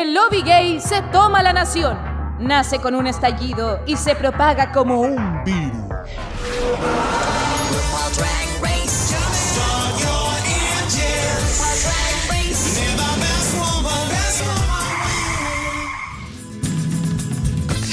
El 0.00 0.14
lobby 0.14 0.42
gay 0.42 0.80
se 0.80 1.02
toma 1.10 1.42
la 1.42 1.52
nación. 1.52 1.98
Nace 2.38 2.78
con 2.78 2.94
un 2.94 3.08
estallido 3.08 3.82
y 3.84 3.96
se 3.96 4.14
propaga 4.14 4.70
como 4.70 5.00
un 5.00 5.42
virus. 5.42 5.74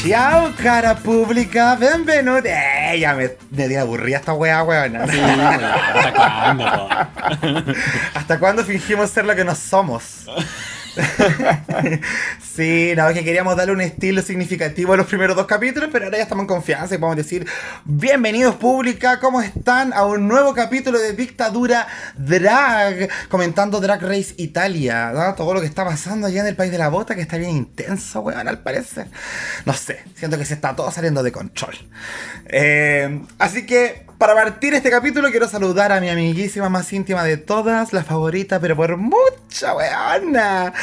Chao, 0.07 0.53
cara 0.61 0.95
pública, 0.97 1.75
bienvenido. 1.75 2.37
Eh, 2.45 2.99
ya 2.99 3.15
me, 3.15 3.31
me 3.49 3.77
aburrida 3.79 4.17
esta 4.17 4.33
weá, 4.33 4.61
weón. 4.61 4.95
¿Hasta 4.95 6.13
cuándo? 6.13 6.65
¿Hasta 8.13 8.39
cuándo 8.39 8.63
fingimos 8.63 9.09
ser 9.09 9.25
lo 9.25 9.35
que 9.35 9.43
no 9.43 9.55
somos? 9.55 10.27
sí, 12.55 12.93
no, 12.95 13.13
que 13.13 13.23
queríamos 13.23 13.55
darle 13.57 13.73
un 13.73 13.81
estilo 13.81 14.21
significativo 14.21 14.93
a 14.93 14.97
los 14.97 15.07
primeros 15.07 15.35
dos 15.35 15.45
capítulos, 15.45 15.89
pero 15.91 16.05
ahora 16.05 16.17
ya 16.17 16.23
estamos 16.23 16.43
en 16.43 16.47
confianza 16.47 16.95
y 16.95 16.97
podemos 16.97 17.17
decir, 17.17 17.45
bienvenidos 17.83 18.55
pública, 18.55 19.19
¿cómo 19.19 19.41
están? 19.41 19.93
A 19.93 20.05
un 20.05 20.27
nuevo 20.27 20.53
capítulo 20.53 20.99
de 20.99 21.13
Dictadura 21.13 21.87
Drag, 22.17 23.09
comentando 23.29 23.81
Drag 23.81 24.01
Race 24.01 24.33
Italia, 24.37 25.11
¿no? 25.13 25.35
todo 25.35 25.53
lo 25.53 25.61
que 25.61 25.67
está 25.67 25.83
pasando 25.83 26.27
allá 26.27 26.41
en 26.41 26.47
el 26.47 26.55
país 26.55 26.71
de 26.71 26.77
la 26.77 26.89
bota, 26.89 27.15
que 27.15 27.21
está 27.21 27.37
bien 27.37 27.51
intenso, 27.51 28.21
weón, 28.21 28.47
al 28.47 28.59
parecer. 28.59 29.07
No 29.65 29.73
sé, 29.73 30.03
siento 30.15 30.37
que 30.37 30.45
se 30.45 30.53
está 30.53 30.75
todo 30.75 30.91
saliendo 30.91 31.23
de 31.23 31.31
control. 31.31 31.75
Eh, 32.47 33.21
así 33.37 33.65
que 33.65 34.04
para 34.17 34.33
partir 34.33 34.73
este 34.73 34.89
capítulo 34.89 35.29
quiero 35.29 35.47
saludar 35.47 35.91
a 35.91 35.99
mi 35.99 36.09
amiguísima 36.09 36.69
más 36.69 36.91
íntima 36.93 37.23
de 37.23 37.37
todas, 37.37 37.91
la 37.93 38.03
favorita, 38.03 38.59
pero 38.59 38.75
por 38.75 38.97
mucha 38.97 39.75
weona, 39.75 40.73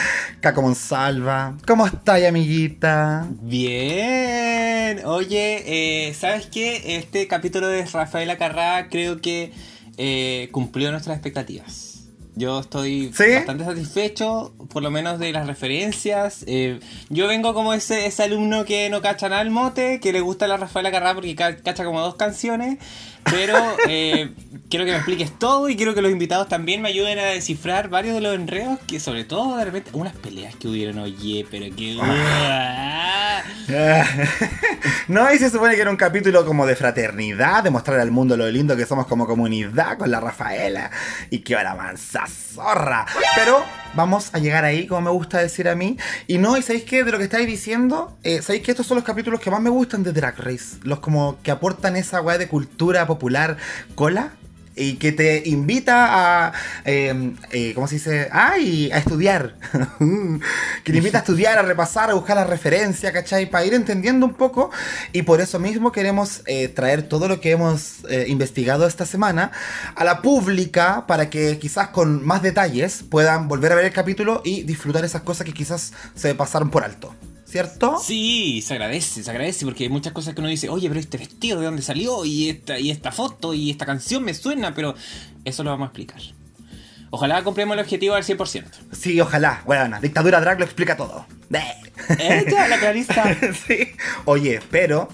Caco 0.41 0.63
Monsalva. 0.63 1.57
¿Cómo 1.67 1.87
estás, 1.87 2.23
amiguita? 2.25 3.27
Bien. 3.41 5.01
Oye, 5.07 6.09
eh, 6.09 6.15
¿sabes 6.15 6.47
qué? 6.47 6.97
Este 6.97 7.27
capítulo 7.27 7.69
de 7.69 7.85
Rafaela 7.87 8.37
Carrá 8.37 8.89
creo 8.91 9.21
que 9.21 9.53
eh, 9.97 10.49
cumplió 10.53 10.91
nuestras 10.91 11.17
expectativas. 11.17 11.89
Yo 12.35 12.61
estoy 12.61 13.13
¿Sí? 13.15 13.25
bastante 13.35 13.65
satisfecho, 13.65 14.55
por 14.73 14.83
lo 14.83 14.91
menos 14.91 15.19
de 15.19 15.33
las 15.33 15.47
referencias. 15.47 16.45
Eh, 16.47 16.81
yo 17.11 17.27
vengo 17.29 17.53
como 17.53 17.75
ese, 17.75 18.07
ese 18.07 18.23
alumno 18.23 18.65
que 18.65 18.89
no 18.89 19.03
cacha 19.03 19.29
nada 19.29 19.43
al 19.43 19.51
mote, 19.51 20.01
que 20.01 20.15
le 20.15 20.23
gusta 20.23 20.49
la 20.49 20.57
Rafaela 20.57 20.91
Carrá 20.91 21.15
porque 21.15 21.35
ca- 21.37 21.57
cacha 21.57 21.85
como 21.85 22.01
dos 22.01 22.15
canciones. 22.15 22.79
Pero 23.25 23.57
eh, 23.89 24.31
quiero 24.69 24.85
que 24.85 24.91
me 24.91 24.97
expliques 24.97 25.39
todo 25.39 25.69
y 25.69 25.77
quiero 25.77 25.95
que 25.95 26.03
los 26.03 26.11
invitados 26.11 26.49
también 26.49 26.83
me 26.83 26.89
ayuden 26.89 27.19
a 27.19 27.25
descifrar 27.25 27.89
varios 27.89 28.15
de 28.15 28.21
los 28.21 28.35
enredos 28.35 28.79
que 28.87 29.01
sobre 29.01 29.25
todo 29.25 29.57
de 29.57 29.65
repente 29.65 29.91
unas 29.93 30.15
peleas 30.15 30.55
que 30.57 30.69
hubieron, 30.69 30.99
oye, 30.99 31.47
pero 31.51 31.75
que... 31.75 31.97
no, 35.09 35.33
y 35.33 35.39
se 35.39 35.51
supone 35.51 35.75
que 35.75 35.81
era 35.81 35.91
un 35.91 35.97
capítulo 35.97 36.45
como 36.45 36.67
de 36.67 36.77
fraternidad, 36.77 37.63
de 37.63 37.71
mostrar 37.71 38.01
al 38.01 38.11
mundo 38.11 38.37
lo 38.37 38.51
lindo 38.51 38.77
que 38.77 38.87
somos 38.87 39.07
como 39.07 39.27
comunidad 39.27 39.97
con 39.99 40.11
la 40.11 40.21
Rafaela. 40.21 40.91
Y 41.31 41.39
que 41.41 41.55
la 41.55 41.75
mansa 41.75 42.27
zorra. 42.27 43.07
Pero 43.35 43.65
vamos 43.95 44.31
a 44.33 44.39
llegar 44.39 44.65
ahí, 44.65 44.87
como 44.87 45.01
me 45.01 45.11
gusta 45.11 45.39
decir 45.39 45.69
a 45.69 45.75
mí. 45.75 45.97
Y 46.27 46.39
no, 46.39 46.57
y 46.57 46.63
sabéis 46.63 46.85
que 46.85 47.05
de 47.05 47.13
lo 47.13 47.19
que 47.19 47.25
estáis 47.25 47.47
diciendo, 47.47 48.17
eh, 48.23 48.43
sabéis 48.43 48.63
que 48.65 48.71
estos 48.73 48.87
son 48.87 48.97
los 48.97 49.05
capítulos 49.05 49.41
que 49.41 49.51
más 49.51 49.61
me 49.61 49.71
gustan 49.71 50.03
de 50.03 50.13
Drag 50.13 50.39
Race. 50.39 50.79
Los 50.83 51.01
como 51.01 51.39
que 51.43 51.51
aportan 51.51 51.97
esa 51.97 52.21
weá 52.21 52.39
de 52.39 52.49
cultura 52.49 53.07
popular 53.07 53.57
cola. 53.95 54.33
Y 54.75 54.95
que 54.95 55.13
te 55.13 55.43
invita 55.47 56.47
a. 56.49 56.53
eh, 56.85 57.35
eh, 57.51 57.73
¿Cómo 57.75 57.87
se 57.87 57.97
dice? 57.97 58.29
¡Ay! 58.33 58.91
A 58.93 58.99
estudiar. 58.99 59.57
que 60.85 60.93
te 60.93 60.99
invita 60.99 61.19
a 61.19 61.21
estudiar, 61.21 61.59
a 61.59 61.63
repasar, 61.63 62.11
a 62.11 62.15
buscar 62.15 62.37
la 62.37 62.45
referencia, 62.45 63.13
¿cachai? 63.13 63.51
Para 63.51 63.65
ir 63.65 63.75
entendiendo 63.75 64.27
un 64.27 64.35
poco. 64.35 64.71
Y 65.13 65.23
por 65.23 65.41
eso 65.41 65.59
mismo 65.59 65.93
queremos 65.93 66.43
eh, 66.47 66.69
traer 66.69 67.03
todo 67.03 67.29
lo 67.29 67.41
que 67.41 67.51
hemos 67.51 68.05
eh, 68.09 68.27
investigado 68.29 68.87
esta 68.87 69.07
semana 69.07 69.53
a 69.95 70.05
la 70.05 70.23
pública 70.23 71.07
para 71.07 71.29
que 71.31 71.59
quizás 71.59 71.89
con 71.89 72.25
más 72.25 72.43
detalles 72.43 73.03
puedan 73.09 73.49
volver 73.49 73.73
a 73.73 73.75
ver 73.77 73.85
el 73.87 73.93
capítulo 73.93 74.41
y 74.45 74.63
disfrutar 74.63 75.05
esas 75.05 75.23
cosas 75.23 75.45
que 75.47 75.53
quizás 75.53 75.93
se 76.15 76.35
pasaron 76.35 76.71
por 76.71 76.85
alto. 76.85 77.15
¿Cierto? 77.53 77.99
Sí, 78.03 78.65
se 78.67 78.73
agradece, 78.73 79.23
se 79.23 79.31
agradece 79.31 79.67
porque 79.67 79.85
hay 79.85 79.91
muchas 79.91 80.15
cosas 80.15 80.33
que 80.33 80.41
uno 80.41 80.49
dice, 80.49 80.71
oye, 80.71 80.89
pero 80.89 80.99
este 80.99 81.19
vestido 81.19 81.61
de 81.61 81.67
dónde 81.67 81.83
salió 81.83 82.25
y 82.25 82.49
esta, 82.49 82.79
y 82.79 82.91
esta 82.91 83.13
foto 83.13 83.53
y 83.53 83.71
esta 83.71 83.85
canción 83.85 84.25
me 84.25 84.33
suena, 84.33 84.73
pero 84.73 84.95
eso 85.45 85.63
lo 85.63 85.69
vamos 85.69 85.85
a 85.85 85.89
explicar. 85.89 86.23
Ojalá 87.11 87.45
compremos 87.45 87.75
el 87.75 87.81
objetivo 87.81 88.15
al 88.15 88.23
100%. 88.25 88.65
Sí, 88.93 89.21
ojalá. 89.21 89.61
Bueno, 89.67 90.01
Dictadura 90.01 90.41
Drag 90.41 90.61
lo 90.61 90.65
explica 90.65 90.97
todo. 90.97 91.27
Ella, 92.19 92.69
la 92.69 92.79
clarista. 92.79 93.37
sí. 93.67 93.87
Oye, 94.25 94.61
pero 94.71 95.11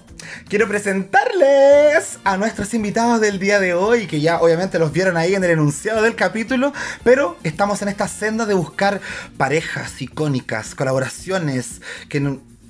quiero 0.48 0.68
presentarles 0.68 2.18
a 2.24 2.36
nuestros 2.36 2.74
invitados 2.74 3.20
del 3.20 3.38
día 3.38 3.60
de 3.60 3.74
hoy, 3.74 4.06
que 4.06 4.20
ya 4.20 4.40
obviamente 4.40 4.78
los 4.78 4.92
vieron 4.92 5.16
ahí 5.16 5.34
en 5.34 5.44
el 5.44 5.50
enunciado 5.50 6.02
del 6.02 6.14
capítulo, 6.14 6.72
pero 7.04 7.36
estamos 7.42 7.82
en 7.82 7.88
esta 7.88 8.08
senda 8.08 8.46
de 8.46 8.54
buscar 8.54 9.00
parejas 9.36 10.00
icónicas, 10.00 10.74
colaboraciones, 10.74 11.82
que 12.08 12.20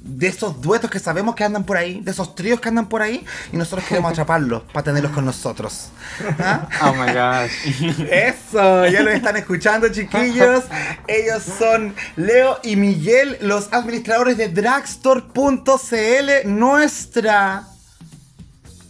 de 0.02 0.26
esos 0.26 0.60
duetos 0.60 0.90
que 0.90 0.98
sabemos 0.98 1.34
que 1.34 1.44
andan 1.44 1.64
por 1.64 1.76
ahí, 1.76 2.00
de 2.00 2.10
esos 2.10 2.34
tríos 2.34 2.60
que 2.60 2.68
andan 2.68 2.88
por 2.88 3.02
ahí, 3.02 3.24
y 3.52 3.56
nosotros 3.56 3.86
queremos 3.86 4.12
atraparlos 4.12 4.62
para 4.72 4.84
tenerlos 4.84 5.12
con 5.12 5.24
nosotros. 5.24 5.90
¿Ah? 6.38 6.68
Oh 6.82 6.94
my 6.94 7.12
gosh. 7.12 8.00
Eso, 8.10 8.86
ya 8.86 9.02
lo 9.02 9.10
están 9.10 9.36
escuchando, 9.36 9.88
chiquillos. 9.88 10.64
Ellos 11.06 11.42
son 11.58 11.94
Leo 12.16 12.58
y 12.62 12.76
Miguel, 12.76 13.36
los 13.40 13.72
administradores 13.72 14.36
de 14.36 14.48
Dragstore.cl, 14.48 16.46
nuestra 16.46 17.66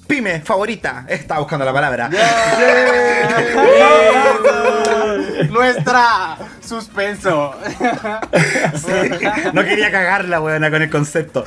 pyme 0.08 0.40
favorita. 0.40 1.04
Estaba 1.08 1.40
buscando 1.40 1.64
la 1.64 1.72
palabra. 1.72 2.10
Nuestra 5.50 6.36
suspenso. 6.60 7.54
Sí, 8.74 8.92
No 9.52 9.62
quería 9.64 9.90
cagarla, 9.90 10.38
buena, 10.38 10.70
con 10.70 10.82
el 10.82 10.90
concepto. 10.90 11.44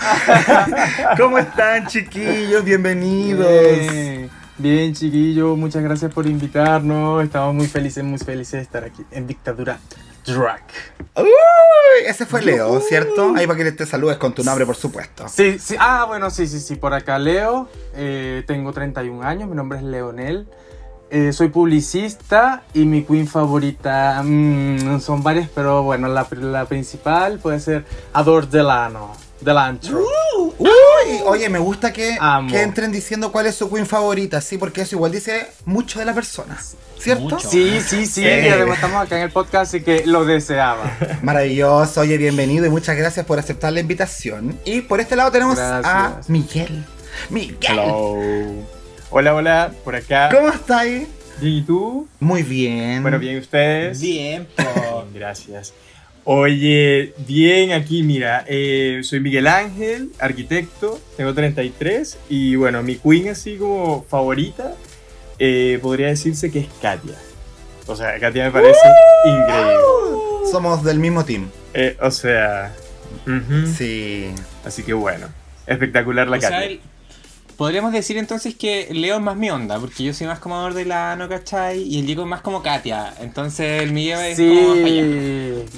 ¿Cómo 1.17 1.37
están, 1.37 1.87
chiquillos? 1.87 2.63
Bienvenidos. 2.63 3.47
Bien, 3.47 4.29
bien, 4.57 4.93
chiquillo, 4.93 5.55
muchas 5.55 5.83
gracias 5.83 6.13
por 6.13 6.25
invitarnos. 6.27 7.23
Estamos 7.23 7.53
muy 7.53 7.67
felices, 7.67 8.03
muy 8.03 8.17
felices 8.19 8.53
de 8.53 8.61
estar 8.61 8.83
aquí 8.83 9.03
en 9.11 9.27
Dictadura 9.27 9.79
Drag. 10.25 10.63
Uy, 11.15 11.27
ese 12.07 12.25
fue 12.25 12.41
Leo, 12.41 12.79
¿cierto? 12.81 13.33
Ahí 13.35 13.47
para 13.47 13.57
que 13.63 13.71
te 13.71 13.85
saludes 13.85 14.17
con 14.17 14.33
tu 14.33 14.43
nombre, 14.43 14.65
por 14.65 14.75
supuesto. 14.75 15.27
Sí, 15.27 15.59
sí, 15.59 15.75
ah, 15.79 16.05
bueno, 16.07 16.29
sí, 16.29 16.47
sí, 16.47 16.59
sí, 16.59 16.75
por 16.75 16.93
acá 16.93 17.19
Leo. 17.19 17.69
eh, 17.95 18.43
tengo 18.47 18.71
31 18.73 19.23
años, 19.23 19.49
mi 19.49 19.55
nombre 19.55 19.79
es 19.79 19.83
Leonel. 19.83 20.47
Eh, 21.11 21.33
soy 21.33 21.49
publicista 21.49 22.63
y 22.73 22.85
mi 22.85 23.03
queen 23.03 23.27
favorita 23.27 24.21
mm, 24.23 24.99
son 25.01 25.21
varias, 25.21 25.49
pero 25.53 25.83
bueno, 25.83 26.07
la, 26.07 26.25
la 26.31 26.65
principal 26.65 27.37
puede 27.39 27.59
ser 27.59 27.85
Ador 28.13 28.49
Delano. 28.49 29.11
Delantro. 29.41 29.99
Uy, 30.59 30.69
oye, 31.25 31.49
me 31.49 31.59
gusta 31.59 31.91
que, 31.91 32.17
entren 32.53 32.91
diciendo 32.91 33.31
cuál 33.31 33.47
es 33.47 33.55
su 33.55 33.69
queen 33.71 33.87
favorita, 33.87 34.39
sí, 34.39 34.57
porque 34.57 34.81
eso 34.81 34.95
igual 34.95 35.11
dice 35.11 35.47
mucho 35.65 35.99
de 35.99 36.05
la 36.05 36.13
persona, 36.13 36.57
¿cierto? 36.99 37.23
Mucho. 37.23 37.49
Sí, 37.49 37.81
sí, 37.81 38.05
sí, 38.05 38.23
Eh. 38.23 38.45
y 38.45 38.49
además 38.49 38.75
estamos 38.75 39.03
acá 39.03 39.17
en 39.17 39.23
el 39.23 39.31
podcast, 39.31 39.73
así 39.73 39.81
que 39.83 40.05
lo 40.05 40.25
deseaba. 40.25 40.95
Maravilloso, 41.23 42.01
oye, 42.01 42.17
bienvenido 42.17 42.67
y 42.67 42.69
muchas 42.69 42.95
gracias 42.95 43.25
por 43.25 43.39
aceptar 43.39 43.73
la 43.73 43.79
invitación. 43.79 44.59
Y 44.63 44.81
por 44.81 44.99
este 44.99 45.15
lado 45.15 45.31
tenemos 45.31 45.57
a. 45.57 46.21
Miguel. 46.27 46.85
Miguel, 47.29 47.57
Hello. 47.67 48.80
Hola, 49.11 49.35
hola, 49.35 49.71
por 49.83 49.95
acá. 49.95 50.29
¿cómo 50.33 50.49
estáis? 50.49 51.07
Bien, 51.39 51.53
¿Y 51.53 51.61
tú? 51.63 52.07
Muy 52.19 52.43
bien. 52.43 53.01
Bueno, 53.01 53.19
bien, 53.19 53.37
¿ustedes? 53.39 53.99
Bien, 54.01 54.47
po. 54.55 55.05
Gracias. 55.13 55.73
Oye, 56.23 57.13
bien 57.27 57.71
aquí, 57.71 58.03
mira, 58.03 58.45
eh, 58.47 59.01
soy 59.03 59.19
Miguel 59.21 59.47
Ángel, 59.47 60.11
arquitecto, 60.19 60.99
tengo 61.17 61.33
33 61.33 62.19
y 62.29 62.55
bueno, 62.55 62.83
mi 62.83 62.97
queen 62.97 63.29
así 63.29 63.57
como 63.57 64.03
favorita 64.07 64.75
eh, 65.39 65.79
podría 65.81 66.07
decirse 66.07 66.51
que 66.51 66.59
es 66.59 66.67
Katia. 66.79 67.15
O 67.87 67.95
sea, 67.95 68.19
Katia 68.19 68.45
me 68.45 68.51
parece 68.51 68.79
increíble. 69.25 69.73
Somos 70.51 70.83
del 70.83 70.99
mismo 70.99 71.25
team. 71.25 71.49
Eh, 71.73 71.97
o 71.99 72.11
sea. 72.11 72.71
Sí. 73.75 74.29
así 74.63 74.83
que 74.83 74.93
bueno, 74.93 75.27
espectacular 75.65 76.27
la 76.27 76.37
O 76.37 76.39
sea, 76.39 76.49
Katia. 76.51 76.65
el- 76.67 76.81
podríamos 77.57 77.93
decir 77.93 78.17
entonces 78.17 78.55
que 78.55 78.87
Leo 78.91 79.17
es 79.17 79.21
más 79.21 79.35
mi 79.35 79.49
onda, 79.49 79.79
porque 79.79 80.03
yo 80.03 80.13
soy 80.13 80.27
más 80.27 80.39
como 80.39 80.55
Ador 80.55 80.73
de 80.73 80.85
la 80.85 81.15
no 81.15 81.29
cachai 81.29 81.81
y 81.81 81.99
el 81.99 82.05
Diego 82.05 82.23
es 82.23 82.29
más 82.29 82.41
como 82.41 82.61
Katia. 82.61 83.13
Entonces 83.19 83.83
el 83.83 83.91
Miguel 83.91 84.19
es 84.19 84.37
como 84.37 84.75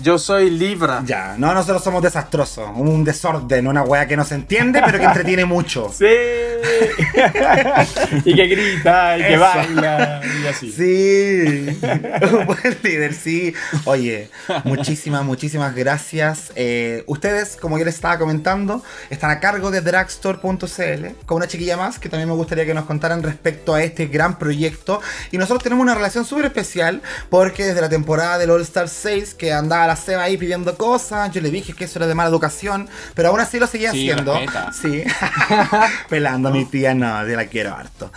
yo 0.02 0.18
soy 0.18 0.50
Libra. 0.50 1.04
Ya, 1.06 1.36
no, 1.38 1.54
nosotros 1.54 1.84
somos 1.84 2.02
desastrosos. 2.02 2.70
Un 2.76 3.04
desorden, 3.04 3.68
una 3.68 3.84
wea 3.84 4.08
que 4.08 4.18
no 4.18 4.26
se 4.26 4.36
entiende, 4.36 4.82
pero 4.86 5.00
que 5.00 5.06
entretiene 5.06 5.46
mucho. 5.46 5.92
Sí. 6.04 6.06
y 8.26 8.36
que 8.36 8.48
grita, 8.48 9.18
y 9.18 9.24
que 9.24 9.38
baila, 9.38 10.22
y 10.42 10.48
así. 10.48 10.72
Sí, 10.72 11.80
un 12.32 12.46
buen 12.46 12.78
líder, 12.84 13.14
sí. 13.14 13.54
Oye, 13.86 14.30
muchísimas, 14.64 15.24
muchísimas 15.24 15.76
gracias. 15.76 16.52
Eh, 16.56 17.04
ustedes, 17.08 17.56
como 17.56 17.78
yo 17.78 17.86
les 17.86 17.96
estaba 17.96 18.18
comentando, 18.18 18.84
están 19.10 19.32
a 19.32 19.40
cargo 19.40 19.72
de 19.72 19.82
dragstore.cl 19.82 21.26
con 21.26 21.38
una 21.38 21.48
más 21.78 22.00
que 22.00 22.10
también 22.10 22.30
me 22.30 22.36
gustaría 22.36 22.66
que 22.66 22.74
nos 22.74 22.86
contaran 22.86 23.24
respecto 23.24 23.74
a 23.74 23.82
este 23.84 24.08
gran 24.08 24.38
proyecto. 24.38 25.02
Y 25.32 25.38
nosotros 25.38 25.64
tenemos 25.64 25.82
una 25.84 25.96
relación 25.96 26.26
súper 26.26 26.46
especial 26.46 27.02
porque 27.30 27.66
desde 27.66 27.82
la 27.82 27.90
temporada 27.90 28.38
del 28.38 28.50
All 28.52 28.62
Star 28.62 28.90
6 28.90 29.34
que 29.36 29.54
andaba 29.54 29.88
la 29.88 29.96
Seba 29.96 30.24
ahí 30.24 30.38
pidiendo 30.38 30.76
cosas, 30.78 31.32
yo 31.32 31.42
le 31.42 31.50
dije 31.50 31.74
que 31.74 31.86
eso 31.86 32.00
era 32.00 32.08
de 32.08 32.16
mala 32.16 32.30
educación, 32.30 32.88
pero 33.16 33.30
aún 33.30 33.40
así 33.40 33.60
lo 33.60 33.68
seguía 33.68 33.92
Sí, 33.92 34.10
haciendo. 34.10 34.34
respeta. 34.34 34.72
Sí, 34.74 35.04
pelando 36.10 36.50
a 36.50 36.52
mi 36.52 36.66
tía, 36.66 36.94
no, 36.94 37.28
yo 37.28 37.36
la 37.36 37.46
quiero 37.48 37.76
harto. 37.76 38.12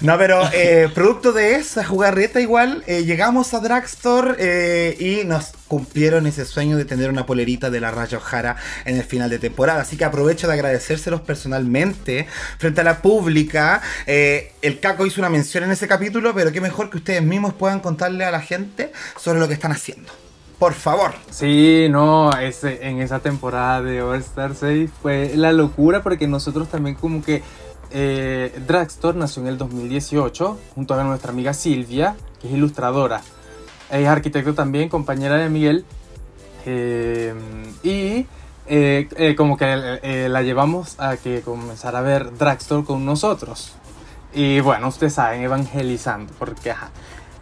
No, 0.00 0.16
pero 0.18 0.42
eh, 0.52 0.88
producto 0.94 1.32
de 1.32 1.56
esa 1.56 1.84
jugarreta 1.84 2.40
igual, 2.40 2.82
eh, 2.86 3.04
llegamos 3.04 3.54
a 3.54 3.60
Dragstore 3.60 4.34
eh, 4.38 4.96
y 4.98 5.24
nos 5.24 5.52
cumplieron 5.72 6.26
ese 6.26 6.44
sueño 6.44 6.76
de 6.76 6.84
tener 6.84 7.08
una 7.08 7.24
polerita 7.24 7.70
de 7.70 7.80
la 7.80 7.90
Raya 7.90 8.18
Ojara 8.18 8.56
en 8.84 8.98
el 8.98 9.04
final 9.04 9.30
de 9.30 9.38
temporada. 9.38 9.80
Así 9.80 9.96
que 9.96 10.04
aprovecho 10.04 10.46
de 10.46 10.52
agradecérselos 10.52 11.22
personalmente 11.22 12.26
frente 12.58 12.82
a 12.82 12.84
la 12.84 13.00
pública. 13.00 13.80
Eh, 14.06 14.52
el 14.60 14.80
Caco 14.80 15.06
hizo 15.06 15.22
una 15.22 15.30
mención 15.30 15.64
en 15.64 15.70
ese 15.70 15.88
capítulo, 15.88 16.34
pero 16.34 16.52
qué 16.52 16.60
mejor 16.60 16.90
que 16.90 16.98
ustedes 16.98 17.22
mismos 17.22 17.54
puedan 17.54 17.80
contarle 17.80 18.26
a 18.26 18.30
la 18.30 18.42
gente 18.42 18.92
sobre 19.18 19.40
lo 19.40 19.48
que 19.48 19.54
están 19.54 19.72
haciendo. 19.72 20.12
Por 20.58 20.74
favor. 20.74 21.14
Sí, 21.30 21.86
no, 21.88 22.38
ese, 22.38 22.86
en 22.86 23.00
esa 23.00 23.20
temporada 23.20 23.80
de 23.80 24.02
All 24.02 24.20
Star 24.20 24.54
6 24.54 24.90
fue 25.00 25.32
la 25.36 25.52
locura 25.52 26.02
porque 26.02 26.28
nosotros 26.28 26.68
también 26.68 26.96
como 26.96 27.24
que 27.24 27.42
eh, 27.92 28.60
Dragstore 28.66 29.18
nació 29.18 29.40
en 29.40 29.48
el 29.48 29.56
2018 29.56 30.58
junto 30.74 30.92
a 30.92 31.02
nuestra 31.02 31.32
amiga 31.32 31.54
Silvia, 31.54 32.14
que 32.42 32.48
es 32.48 32.52
ilustradora. 32.52 33.22
Es 33.90 34.06
arquitecto 34.06 34.54
también, 34.54 34.88
compañera 34.88 35.36
de 35.36 35.48
Miguel. 35.48 35.84
eh, 36.64 37.34
y 37.82 38.26
eh, 38.66 39.08
eh, 39.16 39.34
como 39.36 39.56
que 39.56 40.28
la 40.28 40.42
llevamos 40.42 40.98
a 41.00 41.16
que 41.16 41.42
comenzara 41.42 41.98
a 41.98 42.02
ver 42.02 42.36
Dragstore 42.36 42.84
con 42.84 43.04
nosotros. 43.04 43.74
Y 44.34 44.60
bueno, 44.60 44.88
ustedes 44.88 45.14
saben, 45.14 45.42
evangelizando, 45.42 46.32
porque 46.38 46.70
ajá. 46.70 46.90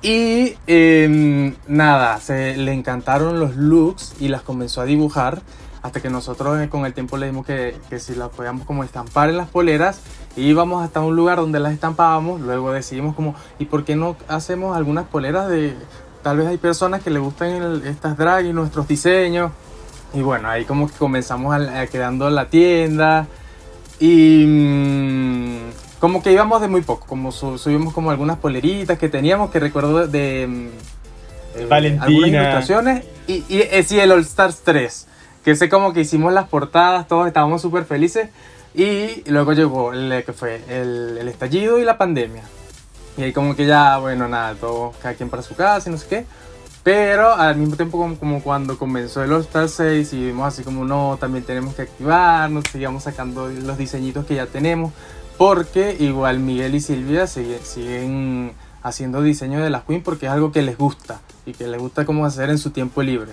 Y 0.03 0.55
em, 0.67 1.55
nada, 1.69 2.19
se 2.21 2.57
le 2.57 2.73
encantaron 2.73 3.39
los 3.39 3.55
looks 3.57 4.15
y 4.19 4.29
las 4.29 4.43
comenzó 4.43 4.81
a 4.81 4.85
dibujar. 4.87 5.43
Hasta 5.83 6.01
que 6.03 6.11
nosotros 6.11 6.69
con 6.69 6.85
el 6.85 6.93
tiempo 6.93 7.17
le 7.17 7.27
dimos 7.27 7.47
que, 7.47 7.75
que 7.89 7.99
si 8.01 8.15
las 8.15 8.29
podíamos 8.29 8.67
como 8.67 8.85
estampar 8.85 9.31
en 9.31 9.39
las 9.39 9.49
poleras, 9.49 10.01
íbamos 10.37 10.85
hasta 10.85 11.01
un 11.01 11.17
lugar 11.17 11.39
donde 11.39 11.59
las 11.61 11.73
estampábamos. 11.73 12.41
Luego 12.41 12.73
decidimos 12.73 13.15
como, 13.15 13.35
¿y 13.59 13.67
por 13.67 13.85
qué 13.85 13.97
no 13.97 14.17
hacemos 14.29 14.77
algunas 14.77 15.07
poleras 15.07 15.49
de... 15.49 15.75
Tal 16.23 16.37
vez 16.37 16.47
hay 16.47 16.59
personas 16.59 17.03
que 17.03 17.11
les 17.11 17.23
gustan 17.23 17.49
el- 17.51 17.87
estas 17.87 18.17
drag 18.17 18.47
y 18.47 18.53
nuestros 18.53 18.87
diseños. 18.89 19.53
Y 20.13 20.21
bueno, 20.23 20.49
ahí 20.49 20.65
como 20.65 20.87
que 20.89 20.95
comenzamos 20.95 21.55
a, 21.55 21.81
a 21.81 21.87
quedando 21.87 22.29
la 22.31 22.47
tienda. 22.47 23.27
Y 23.99 24.45
mm, 24.47 25.57
como 26.01 26.23
que 26.23 26.33
íbamos 26.33 26.61
de 26.61 26.69
muy 26.69 26.81
poco, 26.83 27.07
como 27.07 27.33
su- 27.33 27.59
subimos 27.59 27.93
como 27.95 28.11
algunas 28.11 28.39
poleritas 28.39 28.99
que 28.99 29.09
teníamos, 29.09 29.51
que 29.51 29.61
recuerdo 29.61 30.07
de... 30.07 30.47
mm, 30.49 30.69
eh, 31.61 31.67
Valentina. 31.69 32.05
Algunas 32.05 32.29
ilustraciones. 32.31 33.05
Y, 33.27 33.45
y 33.49 33.61
eh, 33.61 33.83
sí, 33.87 33.99
el 34.01 34.11
All 34.13 34.21
Stars 34.21 34.61
3, 34.65 35.07
que 35.45 35.55
sé 35.57 35.69
como 35.69 35.93
que 35.93 36.01
hicimos 36.01 36.33
las 36.33 36.49
portadas, 36.49 37.07
todos 37.09 37.27
estábamos 37.27 37.63
súper 37.63 37.85
felices. 37.85 38.29
Y 38.75 39.29
luego 39.31 39.53
llegó 39.53 39.93
el 39.93 40.23
que 40.25 40.33
fue 40.33 40.63
el, 40.69 41.19
el 41.19 41.29
estallido 41.29 41.79
y 41.79 41.85
la 41.85 41.99
pandemia. 41.99 42.43
Y 43.21 43.25
ahí 43.25 43.33
como 43.35 43.55
que 43.55 43.67
ya, 43.67 43.99
bueno, 43.99 44.27
nada, 44.29 44.55
todo, 44.55 44.93
cada 45.03 45.15
quien 45.15 45.29
para 45.29 45.43
su 45.43 45.55
casa 45.55 45.91
y 45.91 45.93
no 45.93 45.99
sé 45.99 46.07
qué. 46.09 46.27
Pero 46.83 47.35
al 47.35 47.57
mismo 47.57 47.77
tiempo 47.77 47.99
como, 47.99 48.17
como 48.19 48.43
cuando 48.43 48.79
comenzó 48.79 49.23
el 49.23 49.31
All 49.33 49.43
Star 49.43 49.69
6 49.69 50.13
y 50.15 50.25
vimos 50.29 50.49
así 50.49 50.63
como 50.63 50.87
no, 50.87 51.19
también 51.21 51.45
tenemos 51.45 51.75
que 51.75 51.83
activarnos, 51.83 52.65
sigamos 52.73 53.03
sacando 53.03 53.49
los 53.49 53.77
diseñitos 53.77 54.25
que 54.25 54.37
ya 54.37 54.47
tenemos. 54.47 54.93
Porque 55.37 55.97
igual 56.01 56.39
Miguel 56.39 56.75
y 56.75 56.81
Silvia 56.81 57.27
sigue- 57.27 57.61
siguen 57.63 58.53
haciendo 58.83 59.21
diseño 59.21 59.61
de 59.63 59.69
las 59.69 59.85
Queen 59.85 60.03
porque 60.03 60.25
es 60.27 60.33
algo 60.33 60.53
que 60.53 60.63
les 60.63 60.79
gusta 60.79 61.21
y 61.45 61.53
que 61.53 61.67
les 61.67 61.79
gusta 61.79 62.07
como 62.07 62.25
hacer 62.25 62.49
en 62.49 62.57
su 62.57 62.71
tiempo 62.71 63.03
libre. 63.03 63.33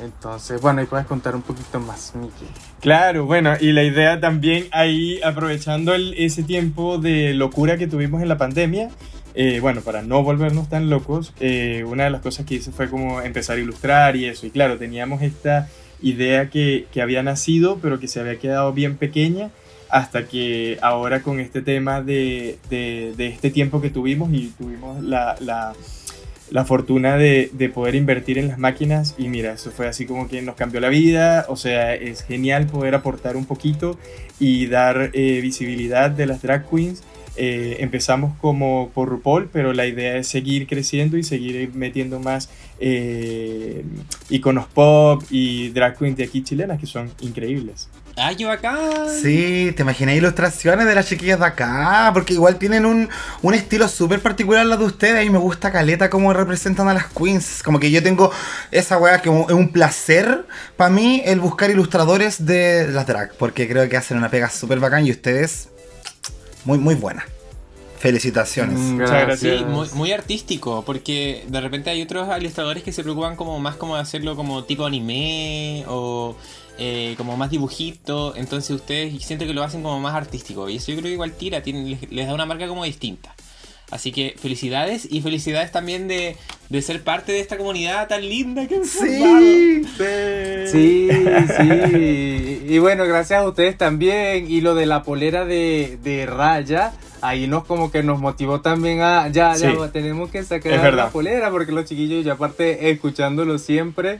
Entonces, 0.00 0.60
bueno, 0.60 0.80
ahí 0.80 0.86
puedes 0.86 1.06
contar 1.06 1.34
un 1.34 1.42
poquito 1.42 1.80
más, 1.80 2.14
Miki. 2.14 2.44
Claro, 2.80 3.24
bueno, 3.24 3.54
y 3.60 3.72
la 3.72 3.82
idea 3.82 4.20
también 4.20 4.66
ahí, 4.72 5.20
aprovechando 5.24 5.94
el- 5.94 6.14
ese 6.18 6.42
tiempo 6.42 6.98
de 6.98 7.32
locura 7.34 7.76
que 7.78 7.86
tuvimos 7.86 8.20
en 8.22 8.28
la 8.28 8.36
pandemia, 8.36 8.90
eh, 9.34 9.58
bueno, 9.60 9.80
para 9.80 10.02
no 10.02 10.22
volvernos 10.22 10.68
tan 10.68 10.90
locos, 10.90 11.32
eh, 11.40 11.84
una 11.86 12.04
de 12.04 12.10
las 12.10 12.20
cosas 12.20 12.44
que 12.46 12.56
hice 12.56 12.72
fue 12.72 12.88
como 12.90 13.20
empezar 13.22 13.56
a 13.56 13.60
ilustrar 13.60 14.16
y 14.16 14.26
eso. 14.26 14.46
Y 14.46 14.50
claro, 14.50 14.76
teníamos 14.76 15.22
esta 15.22 15.68
idea 16.02 16.50
que, 16.50 16.86
que 16.92 17.00
había 17.00 17.22
nacido, 17.22 17.78
pero 17.80 17.98
que 17.98 18.06
se 18.08 18.20
había 18.20 18.38
quedado 18.38 18.72
bien 18.74 18.96
pequeña, 18.96 19.50
hasta 19.88 20.26
que 20.26 20.78
ahora 20.82 21.22
con 21.22 21.40
este 21.40 21.62
tema 21.62 22.02
de, 22.02 22.58
de- 22.68 23.14
de 23.16 23.28
este 23.28 23.50
tiempo 23.50 23.80
que 23.80 23.88
tuvimos 23.88 24.30
y 24.32 24.52
tuvimos 24.58 25.02
la, 25.02 25.36
la- 25.40 25.72
la 26.50 26.64
fortuna 26.64 27.16
de, 27.16 27.50
de 27.52 27.68
poder 27.68 27.94
invertir 27.94 28.38
en 28.38 28.48
las 28.48 28.58
máquinas 28.58 29.14
y 29.18 29.28
mira, 29.28 29.52
eso 29.52 29.70
fue 29.70 29.88
así 29.88 30.06
como 30.06 30.28
que 30.28 30.42
nos 30.42 30.54
cambió 30.54 30.80
la 30.80 30.88
vida, 30.88 31.46
o 31.48 31.56
sea, 31.56 31.94
es 31.94 32.22
genial 32.22 32.66
poder 32.66 32.94
aportar 32.94 33.36
un 33.36 33.46
poquito 33.46 33.98
y 34.38 34.66
dar 34.66 35.10
eh, 35.12 35.40
visibilidad 35.40 36.10
de 36.10 36.26
las 36.26 36.42
drag 36.42 36.68
queens. 36.68 37.02
Eh, 37.38 37.76
empezamos 37.80 38.34
como 38.40 38.90
por 38.94 39.10
RuPaul, 39.10 39.50
pero 39.52 39.74
la 39.74 39.86
idea 39.86 40.16
es 40.16 40.26
seguir 40.26 40.66
creciendo 40.66 41.18
y 41.18 41.22
seguir 41.22 41.70
metiendo 41.74 42.18
más 42.18 42.48
eh, 42.80 43.84
iconos 44.30 44.66
pop 44.68 45.22
y 45.30 45.68
drag 45.68 45.98
queens 45.98 46.16
de 46.16 46.24
aquí 46.24 46.42
chilenas 46.42 46.80
que 46.80 46.86
son 46.86 47.10
increíbles. 47.20 47.88
¡Ay, 48.18 48.34
qué 48.34 48.46
bacán! 48.46 48.78
Sí, 49.22 49.72
te 49.76 49.82
imaginé 49.82 50.16
ilustraciones 50.16 50.86
de 50.86 50.94
las 50.94 51.06
chiquillas 51.06 51.38
de 51.38 51.44
acá, 51.44 52.10
porque 52.14 52.32
igual 52.32 52.56
tienen 52.56 52.86
un, 52.86 53.10
un 53.42 53.54
estilo 53.54 53.88
súper 53.88 54.20
particular 54.20 54.64
las 54.64 54.78
de 54.78 54.86
ustedes 54.86 55.26
y 55.26 55.28
me 55.28 55.36
gusta 55.36 55.70
caleta 55.70 56.08
cómo 56.08 56.32
representan 56.32 56.88
a 56.88 56.94
las 56.94 57.08
queens. 57.08 57.62
Como 57.62 57.78
que 57.78 57.90
yo 57.90 58.02
tengo 58.02 58.30
esa 58.70 58.96
weá 58.96 59.20
que 59.20 59.28
es 59.28 59.52
un 59.52 59.68
placer 59.68 60.46
para 60.78 60.88
mí 60.88 61.22
el 61.26 61.40
buscar 61.40 61.68
ilustradores 61.70 62.46
de 62.46 62.88
las 62.88 63.06
drag, 63.06 63.34
porque 63.36 63.68
creo 63.68 63.86
que 63.86 63.98
hacen 63.98 64.16
una 64.16 64.30
pega 64.30 64.48
súper 64.48 64.80
bacán 64.80 65.06
y 65.06 65.10
ustedes 65.10 65.68
muy, 66.64 66.78
muy 66.78 66.94
buena. 66.94 67.26
Felicitaciones. 67.98 68.78
Mm, 68.78 69.00
Muchas 69.00 69.10
gracias. 69.10 69.58
Sí, 69.58 69.64
muy, 69.64 69.88
muy 69.92 70.12
artístico, 70.12 70.84
porque 70.86 71.44
de 71.48 71.60
repente 71.60 71.90
hay 71.90 72.02
otros 72.02 72.28
ilustradores 72.38 72.82
que 72.82 72.92
se 72.92 73.02
preocupan 73.02 73.36
como 73.36 73.58
más 73.58 73.76
como 73.76 73.96
de 73.96 74.02
hacerlo 74.02 74.36
como 74.36 74.64
tipo 74.64 74.86
anime 74.86 75.84
o 75.86 76.36
eh, 76.78 77.14
como 77.16 77.36
más 77.36 77.50
dibujito, 77.50 78.34
entonces 78.36 78.70
ustedes 78.70 79.22
siento 79.24 79.46
que 79.46 79.54
lo 79.54 79.62
hacen 79.62 79.82
como 79.82 79.98
más 80.00 80.14
artístico 80.14 80.68
y 80.68 80.76
eso 80.76 80.92
yo 80.92 80.98
creo 80.98 81.08
que 81.08 81.12
igual 81.14 81.32
tira, 81.32 81.62
tiene- 81.62 81.84
les, 81.88 82.10
les 82.12 82.26
da 82.26 82.34
una 82.34 82.46
marca 82.46 82.68
como 82.68 82.84
distinta. 82.84 83.34
Así 83.88 84.10
que 84.10 84.34
felicidades 84.36 85.06
y 85.08 85.20
felicidades 85.20 85.70
también 85.70 86.08
de, 86.08 86.36
de 86.70 86.82
ser 86.82 87.04
parte 87.04 87.30
de 87.30 87.38
esta 87.38 87.56
comunidad 87.56 88.08
tan 88.08 88.28
linda 88.28 88.66
que 88.66 88.74
han 88.76 88.84
formado. 88.84 89.38
Sí. 89.38 89.82
Sí, 90.66 91.08
sí. 91.56 92.66
Y 92.68 92.78
bueno, 92.78 93.04
gracias 93.04 93.40
a 93.40 93.48
ustedes 93.48 93.78
también. 93.78 94.50
Y 94.50 94.60
lo 94.60 94.74
de 94.74 94.86
la 94.86 95.04
polera 95.04 95.44
de, 95.44 95.98
de 96.02 96.26
raya, 96.26 96.94
ahí 97.20 97.46
nos 97.46 97.64
como 97.64 97.92
que 97.92 98.02
nos 98.02 98.18
motivó 98.18 98.60
también 98.60 99.02
a, 99.02 99.28
ya, 99.28 99.54
ya, 99.54 99.70
Sí. 99.70 99.76
tenemos 99.92 100.30
que 100.30 100.42
sacar 100.42 100.92
la 100.92 101.10
polera 101.10 101.50
porque 101.52 101.70
los 101.70 101.84
chiquillos, 101.84 102.24
ya 102.24 102.32
aparte 102.32 102.90
escuchándolo 102.90 103.56
siempre. 103.58 104.18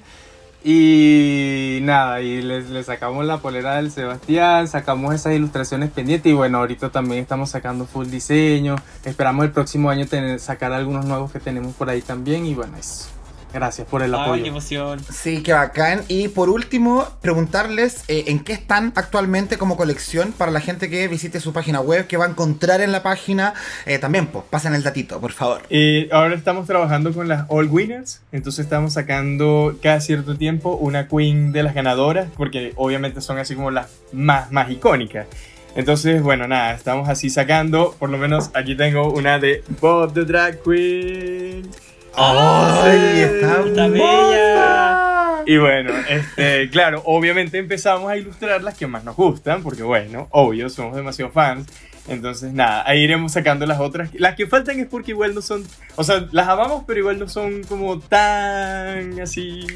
Y 0.68 1.78
nada, 1.82 2.20
y 2.22 2.42
les 2.42 2.86
sacamos 2.86 3.24
la 3.24 3.38
polera 3.38 3.76
del 3.76 3.92
Sebastián, 3.92 4.66
sacamos 4.66 5.14
esas 5.14 5.34
ilustraciones 5.34 5.90
pendientes 5.90 6.32
y 6.32 6.34
bueno, 6.34 6.58
ahorita 6.58 6.90
también 6.90 7.20
estamos 7.20 7.50
sacando 7.50 7.86
full 7.86 8.08
diseño. 8.08 8.74
Esperamos 9.04 9.44
el 9.44 9.52
próximo 9.52 9.90
año 9.90 10.06
tener, 10.06 10.40
sacar 10.40 10.72
algunos 10.72 11.04
nuevos 11.04 11.30
que 11.30 11.38
tenemos 11.38 11.72
por 11.76 11.88
ahí 11.88 12.02
también 12.02 12.46
y 12.46 12.54
bueno, 12.54 12.76
eso. 12.78 13.15
Gracias 13.56 13.88
por 13.88 14.02
el 14.02 14.14
Ay, 14.14 14.20
qué 14.20 14.26
apoyo. 14.26 14.46
emoción. 14.46 15.00
Sí, 15.10 15.42
qué 15.42 15.54
bacán. 15.54 16.02
Y 16.08 16.28
por 16.28 16.50
último, 16.50 17.08
preguntarles 17.22 18.04
eh, 18.06 18.24
en 18.26 18.40
qué 18.40 18.52
están 18.52 18.92
actualmente 18.96 19.56
como 19.56 19.78
colección 19.78 20.32
para 20.32 20.50
la 20.52 20.60
gente 20.60 20.90
que 20.90 21.08
visite 21.08 21.40
su 21.40 21.54
página 21.54 21.80
web, 21.80 22.06
que 22.06 22.18
va 22.18 22.26
a 22.26 22.28
encontrar 22.28 22.82
en 22.82 22.92
la 22.92 23.02
página. 23.02 23.54
Eh, 23.86 23.98
también, 23.98 24.26
pues, 24.26 24.44
pasen 24.50 24.74
el 24.74 24.82
datito, 24.82 25.22
por 25.22 25.32
favor. 25.32 25.62
Eh, 25.70 26.06
ahora 26.12 26.34
estamos 26.34 26.66
trabajando 26.66 27.14
con 27.14 27.28
las 27.28 27.46
All 27.48 27.68
Winners, 27.70 28.20
entonces 28.30 28.66
estamos 28.66 28.92
sacando 28.92 29.78
cada 29.82 30.02
cierto 30.02 30.36
tiempo 30.36 30.76
una 30.76 31.08
queen 31.08 31.52
de 31.52 31.62
las 31.62 31.74
ganadoras, 31.74 32.28
porque 32.36 32.74
obviamente 32.76 33.22
son 33.22 33.38
así 33.38 33.54
como 33.54 33.70
las 33.70 33.86
más, 34.12 34.52
más 34.52 34.70
icónicas. 34.70 35.28
Entonces, 35.76 36.22
bueno, 36.22 36.46
nada, 36.46 36.74
estamos 36.74 37.08
así 37.08 37.30
sacando, 37.30 37.96
por 37.98 38.10
lo 38.10 38.18
menos 38.18 38.50
aquí 38.52 38.76
tengo 38.76 39.10
una 39.10 39.38
de 39.38 39.64
Bob 39.80 40.12
the 40.12 40.26
Drag 40.26 40.62
Queen. 40.62 41.70
¡Ay, 42.18 43.20
está 43.20 43.60
está 43.66 43.88
bella! 43.88 45.42
Y 45.44 45.58
bueno, 45.58 45.92
este, 46.08 46.70
claro, 46.70 47.02
obviamente 47.04 47.58
empezamos 47.58 48.10
a 48.10 48.16
ilustrar 48.16 48.62
las 48.62 48.76
que 48.76 48.86
más 48.86 49.04
nos 49.04 49.14
gustan, 49.16 49.62
porque 49.62 49.82
bueno, 49.82 50.26
obvio, 50.30 50.68
somos 50.70 50.96
demasiado 50.96 51.30
fans. 51.30 51.68
Entonces, 52.08 52.52
nada, 52.52 52.84
ahí 52.86 53.02
iremos 53.02 53.32
sacando 53.32 53.66
las 53.66 53.80
otras. 53.80 54.10
Las 54.14 54.34
que 54.34 54.46
faltan 54.46 54.80
es 54.80 54.86
porque 54.86 55.10
igual 55.10 55.34
no 55.34 55.42
son. 55.42 55.64
O 55.96 56.04
sea, 56.04 56.26
las 56.32 56.48
amamos, 56.48 56.84
pero 56.86 57.00
igual 57.00 57.18
no 57.18 57.28
son 57.28 57.64
como 57.64 58.00
tan 58.00 59.20
así 59.20 59.66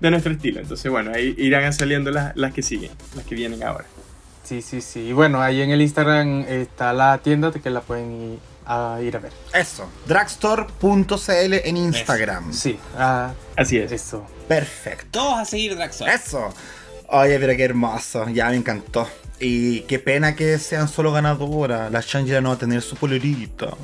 de 0.00 0.10
nuestro 0.10 0.32
estilo. 0.32 0.60
Entonces, 0.60 0.90
bueno, 0.90 1.12
ahí 1.14 1.34
irán 1.38 1.72
saliendo 1.72 2.10
las, 2.10 2.34
las 2.36 2.52
que 2.52 2.62
siguen, 2.62 2.90
las 3.14 3.24
que 3.24 3.34
vienen 3.34 3.62
ahora. 3.62 3.84
Sí, 4.42 4.60
sí, 4.60 4.80
sí. 4.80 5.00
Y 5.00 5.12
bueno, 5.12 5.40
ahí 5.40 5.62
en 5.62 5.70
el 5.70 5.80
Instagram 5.80 6.46
está 6.48 6.92
la 6.92 7.18
tienda 7.18 7.52
que 7.52 7.70
la 7.70 7.80
pueden 7.80 8.32
ir 8.32 8.49
a, 8.70 9.00
ir 9.02 9.16
a 9.16 9.18
ver. 9.20 9.32
Eso, 9.52 9.88
dragstore.cl 10.06 11.54
en 11.64 11.76
Instagram. 11.76 12.52
Sí, 12.52 12.78
ah, 12.96 13.32
Así 13.56 13.78
es. 13.78 13.90
eso. 13.90 14.24
Perfecto. 14.46 15.06
Todos 15.10 15.38
a 15.40 15.44
seguir 15.44 15.76
Draxor. 15.76 16.08
Eso. 16.08 16.54
Oye, 17.08 17.38
pero 17.40 17.56
qué 17.56 17.64
hermoso. 17.64 18.28
Ya 18.28 18.48
me 18.50 18.56
encantó. 18.56 19.08
Y 19.40 19.80
qué 19.82 19.98
pena 19.98 20.36
que 20.36 20.58
sean 20.58 20.88
solo 20.88 21.12
ganadoras. 21.12 21.90
La 21.90 22.00
Shangela 22.00 22.40
no 22.40 22.50
va 22.50 22.54
a 22.54 22.58
tener 22.58 22.82
su 22.82 22.94
polerito. 22.96 23.76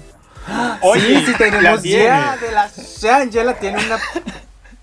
Oye, 0.83 1.01
sí, 1.01 1.27
sí, 1.27 1.33
la 1.33 1.39
tenemos 1.39 1.83
tiene. 1.83 2.05
ya 2.05 2.37
de 2.37 2.53
la 2.53 2.71
Shangela 2.77 3.59
tiene 3.59 3.85
una 3.85 3.99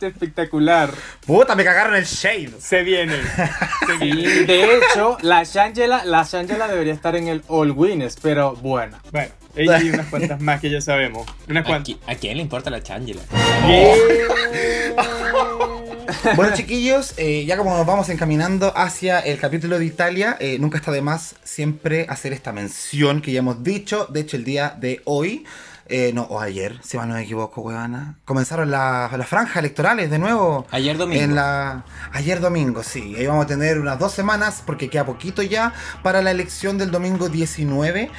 espectacular. 0.07 0.91
Puta, 1.25 1.55
me 1.55 1.63
cagaron 1.63 1.95
el 1.95 2.05
shade. 2.05 2.51
Se 2.59 2.83
viene. 2.83 3.15
Se 3.87 3.97
Sí, 3.99 4.11
viene. 4.11 4.45
de 4.45 4.77
hecho, 4.77 5.17
la 5.21 5.43
Shangela, 5.43 6.05
la 6.05 6.23
Shangela 6.23 6.67
debería 6.67 6.93
estar 6.93 7.15
en 7.15 7.27
el 7.27 7.43
All 7.47 7.71
Winners, 7.71 8.17
pero 8.21 8.55
bueno. 8.55 8.97
Bueno, 9.11 9.29
hay 9.55 9.89
unas 9.89 10.07
cuantas 10.07 10.39
más 10.41 10.59
que 10.61 10.69
ya 10.69 10.81
sabemos. 10.81 11.27
Unas 11.49 11.63
¿A, 11.65 11.67
cuantas. 11.67 11.95
qui- 11.95 11.99
a 12.07 12.15
quién 12.15 12.37
le 12.37 12.43
importa 12.43 12.69
la 12.69 12.81
Changela? 12.83 13.21
Bueno, 16.35 16.53
chiquillos, 16.55 17.13
eh, 17.17 17.43
ya 17.45 17.57
como 17.57 17.75
nos 17.75 17.85
vamos 17.85 18.07
encaminando 18.09 18.71
hacia 18.77 19.19
el 19.19 19.37
capítulo 19.39 19.77
de 19.79 19.85
Italia, 19.85 20.37
eh, 20.39 20.57
nunca 20.59 20.77
está 20.77 20.91
de 20.91 21.01
más 21.01 21.35
siempre 21.43 22.05
hacer 22.09 22.33
esta 22.33 22.51
mención 22.53 23.21
que 23.21 23.31
ya 23.31 23.39
hemos 23.39 23.63
dicho. 23.63 24.07
De 24.09 24.21
hecho, 24.21 24.37
el 24.37 24.43
día 24.43 24.75
de 24.79 25.01
hoy, 25.05 25.45
eh, 25.95 26.11
no, 26.11 26.23
o 26.23 26.39
ayer, 26.39 26.79
si 26.81 26.97
mal 26.97 27.07
no 27.07 27.13
me 27.13 27.21
equivoco, 27.21 27.61
huevana, 27.61 28.17
comenzaron 28.25 28.71
la- 28.71 29.11
las 29.15 29.27
franjas 29.27 29.57
electorales 29.57 30.09
de 30.09 30.17
nuevo. 30.17 30.65
Ayer 30.71 30.97
domingo. 30.97 31.21
En 31.21 31.35
la... 31.35 31.85
Ayer 32.13 32.39
domingo, 32.39 32.81
sí. 32.81 33.15
Ahí 33.15 33.27
vamos 33.27 33.45
a 33.45 33.47
tener 33.47 33.79
unas 33.79 33.99
dos 33.99 34.11
semanas 34.11 34.63
porque 34.65 34.89
queda 34.89 35.05
poquito 35.05 35.43
ya 35.43 35.71
para 36.01 36.23
la 36.23 36.31
elección 36.31 36.79
del 36.79 36.89
domingo 36.89 37.29
19. 37.29 38.09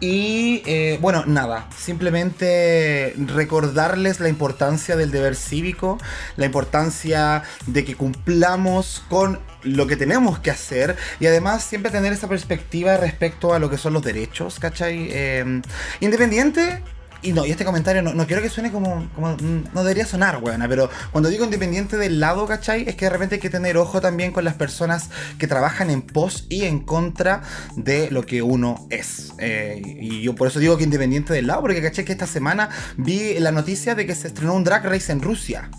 Y 0.00 0.62
eh, 0.64 0.96
bueno, 1.02 1.24
nada, 1.26 1.66
simplemente 1.76 3.14
recordarles 3.26 4.20
la 4.20 4.30
importancia 4.30 4.96
del 4.96 5.10
deber 5.10 5.36
cívico, 5.36 5.98
la 6.36 6.46
importancia 6.46 7.42
de 7.66 7.84
que 7.84 7.94
cumplamos 7.94 9.02
con 9.10 9.38
lo 9.64 9.86
que 9.86 9.96
tenemos 9.96 10.38
que 10.38 10.50
hacer 10.50 10.96
y 11.20 11.26
además 11.26 11.62
siempre 11.62 11.90
tener 11.90 12.12
esa 12.12 12.26
perspectiva 12.28 12.96
respecto 12.96 13.52
a 13.52 13.58
lo 13.58 13.68
que 13.68 13.76
son 13.76 13.92
los 13.92 14.02
derechos, 14.02 14.58
¿cachai? 14.58 15.08
Eh, 15.10 15.60
independiente 16.00 16.80
y 17.22 17.32
no, 17.32 17.44
y 17.44 17.50
este 17.50 17.64
comentario 17.64 18.02
no, 18.02 18.14
no 18.14 18.26
quiero 18.26 18.40
que 18.42 18.48
suene 18.48 18.70
como, 18.70 19.08
como- 19.14 19.36
mm, 19.36 19.64
No 19.74 19.82
debería 19.82 20.06
sonar, 20.06 20.42
weona, 20.42 20.68
pero 20.68 20.88
cuando 21.12 21.28
digo 21.28 21.44
independiente 21.44 21.96
del 21.96 22.20
lado, 22.20 22.46
¿cachai? 22.46 22.88
Es 22.88 22.94
que 22.94 23.06
de 23.06 23.10
repente 23.10 23.34
hay 23.36 23.40
que 23.40 23.50
tener 23.50 23.76
ojo 23.76 24.00
también 24.00 24.32
con 24.32 24.44
las 24.44 24.54
personas 24.54 25.10
que 25.38 25.46
trabajan 25.46 25.90
en 25.90 26.02
pos 26.02 26.46
y 26.48 26.64
en 26.64 26.80
contra 26.80 27.42
de 27.76 28.10
lo 28.10 28.24
que 28.24 28.42
uno 28.42 28.86
es. 28.90 29.32
Eh, 29.38 29.82
y 30.00 30.22
yo 30.22 30.34
por 30.34 30.48
eso 30.48 30.58
digo 30.60 30.76
que 30.76 30.84
independiente 30.84 31.32
del 31.32 31.46
lado, 31.48 31.60
porque 31.62 31.82
¿cachai? 31.82 32.04
Que 32.04 32.12
esta 32.12 32.26
semana 32.26 32.68
vi 32.96 33.38
la 33.40 33.50
noticia 33.52 33.94
de 33.94 34.06
que 34.06 34.14
se 34.14 34.28
estrenó 34.28 34.54
un 34.54 34.64
drag 34.64 34.84
race 34.84 35.10
en 35.12 35.20
Rusia. 35.22 35.70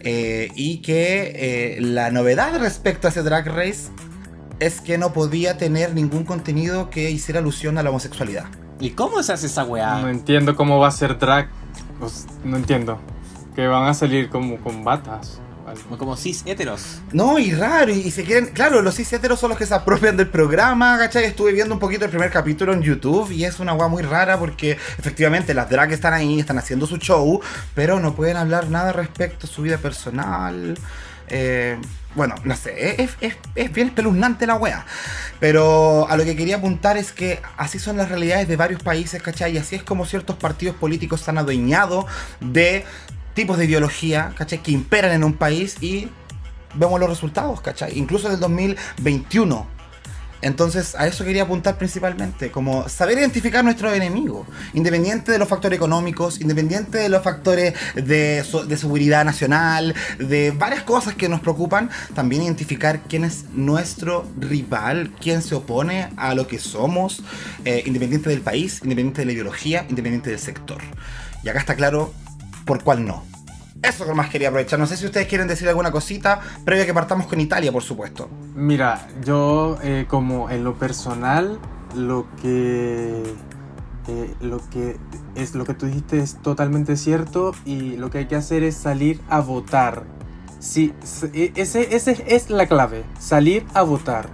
Eh, 0.00 0.50
y 0.54 0.78
que 0.78 1.32
eh, 1.76 1.80
la 1.80 2.10
novedad 2.10 2.58
respecto 2.60 3.06
a 3.08 3.10
ese 3.10 3.22
drag 3.22 3.46
race 3.48 3.88
es 4.60 4.80
que 4.80 4.98
no 4.98 5.12
podía 5.12 5.56
tener 5.56 5.94
ningún 5.94 6.24
contenido 6.24 6.90
que 6.90 7.10
hiciera 7.10 7.40
alusión 7.40 7.78
a 7.78 7.82
la 7.82 7.90
homosexualidad. 7.90 8.46
¿Y 8.84 8.90
cómo 8.90 9.22
se 9.22 9.32
hace 9.32 9.46
esa 9.46 9.64
weá? 9.64 10.02
No 10.02 10.10
entiendo 10.10 10.54
cómo 10.56 10.78
va 10.78 10.88
a 10.88 10.90
ser 10.90 11.18
drag. 11.18 11.48
Pues, 11.98 12.26
no 12.44 12.58
entiendo. 12.58 13.00
Que 13.56 13.66
van 13.66 13.88
a 13.88 13.94
salir 13.94 14.28
como 14.28 14.58
con 14.58 14.84
batas. 14.84 15.40
Como 15.96 16.18
cis 16.18 16.42
heteros. 16.44 17.00
No, 17.10 17.38
y 17.38 17.52
raro, 17.52 17.90
y, 17.90 18.00
y 18.00 18.10
se 18.10 18.24
quieren. 18.24 18.48
Claro, 18.48 18.82
los 18.82 18.96
cis 18.96 19.10
heteros 19.10 19.40
son 19.40 19.48
los 19.48 19.58
que 19.58 19.64
se 19.64 19.72
apropian 19.72 20.18
del 20.18 20.28
programa, 20.28 20.98
¿cachai? 20.98 21.24
Estuve 21.24 21.52
viendo 21.52 21.72
un 21.72 21.80
poquito 21.80 22.04
el 22.04 22.10
primer 22.10 22.30
capítulo 22.30 22.74
en 22.74 22.82
YouTube 22.82 23.30
y 23.30 23.46
es 23.46 23.58
una 23.58 23.72
weá 23.72 23.88
muy 23.88 24.02
rara 24.02 24.38
porque 24.38 24.72
efectivamente 24.72 25.54
las 25.54 25.70
drag 25.70 25.90
están 25.90 26.12
ahí, 26.12 26.38
están 26.38 26.58
haciendo 26.58 26.86
su 26.86 26.98
show, 26.98 27.40
pero 27.74 28.00
no 28.00 28.14
pueden 28.14 28.36
hablar 28.36 28.68
nada 28.68 28.92
respecto 28.92 29.46
a 29.46 29.50
su 29.50 29.62
vida 29.62 29.78
personal. 29.78 30.76
Eh, 31.28 31.78
bueno, 32.14 32.34
no 32.44 32.56
sé, 32.56 33.02
es, 33.02 33.72
bien 33.72 33.88
espeluznante 33.88 34.46
la 34.46 34.56
wea. 34.56 34.86
Pero 35.40 36.08
a 36.08 36.16
lo 36.16 36.24
que 36.24 36.36
quería 36.36 36.56
apuntar 36.56 36.96
es 36.96 37.12
que 37.12 37.40
así 37.56 37.78
son 37.78 37.96
las 37.96 38.08
realidades 38.08 38.48
de 38.48 38.56
varios 38.56 38.82
países, 38.82 39.22
¿cachai? 39.22 39.54
Y 39.54 39.58
así 39.58 39.76
es 39.76 39.82
como 39.82 40.06
ciertos 40.06 40.36
partidos 40.36 40.76
políticos 40.76 41.20
se 41.20 41.30
han 41.30 41.38
adueñado 41.38 42.06
de 42.40 42.84
tipos 43.34 43.58
de 43.58 43.64
ideología, 43.64 44.32
¿cachai? 44.36 44.62
Que 44.62 44.70
imperan 44.70 45.12
en 45.12 45.24
un 45.24 45.34
país 45.34 45.76
y 45.80 46.08
vemos 46.74 47.00
los 47.00 47.08
resultados, 47.08 47.60
¿cachai? 47.60 47.98
Incluso 47.98 48.28
del 48.28 48.40
2021. 48.40 49.73
Entonces, 50.44 50.94
a 50.94 51.06
eso 51.06 51.24
quería 51.24 51.44
apuntar 51.44 51.78
principalmente, 51.78 52.50
como 52.50 52.86
saber 52.86 53.16
identificar 53.16 53.64
nuestros 53.64 53.94
enemigos, 53.94 54.46
independiente 54.74 55.32
de 55.32 55.38
los 55.38 55.48
factores 55.48 55.78
económicos, 55.78 56.38
independiente 56.38 56.98
de 56.98 57.08
los 57.08 57.22
factores 57.22 57.72
de, 57.94 58.44
de 58.68 58.76
seguridad 58.76 59.24
nacional, 59.24 59.94
de 60.18 60.50
varias 60.50 60.82
cosas 60.82 61.14
que 61.14 61.30
nos 61.30 61.40
preocupan, 61.40 61.88
también 62.14 62.42
identificar 62.42 63.00
quién 63.08 63.24
es 63.24 63.46
nuestro 63.54 64.26
rival, 64.38 65.14
quién 65.18 65.40
se 65.40 65.54
opone 65.54 66.10
a 66.18 66.34
lo 66.34 66.46
que 66.46 66.58
somos, 66.58 67.22
eh, 67.64 67.82
independiente 67.86 68.28
del 68.28 68.42
país, 68.42 68.82
independiente 68.82 69.22
de 69.22 69.26
la 69.26 69.32
ideología, 69.32 69.86
independiente 69.88 70.28
del 70.28 70.40
sector. 70.40 70.82
Y 71.42 71.48
acá 71.48 71.58
está 71.58 71.74
claro 71.74 72.12
por 72.66 72.84
cuál 72.84 73.06
no. 73.06 73.33
Eso 73.88 74.06
que 74.06 74.14
más 74.14 74.30
quería 74.30 74.48
aprovechar. 74.48 74.78
No 74.78 74.86
sé 74.86 74.96
si 74.96 75.04
ustedes 75.06 75.26
quieren 75.26 75.46
decir 75.46 75.68
alguna 75.68 75.90
cosita, 75.90 76.40
previo 76.64 76.84
a 76.84 76.86
que 76.86 76.94
partamos 76.94 77.26
con 77.26 77.40
Italia, 77.40 77.70
por 77.70 77.82
supuesto. 77.82 78.28
Mira, 78.54 79.06
yo 79.24 79.78
eh, 79.82 80.06
como 80.08 80.48
en 80.50 80.64
lo 80.64 80.74
personal, 80.74 81.58
lo 81.94 82.26
que 82.40 83.22
eh, 84.08 84.34
lo 84.40 84.60
que 84.70 84.98
es 85.34 85.54
lo 85.54 85.64
que 85.64 85.74
tú 85.74 85.86
dijiste 85.86 86.18
es 86.18 86.36
totalmente 86.42 86.96
cierto 86.96 87.52
y 87.64 87.96
lo 87.96 88.10
que 88.10 88.18
hay 88.18 88.26
que 88.26 88.36
hacer 88.36 88.62
es 88.62 88.76
salir 88.76 89.20
a 89.28 89.40
votar. 89.40 90.04
Sí, 90.60 90.94
e- 91.34 91.52
ese, 91.56 91.94
ese 91.94 92.24
es 92.26 92.48
la 92.50 92.66
clave, 92.66 93.04
salir 93.18 93.66
a 93.74 93.82
votar. 93.82 94.28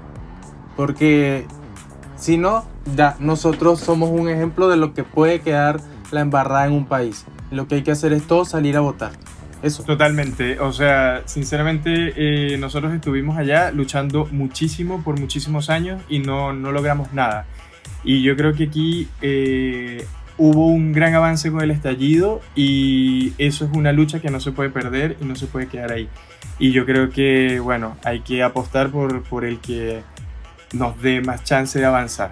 Porque 0.77 1.45
si 2.17 2.39
no, 2.39 2.65
ya 2.97 3.17
nosotros 3.19 3.81
somos 3.81 4.11
un 4.11 4.29
ejemplo 4.29 4.69
de 4.69 4.77
lo 4.77 4.95
que 4.95 5.03
puede 5.05 5.41
quedar 5.41 5.81
la 6.13 6.21
embarrada 6.21 6.67
en 6.67 6.73
un 6.73 6.87
país. 6.87 7.25
Lo 7.51 7.67
que 7.67 7.77
hay 7.77 7.83
que 7.83 7.91
hacer 7.91 8.13
es 8.13 8.27
todo 8.27 8.45
salir 8.45 8.77
a 8.77 8.81
votar. 8.81 9.13
Eso. 9.63 9.83
Totalmente, 9.83 10.59
o 10.59 10.73
sea, 10.73 11.23
sinceramente 11.27 12.15
eh, 12.17 12.57
nosotros 12.57 12.95
estuvimos 12.95 13.37
allá 13.37 13.71
luchando 13.71 14.27
muchísimo 14.31 15.03
por 15.03 15.21
muchísimos 15.21 15.69
años 15.69 16.03
y 16.09 16.21
no, 16.21 16.53
no 16.53 16.73
logramos 16.73 17.13
nada. 17.13 17.47
Y 18.03 18.23
yo 18.23 18.37
creo 18.37 18.55
que 18.55 18.65
aquí 18.65 19.09
eh, 19.21 20.07
hubo 20.39 20.69
un 20.69 20.93
gran 20.93 21.15
avance 21.15 21.51
con 21.51 21.61
el 21.61 21.71
estallido 21.71 22.41
y 22.55 23.35
eso 23.37 23.67
es 23.67 23.71
una 23.77 23.93
lucha 23.93 24.21
que 24.21 24.31
no 24.31 24.41
se 24.41 24.53
puede 24.53 24.71
perder 24.71 25.19
y 25.21 25.25
no 25.27 25.37
se 25.37 25.47
puede 25.47 25.67
quedar 25.67 25.93
ahí. 25.93 26.09
Y 26.59 26.73
yo 26.73 26.87
creo 26.87 27.11
que, 27.11 27.61
bueno, 27.61 27.99
hay 28.05 28.21
que 28.21 28.43
apostar 28.43 28.91
por, 28.91 29.23
por 29.25 29.45
el 29.45 29.59
que 29.61 30.03
nos 30.73 31.01
dé 31.03 31.21
más 31.21 31.45
chance 31.45 31.79
de 31.79 31.85
avanzar 31.85 32.31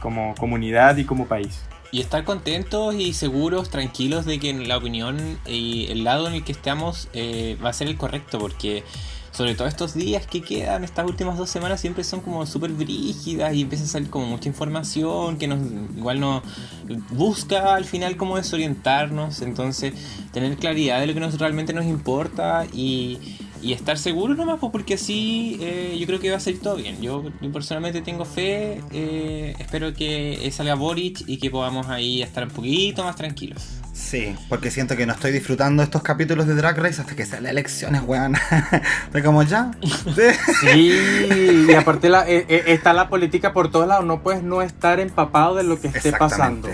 como 0.00 0.34
comunidad 0.34 0.96
y 0.96 1.04
como 1.04 1.26
país. 1.26 1.67
Y 1.90 2.00
estar 2.00 2.24
contentos 2.24 2.94
y 2.94 3.14
seguros, 3.14 3.70
tranquilos 3.70 4.26
de 4.26 4.38
que 4.38 4.52
la 4.52 4.76
opinión 4.76 5.38
y 5.46 5.86
el 5.90 6.04
lado 6.04 6.28
en 6.28 6.34
el 6.34 6.44
que 6.44 6.52
estamos 6.52 7.08
eh, 7.14 7.56
va 7.64 7.70
a 7.70 7.72
ser 7.72 7.88
el 7.88 7.96
correcto, 7.96 8.38
porque 8.38 8.84
sobre 9.30 9.54
todo 9.54 9.68
estos 9.68 9.94
días 9.94 10.26
que 10.26 10.42
quedan, 10.42 10.84
estas 10.84 11.06
últimas 11.06 11.38
dos 11.38 11.48
semanas 11.48 11.80
siempre 11.80 12.02
son 12.02 12.20
como 12.20 12.44
súper 12.44 12.72
brígidas 12.72 13.54
y 13.54 13.62
empieza 13.62 13.84
a 13.84 13.86
salir 13.86 14.10
como 14.10 14.26
mucha 14.26 14.48
información 14.48 15.38
que 15.38 15.46
nos 15.46 15.60
igual 15.96 16.18
nos 16.18 16.42
busca 17.10 17.74
al 17.74 17.84
final 17.84 18.16
como 18.16 18.36
desorientarnos, 18.36 19.42
entonces 19.42 19.94
tener 20.32 20.56
claridad 20.56 21.00
de 21.00 21.06
lo 21.06 21.14
que 21.14 21.20
nos 21.20 21.38
realmente 21.38 21.72
nos 21.72 21.84
importa 21.84 22.66
y, 22.72 23.18
y 23.62 23.72
estar 23.72 23.98
seguros 23.98 24.36
nomás, 24.36 24.58
pues, 24.60 24.72
porque 24.72 24.94
así 24.94 25.58
eh, 25.60 25.96
yo 25.98 26.06
creo 26.06 26.20
que 26.20 26.30
va 26.30 26.36
a 26.36 26.40
salir 26.40 26.60
todo 26.60 26.76
bien. 26.76 27.00
Yo, 27.00 27.24
yo 27.40 27.52
personalmente 27.52 28.00
tengo 28.02 28.24
fe, 28.24 28.82
eh, 28.92 29.54
espero 29.58 29.94
que 29.94 30.48
salga 30.52 30.74
Boric 30.74 31.24
y 31.26 31.38
que 31.38 31.50
podamos 31.50 31.88
ahí 31.88 32.22
estar 32.22 32.44
un 32.44 32.50
poquito 32.50 33.04
más 33.04 33.16
tranquilos. 33.16 33.78
Sí, 33.98 34.34
porque 34.48 34.70
siento 34.70 34.96
que 34.96 35.06
no 35.06 35.12
estoy 35.12 35.32
disfrutando 35.32 35.82
estos 35.82 36.02
capítulos 36.02 36.46
de 36.46 36.54
Drag 36.54 36.78
Race 36.78 37.00
hasta 37.00 37.16
que 37.16 37.26
sean 37.26 37.42
las 37.42 37.52
elecciones, 37.52 38.02
weón. 38.06 38.36
Estoy 39.04 39.22
como 39.22 39.42
ya. 39.42 39.72
Sí, 40.60 41.66
y 41.68 41.74
aparte 41.74 42.08
la, 42.08 42.28
eh, 42.28 42.46
eh, 42.48 42.64
está 42.68 42.92
la 42.92 43.08
política 43.08 43.52
por 43.52 43.70
todos 43.70 43.88
lados, 43.88 44.04
no 44.04 44.22
puedes 44.22 44.42
no 44.42 44.62
estar 44.62 45.00
empapado 45.00 45.56
de 45.56 45.64
lo 45.64 45.80
que 45.80 45.88
esté 45.88 46.12
pasando. 46.12 46.68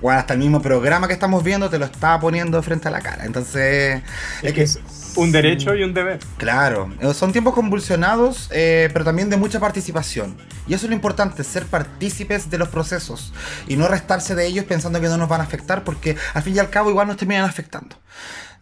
Bueno, 0.00 0.18
hasta 0.18 0.32
el 0.32 0.40
mismo 0.40 0.62
programa 0.62 1.06
que 1.08 1.12
estamos 1.12 1.44
viendo 1.44 1.68
te 1.68 1.78
lo 1.78 1.84
está 1.84 2.18
poniendo 2.18 2.62
frente 2.62 2.88
a 2.88 2.90
la 2.90 3.00
cara. 3.00 3.26
Entonces, 3.26 4.02
Es 4.42 4.52
que 4.52 4.62
es 4.62 4.80
un 5.16 5.32
derecho 5.32 5.74
y 5.74 5.82
un 5.82 5.92
deber. 5.92 6.20
Claro, 6.38 6.90
son 7.12 7.32
tiempos 7.32 7.54
convulsionados, 7.54 8.48
eh, 8.52 8.88
pero 8.92 9.04
también 9.04 9.28
de 9.28 9.36
mucha 9.36 9.60
participación. 9.60 10.36
Y 10.66 10.74
eso 10.74 10.86
es 10.86 10.90
lo 10.90 10.94
importante, 10.94 11.44
ser 11.44 11.66
partícipes 11.66 12.48
de 12.48 12.58
los 12.58 12.68
procesos 12.68 13.32
y 13.66 13.76
no 13.76 13.88
restarse 13.88 14.34
de 14.34 14.46
ellos 14.46 14.64
pensando 14.64 15.00
que 15.00 15.08
no 15.08 15.16
nos 15.16 15.28
van 15.28 15.40
a 15.40 15.44
afectar, 15.44 15.84
porque 15.84 16.16
al 16.32 16.42
fin 16.42 16.56
y 16.56 16.58
al 16.58 16.70
cabo 16.70 16.90
igual 16.90 17.06
nos 17.06 17.16
terminan 17.16 17.44
afectando. 17.44 17.96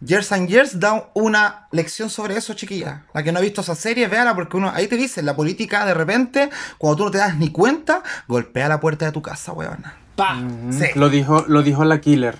Years 0.01 0.31
and 0.31 0.47
Years 0.47 0.79
da 0.79 1.09
una 1.13 1.67
lección 1.71 2.09
sobre 2.09 2.37
eso, 2.37 2.53
chiquilla. 2.53 3.03
La 3.13 3.21
que 3.21 3.31
no 3.31 3.39
ha 3.39 3.41
visto 3.41 3.61
esa 3.61 3.75
serie, 3.75 4.07
véala, 4.07 4.33
porque 4.33 4.57
uno 4.57 4.71
ahí 4.73 4.87
te 4.87 4.95
dice, 4.95 5.21
la 5.21 5.35
política 5.35 5.85
de 5.85 5.93
repente, 5.93 6.49
cuando 6.77 6.97
tú 6.97 7.05
no 7.05 7.11
te 7.11 7.17
das 7.17 7.37
ni 7.37 7.51
cuenta, 7.51 8.01
golpea 8.27 8.69
la 8.69 8.79
puerta 8.79 9.05
de 9.05 9.11
tu 9.11 9.21
casa, 9.21 9.51
weona. 9.51 9.95
¡Pa! 10.19 10.33
Mm, 10.35 10.73
Sí. 10.73 10.85
Lo 10.95 11.09
dijo, 11.09 11.45
lo 11.47 11.63
dijo 11.63 11.85
la 11.85 12.01
killer. 12.01 12.37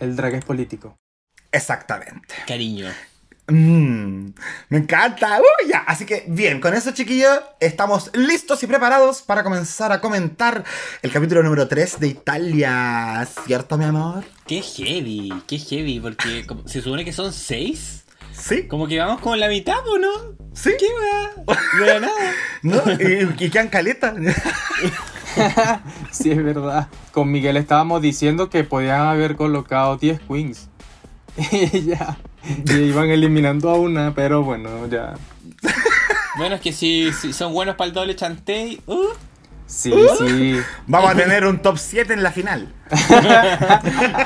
El 0.00 0.16
drag 0.16 0.34
es 0.34 0.44
político. 0.44 0.96
Exactamente. 1.52 2.34
Cariño. 2.48 2.88
Mm, 3.48 4.30
me 4.70 4.78
encanta. 4.78 5.38
Uh, 5.40 5.68
ya. 5.70 5.78
Así 5.86 6.04
que 6.04 6.24
bien, 6.26 6.60
con 6.60 6.74
eso 6.74 6.90
chiquillos, 6.90 7.40
estamos 7.60 8.10
listos 8.14 8.60
y 8.64 8.66
preparados 8.66 9.22
para 9.22 9.44
comenzar 9.44 9.92
a 9.92 10.00
comentar 10.00 10.64
el 11.00 11.12
capítulo 11.12 11.44
número 11.44 11.68
3 11.68 12.00
de 12.00 12.08
Italia. 12.08 13.24
¿Cierto, 13.46 13.78
mi 13.78 13.84
amor? 13.84 14.24
Qué 14.48 14.60
heavy, 14.62 15.32
qué 15.46 15.58
heavy, 15.58 16.00
porque 16.00 16.44
como- 16.44 16.66
se 16.66 16.82
supone 16.82 17.04
que 17.04 17.12
son 17.12 17.32
seis. 17.32 18.02
Sí, 18.32 18.66
Como 18.68 18.86
que 18.88 18.98
vamos 18.98 19.20
con 19.22 19.38
la 19.40 19.48
mitad, 19.48 19.78
¿o 19.88 19.96
no? 19.96 20.10
sí. 20.52 20.70
¿Qué 20.78 20.86
weá? 20.86 21.56
De 21.78 21.86
la 21.86 22.00
nada. 22.00 22.32
¿No? 22.62 22.82
Y, 23.00 23.44
y 23.46 23.48
quedan 23.50 23.68
caleta. 23.68 24.12
Sí, 26.10 26.30
es 26.30 26.42
verdad. 26.42 26.88
Con 27.12 27.30
Miguel 27.30 27.56
estábamos 27.56 28.02
diciendo 28.02 28.50
que 28.50 28.64
podían 28.64 29.02
haber 29.02 29.36
colocado 29.36 29.96
10 29.96 30.20
queens. 30.20 30.68
Y 31.52 31.82
ya. 31.82 32.16
Y 32.64 32.72
iban 32.74 33.10
eliminando 33.10 33.70
a 33.70 33.74
una, 33.74 34.14
pero 34.14 34.42
bueno, 34.42 34.86
ya. 34.86 35.14
Bueno, 36.36 36.56
es 36.56 36.60
que 36.60 36.72
si, 36.72 37.12
si 37.12 37.32
son 37.32 37.52
buenos 37.52 37.76
para 37.76 37.88
el 37.88 37.94
doble 37.94 38.14
chantey. 38.14 38.80
Uh, 38.86 39.08
Sí, 39.66 39.92
sí. 40.18 40.60
Vamos 40.86 41.10
a 41.10 41.14
tener 41.14 41.44
un 41.44 41.58
top 41.60 41.76
7 41.76 42.12
en 42.12 42.22
la 42.22 42.30
final. 42.30 42.72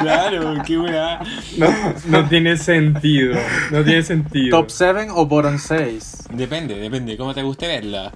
claro, 0.01 0.63
qué 0.67 0.79
weá. 0.79 1.21
No, 1.57 1.95
no 2.09 2.29
tiene 2.29 2.59
sentido. 2.59 3.35
No 3.71 3.83
tiene 3.83 4.03
sentido. 4.03 4.59
Top 4.59 4.71
7 4.71 5.09
o 5.11 5.25
bottom 5.25 5.59
6. 5.59 6.25
Depende, 6.33 6.75
depende, 6.75 7.17
cómo 7.17 7.35
te 7.35 7.43
guste 7.43 7.67
verla. 7.67 8.13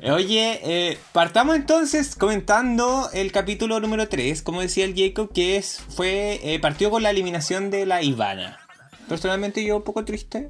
Eh, 0.00 0.10
Oye, 0.10 0.60
eh, 0.64 0.98
partamos 1.12 1.56
entonces 1.56 2.16
comentando 2.16 3.08
el 3.12 3.30
capítulo 3.30 3.78
número 3.78 4.08
3, 4.08 4.42
como 4.42 4.60
decía 4.60 4.84
el 4.84 4.94
Jacob, 4.96 5.32
que 5.32 5.56
es, 5.56 5.80
fue, 5.88 6.40
eh, 6.42 6.58
partió 6.58 6.90
con 6.90 7.02
la 7.02 7.10
eliminación 7.10 7.70
de 7.70 7.86
la 7.86 8.02
Ivana. 8.02 8.58
Personalmente 9.08 9.64
yo 9.64 9.76
un 9.76 9.82
poco 9.82 10.04
triste, 10.04 10.48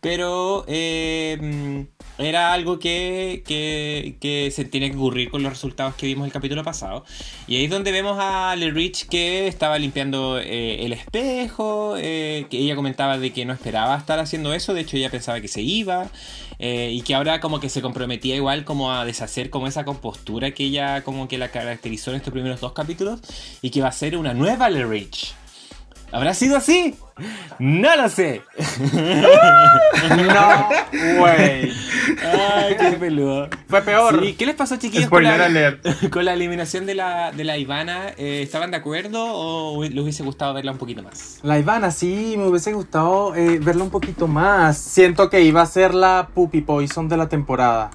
pero 0.00 0.64
eh, 0.68 1.86
era 2.18 2.52
algo 2.52 2.78
que, 2.78 3.42
que, 3.46 4.16
que 4.20 4.50
se 4.50 4.64
tiene 4.64 4.90
que 4.90 4.96
ocurrir 4.96 5.30
con 5.30 5.42
los 5.42 5.52
resultados 5.52 5.94
que 5.94 6.06
vimos 6.06 6.26
el 6.26 6.32
capítulo 6.32 6.62
pasado. 6.62 7.04
Y 7.46 7.56
ahí 7.56 7.64
es 7.64 7.70
donde 7.70 7.92
vemos 7.92 8.18
a 8.20 8.54
Le 8.56 8.70
Rich 8.70 9.08
que 9.08 9.46
estaba 9.46 9.78
limpiando 9.78 10.38
eh, 10.38 10.84
el 10.84 10.92
espejo, 10.92 11.94
eh, 11.96 12.46
que 12.50 12.58
ella 12.58 12.76
comentaba 12.76 13.18
de 13.18 13.32
que 13.32 13.44
no 13.44 13.52
esperaba 13.54 13.96
estar 13.96 14.18
haciendo 14.18 14.52
eso, 14.52 14.74
de 14.74 14.82
hecho 14.82 14.96
ella 14.96 15.10
pensaba 15.10 15.40
que 15.40 15.48
se 15.48 15.62
iba, 15.62 16.08
y 16.58 17.02
que 17.02 17.14
ahora 17.14 17.40
como 17.40 17.60
que 17.60 17.68
se 17.68 17.82
comprometía 17.82 18.36
igual 18.36 18.64
como 18.64 18.92
a 18.92 19.04
deshacer 19.04 19.50
como 19.50 19.66
esa 19.66 19.84
compostura 19.84 20.52
que 20.52 20.64
ella 20.64 21.02
como 21.02 21.28
que 21.28 21.36
la 21.36 21.50
caracterizó 21.50 22.10
en 22.10 22.16
estos 22.16 22.32
primeros 22.32 22.60
dos 22.60 22.72
capítulos, 22.72 23.20
y 23.60 23.70
que 23.70 23.80
va 23.80 23.88
a 23.88 23.92
ser 23.92 24.16
una 24.16 24.34
nueva 24.34 24.70
Le 24.70 24.86
Rich. 24.86 25.34
¿Habrá 26.14 26.32
sido 26.32 26.56
así? 26.56 26.94
No 27.58 27.96
lo 27.96 28.08
sé. 28.08 28.42
No, 30.04 30.68
güey. 31.18 31.72
Ay, 32.22 32.76
qué 32.78 32.96
peludo. 33.00 33.48
Fue 33.68 33.80
peor. 33.82 34.22
Sí, 34.22 34.34
¿Qué 34.34 34.46
les 34.46 34.54
pasó, 34.54 34.76
chiquillos, 34.76 35.10
la, 35.10 35.78
con 36.10 36.24
la 36.24 36.34
eliminación 36.34 36.86
de 36.86 36.94
la, 36.94 37.32
de 37.32 37.42
la 37.44 37.56
Ivana? 37.56 38.10
Eh, 38.16 38.42
¿Estaban 38.42 38.70
de 38.70 38.76
acuerdo 38.76 39.24
o 39.24 39.82
les 39.82 39.98
hubiese 39.98 40.22
gustado 40.22 40.54
verla 40.54 40.72
un 40.72 40.78
poquito 40.78 41.02
más? 41.02 41.38
La 41.42 41.58
Ivana, 41.58 41.90
sí, 41.90 42.34
me 42.36 42.46
hubiese 42.46 42.72
gustado 42.72 43.34
eh, 43.34 43.58
verla 43.60 43.82
un 43.82 43.90
poquito 43.90 44.28
más. 44.28 44.76
Siento 44.76 45.30
que 45.30 45.40
iba 45.40 45.62
a 45.62 45.66
ser 45.66 45.94
la 45.94 46.28
Puppy 46.34 46.60
Poison 46.60 47.08
de 47.08 47.16
la 47.16 47.28
temporada. 47.28 47.90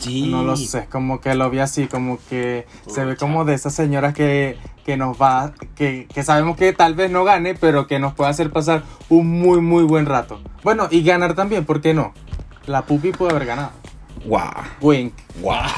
Sí. 0.00 0.28
No 0.30 0.42
lo 0.42 0.56
sé, 0.56 0.86
como 0.90 1.20
que 1.20 1.34
lo 1.34 1.50
vi 1.50 1.58
así, 1.58 1.86
como 1.86 2.18
que 2.28 2.66
se 2.88 3.04
ve 3.04 3.16
como 3.16 3.44
de 3.44 3.54
esas 3.54 3.74
señoras 3.74 4.14
que, 4.14 4.56
que 4.84 4.96
nos 4.96 5.20
va, 5.20 5.52
que, 5.76 6.08
que 6.12 6.22
sabemos 6.22 6.56
que 6.56 6.72
tal 6.72 6.94
vez 6.94 7.10
no 7.10 7.24
gane, 7.24 7.54
pero 7.54 7.86
que 7.86 7.98
nos 7.98 8.14
puede 8.14 8.30
hacer 8.30 8.50
pasar 8.50 8.82
un 9.08 9.28
muy, 9.28 9.60
muy 9.60 9.84
buen 9.84 10.06
rato. 10.06 10.40
Bueno, 10.64 10.88
y 10.90 11.02
ganar 11.02 11.34
también, 11.34 11.64
¿por 11.64 11.80
qué 11.80 11.94
no? 11.94 12.14
La 12.66 12.82
Puppy 12.82 13.12
puede 13.12 13.32
haber 13.32 13.46
ganado. 13.46 13.72
Guau. 14.24 14.52
Wink. 14.80 15.14
Guau. 15.40 15.68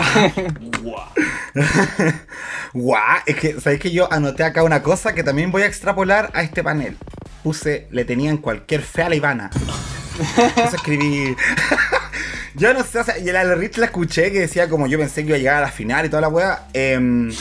Guau. 2.74 3.20
Es 3.26 3.36
que, 3.36 3.60
¿sabéis 3.60 3.80
que 3.80 3.90
yo 3.90 4.12
anoté 4.12 4.44
acá 4.44 4.64
una 4.64 4.82
cosa 4.82 5.14
que 5.14 5.22
también 5.22 5.52
voy 5.52 5.62
a 5.62 5.66
extrapolar 5.66 6.30
a 6.34 6.42
este 6.42 6.64
panel? 6.64 6.96
Puse, 7.42 7.88
le 7.90 8.04
tenían 8.04 8.38
cualquier 8.38 8.82
fe 8.82 9.02
a 9.02 9.08
la 9.08 9.14
Ivana. 9.14 9.50
Eso 10.56 10.76
escribí. 10.76 11.36
Yo 12.54 12.74
no 12.74 12.84
sé, 12.84 12.98
o 13.00 13.04
sea, 13.04 13.18
y 13.18 13.24
la 13.24 13.54
Rich 13.54 13.78
la 13.78 13.86
escuché 13.86 14.30
que 14.30 14.40
decía 14.40 14.68
como 14.68 14.86
yo 14.86 14.98
pensé 14.98 15.22
que 15.22 15.28
iba 15.28 15.36
a 15.36 15.38
llegar 15.38 15.56
a 15.56 15.60
la 15.62 15.72
final 15.72 16.06
y 16.06 16.08
toda 16.08 16.22
la 16.22 16.28
wea. 16.28 16.68
Em, 16.72 17.32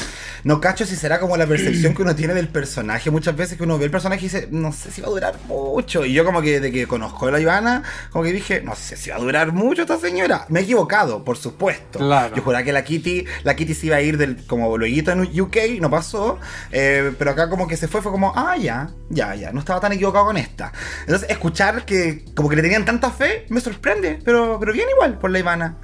no 0.43 0.61
cacho 0.61 0.85
si 0.85 0.95
será 0.95 1.19
como 1.19 1.37
la 1.37 1.45
percepción 1.45 1.93
que 1.93 2.01
uno 2.01 2.15
tiene 2.15 2.33
del 2.33 2.47
personaje. 2.47 3.11
Muchas 3.11 3.35
veces 3.35 3.57
que 3.57 3.63
uno 3.63 3.77
ve 3.77 3.85
el 3.85 3.91
personaje 3.91 4.21
y 4.21 4.29
dice, 4.29 4.47
no 4.51 4.71
sé 4.71 4.91
si 4.91 5.01
va 5.01 5.07
a 5.07 5.11
durar 5.11 5.35
mucho. 5.47 6.05
Y 6.05 6.13
yo 6.13 6.25
como 6.25 6.41
que 6.41 6.59
de 6.59 6.71
que 6.71 6.87
conozco 6.87 7.27
a 7.27 7.31
la 7.31 7.39
Ivana, 7.39 7.83
como 8.11 8.23
que 8.23 8.31
dije, 8.31 8.61
no 8.61 8.75
sé 8.75 8.97
si 8.97 9.09
va 9.09 9.17
a 9.17 9.19
durar 9.19 9.51
mucho 9.51 9.83
esta 9.83 9.97
señora. 9.97 10.45
Me 10.49 10.61
he 10.61 10.63
equivocado, 10.63 11.23
por 11.23 11.37
supuesto. 11.37 11.99
Claro. 11.99 12.35
Yo 12.35 12.41
juraba 12.41 12.63
que 12.63 12.71
la 12.71 12.83
Kitty, 12.83 13.25
la 13.43 13.55
Kitty 13.55 13.73
se 13.73 13.87
iba 13.87 13.97
a 13.97 14.01
ir 14.01 14.17
del, 14.17 14.45
como 14.45 14.77
luego 14.77 15.11
en 15.11 15.41
UK, 15.41 15.57
no 15.79 15.89
pasó. 15.89 16.39
eh, 16.71 17.13
pero 17.17 17.31
acá 17.31 17.49
como 17.49 17.67
que 17.67 17.77
se 17.77 17.87
fue, 17.87 18.01
fue 18.01 18.11
como, 18.11 18.33
ah, 18.35 18.57
ya, 18.57 18.89
ya, 19.09 19.35
ya, 19.35 19.51
no 19.51 19.59
estaba 19.59 19.79
tan 19.79 19.91
equivocado 19.93 20.25
con 20.25 20.37
esta. 20.37 20.71
Entonces, 21.01 21.29
escuchar 21.29 21.85
que 21.85 22.25
como 22.35 22.49
que 22.49 22.55
le 22.55 22.61
tenían 22.61 22.85
tanta 22.85 23.11
fe, 23.11 23.45
me 23.49 23.61
sorprende, 23.61 24.19
pero, 24.23 24.57
pero 24.59 24.73
bien 24.73 24.87
igual 24.89 25.17
por 25.17 25.31
la 25.31 25.39
Ivana. 25.39 25.77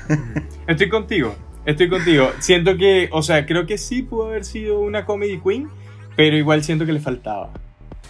Estoy 0.68 0.90
contigo. 0.90 1.47
Estoy 1.68 1.90
contigo. 1.90 2.32
Siento 2.40 2.78
que, 2.78 3.10
o 3.12 3.22
sea, 3.22 3.46
creo 3.46 3.66
que 3.68 3.78
sí 3.78 4.02
pudo 4.02 4.28
haber 4.28 4.46
sido 4.46 4.80
una 4.80 5.06
comedy 5.06 5.38
queen, 5.40 5.68
pero 6.16 6.38
igual 6.38 6.64
siento 6.64 6.86
que 6.86 6.94
le 6.94 7.02
faltaba. 7.02 7.50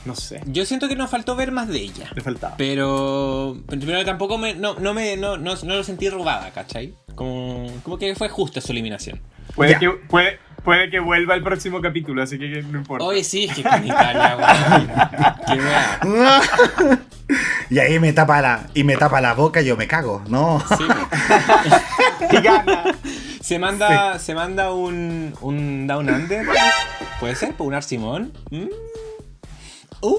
No 0.06 0.16
sé, 0.16 0.40
Yo 0.46 0.64
siento 0.64 0.88
que 0.88 0.96
nos 0.96 1.10
faltó 1.10 1.36
ver 1.36 1.52
más 1.52 1.68
de 1.68 1.80
ella. 1.80 2.08
le 2.16 2.22
faltaba. 2.22 2.56
Pero, 2.56 3.58
pero 3.68 4.06
tampoco 4.06 4.38
me, 4.38 4.54
no, 4.54 4.76
no 4.76 4.94
me 4.94 5.18
no, 5.18 5.38
no, 5.38 5.56
no 5.56 5.76
lo 5.76 5.84
sentí 5.84 6.08
robada, 6.08 6.52
¿cachai? 6.52 6.94
Como, 7.16 7.68
como 7.84 7.98
que 7.98 8.16
fue 8.16 8.30
justa 8.30 8.62
su 8.62 8.72
eliminación. 8.72 9.20
Puede 9.56 9.72
Ya. 9.72 9.80
que, 9.80 9.90
puede, 9.90 10.38
puede 10.64 10.90
que 10.92 11.00
vuelva 11.00 11.34
el 11.34 11.42
próximo 11.44 11.82
capítulo, 11.82 12.22
así 12.22 12.38
que 12.38 12.62
no 12.62 12.78
importa. 12.78 13.04
Oye, 13.06 13.24
sí, 13.24 13.46
es 13.46 13.56
que 13.56 13.64
con 13.64 13.86
Italia, 13.86 14.38
weón. 14.38 14.88
Qué 17.28 17.68
y 17.76 17.80
ahí 17.80 18.00
me 18.00 18.14
tapa 18.14 18.40
la, 18.42 18.68
y 18.76 18.84
me 18.84 18.96
tapa 18.98 19.20
la 19.20 19.34
boca 19.34 19.62
y 19.62 19.66
yo 19.66 19.76
me 19.76 19.88
cago, 19.88 20.22
¿no? 20.30 20.64
Sí. 20.78 20.86
Y 22.32 22.42
gana. 22.42 22.84
Se 23.48 23.60
manda, 23.60 24.20
se 24.20 24.36
manda 24.36 24.74
un, 24.74 25.34
un 25.40 25.88
Down 25.88 26.10
Under. 26.10 26.46
¿Puede 27.22 27.34
ser? 27.36 27.54
¿Por 27.54 27.68
un 27.68 27.76
Arsimón? 27.76 28.34
¿Mm? 28.52 28.66
Uh, 30.02 30.16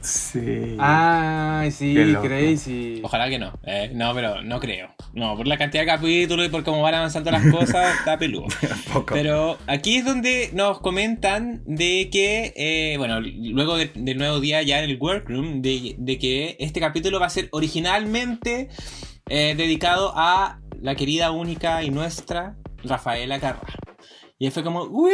Sí. 0.00 0.76
Ay, 0.80 1.70
sí, 1.70 1.94
crazy. 2.20 3.00
ojalá 3.02 3.30
que 3.30 3.38
no. 3.38 3.58
eh, 3.62 3.90
no, 3.94 4.12
pero 4.12 4.42
no 4.42 4.58
creo. 4.60 4.88
No, 5.14 5.34
por 5.36 5.46
la 5.46 5.56
cantidad 5.56 5.82
de 5.84 5.86
capítulos 5.86 6.44
y 6.46 6.48
por 6.50 6.62
cómo 6.62 6.82
van 6.82 6.94
avanzando 6.94 7.30
las 7.30 7.46
cosas, 7.46 7.94
está 8.00 8.18
peludo. 8.18 8.44
Pero 9.10 9.56
aquí 9.66 9.96
es 9.98 10.04
donde 10.04 10.50
nos 10.52 10.80
comentan 10.80 11.62
de 11.64 12.10
que, 12.12 12.52
eh, 12.56 12.96
bueno, 12.98 13.20
luego 13.22 13.76
de- 13.78 13.92
del 13.94 14.18
nuevo 14.18 14.40
día 14.40 14.60
ya 14.62 14.82
en 14.82 14.90
el 14.90 14.98
workroom, 15.00 15.62
de, 15.62 15.94
de 15.96 16.18
que 16.18 16.56
este 16.58 16.80
capítulo 16.80 17.18
va 17.18 17.26
a 17.26 17.30
ser 17.30 17.48
originalmente 17.52 18.68
eh, 19.30 19.54
dedicado 19.56 20.12
a 20.16 20.58
la 20.82 20.96
querida, 20.96 21.30
única 21.30 21.82
y 21.82 21.88
nuestra 21.90 22.56
Rafaela 22.84 23.40
Carrá. 23.40 23.60
Y 24.38 24.50
fue 24.50 24.62
como, 24.62 24.84
"Woo, 24.84 25.10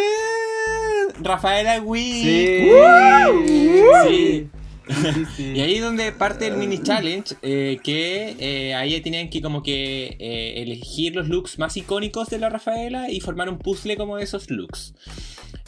Rafaela 1.20 1.80
Wii. 1.80 2.22
Sí. 2.22 4.08
Sí. 4.08 4.48
Sí, 4.90 5.24
sí. 5.36 5.52
Y 5.54 5.60
ahí 5.60 5.74
es 5.76 5.82
donde 5.82 6.10
parte 6.10 6.48
el 6.48 6.56
mini 6.56 6.82
challenge, 6.82 7.36
eh, 7.42 7.78
que 7.82 8.34
eh, 8.40 8.74
ahí 8.74 9.00
tenían 9.00 9.30
que 9.30 9.40
como 9.40 9.62
que 9.62 10.16
eh, 10.18 10.62
elegir 10.62 11.14
los 11.14 11.28
looks 11.28 11.60
más 11.60 11.76
icónicos 11.76 12.28
de 12.28 12.38
la 12.38 12.48
Rafaela 12.48 13.08
y 13.08 13.20
formar 13.20 13.48
un 13.48 13.58
puzzle 13.58 13.96
como 13.96 14.16
de 14.16 14.24
esos 14.24 14.50
looks. 14.50 14.94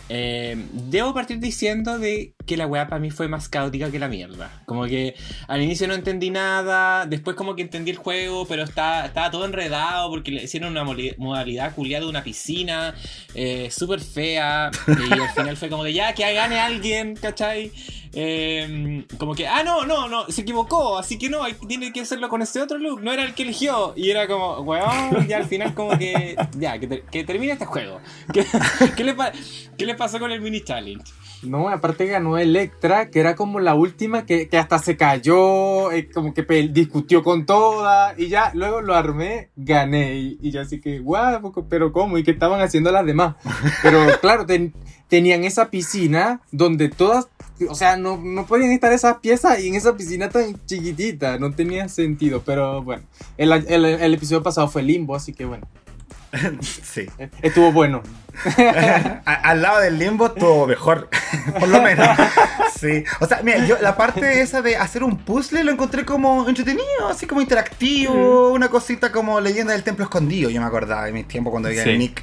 Eh, 0.08 0.56
debo 0.72 1.14
partir 1.14 1.38
diciendo 1.38 1.98
de 1.98 2.34
que 2.46 2.56
la 2.56 2.66
weá 2.66 2.86
para 2.86 3.00
mí 3.00 3.10
fue 3.10 3.28
más 3.28 3.48
caótica 3.48 3.90
que 3.90 3.98
la 3.98 4.08
mierda. 4.08 4.62
Como 4.66 4.84
que 4.84 5.14
al 5.48 5.62
inicio 5.62 5.88
no 5.88 5.94
entendí 5.94 6.30
nada, 6.30 7.06
después 7.06 7.36
como 7.36 7.54
que 7.54 7.62
entendí 7.62 7.92
el 7.92 7.96
juego, 7.96 8.46
pero 8.46 8.64
estaba, 8.64 9.06
estaba 9.06 9.30
todo 9.30 9.44
enredado 9.44 10.10
porque 10.10 10.32
le 10.32 10.44
hicieron 10.44 10.72
una 10.72 10.84
modalidad 10.84 11.74
culiada 11.74 12.04
de 12.04 12.10
una 12.10 12.24
piscina, 12.24 12.94
eh, 13.34 13.70
súper 13.70 14.00
fea, 14.00 14.70
y 14.86 15.12
al 15.12 15.30
final 15.30 15.56
fue 15.56 15.68
como 15.68 15.84
de 15.84 15.92
ya, 15.92 16.12
que 16.14 16.32
gane 16.32 16.58
alguien, 16.58 17.14
¿cachai? 17.14 17.72
Eh, 18.14 19.06
como 19.18 19.34
que, 19.34 19.46
ah, 19.46 19.62
no, 19.64 19.84
no, 19.86 20.08
no, 20.08 20.26
se 20.28 20.42
equivocó, 20.42 20.98
así 20.98 21.18
que 21.18 21.28
no, 21.30 21.40
tiene 21.66 21.92
que 21.92 22.02
hacerlo 22.02 22.28
con 22.28 22.42
este 22.42 22.60
otro 22.60 22.78
look, 22.78 23.02
no 23.02 23.12
era 23.12 23.24
el 23.24 23.34
que 23.34 23.42
eligió. 23.42 23.94
Y 23.96 24.10
era 24.10 24.26
como, 24.26 24.60
weón, 24.60 25.26
ya 25.26 25.38
al 25.38 25.46
final 25.46 25.74
como 25.74 25.96
que, 25.98 26.36
ya, 26.58 26.78
que, 26.78 26.86
ter- 26.86 27.02
que 27.04 27.24
termine 27.24 27.52
este 27.52 27.64
juego. 27.66 28.00
¿Qué, 28.32 28.44
qué 28.96 29.04
le 29.04 29.14
qué 29.78 29.86
le 29.86 29.94
pasó 29.94 30.18
con 30.18 30.30
el 30.30 30.40
mini 30.40 30.60
challenge? 30.62 31.04
No, 31.42 31.68
aparte 31.68 32.06
ganó 32.06 32.38
Electra, 32.38 33.10
que 33.10 33.18
era 33.18 33.34
como 33.34 33.58
la 33.58 33.74
última 33.74 34.24
que, 34.26 34.48
que 34.48 34.58
hasta 34.58 34.78
se 34.78 34.96
cayó, 34.96 35.90
eh, 35.90 36.08
como 36.08 36.32
que 36.34 36.42
discutió 36.70 37.24
con 37.24 37.46
todas, 37.46 38.16
y 38.16 38.28
ya, 38.28 38.52
luego 38.54 38.80
lo 38.80 38.94
armé, 38.94 39.48
gané, 39.56 40.14
y, 40.18 40.38
y 40.40 40.52
yo 40.52 40.60
así 40.60 40.80
que, 40.80 41.00
guau, 41.00 41.52
pero 41.68 41.90
¿cómo? 41.92 42.16
¿Y 42.16 42.22
qué 42.22 42.30
estaban 42.30 42.60
haciendo 42.60 42.92
las 42.92 43.04
demás? 43.04 43.34
Pero 43.82 44.06
claro, 44.20 44.46
ten- 44.46 44.72
tenían 45.08 45.42
esa 45.42 45.68
piscina 45.68 46.42
donde 46.52 46.88
todas, 46.90 47.26
o 47.68 47.74
sea, 47.74 47.96
no, 47.96 48.16
no 48.22 48.46
podían 48.46 48.70
estar 48.72 48.92
esas 48.92 49.16
piezas 49.18 49.58
y 49.60 49.68
en 49.68 49.74
esa 49.74 49.96
piscina 49.96 50.28
tan 50.28 50.54
chiquitita, 50.66 51.38
no 51.38 51.52
tenía 51.52 51.88
sentido, 51.88 52.42
pero 52.44 52.82
bueno, 52.82 53.02
el, 53.36 53.52
el- 53.52 53.84
el 53.84 54.14
episodio 54.14 54.42
pasado 54.42 54.68
fue 54.68 54.82
Limbo, 54.82 55.14
así 55.16 55.32
que 55.32 55.44
bueno, 55.44 55.66
Sí. 56.60 57.06
eh, 57.18 57.28
estuvo 57.42 57.72
bueno. 57.72 58.02
A- 59.26 59.50
al 59.50 59.60
lado 59.60 59.80
del 59.80 59.98
limbo 59.98 60.24
estuvo 60.26 60.66
mejor, 60.66 61.10
por 61.60 61.68
lo 61.68 61.82
menos. 61.82 62.08
Sí. 62.80 63.04
O 63.20 63.26
sea, 63.26 63.40
mira, 63.42 63.66
yo 63.66 63.76
la 63.82 63.94
parte 63.94 64.40
esa 64.40 64.62
de 64.62 64.74
hacer 64.76 65.04
un 65.04 65.18
puzzle 65.18 65.62
lo 65.64 65.70
encontré 65.70 66.06
como 66.06 66.48
entretenido, 66.48 67.08
así 67.10 67.26
como 67.26 67.42
interactivo, 67.42 68.50
una 68.52 68.70
cosita 68.70 69.12
como 69.12 69.38
leyenda 69.40 69.74
del 69.74 69.82
templo 69.82 70.04
escondido, 70.04 70.48
yo 70.48 70.62
me 70.62 70.66
acordaba 70.66 71.04
de 71.04 71.12
mis 71.12 71.28
tiempos 71.28 71.50
cuando 71.50 71.68
veía 71.68 71.84
Sí. 71.84 71.90
el 71.90 71.98
Nick. 71.98 72.22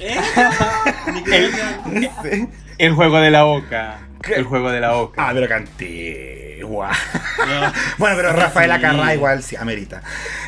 Sí. 2.22 2.48
El 2.78 2.94
juego 2.94 3.18
de 3.20 3.30
la 3.30 3.46
oca. 3.46 4.00
¿Qué? 4.22 4.34
El 4.34 4.44
juego 4.44 4.70
de 4.70 4.80
la 4.80 4.94
oca. 4.96 5.28
Ah, 5.28 5.30
pero 5.32 5.48
canté. 5.48 6.60
Guau. 6.62 6.90
No. 7.38 7.72
Bueno, 7.98 8.16
pero 8.16 8.32
Rafael 8.32 8.70
Sí. 8.70 8.76
Acarrá 8.76 9.14
igual 9.14 9.42
sí, 9.42 9.56
amerita. 9.56 10.02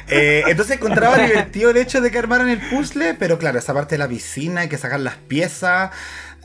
Eh, 0.09 0.45
entonces 0.47 0.77
encontraba 0.77 1.17
divertido 1.27 1.71
el 1.71 1.77
hecho 1.79 2.01
de 2.01 2.11
que 2.11 2.19
armaran 2.19 2.49
el 2.49 2.61
puzzle, 2.61 3.15
pero 3.15 3.39
claro, 3.39 3.59
esa 3.59 3.73
parte 3.75 3.95
de 3.95 3.99
la 3.99 4.09
piscina, 4.09 4.63
hay 4.63 4.69
que 4.69 4.79
sacar 4.79 5.01
las 5.01 5.17
piezas. 5.17 5.91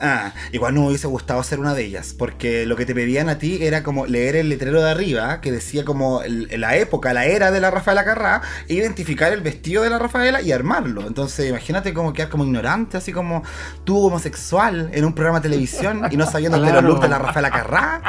Ah, 0.00 0.32
igual 0.52 0.74
no 0.74 0.82
me 0.82 0.86
hubiese 0.88 1.08
gustado 1.08 1.42
ser 1.42 1.58
una 1.58 1.74
de 1.74 1.84
ellas, 1.84 2.14
porque 2.16 2.66
lo 2.66 2.76
que 2.76 2.86
te 2.86 2.94
pedían 2.94 3.28
a 3.28 3.38
ti 3.38 3.58
era 3.62 3.82
como 3.82 4.06
leer 4.06 4.36
el 4.36 4.48
letrero 4.48 4.80
de 4.80 4.90
arriba, 4.90 5.40
que 5.40 5.50
decía 5.50 5.84
como 5.84 6.22
el- 6.22 6.48
la 6.60 6.76
época, 6.76 7.12
la 7.12 7.24
era 7.26 7.50
de 7.50 7.60
la 7.60 7.70
Rafaela 7.72 8.04
Carrá, 8.04 8.42
e 8.68 8.74
identificar 8.74 9.32
el 9.32 9.40
vestido 9.40 9.82
de 9.82 9.90
la 9.90 9.98
Rafaela 9.98 10.40
y 10.40 10.52
armarlo. 10.52 11.06
Entonces, 11.06 11.48
imagínate 11.48 11.92
como 11.94 12.12
quedar 12.12 12.28
como 12.28 12.44
ignorante, 12.44 12.96
así 12.96 13.12
como 13.12 13.42
tú 13.84 13.98
homosexual 14.06 14.90
en 14.92 15.04
un 15.04 15.14
programa 15.14 15.40
de 15.40 15.48
televisión 15.48 16.02
y 16.10 16.16
no 16.16 16.26
sabiendo 16.30 16.58
de 16.58 16.62
los 16.64 16.72
Claro. 16.72 16.88
looks 16.88 17.02
de 17.02 17.08
la 17.08 17.18
Rafaela 17.18 17.50
Carrá. 17.50 18.02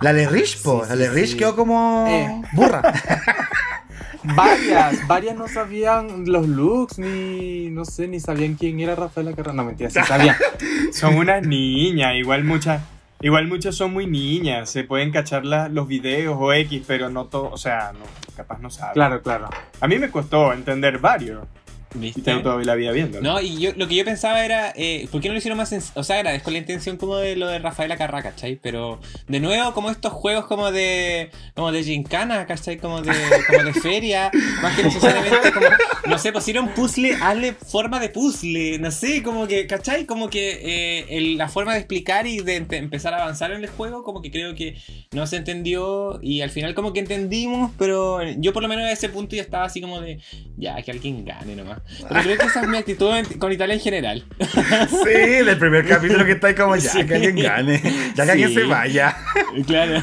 La 0.00 0.12
Lerich, 0.12 0.60
po, 0.62 0.82
Sí, 0.84 0.88
la 0.90 0.94
sí, 0.96 1.00
Lerich 1.14 1.30
sí. 1.30 1.36
quedó 1.36 1.54
como 1.54 2.06
Eh. 2.08 2.42
burra. 2.52 2.82
Varias, 4.24 5.06
varias 5.06 5.36
no 5.36 5.48
sabían 5.48 6.24
los 6.26 6.46
looks, 6.48 6.98
ni 6.98 7.70
no 7.70 7.84
sé, 7.84 8.08
ni 8.08 8.20
sabían 8.20 8.54
quién 8.54 8.80
era 8.80 8.94
Rafaela 8.94 9.32
Carrá. 9.32 9.52
No, 9.52 9.64
mentira, 9.64 9.90
sí 9.90 10.00
sabían. 10.06 10.36
Son 10.92 11.14
unas 11.16 11.46
niñas, 11.46 12.14
igual 12.16 12.44
muchas. 12.44 12.82
Igual 13.20 13.48
muchas 13.48 13.74
son 13.74 13.92
muy 13.92 14.06
niñas, 14.06 14.70
se 14.70 14.84
pueden 14.84 15.10
cachar 15.10 15.44
la- 15.44 15.68
los 15.68 15.88
videos 15.88 16.36
o 16.38 16.52
X, 16.52 16.84
pero 16.86 17.10
no 17.10 17.24
todo, 17.24 17.50
o 17.50 17.56
sea, 17.56 17.90
no, 17.92 18.04
capaz 18.36 18.60
no 18.60 18.70
saben. 18.70 18.94
Claro, 18.94 19.20
claro. 19.22 19.48
A 19.80 19.88
mí 19.88 19.98
me 19.98 20.08
costó 20.08 20.52
entender 20.52 20.98
varios. 21.00 21.44
Y 21.94 21.98
¿Viste? 21.98 22.20
tengo 22.22 22.42
todavía 22.42 22.66
la 22.66 22.74
vida 22.74 22.92
viendo. 22.92 23.20
No, 23.22 23.40
y 23.40 23.58
yo 23.58 23.70
lo 23.76 23.88
que 23.88 23.94
yo 23.94 24.04
pensaba 24.04 24.44
era, 24.44 24.72
eh, 24.76 25.08
¿por 25.10 25.20
qué 25.22 25.28
no 25.28 25.32
lo 25.34 25.38
hicieron 25.38 25.56
más 25.56 25.72
O 25.94 26.04
sea, 26.04 26.16
agradezco 26.16 26.50
la 26.50 26.58
intención 26.58 26.96
como 26.98 27.16
de 27.16 27.34
lo 27.36 27.46
de 27.48 27.58
Rafaela 27.58 27.96
Carrá, 27.96 28.22
¿cachai? 28.22 28.56
Pero 28.62 29.00
de 29.26 29.40
nuevo, 29.40 29.72
como 29.72 29.90
estos 29.90 30.12
juegos 30.12 30.44
como 30.46 30.70
de 30.70 31.30
como 31.54 31.72
de 31.72 31.82
gincana, 31.82 32.46
¿cachai? 32.46 32.76
Como 32.76 33.00
de, 33.00 33.12
como 33.46 33.62
de 33.64 33.72
feria, 33.72 34.30
más 34.62 34.76
que 34.76 34.82
necesariamente 34.82 35.52
como, 35.52 35.66
no 36.06 36.18
sé, 36.18 36.30
pues 36.32 36.46
un 36.58 36.68
puzzle, 36.70 37.14
hazle 37.20 37.52
forma 37.52 38.00
de 38.00 38.08
puzzle, 38.08 38.78
no 38.78 38.90
sé, 38.90 39.22
como 39.22 39.46
que, 39.46 39.66
¿cachai? 39.66 40.06
Como 40.06 40.28
que 40.28 40.58
eh, 40.62 41.06
el- 41.10 41.36
la 41.38 41.48
forma 41.48 41.72
de 41.72 41.78
explicar 41.78 42.26
y 42.26 42.40
de 42.40 42.60
empe- 42.66 42.76
empezar 42.78 43.14
a 43.14 43.22
avanzar 43.22 43.52
en 43.52 43.62
el 43.62 43.70
juego, 43.70 44.02
como 44.02 44.22
que 44.22 44.30
creo 44.30 44.54
que 44.54 44.76
no 45.12 45.26
se 45.26 45.36
entendió 45.36 46.18
y 46.22 46.40
al 46.40 46.50
final 46.50 46.74
como 46.74 46.92
que 46.92 47.00
entendimos, 47.00 47.70
pero 47.78 48.22
yo 48.38 48.52
por 48.52 48.62
lo 48.62 48.68
menos 48.68 48.84
a 48.86 48.92
ese 48.92 49.08
punto 49.08 49.36
ya 49.36 49.42
estaba 49.42 49.64
así 49.64 49.80
como 49.80 50.00
de, 50.00 50.18
ya, 50.56 50.80
que 50.82 50.90
alguien 50.90 51.24
gane 51.24 51.54
nomás. 51.54 51.77
Pero 52.08 52.20
creo 52.22 52.38
que 52.38 52.46
esa 52.46 52.60
es 52.62 52.68
mi 52.68 52.76
actitud 52.78 53.14
en- 53.16 53.38
con 53.38 53.52
Italia 53.52 53.74
en 53.74 53.80
general. 53.80 54.24
Sí, 54.88 55.44
del 55.44 55.58
primer 55.58 55.86
capítulo 55.86 56.24
que 56.24 56.32
está 56.32 56.48
ahí 56.48 56.54
como 56.54 56.76
ya, 56.76 56.90
Sí. 56.90 57.06
que 57.06 57.14
alguien 57.14 57.36
gane, 57.36 57.80
ya 58.14 58.24
que 58.24 58.24
Sí. 58.24 58.30
alguien 58.30 58.54
se 58.54 58.64
vaya. 58.64 59.16
Claro, 59.66 60.02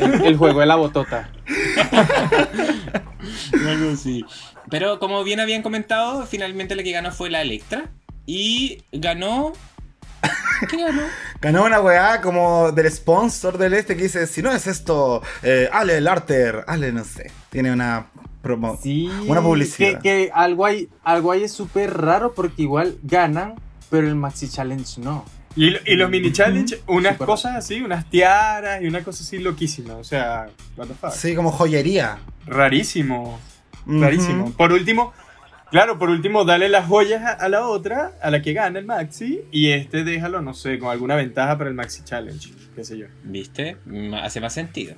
El, 0.00 0.24
el 0.24 0.36
juego 0.36 0.60
de 0.60 0.66
la 0.66 0.76
botota. 0.76 1.30
algo 3.66 3.90
así. 3.92 4.24
Pero 4.70 4.98
como 4.98 5.22
bien 5.24 5.40
habían 5.40 5.62
comentado, 5.62 6.26
finalmente 6.26 6.74
la 6.76 6.82
que 6.82 6.92
ganó 6.92 7.12
fue 7.12 7.30
la 7.30 7.42
Electra. 7.42 7.84
Y 8.26 8.82
ganó. 8.92 9.52
¿Qué 10.70 10.78
ganó? 10.78 11.02
Ganó 11.40 11.64
una 11.64 11.80
weá 11.80 12.22
como 12.22 12.72
del 12.72 12.90
sponsor 12.90 13.58
del 13.58 13.74
este 13.74 13.96
que 13.96 14.04
dice, 14.04 14.26
si 14.26 14.40
no 14.40 14.50
es 14.50 14.66
esto, 14.66 15.22
eh, 15.42 15.68
Ale 15.70 15.98
el 15.98 16.08
Arter, 16.08 16.64
Ale 16.66 16.90
no 16.92 17.04
sé, 17.04 17.30
tiene 17.50 17.70
una 17.70 18.06
promo. 18.44 18.78
Sí. 18.80 19.10
Una 19.26 19.42
publicidad. 19.42 20.00
Que, 20.00 20.26
que 20.26 20.30
algo 20.32 20.64
ahí, 20.64 20.88
algo 21.02 21.32
ahí 21.32 21.42
es 21.42 21.52
súper 21.52 21.92
raro 21.96 22.32
porque 22.34 22.62
igual 22.62 22.96
ganan, 23.02 23.56
pero 23.90 24.06
el 24.06 24.14
Maxi 24.14 24.48
Challenge 24.48 25.00
no. 25.00 25.24
Y, 25.56 25.68
y 25.86 25.94
los 25.94 26.10
mini 26.10 26.32
challenge, 26.32 26.80
unas 26.88 27.16
cosas 27.16 27.54
así, 27.56 27.80
unas 27.80 28.10
tiaras 28.10 28.82
y 28.82 28.86
una 28.86 29.02
cosa 29.04 29.22
así 29.22 29.38
loquísima. 29.38 29.94
O 29.94 30.04
sea, 30.04 30.48
what 30.76 30.86
the 30.88 30.94
fuck. 30.94 31.10
Sí, 31.12 31.34
como 31.34 31.50
joyería. 31.52 32.18
Rarísimo. 32.46 33.38
Rarísimo. 33.86 34.50
Por 34.52 34.72
último, 34.72 35.12
claro, 35.70 35.96
por 35.98 36.10
último, 36.10 36.44
dale 36.44 36.68
las 36.68 36.88
joyas 36.88 37.22
a, 37.22 37.32
a 37.34 37.48
la 37.48 37.66
otra, 37.68 38.12
a 38.20 38.30
la 38.30 38.42
que 38.42 38.52
gana 38.52 38.78
el 38.80 38.84
Maxi, 38.86 39.42
y 39.52 39.70
este 39.70 40.02
déjalo, 40.02 40.42
no 40.42 40.54
sé, 40.54 40.78
con 40.78 40.90
alguna 40.90 41.14
ventaja 41.14 41.56
para 41.56 41.70
el 41.70 41.76
Maxi 41.76 42.02
Challenge, 42.02 42.50
qué 42.74 42.82
sé 42.82 42.98
yo. 42.98 43.06
¿Viste? 43.22 43.76
Mm, 43.86 44.14
Hace 44.14 44.40
más 44.40 44.54
sentido. 44.54 44.94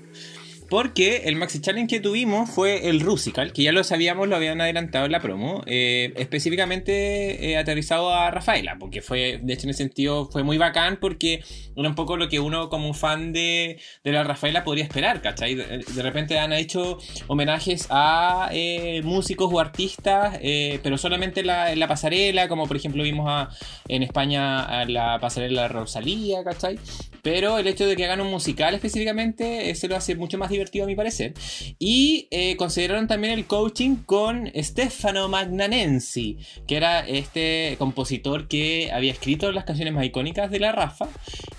Porque 0.68 1.22
el 1.26 1.36
Maxi 1.36 1.60
Challenge 1.60 1.96
que 1.96 2.00
tuvimos 2.00 2.50
fue 2.50 2.88
el 2.88 3.00
Rusical, 3.00 3.52
que 3.52 3.62
ya 3.62 3.72
lo 3.72 3.84
sabíamos, 3.84 4.28
lo 4.28 4.36
habían 4.36 4.60
adelantado 4.60 5.06
en 5.06 5.12
la 5.12 5.20
promo, 5.20 5.62
eh, 5.66 6.12
específicamente 6.16 7.50
eh, 7.50 7.56
aterrizado 7.56 8.12
a 8.12 8.30
Rafaela, 8.30 8.76
porque 8.78 9.00
fue, 9.00 9.38
de 9.42 9.52
hecho 9.52 9.64
en 9.64 9.70
ese 9.70 9.84
sentido 9.84 10.26
fue 10.26 10.42
muy 10.42 10.58
bacán 10.58 10.98
porque 11.00 11.42
era 11.76 11.88
un 11.88 11.94
poco 11.94 12.16
lo 12.16 12.28
que 12.28 12.40
uno 12.40 12.68
como 12.68 12.94
fan 12.94 13.32
de, 13.32 13.78
de 14.02 14.12
la 14.12 14.24
Rafaela 14.24 14.64
podría 14.64 14.84
esperar, 14.84 15.20
¿cachai? 15.20 15.54
De, 15.54 15.78
de 15.78 16.02
repente 16.02 16.38
han 16.38 16.52
hecho 16.52 16.98
homenajes 17.28 17.86
a 17.90 18.48
eh, 18.52 19.02
músicos 19.04 19.52
o 19.52 19.60
artistas, 19.60 20.38
eh, 20.40 20.80
pero 20.82 20.98
solamente 20.98 21.40
en 21.40 21.46
la, 21.48 21.72
en 21.72 21.78
la 21.78 21.88
pasarela, 21.88 22.48
como 22.48 22.66
por 22.66 22.76
ejemplo 22.76 23.02
vimos 23.02 23.26
a, 23.28 23.50
en 23.88 24.02
España 24.02 24.64
a 24.64 24.84
la 24.86 25.18
pasarela 25.20 25.68
Rosalía, 25.68 26.42
¿cachai? 26.42 26.78
Pero 27.22 27.58
el 27.58 27.66
hecho 27.66 27.86
de 27.86 27.96
que 27.96 28.04
hagan 28.04 28.20
un 28.20 28.30
musical 28.30 28.74
específicamente, 28.74 29.74
se 29.74 29.88
lo 29.88 29.96
hace 29.96 30.14
mucho 30.14 30.38
más 30.38 30.48
divertido 30.56 30.84
a 30.84 30.88
mi 30.88 30.94
parecer. 30.94 31.34
Y 31.78 32.28
eh, 32.30 32.56
consideraron 32.56 33.06
también 33.06 33.32
el 33.32 33.46
coaching 33.46 33.96
con 34.04 34.50
Stefano 34.56 35.28
Magnanensi, 35.28 36.38
que 36.66 36.76
era 36.76 37.00
este 37.00 37.76
compositor 37.78 38.48
que 38.48 38.90
había 38.92 39.12
escrito 39.12 39.52
las 39.52 39.64
canciones 39.64 39.94
más 39.94 40.04
icónicas 40.04 40.50
de 40.50 40.60
la 40.60 40.72
Rafa 40.72 41.08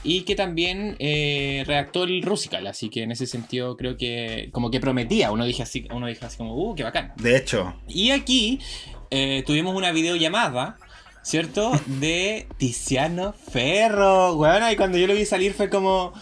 y 0.04 0.22
que 0.22 0.36
también 0.36 0.96
eh, 1.00 1.64
redactó 1.66 2.04
el 2.04 2.22
Rusical. 2.22 2.68
Así 2.68 2.90
que 2.90 3.04
en 3.04 3.12
ese 3.12 3.28
sentido 3.28 3.78
creo 3.78 3.98
que 3.98 4.50
como 4.52 4.72
que 4.72 4.80
prometía. 4.80 5.32
Uno 5.32 5.46
dije 5.46 5.64
así, 5.64 5.88
uno 5.94 6.08
dijo 6.08 6.26
así 6.26 6.38
como, 6.38 6.56
uh, 6.56 6.76
qué 6.76 6.84
bacán. 6.84 7.14
De 7.18 7.38
hecho, 7.38 7.76
Y 7.88 8.12
aquí 8.12 8.60
eh, 9.10 9.44
tuvimos 9.46 9.76
una 9.76 9.92
videollamada, 9.92 10.78
¿cierto? 11.22 11.72
De 11.86 12.48
Tiziano 12.58 13.34
Ferro, 13.34 14.36
weón. 14.36 14.72
Y 14.72 14.76
cuando 14.76 14.98
yo 14.98 15.08
lo 15.08 15.14
vi 15.14 15.26
salir 15.26 15.54
fue 15.54 15.70
como. 15.70 16.14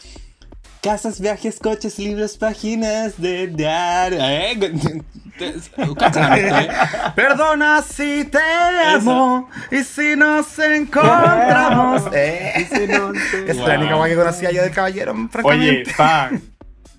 Casas, 0.86 1.20
viajes, 1.20 1.58
coches, 1.58 1.98
libros, 1.98 2.38
páginas 2.38 3.20
de 3.20 3.48
dar. 3.48 4.14
¿Eh? 4.14 4.52
¿eh? 5.40 6.68
perdona 7.16 7.82
si 7.82 8.24
te 8.26 8.38
amo 8.38 9.50
y 9.72 9.84
si 9.84 10.16
nos 10.16 10.60
encontramos. 10.60 12.04
Eh, 12.14 12.52
Ese 12.58 12.88
no 12.88 13.14
sé. 13.16 13.50
es 13.50 13.58
la 13.58 13.80
única 13.80 14.06
que 14.06 14.16
conocía 14.16 14.52
yo 14.52 14.62
del 14.62 14.72
caballero, 14.72 15.16
Oye, 15.42 15.86
fan. 15.86 16.40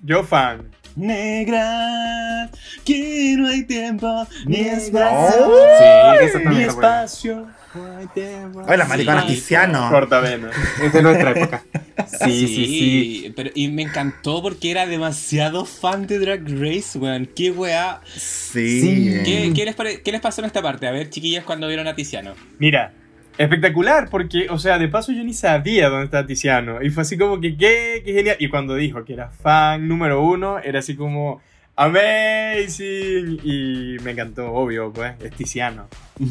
Yo 0.03 0.21
fan. 0.25 0.69
Negras, 0.97 2.49
que 2.83 3.35
no 3.37 3.47
hay 3.47 3.63
tiempo 3.63 4.27
ni 4.45 4.67
espacio. 4.67 5.47
Oh. 5.47 6.15
Sí, 6.27 6.39
buena. 6.43 6.61
espacio 6.65 7.47
Oye, 7.75 8.77
las 8.77 8.87
mariconas 8.89 9.25
Sí. 9.27 9.33
Tiziano. 9.35 9.89
Cortavena. 9.89 10.49
Es 10.81 10.93
de 10.93 11.01
nuestra 11.01 11.31
época. 11.31 11.63
Sí, 12.23 12.47
sí, 12.47 12.65
sí. 12.67 13.33
Pero, 13.35 13.49
y 13.53 13.67
me 13.69 13.81
encantó 13.81 14.41
porque 14.41 14.71
era 14.71 14.85
demasiado 14.85 15.65
fan 15.65 16.07
de 16.07 16.19
Drag 16.19 16.41
Race, 16.47 16.97
weón. 16.97 17.27
Qué 17.35 17.51
weá. 17.51 18.01
Sí. 18.15 18.81
Sí. 18.81 19.21
¿Qué, 19.25 19.51
qué 19.53 19.65
les 19.65 19.75
pare- 19.75 20.01
qué 20.01 20.11
les 20.11 20.21
pasó 20.21 20.41
en 20.41 20.45
esta 20.45 20.61
parte? 20.61 20.87
A 20.87 20.91
ver, 20.91 21.09
chiquillas, 21.09 21.43
cuando 21.43 21.67
vieron 21.67 21.87
a 21.87 21.95
Tiziano. 21.95 22.33
Mira, 22.59 22.93
espectacular, 23.37 24.09
porque, 24.09 24.47
o 24.49 24.57
sea, 24.59 24.77
de 24.77 24.87
paso 24.87 25.11
yo 25.11 25.23
ni 25.23 25.33
sabía 25.33 25.89
dónde 25.89 26.05
estaba 26.05 26.25
Tiziano. 26.25 26.81
Y 26.81 26.89
fue 26.91 27.01
así 27.01 27.17
como 27.17 27.41
que, 27.41 27.57
qué, 27.57 28.01
qué 28.05 28.13
genial. 28.13 28.37
Y 28.39 28.47
cuando 28.49 28.75
dijo 28.75 29.03
que 29.03 29.13
era 29.13 29.29
fan 29.29 29.87
número 29.87 30.23
uno, 30.23 30.59
era 30.59 30.79
así 30.79 30.95
como, 30.95 31.41
amazing. 31.75 33.39
Y 33.43 33.97
me 34.03 34.11
encantó, 34.11 34.51
obvio, 34.53 34.93
pues, 34.93 35.13
es 35.21 35.31
Tiziano. 35.31 35.87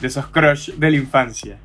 De 0.00 0.06
esos 0.08 0.26
crush 0.28 0.70
de 0.74 0.90
la 0.90 0.96
infancia. 0.96 1.58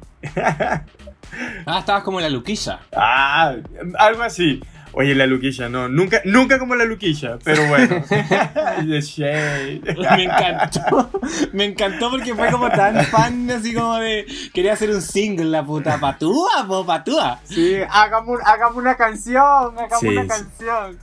Ah, 1.66 1.80
estabas 1.80 2.04
como 2.04 2.20
la 2.20 2.30
luquilla. 2.30 2.80
Ah, 2.96 3.56
algo 3.98 4.24
así. 4.24 4.62
Oye, 4.94 5.16
la 5.16 5.26
Luquilla, 5.26 5.70
no, 5.70 5.88
nunca, 5.88 6.22
nunca 6.26 6.60
como 6.60 6.76
la 6.76 6.84
Luquilla, 6.84 7.38
pero 7.46 7.66
bueno. 7.68 8.04
The 8.10 9.00
shade. 9.00 9.82
Me 10.18 10.24
encantó. 10.26 11.10
Me 11.54 11.64
encantó 11.66 12.12
porque 12.12 12.36
fue 12.36 12.52
como 12.52 12.70
tan 12.70 13.02
fan, 13.06 13.50
así 13.52 13.74
como 13.74 13.96
de. 14.00 14.26
Quería 14.54 14.74
hacer 14.74 14.90
un 14.90 15.02
single, 15.02 15.46
la 15.46 15.64
puta. 15.66 15.98
Patúa, 15.98 16.66
po, 16.68 16.86
patúa. 16.86 17.40
Sí, 17.46 17.78
hagamos, 17.90 18.42
hagamos 18.44 18.76
una 18.76 18.96
canción, 18.98 19.40
hagamos 19.80 20.00
Sí, 20.02 20.08
una 20.10 20.24
sí. 20.24 20.28
canción. 20.28 20.98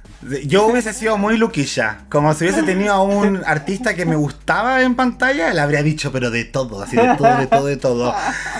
Yo 0.46 0.66
hubiese 0.66 0.92
sido 0.92 1.16
muy 1.16 1.38
luquilla. 1.38 2.07
Como 2.09 2.35
si 2.35 2.44
hubiese 2.44 2.64
tenido 2.64 2.92
a 2.92 3.02
un 3.02 3.42
artista 3.46 3.94
que 3.94 4.04
me 4.04 4.16
gustaba 4.16 4.83
en 4.83 4.96
pantalla, 4.96 5.52
le 5.54 5.61
habría 5.61 5.83
dicho, 5.83 6.11
pero 6.11 6.31
de 6.31 6.44
todo, 6.44 6.83
así 6.83 6.96
de 6.96 7.14
todo, 7.16 7.37
de 7.37 7.46
todo, 7.46 7.66
de 7.66 7.76
todo. 7.76 8.14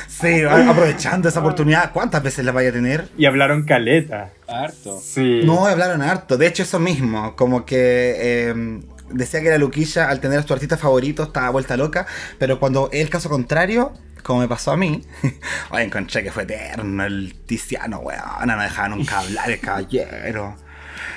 Sí, 0.07 0.43
aprovechando 0.43 1.29
esa 1.29 1.41
oportunidad, 1.41 1.93
¿cuántas 1.93 2.23
veces 2.23 2.45
la 2.45 2.53
vaya 2.53 2.71
a 2.71 2.73
tener? 2.73 3.09
Y 3.19 3.27
hablaron 3.27 3.65
caleta. 3.65 4.31
Harto. 4.47 5.01
Sí. 5.03 5.41
No, 5.45 5.67
hablaron 5.67 6.03
harto. 6.03 6.37
De 6.37 6.47
hecho, 6.47 6.63
eso 6.63 6.79
mismo, 6.79 7.35
como 7.35 7.65
que 7.65 8.15
eh, 8.19 8.81
decía 9.11 9.43
que 9.43 9.51
la 9.51 9.59
Luquilla, 9.59 10.09
al 10.09 10.21
tener 10.21 10.39
a 10.39 10.43
su 10.43 10.53
artista 10.53 10.77
favorito, 10.77 11.25
estaba 11.25 11.51
vuelta 11.51 11.77
loca, 11.77 12.07
pero 12.39 12.61
cuando 12.61 12.89
es 12.93 13.01
el 13.01 13.11
caso 13.11 13.29
contrario, 13.29 13.93
como 14.23 14.41
me 14.41 14.49
pasó 14.49 14.73
a 14.73 14.77
mí, 14.77 15.03
oye, 15.71 15.85
encontré 15.85 16.23
que 16.23 16.31
fue 16.31 16.45
eterno 16.45 17.05
el 17.05 17.35
Tiziano, 17.47 17.99
weón, 17.99 18.21
no 18.47 18.61
dejaban 18.61 18.93
nunca 18.93 19.21
hablar 19.21 19.51
el 19.51 19.61
caballero. 19.61 20.57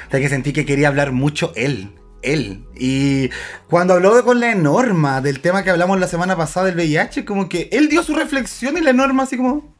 Hasta 0.04 0.20
que 0.20 0.30
sentí 0.30 0.54
que 0.54 0.66
quería 0.66 0.88
hablar 0.88 1.12
mucho 1.12 1.52
él. 1.56 1.90
Él. 2.24 2.66
Y 2.78 3.30
cuando 3.68 3.96
habló 3.96 4.24
con 4.24 4.40
la 4.40 4.54
Norma 4.54 5.22
del 5.22 5.40
tema 5.40 5.64
que 5.64 5.72
hablamos 5.72 6.00
la 6.00 6.08
semana 6.08 6.36
pasada 6.38 6.68
del 6.68 6.76
VIH, 6.76 7.26
como 7.26 7.50
que 7.50 7.68
él 7.72 7.90
dio 7.90 8.04
su 8.04 8.14
reflexión 8.16 8.78
y 8.78 8.82
la 8.82 8.94
Norma 8.94 9.24
así 9.24 9.38
como... 9.38 9.76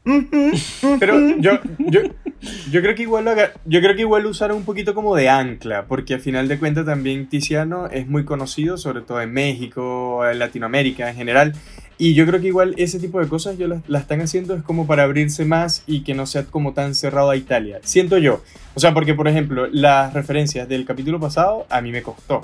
Pero 0.98 1.36
yo, 1.38 1.60
yo, 1.78 2.00
yo 2.70 2.80
creo 2.82 2.94
que 2.96 3.02
igual 3.02 3.24
lo 3.26 3.30
haga- 3.30 3.52
yo 3.64 3.80
creo 3.80 3.94
que 3.94 4.00
igual 4.00 4.24
lo 4.24 4.30
usaron 4.30 4.56
un 4.56 4.64
poquito 4.64 4.92
como 4.94 5.14
de 5.14 5.28
ancla, 5.28 5.86
porque 5.86 6.14
al 6.14 6.20
final 6.20 6.48
de 6.48 6.58
cuentas 6.58 6.84
también 6.84 7.28
Tiziano 7.28 7.86
es 7.86 8.08
muy 8.08 8.24
conocido, 8.24 8.76
sobre 8.76 9.02
todo 9.02 9.20
en 9.20 9.32
México, 9.32 10.26
en 10.28 10.40
Latinoamérica 10.40 11.08
en 11.10 11.14
general. 11.16 11.54
Y 11.98 12.14
yo 12.14 12.26
creo 12.26 12.40
que 12.40 12.48
igual 12.48 12.74
ese 12.78 12.98
tipo 12.98 13.20
de 13.20 13.28
cosas 13.28 13.58
yo 13.58 13.68
las, 13.68 13.88
las 13.88 14.02
están 14.02 14.20
haciendo 14.20 14.54
es 14.54 14.62
como 14.62 14.86
para 14.86 15.04
abrirse 15.04 15.44
más 15.44 15.84
y 15.86 16.02
que 16.02 16.14
no 16.14 16.26
sea 16.26 16.44
como 16.44 16.72
tan 16.72 16.94
cerrado 16.94 17.30
a 17.30 17.36
Italia. 17.36 17.80
Siento 17.82 18.18
yo. 18.18 18.42
O 18.74 18.80
sea, 18.80 18.94
porque 18.94 19.14
por 19.14 19.28
ejemplo, 19.28 19.68
las 19.70 20.12
referencias 20.12 20.68
del 20.68 20.84
capítulo 20.84 21.20
pasado 21.20 21.66
a 21.70 21.80
mí 21.80 21.92
me 21.92 22.02
costó. 22.02 22.42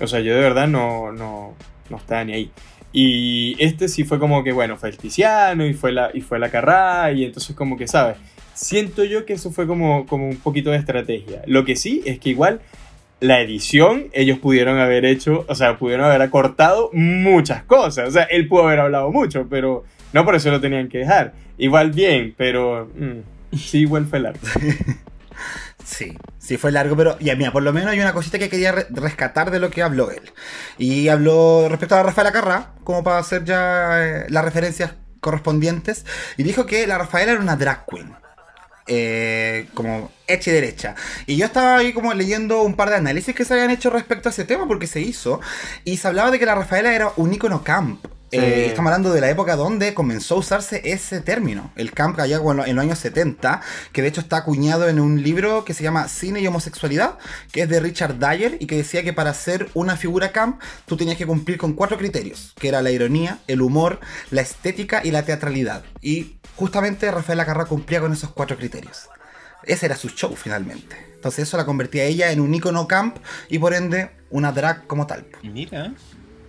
O 0.00 0.06
sea, 0.06 0.20
yo 0.20 0.34
de 0.34 0.40
verdad 0.40 0.66
no, 0.66 1.12
no, 1.12 1.54
no 1.90 1.96
estaba 1.96 2.24
ni 2.24 2.32
ahí. 2.32 2.50
Y 2.92 3.56
este 3.58 3.88
sí 3.88 4.04
fue 4.04 4.18
como 4.18 4.42
que, 4.42 4.52
bueno, 4.52 4.76
fue 4.76 4.88
el 4.88 4.98
Tiziano 4.98 5.64
y 5.66 5.74
fue 5.74 5.92
la, 5.92 6.10
y 6.12 6.22
fue 6.22 6.38
la 6.38 6.50
Carrá, 6.50 7.12
y 7.12 7.24
entonces 7.24 7.54
como 7.54 7.76
que, 7.76 7.86
¿sabes? 7.86 8.16
Siento 8.54 9.04
yo 9.04 9.24
que 9.24 9.34
eso 9.34 9.52
fue 9.52 9.66
como, 9.66 10.06
como 10.06 10.28
un 10.28 10.36
poquito 10.36 10.70
de 10.70 10.78
estrategia. 10.78 11.42
Lo 11.46 11.64
que 11.64 11.76
sí 11.76 12.02
es 12.04 12.18
que 12.18 12.30
igual 12.30 12.60
la 13.20 13.40
edición, 13.40 14.06
ellos 14.12 14.38
pudieron 14.38 14.78
haber 14.78 15.04
hecho, 15.04 15.44
o 15.48 15.54
sea, 15.54 15.78
pudieron 15.78 16.06
haber 16.06 16.22
acortado 16.22 16.90
muchas 16.92 17.62
cosas. 17.64 18.08
O 18.08 18.10
sea, 18.10 18.24
él 18.24 18.48
pudo 18.48 18.66
haber 18.66 18.80
hablado 18.80 19.10
mucho, 19.10 19.46
pero 19.48 19.84
no 20.12 20.24
por 20.24 20.34
eso 20.34 20.50
lo 20.50 20.60
tenían 20.60 20.88
que 20.88 20.98
dejar. 20.98 21.34
Igual 21.58 21.90
bien, 21.92 22.34
pero 22.36 22.90
mm, 22.96 23.56
sí, 23.56 23.80
igual 23.80 24.06
fue 24.06 24.20
largo. 24.20 24.40
Sí, 25.84 26.16
sí 26.38 26.56
fue 26.56 26.70
largo, 26.70 26.94
pero 26.96 27.18
ya 27.18 27.34
mira, 27.34 27.50
por 27.52 27.62
lo 27.64 27.72
menos 27.72 27.90
hay 27.90 27.98
una 27.98 28.12
cosita 28.12 28.38
que 28.38 28.48
quería 28.48 28.70
re- 28.70 28.86
rescatar 28.90 29.50
de 29.50 29.58
lo 29.58 29.70
que 29.70 29.82
habló 29.82 30.10
él. 30.10 30.20
Y 30.78 31.08
habló 31.08 31.66
respecto 31.68 31.96
a 31.96 32.02
Rafaela 32.02 32.30
Carrá, 32.32 32.74
como 32.84 33.02
para 33.02 33.18
hacer 33.18 33.44
ya 33.44 33.98
eh, 34.00 34.26
las 34.28 34.44
referencias 34.44 34.92
correspondientes, 35.20 36.06
y 36.36 36.42
dijo 36.44 36.66
que 36.66 36.86
la 36.86 36.98
Rafaela 36.98 37.32
era 37.32 37.40
una 37.40 37.56
drag 37.56 37.86
queen. 37.86 38.12
Eh, 38.92 39.68
como 39.72 40.10
hecha 40.26 40.50
y 40.50 40.54
derecha. 40.54 40.96
Y 41.26 41.36
yo 41.36 41.46
estaba 41.46 41.76
ahí 41.76 41.92
como 41.92 42.12
leyendo 42.12 42.62
un 42.62 42.74
par 42.74 42.90
de 42.90 42.96
análisis 42.96 43.36
que 43.36 43.44
se 43.44 43.54
habían 43.54 43.70
hecho 43.70 43.88
respecto 43.88 44.28
a 44.28 44.32
ese 44.32 44.44
tema, 44.44 44.66
porque 44.66 44.88
se 44.88 45.00
hizo, 45.00 45.40
y 45.84 45.98
se 45.98 46.08
hablaba 46.08 46.32
de 46.32 46.40
que 46.40 46.46
la 46.46 46.56
Rafaela 46.56 46.92
era 46.92 47.12
un 47.16 47.32
icono 47.32 47.62
camp. 47.62 48.04
Sí. 48.32 48.38
Eh, 48.38 48.66
estamos 48.66 48.90
hablando 48.90 49.12
de 49.12 49.20
la 49.20 49.30
época 49.30 49.56
donde 49.56 49.92
comenzó 49.94 50.36
a 50.36 50.38
usarse 50.38 50.82
ese 50.84 51.20
término, 51.20 51.72
el 51.76 51.92
camp 51.92 52.18
allá 52.18 52.36
en 52.36 52.76
los 52.76 52.84
años 52.84 52.98
70, 52.98 53.60
que 53.92 54.02
de 54.02 54.08
hecho 54.08 54.20
está 54.20 54.38
acuñado 54.38 54.88
en 54.88 54.98
un 54.98 55.22
libro 55.22 55.64
que 55.64 55.74
se 55.74 55.84
llama 55.84 56.08
Cine 56.08 56.40
y 56.40 56.46
Homosexualidad, 56.46 57.18
que 57.52 57.62
es 57.62 57.68
de 57.68 57.80
Richard 57.80 58.18
Dyer, 58.18 58.56
y 58.58 58.66
que 58.66 58.76
decía 58.76 59.04
que 59.04 59.12
para 59.12 59.34
ser 59.34 59.68
una 59.74 59.96
figura 59.96 60.30
camp 60.30 60.60
tú 60.86 60.96
tenías 60.96 61.16
que 61.16 61.26
cumplir 61.26 61.58
con 61.58 61.74
cuatro 61.74 61.96
criterios, 61.96 62.54
que 62.58 62.68
era 62.68 62.82
la 62.82 62.90
ironía, 62.90 63.38
el 63.48 63.62
humor, 63.62 64.00
la 64.30 64.42
estética 64.42 65.00
y 65.04 65.10
la 65.10 65.24
teatralidad. 65.24 65.84
Y 66.00 66.39
justamente 66.60 67.10
Rafaela 67.10 67.46
Carrá 67.46 67.64
cumplía 67.64 68.00
con 68.00 68.12
esos 68.12 68.32
cuatro 68.32 68.58
criterios. 68.58 69.08
Ese 69.64 69.86
era 69.86 69.96
su 69.96 70.10
show 70.10 70.36
finalmente. 70.36 70.94
Entonces 71.14 71.48
eso 71.48 71.56
la 71.56 71.64
convertía 71.64 72.02
a 72.02 72.04
ella 72.04 72.32
en 72.32 72.40
un 72.40 72.52
icono 72.52 72.86
camp 72.86 73.16
y 73.48 73.58
por 73.58 73.72
ende 73.72 74.10
una 74.28 74.52
drag 74.52 74.86
como 74.86 75.06
tal. 75.06 75.24
Mira. 75.42 75.94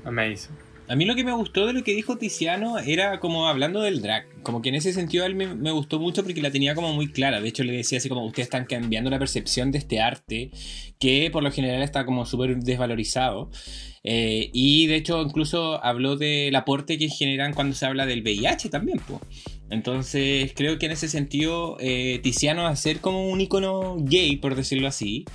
Amazing. 0.04 0.52
A 0.89 0.97
mí 0.97 1.06
lo 1.06 1.15
que 1.15 1.24
me 1.24 1.32
gustó 1.32 1.65
de 1.65 1.71
lo 1.71 1.86
que 1.86 1.93
dijo 1.93 2.17
Tiziano 2.17 2.78
era 2.80 3.21
como 3.21 3.47
hablando 3.47 3.80
del 3.80 4.02
drag. 4.02 4.26
Como 4.43 4.62
que 4.62 4.67
en 4.67 4.76
ese 4.76 4.91
sentido 4.91 5.24
a 5.24 5.28
él 5.28 5.36
me, 5.36 5.56
me 5.56 5.71
gustó 5.71 5.97
mucho 5.97 6.24
porque 6.24 6.41
la 6.41 6.52
tenía 6.52 6.76
como 6.76 6.91
muy 6.91 7.10
clara. 7.10 7.39
De 7.39 7.47
hecho 7.47 7.63
le 7.63 7.71
decía 7.71 8.00
así 8.00 8.10
como 8.10 8.26
ustedes 8.26 8.47
están 8.47 8.65
cambiando 8.65 9.10
la 9.10 9.17
percepción 9.17 9.71
de 9.71 9.78
este 9.78 10.02
arte 10.02 10.52
que 11.00 11.30
por 11.32 11.41
lo 11.41 11.52
general 11.52 11.84
está 11.84 12.06
como 12.06 12.26
súper 12.26 12.58
desvalorizado. 12.58 13.50
Eh, 14.04 14.50
y 14.52 14.88
de 14.88 14.95
hecho 14.95 15.21
incluso 15.21 15.82
habló 15.82 16.17
del 16.17 16.54
aporte 16.56 16.97
que 16.97 17.08
generan 17.08 17.54
cuando 17.54 17.76
se 17.76 17.86
habla 17.86 18.06
del 18.06 18.21
VIH 18.21 18.67
también. 18.67 19.00
po. 19.00 19.21
Entonces 19.71 20.51
creo 20.55 20.77
que 20.77 20.86
en 20.86 20.91
ese 20.91 21.07
sentido 21.07 21.77
eh, 21.79 22.19
Tiziano 22.21 22.67
a 22.67 22.75
ser 22.75 22.99
como 22.99 23.27
un 23.29 23.41
icono 23.41 23.95
gay, 23.99 24.36
por 24.36 24.55
decirlo 24.55 24.88
así. 24.88 25.25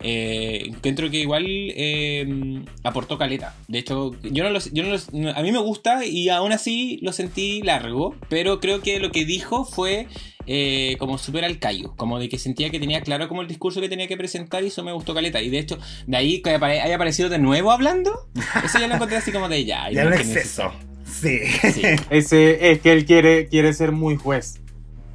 Eh, 0.00 0.64
encuentro 0.66 1.10
que 1.10 1.20
igual 1.20 1.44
eh, 1.48 2.62
aportó 2.82 3.16
caleta. 3.16 3.56
De 3.66 3.78
hecho, 3.78 4.12
yo 4.22 4.44
no, 4.44 4.50
lo, 4.50 4.60
yo 4.72 4.82
no 4.82 4.90
lo- 4.90 5.00
no- 5.12 5.30
a 5.30 5.40
mí 5.42 5.52
me 5.52 5.58
gusta 5.58 6.04
y 6.04 6.28
aún 6.28 6.52
así 6.52 6.98
lo 7.00 7.12
sentí 7.12 7.62
largo, 7.62 8.14
pero 8.28 8.60
creo 8.60 8.82
que 8.82 9.00
lo 9.00 9.10
que 9.10 9.24
dijo 9.24 9.64
fue 9.64 10.06
eh, 10.46 10.96
como 10.98 11.16
súper 11.16 11.44
al 11.46 11.58
callo, 11.58 11.94
como 11.96 12.18
de 12.18 12.28
que 12.28 12.38
sentía 12.38 12.68
que 12.68 12.78
tenía 12.78 13.00
claro 13.00 13.26
como 13.26 13.40
el 13.40 13.48
discurso 13.48 13.80
que 13.80 13.88
tenía 13.88 14.06
que 14.06 14.18
presentar 14.18 14.62
y 14.62 14.66
eso 14.66 14.84
me 14.84 14.92
gustó 14.92 15.14
caleta. 15.14 15.40
Y 15.40 15.48
de 15.48 15.58
hecho, 15.60 15.78
de 16.06 16.16
ahí 16.18 16.42
que 16.42 16.50
haya 16.50 16.94
aparecido 16.94 17.30
de 17.30 17.38
nuevo 17.38 17.72
hablando, 17.72 18.28
eso 18.64 18.78
ya 18.78 18.88
lo 18.88 18.94
encontré 18.96 19.16
así 19.16 19.32
como 19.32 19.48
de 19.48 19.64
ya. 19.64 19.90
Ya 19.90 20.04
un 20.04 20.12
que 20.12 20.16
exceso. 20.18 20.72
Sí. 21.06 21.38
Sí. 21.72 21.82
Ese 22.10 22.72
es 22.72 22.80
que 22.80 22.92
él 22.92 23.06
quiere, 23.06 23.46
quiere 23.46 23.72
ser 23.72 23.92
muy 23.92 24.16
juez. 24.16 24.60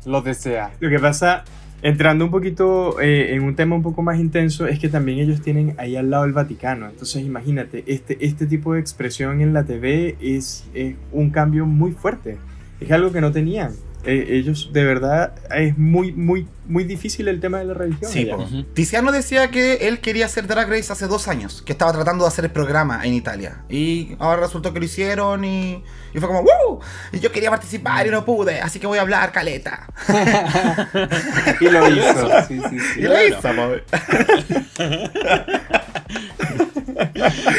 Lo 0.06 0.22
desea. 0.22 0.72
Lo 0.80 0.90
que 0.90 1.00
pasa, 1.00 1.44
entrando 1.82 2.26
un 2.26 2.32
poquito 2.32 3.00
eh, 3.00 3.36
en 3.36 3.44
un 3.44 3.56
tema 3.56 3.76
un 3.76 3.84
poco 3.84 4.02
más 4.02 4.20
intenso, 4.20 4.66
es 4.68 4.80
que 4.80 4.90
también 4.90 5.20
ellos 5.20 5.42
tienen 5.42 5.76
ahí 5.78 5.96
al 5.96 6.10
lado 6.10 6.26
el 6.26 6.34
Vaticano. 6.34 6.90
Entonces 6.90 7.24
imagínate, 7.24 7.84
este, 7.88 8.18
este 8.26 8.46
tipo 8.48 8.74
de 8.74 8.80
expresión 8.80 9.42
en 9.42 9.54
la 9.54 9.64
TV 9.64 10.16
es, 10.22 10.66
es 10.74 10.96
un 11.12 11.30
cambio 11.30 11.66
muy 11.66 11.92
fuerte. 11.92 12.38
Es 12.80 12.92
algo 12.92 13.12
que 13.12 13.22
no 13.22 13.32
tenían. 13.32 13.74
Eh, 14.04 14.26
ellos, 14.30 14.70
de 14.74 14.84
verdad, 14.84 15.36
es 15.56 15.78
muy, 15.78 16.12
muy, 16.12 16.48
muy 16.66 16.84
difícil 16.84 17.28
el 17.28 17.40
tema 17.40 17.60
de 17.60 17.66
la 17.66 17.74
religión. 17.74 18.12
Sí, 18.12 18.26
po. 18.26 18.38
Ujú. 18.38 18.64
Tiziano 18.74 19.12
decía 19.12 19.52
que 19.52 19.88
él 19.88 20.00
quería 20.00 20.26
hacer 20.26 20.48
Drag 20.48 20.68
Race 20.70 20.92
hace 20.92 21.08
dos 21.08 21.28
años, 21.28 21.62
que 21.62 21.74
estaba 21.74 21.94
tratando 21.94 22.24
de 22.24 22.30
hacer 22.30 22.46
el 22.46 22.52
programa 22.52 23.06
en 23.06 23.14
Italia. 23.14 23.64
Y 23.70 24.16
ahora 24.20 24.42
resultó 24.42 24.74
que 24.74 24.80
lo 24.80 24.86
hicieron 24.86 25.46
y, 25.46 25.84
y 26.14 26.20
fue 26.20 26.28
como, 26.28 26.42
¡Woo! 26.42 26.80
Y 27.12 27.20
yo 27.20 27.32
quería 27.32 27.52
participar 27.52 28.08
y 28.08 28.10
no 28.10 28.26
pude, 28.26 28.60
así 28.60 28.80
que 28.80 28.88
voy 28.88 28.98
a 28.98 29.02
hablar 29.02 29.32
caleta. 29.32 29.88
Y 31.62 31.66
lo 31.66 31.88
hizo. 31.90 32.30
Sí, 32.48 32.60
sí, 32.70 32.80
sí. 32.80 33.00
Y 33.02 33.04
lo 33.04 33.24
hizo. 33.24 33.42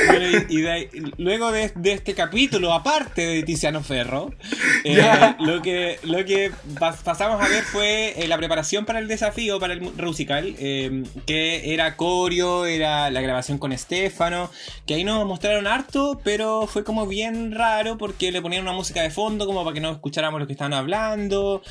Bueno, 0.07 0.44
y, 0.48 0.59
y 0.59 0.61
de 0.61 0.70
ahí- 0.70 0.88
luego 1.18 1.50
de, 1.52 1.72
de 1.74 1.92
este 1.92 2.14
capítulo, 2.14 2.72
aparte 2.72 3.26
de 3.26 3.42
Tiziano 3.42 3.83
Ferro, 3.83 4.33
eh, 4.85 5.35
lo 5.40 5.62
que, 5.62 5.98
lo 6.05 6.24
que 6.24 6.50
pas- 6.78 7.02
pasamos 7.02 7.40
a 7.40 7.48
ver 7.48 7.62
fue 7.64 8.14
eh, 8.22 8.28
la 8.28 8.37
preparación 8.38 8.85
para 8.85 8.98
el 8.98 9.09
desafío, 9.09 9.59
para 9.61 9.74
el 9.74 9.81
mu- 9.81 9.92
Rusical, 9.96 10.55
eh, 10.59 11.02
que 11.26 11.72
era 11.74 11.96
coreo, 11.96 12.66
era 12.66 13.11
la 13.11 13.20
grabación 13.20 13.59
con 13.59 13.72
Estefano, 13.72 14.50
que 14.87 14.94
ahí 14.94 15.05
nos 15.05 15.26
mostraron 15.26 15.66
harto, 15.66 16.20
pero 16.24 16.66
fue 16.66 16.85
como 16.85 17.07
bien 17.07 17.52
raro 17.52 17.98
porque 17.98 18.33
le 18.33 18.42
ponían 18.42 18.62
una 18.62 18.72
música 18.72 19.02
de 19.02 19.11
fondo 19.11 19.46
como 19.46 19.64
para 19.64 19.74
que 19.74 19.81
no 19.81 19.90
escucháramos 19.90 20.40
lo 20.40 20.46
que 20.46 20.52
estaban 20.52 20.74
hablando. 20.74 21.62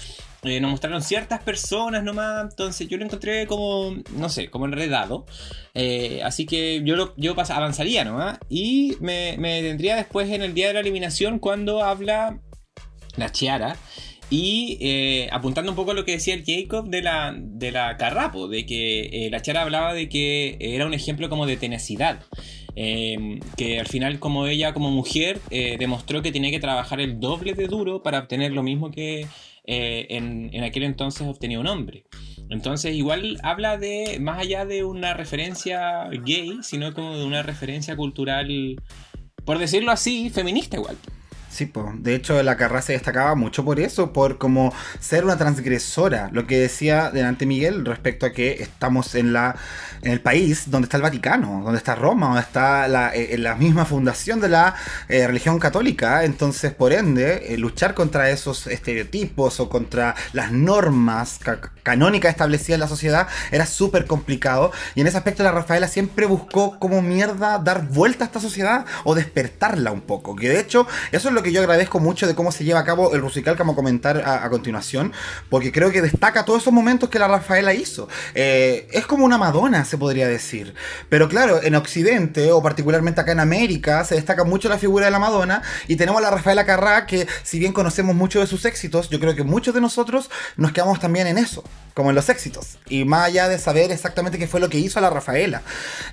Eh, 0.43 0.59
nos 0.59 0.71
mostraron 0.71 1.03
ciertas 1.03 1.43
personas 1.43 2.03
nomás, 2.03 2.49
entonces 2.49 2.87
yo 2.87 2.97
lo 2.97 3.05
encontré 3.05 3.45
como, 3.45 3.95
no 4.15 4.27
sé, 4.27 4.49
como 4.49 4.65
enredado. 4.65 5.25
Eh, 5.75 6.21
así 6.23 6.47
que 6.47 6.81
yo, 6.83 6.95
lo- 6.95 7.13
yo 7.15 7.35
avanzaría 7.37 8.03
nomás. 8.03 8.39
Y 8.49 8.95
me, 9.01 9.35
me 9.37 9.61
detendría 9.61 9.95
después 9.95 10.29
en 10.31 10.41
el 10.41 10.53
día 10.55 10.67
de 10.67 10.73
la 10.73 10.79
eliminación 10.79 11.37
cuando 11.37 11.83
habla 11.83 12.39
la 13.17 13.31
Chiara. 13.31 13.75
Y 14.31 14.77
eh, 14.79 15.27
apuntando 15.31 15.71
un 15.71 15.75
poco 15.75 15.91
a 15.91 15.93
lo 15.93 16.05
que 16.05 16.13
decía 16.13 16.33
el 16.33 16.43
Jacob 16.45 16.87
de 16.89 17.01
la, 17.01 17.35
de 17.37 17.71
la 17.71 17.97
Carrapo, 17.97 18.47
de 18.47 18.65
que 18.65 19.27
la 19.29 19.41
Chiara 19.41 19.61
hablaba 19.61 19.93
de 19.93 20.07
que 20.09 20.57
era 20.59 20.85
un 20.85 20.93
ejemplo 20.93 21.29
como 21.29 21.45
de 21.45 21.57
tenacidad. 21.57 22.23
Eh, 22.77 23.39
que 23.57 23.79
al 23.79 23.87
final 23.87 24.17
como 24.19 24.47
ella 24.47 24.73
como 24.73 24.89
mujer 24.89 25.41
demostró 25.49 26.21
que 26.21 26.31
tenía 26.31 26.49
que 26.49 26.61
trabajar 26.61 27.01
el 27.01 27.19
doble 27.19 27.53
de 27.53 27.67
duro 27.67 28.01
para 28.01 28.19
obtener 28.19 28.53
lo 28.53 28.63
mismo 28.63 28.89
que 28.89 29.27
eh, 29.65 30.07
en, 30.09 30.49
en 30.53 30.63
aquel 30.63 30.83
entonces 30.83 31.27
obtenía 31.27 31.59
un 31.59 31.67
hombre. 31.67 32.05
Entonces 32.49 32.93
igual 32.95 33.39
habla 33.43 33.77
de, 33.77 34.17
más 34.19 34.39
allá 34.39 34.65
de 34.65 34.83
una 34.83 35.13
referencia 35.13 36.09
gay, 36.25 36.59
sino 36.63 36.93
como 36.93 37.17
de 37.17 37.23
una 37.25 37.43
referencia 37.43 37.95
cultural, 37.95 38.75
por 39.45 39.57
decirlo 39.57 39.91
así, 39.91 40.29
feminista 40.29 40.77
igual. 40.77 40.97
Sí, 41.51 41.65
po. 41.65 41.91
de 41.97 42.15
hecho 42.15 42.41
la 42.43 42.55
carrera 42.55 42.81
se 42.81 42.93
destacaba 42.93 43.35
mucho 43.35 43.65
por 43.65 43.77
eso, 43.81 44.13
por 44.13 44.37
como 44.37 44.73
ser 45.01 45.25
una 45.25 45.37
transgresora, 45.37 46.29
lo 46.31 46.47
que 46.47 46.57
decía 46.57 47.11
delante 47.11 47.45
Miguel 47.45 47.83
respecto 47.85 48.25
a 48.25 48.31
que 48.31 48.63
estamos 48.63 49.15
en 49.15 49.33
la 49.33 49.57
en 50.01 50.13
el 50.13 50.21
país 50.21 50.71
donde 50.71 50.85
está 50.85 50.95
el 50.97 51.03
Vaticano, 51.03 51.61
donde 51.63 51.77
está 51.77 51.93
Roma, 51.93 52.27
donde 52.27 52.41
está 52.41 52.87
la, 52.87 53.13
eh, 53.13 53.37
la 53.37 53.55
misma 53.55 53.83
fundación 53.85 54.39
de 54.39 54.47
la 54.49 54.75
eh, 55.09 55.27
religión 55.27 55.59
católica, 55.59 56.23
entonces 56.23 56.73
por 56.73 56.93
ende 56.93 57.53
eh, 57.53 57.57
luchar 57.57 57.93
contra 57.95 58.29
esos 58.29 58.65
estereotipos 58.67 59.59
o 59.59 59.67
contra 59.69 60.15
las 60.33 60.51
normas 60.53 61.37
ca- 61.43 61.59
canónicas 61.83 62.31
establecidas 62.31 62.75
en 62.75 62.79
la 62.79 62.87
sociedad 62.87 63.27
era 63.51 63.65
súper 63.65 64.05
complicado 64.07 64.71
y 64.95 65.01
en 65.01 65.07
ese 65.07 65.17
aspecto 65.17 65.43
la 65.43 65.51
Rafaela 65.51 65.87
siempre 65.89 66.25
buscó 66.25 66.79
como 66.79 67.01
mierda 67.01 67.59
dar 67.59 67.87
vuelta 67.89 68.23
a 68.23 68.27
esta 68.27 68.39
sociedad 68.39 68.85
o 69.03 69.15
despertarla 69.15 69.91
un 69.91 70.01
poco, 70.01 70.35
que 70.35 70.47
de 70.49 70.59
hecho 70.61 70.87
eso 71.11 71.27
es 71.27 71.33
lo 71.33 71.40
que 71.41 71.51
yo 71.51 71.61
agradezco 71.61 71.99
mucho 71.99 72.27
de 72.27 72.35
cómo 72.35 72.51
se 72.51 72.63
lleva 72.63 72.79
a 72.79 72.85
cabo 72.85 73.13
el 73.13 73.21
Rusical 73.21 73.55
que 73.55 73.59
vamos 73.59 73.73
a 73.73 73.75
comentar 73.75 74.17
a, 74.17 74.45
a 74.45 74.49
continuación, 74.49 75.13
porque 75.49 75.71
creo 75.71 75.91
que 75.91 76.01
destaca 76.01 76.45
todos 76.45 76.61
esos 76.61 76.73
momentos 76.73 77.09
que 77.09 77.19
la 77.19 77.27
Rafaela 77.27 77.73
hizo. 77.73 78.07
Eh, 78.35 78.87
es 78.91 79.05
como 79.05 79.25
una 79.25 79.37
Madonna, 79.37 79.85
se 79.85 79.97
podría 79.97 80.27
decir. 80.27 80.73
Pero 81.09 81.29
claro, 81.29 81.61
en 81.63 81.75
Occidente, 81.75 82.51
o 82.51 82.61
particularmente 82.61 83.21
acá 83.21 83.31
en 83.31 83.39
América, 83.39 84.03
se 84.03 84.15
destaca 84.15 84.43
mucho 84.43 84.69
la 84.69 84.77
figura 84.77 85.05
de 85.05 85.11
la 85.11 85.19
Madonna, 85.19 85.61
y 85.87 85.95
tenemos 85.95 86.19
a 86.19 86.23
la 86.23 86.31
Rafaela 86.31 86.65
Carrá, 86.65 87.05
que 87.05 87.27
si 87.43 87.59
bien 87.59 87.73
conocemos 87.73 88.15
mucho 88.15 88.39
de 88.39 88.47
sus 88.47 88.65
éxitos, 88.65 89.09
yo 89.09 89.19
creo 89.19 89.35
que 89.35 89.43
muchos 89.43 89.73
de 89.73 89.81
nosotros 89.81 90.29
nos 90.57 90.71
quedamos 90.71 90.99
también 90.99 91.27
en 91.27 91.37
eso, 91.37 91.63
como 91.93 92.09
en 92.09 92.15
los 92.15 92.29
éxitos. 92.29 92.77
Y 92.89 93.05
más 93.05 93.27
allá 93.27 93.49
de 93.49 93.59
saber 93.59 93.91
exactamente 93.91 94.37
qué 94.37 94.47
fue 94.47 94.59
lo 94.59 94.69
que 94.69 94.77
hizo 94.77 94.99
a 94.99 95.01
la 95.01 95.09
Rafaela. 95.09 95.61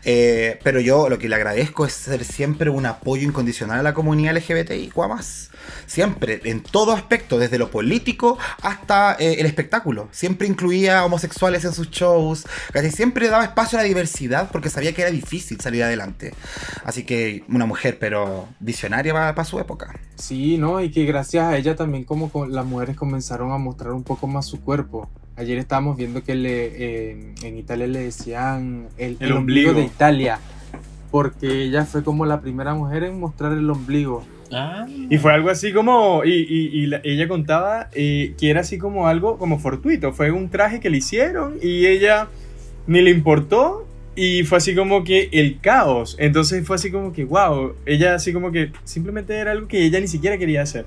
Eh, 0.04 0.58
pero 0.62 0.80
yo 0.80 1.08
lo 1.08 1.18
que 1.18 1.28
le 1.28 1.36
agradezco 1.36 1.86
es 1.86 1.92
ser 1.92 2.24
siempre 2.24 2.70
un 2.70 2.86
apoyo 2.86 3.22
incondicional 3.22 3.80
a 3.80 3.82
la 3.82 3.94
comunidad 3.94 4.36
LGBTI, 4.36 4.90
más. 5.18 5.50
Siempre, 5.86 6.40
en 6.44 6.62
todo 6.62 6.92
aspecto, 6.92 7.38
desde 7.38 7.58
lo 7.58 7.70
político 7.70 8.38
hasta 8.62 9.16
eh, 9.18 9.36
el 9.40 9.46
espectáculo. 9.46 10.08
Siempre 10.12 10.46
incluía 10.46 11.04
homosexuales 11.04 11.64
en 11.64 11.72
sus 11.72 11.90
shows. 11.90 12.46
¿cachai? 12.72 12.90
Siempre 12.90 13.28
daba 13.28 13.44
espacio 13.44 13.78
a 13.78 13.82
la 13.82 13.88
diversidad 13.88 14.48
porque 14.52 14.70
sabía 14.70 14.92
que 14.92 15.02
era 15.02 15.10
difícil 15.10 15.60
salir 15.60 15.82
adelante. 15.82 16.32
Así 16.84 17.04
que 17.04 17.44
una 17.48 17.66
mujer, 17.66 17.98
pero 17.98 18.48
visionaria 18.60 19.12
para 19.14 19.44
su 19.44 19.58
época. 19.58 19.98
Sí, 20.16 20.56
¿no? 20.58 20.80
Y 20.80 20.90
que 20.90 21.04
gracias 21.04 21.44
a 21.44 21.56
ella 21.56 21.74
también 21.76 22.04
como 22.04 22.30
co- 22.30 22.46
las 22.46 22.64
mujeres 22.64 22.96
comenzaron 22.96 23.52
a 23.52 23.58
mostrar 23.58 23.92
un 23.92 24.04
poco 24.04 24.26
más 24.26 24.46
su 24.46 24.60
cuerpo. 24.60 25.08
Ayer 25.36 25.58
estábamos 25.58 25.96
viendo 25.96 26.22
que 26.24 26.34
le, 26.34 26.66
eh, 27.10 27.34
en 27.42 27.58
Italia 27.58 27.86
le 27.86 28.00
decían 28.00 28.88
el, 28.96 29.16
El 29.20 29.26
el 29.26 29.32
ombligo 29.32 29.70
ombligo. 29.70 29.72
de 29.74 29.82
Italia. 29.84 30.38
Porque 31.10 31.62
ella 31.64 31.84
fue 31.84 32.02
como 32.04 32.26
la 32.26 32.40
primera 32.40 32.74
mujer 32.74 33.04
en 33.04 33.18
mostrar 33.18 33.52
el 33.52 33.68
ombligo. 33.70 34.24
Ah, 34.52 34.86
Y 35.10 35.18
fue 35.18 35.32
algo 35.32 35.50
así 35.50 35.72
como, 35.72 36.24
y, 36.24 36.30
y- 36.32 36.70
y 36.82 36.86
la- 36.86 37.00
ella 37.04 37.28
contaba 37.28 37.88
eh, 37.94 38.34
que 38.38 38.48
era 38.50 38.60
así 38.60 38.78
como 38.78 39.06
algo 39.06 39.36
como 39.38 39.58
fortuito, 39.58 40.12
fue 40.12 40.30
un 40.30 40.48
traje 40.48 40.80
que 40.80 40.88
le 40.90 40.98
hicieron 40.98 41.56
y 41.62 41.86
ella 41.86 42.28
ni 42.86 43.02
le 43.02 43.10
importó 43.10 43.86
y 44.16 44.42
fue 44.44 44.58
así 44.58 44.74
como 44.74 45.04
que 45.04 45.28
el 45.32 45.60
caos, 45.60 46.16
entonces 46.18 46.66
fue 46.66 46.76
así 46.76 46.90
como 46.90 47.12
que, 47.12 47.24
wow, 47.24 47.74
ella 47.86 48.14
así 48.14 48.32
como 48.32 48.50
que 48.50 48.72
simplemente 48.84 49.34
era 49.36 49.52
algo 49.52 49.68
que 49.68 49.84
ella 49.84 50.00
ni 50.00 50.08
siquiera 50.08 50.38
quería 50.38 50.62
hacer. 50.62 50.86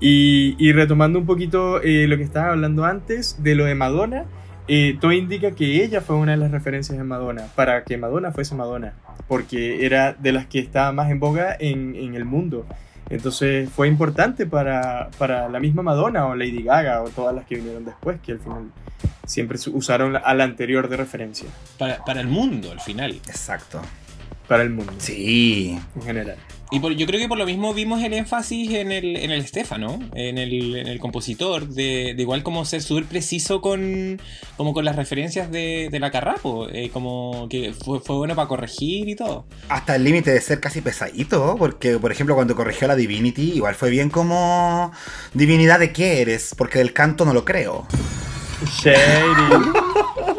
Y, 0.00 0.56
y 0.58 0.72
retomando 0.72 1.18
un 1.18 1.26
poquito 1.26 1.80
eh, 1.82 2.06
lo 2.06 2.16
que 2.16 2.22
estaba 2.22 2.50
hablando 2.52 2.84
antes 2.84 3.42
de 3.42 3.54
lo 3.54 3.64
de 3.64 3.74
Madonna, 3.74 4.24
eh, 4.68 4.96
todo 5.00 5.12
indica 5.12 5.52
que 5.52 5.84
ella 5.84 6.00
fue 6.00 6.16
una 6.16 6.32
de 6.32 6.38
las 6.38 6.50
referencias 6.50 6.98
de 6.98 7.04
Madonna, 7.04 7.46
para 7.54 7.84
que 7.84 7.96
Madonna 7.96 8.32
fuese 8.32 8.54
Madonna, 8.56 8.94
porque 9.28 9.86
era 9.86 10.12
de 10.14 10.32
las 10.32 10.46
que 10.46 10.58
estaba 10.58 10.92
más 10.92 11.10
en 11.10 11.20
boga 11.20 11.56
en, 11.58 11.94
en 11.94 12.14
el 12.14 12.24
mundo. 12.24 12.66
Entonces 13.08 13.70
fue 13.70 13.88
importante 13.88 14.46
para, 14.46 15.10
para 15.18 15.48
la 15.48 15.60
misma 15.60 15.82
Madonna 15.82 16.26
o 16.26 16.34
Lady 16.34 16.62
Gaga 16.62 17.02
o 17.02 17.08
todas 17.08 17.34
las 17.34 17.44
que 17.46 17.56
vinieron 17.56 17.84
después, 17.84 18.18
que 18.20 18.32
al 18.32 18.40
final 18.40 18.70
siempre 19.24 19.58
usaron 19.72 20.12
la- 20.14 20.18
a 20.20 20.34
la 20.34 20.44
anterior 20.44 20.88
de 20.88 20.96
referencia 20.96 21.48
para, 21.78 22.04
para 22.04 22.20
el 22.20 22.26
mundo 22.28 22.72
al 22.72 22.80
final. 22.80 23.12
Exacto. 23.26 23.80
para 24.48 24.62
el 24.62 24.70
mundo 24.70 24.92
Sí. 24.98 25.76
en 25.96 26.02
general. 26.02 26.36
Y 26.72 26.80
por- 26.80 26.92
yo 26.96 27.06
creo 27.06 27.20
que 27.20 27.28
por 27.28 27.38
lo 27.38 27.46
mismo 27.46 27.72
vimos 27.74 28.02
el 28.02 28.12
énfasis 28.12 28.72
en 28.72 28.90
el, 28.90 29.16
en 29.16 29.30
el 29.30 29.40
Estefano, 29.40 30.00
en 30.14 30.36
el, 30.36 30.74
en 30.74 30.88
el 30.88 30.98
compositor, 30.98 31.68
de, 31.68 32.14
de 32.16 32.22
igual 32.22 32.42
como 32.42 32.64
ser 32.64 32.82
súper 32.82 33.04
preciso 33.04 33.60
con, 33.60 34.20
como 34.56 34.74
con 34.74 34.84
las 34.84 34.96
referencias 34.96 35.50
de, 35.52 35.88
de 35.92 36.00
la 36.00 36.10
Carrapo, 36.10 36.68
eh, 36.68 36.90
como 36.92 37.46
que 37.48 37.72
fue, 37.72 38.00
fue 38.00 38.16
bueno 38.16 38.34
para 38.34 38.48
corregir 38.48 39.08
y 39.08 39.14
todo. 39.14 39.46
Hasta 39.68 39.94
el 39.94 40.02
límite 40.02 40.32
de 40.32 40.40
ser 40.40 40.58
casi 40.58 40.80
pesadito, 40.80 41.54
porque 41.56 41.98
por 41.98 42.10
ejemplo 42.10 42.34
cuando 42.34 42.56
corrigió 42.56 42.88
la 42.88 42.96
Divinity, 42.96 43.52
igual 43.52 43.76
fue 43.76 43.88
bien 43.90 44.10
como... 44.10 44.90
Divinidad 45.34 45.78
de 45.78 45.92
qué 45.92 46.20
eres, 46.20 46.52
porque 46.58 46.78
del 46.78 46.92
canto 46.92 47.24
no 47.24 47.32
lo 47.32 47.44
creo. 47.44 47.86
Shady. 48.82 48.96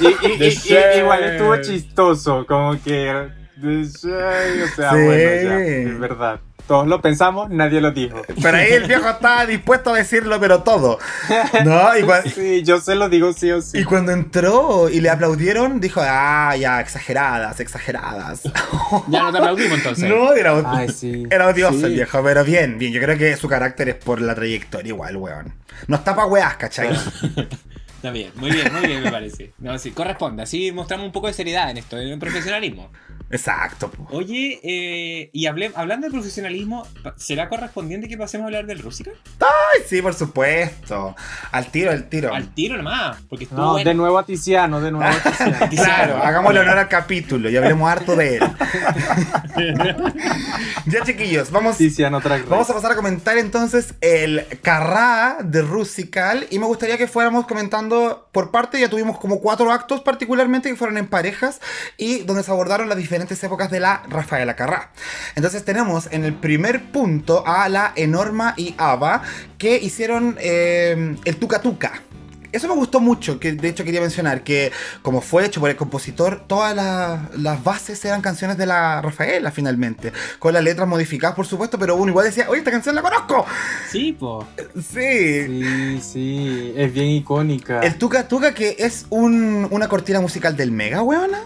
Y, 0.00 0.06
y- 0.06 0.98
igual 1.00 1.22
estuvo 1.24 1.54
chistoso, 1.60 2.46
como 2.46 2.82
que... 2.82 3.28
the 3.60 3.84
shade, 3.84 4.62
O 4.64 4.68
sea, 4.68 4.90
Sí. 4.92 5.04
bueno, 5.04 5.42
ya, 5.42 5.58
es 5.60 5.98
verdad. 5.98 6.40
Todos 6.66 6.86
lo 6.86 7.00
pensamos, 7.02 7.50
nadie 7.50 7.80
lo 7.80 7.90
dijo. 7.90 8.22
Pero 8.40 8.56
ahí 8.56 8.70
el 8.74 8.84
viejo 8.84 9.08
estaba 9.08 9.44
dispuesto 9.44 9.92
a 9.92 9.96
decirlo, 9.96 10.38
pero 10.38 10.62
todo. 10.62 11.00
¿No? 11.64 11.96
Y, 11.98 12.30
Sí, 12.30 12.62
yo 12.62 12.80
se 12.80 12.94
lo 12.94 13.08
digo 13.08 13.32
sí 13.32 13.50
o 13.50 13.60
sí. 13.60 13.78
y 13.78 13.84
cuando 13.84 14.12
entró 14.12 14.88
y 14.88 15.00
le 15.00 15.10
aplaudieron, 15.10 15.80
dijo, 15.80 16.00
ah, 16.04 16.54
ya, 16.56 16.80
exageradas, 16.80 17.58
exageradas. 17.58 18.42
Ya 19.08 19.22
no 19.24 19.32
te 19.32 19.38
aplaudimos 19.38 19.78
entonces. 19.78 20.08
no, 20.08 20.32
era, 20.32 20.62
Ay, 20.64 20.88
sí. 20.90 21.24
era 21.28 21.48
odioso 21.48 21.78
Sí. 21.80 21.86
el 21.86 21.92
viejo, 21.94 22.22
pero 22.22 22.44
bien, 22.44 22.78
bien. 22.78 22.92
Yo 22.92 23.00
creo 23.00 23.18
que 23.18 23.36
su 23.36 23.48
carácter 23.48 23.88
es 23.88 23.94
por 23.96 24.20
la 24.20 24.36
trayectoria 24.36 24.90
igual, 24.90 25.16
weón. 25.16 25.52
No 25.88 25.96
está 25.96 26.14
pa' 26.14 26.26
weas, 26.26 26.54
¿cachai? 26.56 26.90
Está 28.00 28.12
bien, 28.12 28.30
muy 28.36 28.50
bien, 28.50 28.72
muy 28.72 28.86
bien 28.86 29.02
me 29.02 29.10
parece. 29.10 29.52
No, 29.58 29.76
sí, 29.78 29.90
corresponde. 29.90 30.42
Así 30.44 30.72
mostramos 30.72 31.04
un 31.04 31.12
poco 31.12 31.26
de 31.26 31.34
seriedad 31.34 31.68
en 31.70 31.76
esto, 31.76 31.98
en 32.00 32.08
el 32.08 32.18
profesionalismo. 32.18 32.90
Exacto. 33.30 33.90
po. 33.90 34.06
Oye, 34.10 34.60
eh, 34.62 35.30
y 35.32 35.46
hablé, 35.46 35.70
hablando 35.74 36.06
de 36.06 36.12
profesionalismo, 36.12 36.86
¿será 37.16 37.48
correspondiente 37.48 38.08
que 38.08 38.18
pasemos 38.18 38.44
a 38.44 38.46
hablar 38.48 38.66
del 38.66 38.80
Rusical? 38.80 39.14
Ay, 39.40 39.82
sí, 39.86 40.02
por 40.02 40.14
supuesto. 40.14 41.14
Al 41.52 41.66
tiro, 41.66 41.90
al 41.92 42.08
tiro. 42.08 42.34
Al 42.34 42.52
tiro 42.54 42.76
nomás, 42.76 43.18
porque 43.28 43.44
estuvo 43.44 43.60
No, 43.60 43.72
bueno. 43.72 43.88
de 43.88 43.94
nuevo 43.94 44.18
a 44.18 44.26
Tiziano, 44.26 44.80
de 44.80 44.90
nuevo 44.90 45.10
a 45.10 45.22
Tiziano. 45.68 45.68
Claro, 45.70 46.16
hagámosle 46.22 46.60
honor 46.60 46.78
al 46.78 46.88
capítulo 46.88 47.48
y 47.50 47.56
hablemos 47.56 47.88
harto 47.88 48.16
de 48.16 48.36
él. 48.38 48.42
ya, 50.86 51.04
chiquillos, 51.04 51.50
vamos, 51.50 51.76
Tiziano 51.76 52.20
vamos 52.48 52.68
a 52.70 52.74
pasar 52.74 52.92
a 52.92 52.96
comentar 52.96 53.38
entonces 53.38 53.94
el 54.00 54.44
Carrá 54.62 55.38
de 55.42 55.62
Rusical. 55.62 56.46
Y 56.50 56.58
me 56.58 56.66
gustaría 56.66 56.98
que 56.98 57.06
fuéramos 57.06 57.46
comentando 57.46 58.28
por 58.32 58.50
parte. 58.50 58.80
Ya 58.80 58.88
tuvimos 58.88 59.18
como 59.18 59.40
cuatro 59.40 59.70
actos, 59.72 60.00
particularmente 60.00 60.68
que 60.68 60.76
fueron 60.76 60.98
en 60.98 61.06
parejas 61.06 61.60
y 61.96 62.20
donde 62.20 62.42
se 62.42 62.50
abordaron 62.50 62.88
las 62.88 62.98
diferentes 63.20 63.44
épocas 63.44 63.70
de 63.70 63.80
la 63.80 64.02
Rafaela 64.08 64.56
Carrá. 64.56 64.92
Entonces, 65.34 65.64
tenemos 65.64 66.08
en 66.10 66.24
el 66.24 66.34
primer 66.34 66.90
punto 66.90 67.46
a 67.46 67.68
la 67.68 67.92
Enorma 67.96 68.54
y 68.56 68.74
Ava 68.78 69.22
que 69.58 69.76
hicieron 69.76 70.36
eh, 70.40 71.16
el 71.24 71.36
Tuca 71.36 71.60
Tuca. 71.60 71.92
Eso 72.52 72.68
me 72.68 72.74
gustó 72.74 73.00
mucho, 73.00 73.38
que 73.40 73.52
de 73.52 73.68
hecho 73.68 73.84
quería 73.84 74.00
mencionar 74.00 74.42
que 74.42 74.72
como 75.02 75.20
fue 75.20 75.44
hecho 75.46 75.60
por 75.60 75.70
el 75.70 75.76
compositor, 75.76 76.44
todas 76.46 76.74
las, 76.74 77.34
las 77.38 77.62
bases 77.64 78.04
eran 78.04 78.20
canciones 78.22 78.56
de 78.58 78.66
la 78.66 79.00
Rafaela 79.02 79.50
finalmente, 79.50 80.12
con 80.38 80.52
las 80.54 80.62
letras 80.62 80.86
modificadas 80.88 81.36
por 81.36 81.46
supuesto, 81.46 81.78
pero 81.78 81.96
uno 81.96 82.10
igual 82.10 82.26
decía, 82.26 82.46
oye, 82.48 82.58
esta 82.58 82.70
canción 82.70 82.94
la 82.94 83.02
conozco. 83.02 83.46
Sí, 83.90 84.12
po. 84.12 84.46
Sí. 84.76 85.46
Sí, 85.46 86.00
sí, 86.02 86.74
es 86.76 86.92
bien 86.92 87.06
icónica. 87.08 87.80
El 87.80 87.96
Tuca 87.96 88.26
Tuca 88.28 88.54
que 88.54 88.76
es 88.78 89.06
un- 89.10 89.66
una 89.70 89.88
cortina 89.88 90.20
musical 90.20 90.56
del 90.56 90.70
Mega, 90.72 91.02
weona. 91.02 91.40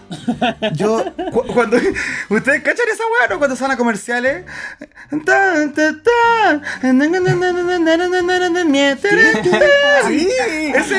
Yo, 0.73 1.03
cu- 1.31 1.45
cuando, 1.53 1.77
¿ustedes 2.29 2.61
cachan 2.61 2.85
esa 2.91 3.03
weona 3.19 3.37
cuando 3.37 3.55
son 3.55 3.71
a 3.71 3.77
comerciales? 3.77 4.45
Ta, 5.25 5.71
ta. 5.73 6.61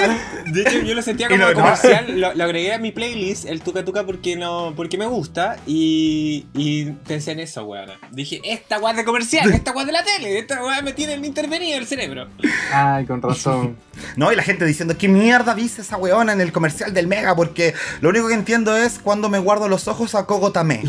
Sí. 0.05 0.12
De 0.53 0.62
hecho, 0.62 0.78
yo 0.82 0.94
lo 0.94 1.03
sentía 1.03 1.28
como 1.28 1.44
lo- 1.44 1.53
comercial, 1.55 2.20
lo, 2.20 2.32
lo 2.34 2.44
agregué 2.44 2.72
a 2.72 2.78
mi 2.78 2.92
playlist, 2.92 3.47
el 3.47 3.61
Tuca 3.62 3.84
Tuca, 3.84 4.05
porque 4.05 4.36
no, 4.36 4.74
porque 4.76 4.97
me 4.97 5.07
gusta. 5.07 5.57
Y, 5.66 6.47
y 6.55 6.84
pensé 7.07 7.32
en 7.32 7.40
eso, 7.40 7.64
weón. 7.64 7.90
Dije, 8.12 8.40
esta 8.44 8.78
weá 8.78 8.92
de 8.94 9.05
comercial, 9.05 9.53
esta 9.53 9.72
weá 9.72 9.84
de 9.84 9.92
la 9.92 10.05
tele, 10.05 10.38
esta 10.38 10.62
weá 10.64 10.82
me 10.82 10.92
tiene 10.92 11.14
intervenido 11.26 11.78
el 11.78 11.86
cerebro. 11.86 12.28
Ay, 12.72 13.07
con 13.07 13.20
razón. 13.22 13.76
No, 14.16 14.30
y 14.30 14.36
la 14.36 14.42
gente 14.42 14.66
diciendo, 14.66 14.97
¿qué 14.99 15.09
mierda 15.09 15.55
dice 15.55 15.80
esa 15.80 15.97
weona 15.97 16.34
en 16.34 16.42
el 16.42 16.53
comercial 16.53 16.92
del 16.92 17.07
Mega? 17.07 17.34
Porque 17.34 17.72
lo 18.03 18.11
único 18.11 18.28
que 18.28 18.34
entiendo 18.34 18.76
es 18.76 18.99
cuando 18.99 19.30
me 19.30 19.38
guardo 19.38 19.68
los 19.68 19.88
ojos 19.88 20.14
a 20.14 20.26
Coco 20.26 20.53
Tamé. 20.53 20.82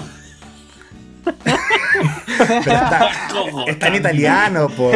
Pero 2.37 3.65
está, 3.67 3.87
en 3.87 3.95
italiano, 3.95 4.67
po. 4.69 4.91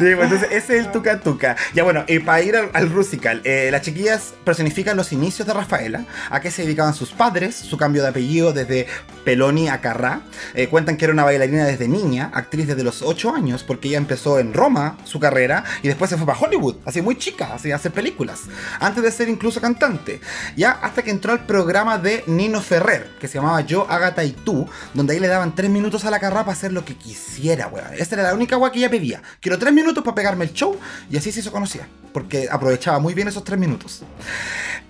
Sí, 0.00 0.06
pues 0.16 0.32
entonces 0.32 0.48
ese 0.50 0.78
es 0.78 0.86
el 0.86 0.92
Tuca 0.92 1.20
Tuca. 1.20 1.56
Ya 1.74 1.84
bueno, 1.84 2.06
y 2.08 2.20
para 2.20 2.40
ir 2.40 2.56
al, 2.56 2.70
al 2.72 2.88
Rusical, 2.88 3.42
eh, 3.44 3.68
las 3.70 3.82
chiquillas 3.82 4.32
personifican 4.46 4.96
los 4.96 5.12
inicios 5.12 5.46
de 5.46 5.52
Rafaela, 5.52 6.06
a 6.30 6.40
qué 6.40 6.50
se 6.50 6.62
dedicaban 6.62 6.94
sus 6.94 7.10
padres, 7.10 7.54
su 7.54 7.76
cambio 7.76 8.00
de 8.00 8.08
apellido 8.08 8.54
desde 8.54 8.86
Peloni 9.26 9.68
a 9.68 9.82
Carrá. 9.82 10.22
Eh, 10.54 10.68
cuentan 10.68 10.96
que 10.96 11.04
era 11.04 11.12
una 11.12 11.24
bailarina 11.24 11.66
desde 11.66 11.86
niña, 11.86 12.30
actriz 12.32 12.66
desde 12.66 12.82
los 12.82 13.02
8 13.02 13.34
años, 13.34 13.62
porque 13.62 13.88
ella 13.88 13.98
empezó 13.98 14.38
en 14.38 14.54
Roma 14.54 14.96
su 15.04 15.20
carrera 15.20 15.64
y 15.82 15.88
después 15.88 16.08
se 16.08 16.16
fue 16.16 16.24
para 16.24 16.38
Hollywood, 16.38 16.76
así 16.86 17.02
muy 17.02 17.18
chica, 17.18 17.52
así 17.52 17.70
a 17.70 17.76
hacer 17.76 17.92
películas, 17.92 18.44
antes 18.78 19.02
de 19.02 19.12
ser 19.12 19.28
incluso 19.28 19.60
cantante. 19.60 20.22
Ya 20.56 20.70
hasta 20.70 21.02
que 21.02 21.10
entró 21.10 21.32
al 21.32 21.44
programa 21.44 21.98
de 21.98 22.24
Nino 22.26 22.62
Ferrer, 22.62 23.10
que 23.20 23.28
se 23.28 23.34
llamaba 23.34 23.60
Yo, 23.60 23.86
Agatha 23.90 24.24
y 24.24 24.32
tú, 24.32 24.66
donde 24.94 25.12
ahí 25.12 25.20
le 25.20 25.28
daban 25.28 25.54
3 25.54 25.68
minutos 25.68 26.06
a 26.06 26.10
la 26.10 26.20
Carrá 26.20 26.40
para 26.40 26.52
hacer 26.52 26.72
lo 26.72 26.86
que 26.86 26.94
quisiera, 26.94 27.66
weón. 27.66 27.92
Esa 27.98 28.14
era 28.14 28.24
la 28.24 28.34
única 28.34 28.56
weá 28.56 28.72
que 28.72 28.78
ella 28.78 28.88
pedía. 28.88 29.20
Quiero 29.40 29.58
3 29.58 29.74
minutos 29.74 29.89
para 29.94 30.14
pegarme 30.14 30.44
el 30.44 30.52
show 30.52 30.78
y 31.10 31.16
así 31.16 31.32
se 31.32 31.40
hizo 31.40 31.52
conocida, 31.52 31.86
porque 32.12 32.48
aprovechaba 32.50 32.98
muy 32.98 33.14
bien 33.14 33.28
esos 33.28 33.44
3 33.44 33.58
minutos. 33.58 34.02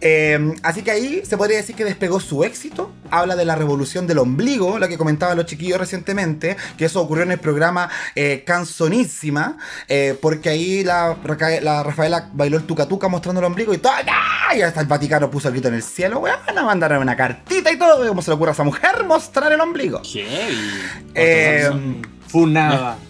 Eh, 0.01 0.55
así 0.62 0.82
que 0.82 0.90
ahí 0.90 1.22
se 1.24 1.36
podría 1.36 1.59
decir 1.59 1.76
que 1.76 1.84
despegó 1.84 2.20
su 2.20 2.44
éxito. 2.44 2.92
Habla 3.11 3.36
de 3.36 3.44
la 3.44 3.55
revolución 3.55 4.07
del 4.07 4.18
ombligo, 4.18 4.78
la 4.78 4.88
que 4.88 4.96
comentaban 4.96 5.36
los 5.36 5.46
chiquillos 5.46 5.78
recientemente, 5.78 6.57
que 6.78 6.86
eso 6.86 7.01
ocurrió 7.01 7.24
en 7.24 7.32
el 7.32 7.38
programa 7.38 7.90
eh, 8.14 8.44
Canzonísima, 8.46 9.59
eh, 9.88 10.16
porque 10.20 10.48
ahí 10.48 10.84
la, 10.84 11.14
Rafaela 11.22 12.30
bailó 12.32 12.57
el 12.57 12.64
tuca 12.64 12.86
tuca 12.86 13.09
mostrando 13.09 13.40
el 13.40 13.46
ombligo 13.46 13.74
y 13.74 13.78
todo. 13.78 13.92
¡ah! 13.92 14.55
Y 14.57 14.62
hasta 14.62 14.80
el 14.80 14.86
Vaticano 14.86 15.30
puso 15.30 15.48
el 15.48 15.55
grito 15.55 15.68
en 15.68 15.74
el 15.74 15.82
cielo, 15.82 16.20
weón, 16.20 16.38
a 16.46 16.62
mandar 16.62 16.96
una 16.98 17.16
cartita 17.16 17.70
y 17.70 17.78
todo. 17.78 18.07
¿Cómo 18.09 18.22
se 18.22 18.30
le 18.30 18.34
ocurre 18.36 18.51
a 18.51 18.55
esa 18.55 18.64
mujer 18.64 19.05
mostrar 19.05 19.53
el 19.53 19.61
ombligo? 19.61 20.01
Heavy. 20.05 20.80
Eh, 21.14 21.70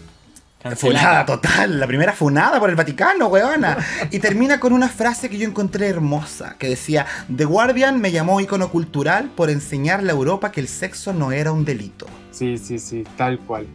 Funada. 0.60 0.76
Funada 0.76 1.24
total, 1.24 1.80
la 1.80 1.86
primera 1.86 2.12
funada 2.12 2.60
por 2.60 2.68
el 2.68 2.76
Vaticano, 2.76 3.28
weona. 3.28 3.78
Y 4.10 4.18
termina 4.18 4.60
con 4.60 4.74
una 4.74 4.90
frase 4.90 5.30
que 5.30 5.38
yo 5.38 5.48
encontré 5.48 5.88
hermosa, 5.88 6.56
que 6.58 6.68
decía, 6.68 7.06
The 7.34 7.46
Guardian 7.46 7.98
me 7.98 8.12
llamó 8.12 8.40
icono 8.42 8.68
cultural 8.68 9.30
por 9.34 9.48
enseñarle 9.48 10.10
a 10.10 10.14
Europa 10.14 10.52
que 10.52 10.60
el 10.60 10.68
sexo 10.68 11.14
no 11.14 11.32
era 11.32 11.50
un 11.50 11.64
delito. 11.64 12.06
Sí, 12.30 12.58
sí, 12.58 12.78
sí, 12.78 13.04
tal 13.16 13.38
cual. 13.38 13.66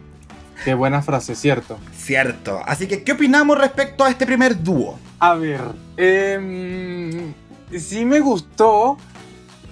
Qué 0.64 0.74
buena 0.74 1.02
frase, 1.02 1.34
¿cierto? 1.34 1.76
Cierto. 1.92 2.60
Así 2.64 2.86
que, 2.86 3.02
¿qué 3.02 3.12
opinamos 3.12 3.58
respecto 3.58 4.04
a 4.04 4.10
este 4.10 4.24
primer 4.24 4.62
dúo? 4.62 4.96
A 5.18 5.34
ver, 5.34 5.60
em, 5.96 7.34
sí 7.76 8.04
me 8.04 8.20
gustó, 8.20 8.96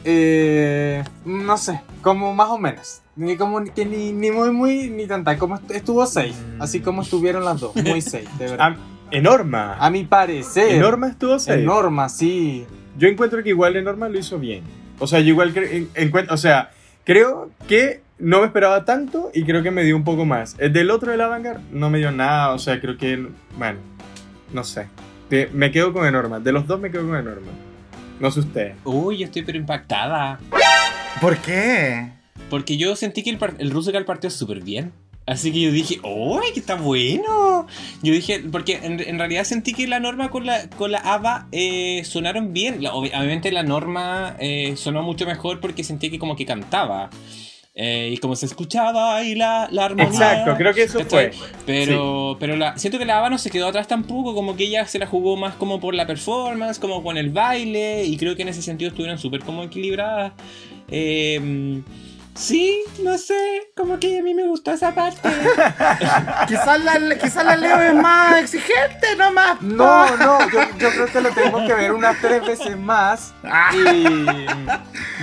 eh, 0.04 1.04
no 1.24 1.56
sé, 1.58 1.80
como 2.02 2.34
más 2.34 2.48
o 2.48 2.58
menos. 2.58 3.03
Ni 3.16 3.36
como 3.36 3.62
que 3.64 3.84
ni, 3.84 4.12
ni 4.12 4.30
muy 4.30 4.50
muy 4.50 4.90
ni 4.90 5.06
tanta, 5.06 5.38
como 5.38 5.54
est- 5.56 5.70
estuvo 5.70 6.04
safe, 6.06 6.34
así 6.58 6.80
como 6.80 7.02
estuvieron 7.02 7.44
las 7.44 7.60
dos, 7.60 7.74
muy 7.76 8.00
safe, 8.00 8.26
de 8.38 8.50
verdad. 8.50 8.76
Ah, 9.06 9.16
Enorma. 9.16 9.76
A 9.78 9.90
mi 9.90 10.04
parecer, 10.04 10.72
Enorma 10.72 11.08
estuvo 11.08 11.38
safe. 11.38 11.60
Enorma, 11.62 12.08
sí. 12.08 12.66
Yo 12.98 13.06
encuentro 13.06 13.42
que 13.44 13.50
igual 13.50 13.76
Enorma 13.76 14.08
lo 14.08 14.18
hizo 14.18 14.38
bien. 14.38 14.64
O 14.98 15.06
sea, 15.06 15.20
yo 15.20 15.28
igual 15.28 15.52
en- 15.56 15.88
encuentro, 15.94 16.34
o 16.34 16.38
sea, 16.38 16.70
creo 17.04 17.50
que 17.68 18.00
no 18.18 18.40
me 18.40 18.46
esperaba 18.46 18.84
tanto 18.84 19.30
y 19.34 19.44
creo 19.44 19.62
que 19.62 19.70
me 19.70 19.84
dio 19.84 19.94
un 19.96 20.02
poco 20.04 20.24
más. 20.24 20.56
El 20.58 20.72
del 20.72 20.90
otro 20.90 21.10
de 21.12 21.16
la 21.18 21.28
Vanguard 21.28 21.60
no 21.70 21.90
me 21.90 21.98
dio 21.98 22.10
nada, 22.10 22.50
o 22.52 22.58
sea, 22.58 22.80
creo 22.80 22.96
que, 22.96 23.28
bueno, 23.56 23.78
no 24.52 24.64
sé. 24.64 24.88
Me 25.52 25.70
quedo 25.70 25.92
con 25.92 26.06
Enorma. 26.06 26.40
De 26.40 26.50
los 26.52 26.66
dos 26.66 26.80
me 26.80 26.90
quedo 26.90 27.06
con 27.06 27.16
Enorma. 27.16 27.52
No 28.20 28.30
sé 28.30 28.40
usted. 28.40 28.72
Uy, 28.84 29.18
yo 29.18 29.26
estoy 29.26 29.42
pero 29.42 29.58
impactada. 29.58 30.38
¿Por 31.20 31.36
qué? 31.38 32.10
Porque 32.50 32.76
yo 32.76 32.94
sentí 32.96 33.22
que 33.22 33.30
el, 33.30 33.38
el 33.58 33.70
Rusical 33.70 34.04
partió 34.04 34.30
súper 34.30 34.60
bien. 34.60 34.92
Así 35.26 35.50
que 35.52 35.60
yo 35.62 35.72
dije, 35.72 36.00
¡Uy, 36.04 36.44
que 36.52 36.60
está 36.60 36.74
bueno! 36.74 37.66
Yo 38.02 38.12
dije, 38.12 38.40
porque 38.52 38.78
en, 38.82 39.00
en 39.00 39.18
realidad 39.18 39.44
sentí 39.44 39.72
que 39.72 39.86
la 39.86 39.98
norma 39.98 40.30
con 40.30 40.44
la, 40.44 40.68
con 40.68 40.92
la 40.92 40.98
ABBA 40.98 41.48
eh, 41.50 42.02
sonaron 42.04 42.52
bien. 42.52 42.82
La- 42.82 42.92
obvi- 42.92 43.08
obviamente 43.16 43.50
la 43.50 43.62
norma 43.62 44.36
eh, 44.38 44.74
sonó 44.76 45.02
mucho 45.02 45.24
mejor 45.24 45.60
porque 45.60 45.82
sentí 45.82 46.10
que 46.10 46.18
como 46.18 46.36
que 46.36 46.44
cantaba. 46.44 47.08
Eh, 47.74 48.10
y 48.12 48.18
como 48.18 48.36
se 48.36 48.44
escuchaba 48.46 49.24
y 49.24 49.34
la, 49.34 49.66
la 49.72 49.86
armonía. 49.86 50.10
Exacto, 50.12 50.54
creo 50.58 50.74
que 50.74 50.82
eso 50.82 50.98
¿cachai? 50.98 51.32
fue. 51.32 51.48
Pero, 51.66 52.36
pero 52.38 52.54
la, 52.56 52.76
siento 52.76 52.98
que 52.98 53.06
la 53.06 53.16
ABBA 53.18 53.30
no 53.30 53.38
se 53.38 53.50
quedó 53.50 53.66
atrás 53.68 53.88
tampoco, 53.88 54.34
como 54.34 54.54
que 54.56 54.64
ella 54.64 54.86
se 54.86 54.98
la 54.98 55.06
jugó 55.06 55.36
más 55.36 55.54
como 55.54 55.80
por 55.80 55.94
la 55.94 56.06
performance, 56.06 56.78
como 56.78 57.02
con 57.02 57.16
el 57.16 57.30
baile, 57.30 58.04
y 58.04 58.16
creo 58.18 58.36
que 58.36 58.42
en 58.42 58.48
ese 58.48 58.60
sentido 58.62 58.90
estuvieron 58.90 59.18
súper 59.18 59.40
como 59.40 59.62
equilibradas. 59.64 60.34
Eh, 60.90 61.82
sí, 62.34 62.82
no 63.02 63.16
sé, 63.18 63.34
como 63.76 63.98
que 63.98 64.18
a 64.18 64.22
mí 64.22 64.34
me 64.34 64.46
gustó 64.46 64.72
esa 64.72 64.94
parte. 64.94 65.28
Quizás 66.48 66.82
la, 66.84 67.16
quizás 67.18 67.44
la 67.44 67.56
Leo 67.56 67.80
es 67.80 67.94
más 67.94 68.36
exigente, 68.38 69.16
no 69.16 69.32
más. 69.32 69.60
No, 69.62 70.16
no, 70.16 70.38
yo, 70.50 70.60
yo 70.78 70.90
creo 70.90 71.06
que 71.06 71.20
lo 71.20 71.30
tenemos 71.30 71.62
que 71.66 71.74
ver 71.74 71.92
unas 71.92 72.20
tres 72.20 72.44
veces 72.46 72.78
más. 72.78 73.32
Y 73.74 74.04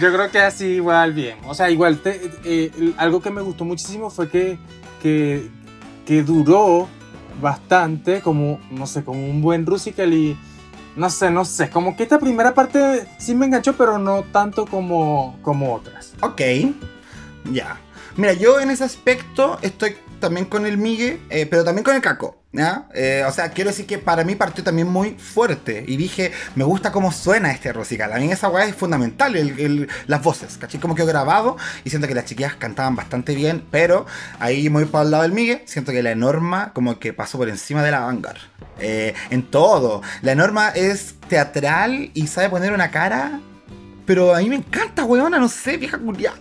yo 0.01 0.13
creo 0.13 0.31
que 0.31 0.39
así 0.39 0.65
igual 0.65 1.13
bien. 1.13 1.37
O 1.45 1.53
sea, 1.53 1.69
igual, 1.69 1.99
te- 1.99 2.31
eh, 2.43 2.93
algo 2.97 3.21
que 3.21 3.29
me 3.31 3.41
gustó 3.41 3.65
muchísimo 3.65 4.09
fue 4.09 4.29
que, 4.29 4.57
que, 5.01 5.49
que 6.05 6.23
duró 6.23 6.87
bastante, 7.41 8.21
como, 8.21 8.59
no 8.71 8.87
sé, 8.87 9.03
como 9.03 9.23
un 9.23 9.41
buen 9.41 9.65
Rusical 9.65 10.13
y... 10.13 10.37
No 10.93 11.09
sé, 11.09 11.31
no 11.31 11.45
sé, 11.45 11.69
como 11.69 11.95
que 11.95 12.03
esta 12.03 12.19
primera 12.19 12.53
parte 12.53 13.07
sí 13.17 13.33
me 13.33 13.45
enganchó, 13.45 13.77
pero 13.77 13.97
no 13.97 14.23
tanto 14.23 14.65
como, 14.65 15.39
como 15.41 15.73
otras. 15.73 16.13
Ok, 16.21 16.41
ya. 17.45 17.79
Mira, 18.17 18.33
yo 18.33 18.59
en 18.59 18.69
ese 18.71 18.83
aspecto 18.83 19.57
estoy 19.61 19.95
también 20.19 20.45
con 20.45 20.65
el 20.65 20.77
Migue, 20.77 21.19
eh, 21.29 21.45
pero 21.45 21.63
también 21.63 21.83
con 21.83 21.95
el 21.95 22.01
Caco. 22.01 22.41
¿ya? 22.53 22.89
Eh, 22.93 23.23
o 23.27 23.31
sea, 23.31 23.49
quiero 23.51 23.69
decir 23.69 23.85
que 23.85 23.97
para 23.97 24.23
mí 24.23 24.35
partió 24.35 24.63
también 24.63 24.87
muy 24.87 25.11
fuerte. 25.11 25.83
Y 25.87 25.97
dije, 25.97 26.31
me 26.55 26.63
gusta 26.63 26.91
cómo 26.91 27.11
suena 27.11 27.51
este 27.51 27.71
Rosical. 27.71 28.11
A 28.13 28.17
mí 28.17 28.31
esa 28.31 28.49
weá 28.49 28.65
es 28.65 28.75
fundamental, 28.75 29.33
las 30.07 30.21
voces, 30.21 30.57
¿cachai? 30.57 30.79
Como 30.79 30.95
quedó 30.95 31.07
grabado 31.07 31.57
y 31.83 31.89
siento 31.89 32.07
que 32.07 32.15
las 32.15 32.25
chiquillas 32.25 32.55
cantaban 32.55 32.95
bastante 32.95 33.35
bien, 33.35 33.63
pero 33.71 34.05
ahí 34.39 34.67
voy 34.67 34.85
para 34.85 35.05
el 35.05 35.11
lado 35.11 35.23
del 35.23 35.31
Migue, 35.31 35.63
siento 35.65 35.91
que 35.91 36.03
la 36.03 36.15
Norma 36.15 36.73
como 36.73 36.99
que 36.99 37.13
pasó 37.13 37.37
por 37.37 37.49
encima 37.49 37.83
de 37.83 37.91
la 37.91 38.01
Vanguard. 38.01 38.39
Eh, 38.79 39.13
en 39.29 39.43
todo. 39.43 40.01
La 40.21 40.35
Norma 40.35 40.69
es 40.69 41.15
teatral 41.27 42.11
y 42.13 42.27
sabe 42.27 42.49
poner 42.49 42.73
una 42.73 42.91
cara 42.91 43.39
pero 44.03 44.35
a 44.35 44.39
mí 44.39 44.49
me 44.49 44.57
encanta, 44.57 45.05
weona, 45.05 45.39
no 45.39 45.47
sé, 45.47 45.77
vieja 45.77 45.97
culiada. 45.97 46.37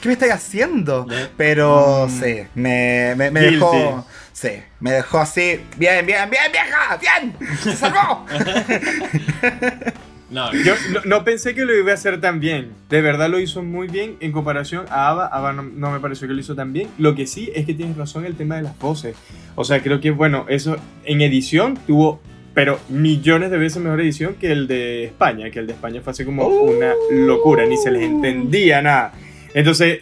¿Qué 0.00 0.08
me 0.08 0.14
estáis 0.14 0.32
haciendo? 0.32 1.06
Pero 1.36 2.08
sí, 2.08 2.42
me, 2.54 3.14
me, 3.16 3.30
dejó. 3.30 4.06
Sí, 4.32 4.50
me 4.80 4.92
dejó 4.92 5.18
así. 5.18 5.60
Bien, 5.76 6.06
bien, 6.06 6.30
bien, 6.30 6.42
vieja, 6.50 6.96
bien. 6.96 7.34
Se 7.62 7.76
salvó. 7.76 8.26
No, 10.30 10.52
Yo 10.52 10.74
no, 10.92 11.00
no 11.06 11.24
pensé 11.24 11.56
que 11.56 11.64
lo 11.64 11.76
iba 11.76 11.90
a 11.90 11.94
hacer 11.94 12.20
tan 12.20 12.38
bien. 12.38 12.70
De 12.88 13.00
verdad 13.00 13.28
lo 13.28 13.40
hizo 13.40 13.64
muy 13.64 13.88
bien 13.88 14.16
en 14.20 14.30
comparación 14.30 14.86
a 14.88 15.08
Ava. 15.08 15.26
Ava 15.26 15.52
no, 15.52 15.64
no 15.64 15.90
me 15.90 15.98
pareció 15.98 16.28
que 16.28 16.34
lo 16.34 16.40
hizo 16.40 16.54
tan 16.54 16.72
bien. 16.72 16.88
Lo 16.98 17.16
que 17.16 17.26
sí 17.26 17.50
es 17.52 17.66
que 17.66 17.74
tienes 17.74 17.96
razón 17.96 18.24
el 18.24 18.36
tema 18.36 18.54
de 18.54 18.62
las 18.62 18.78
voces. 18.78 19.16
O 19.56 19.64
sea, 19.64 19.82
creo 19.82 20.00
que, 20.00 20.12
bueno, 20.12 20.46
eso 20.48 20.76
en 21.04 21.20
edición 21.20 21.76
tuvo, 21.84 22.20
pero 22.54 22.78
millones 22.88 23.50
de 23.50 23.58
veces 23.58 23.82
mejor 23.82 24.00
edición 24.00 24.34
que 24.34 24.52
el 24.52 24.68
de 24.68 25.04
España. 25.06 25.50
Que 25.50 25.58
el 25.58 25.66
de 25.66 25.72
España 25.72 26.00
fue 26.00 26.12
así 26.12 26.24
como 26.24 26.46
una 26.46 26.92
locura, 27.10 27.66
ni 27.66 27.76
se 27.76 27.90
les 27.90 28.02
entendía 28.02 28.82
nada. 28.82 29.12
Entonces, 29.54 30.00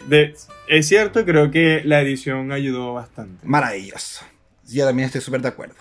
es 0.67 0.87
cierto, 0.87 1.25
creo 1.25 1.51
que 1.51 1.81
la 1.83 2.01
edición 2.01 2.51
ayudó 2.51 2.93
bastante. 2.93 3.45
Maravilloso. 3.45 4.23
Yo 4.67 4.85
también 4.85 5.07
estoy 5.07 5.21
súper 5.21 5.41
de 5.41 5.47
acuerdo. 5.47 5.75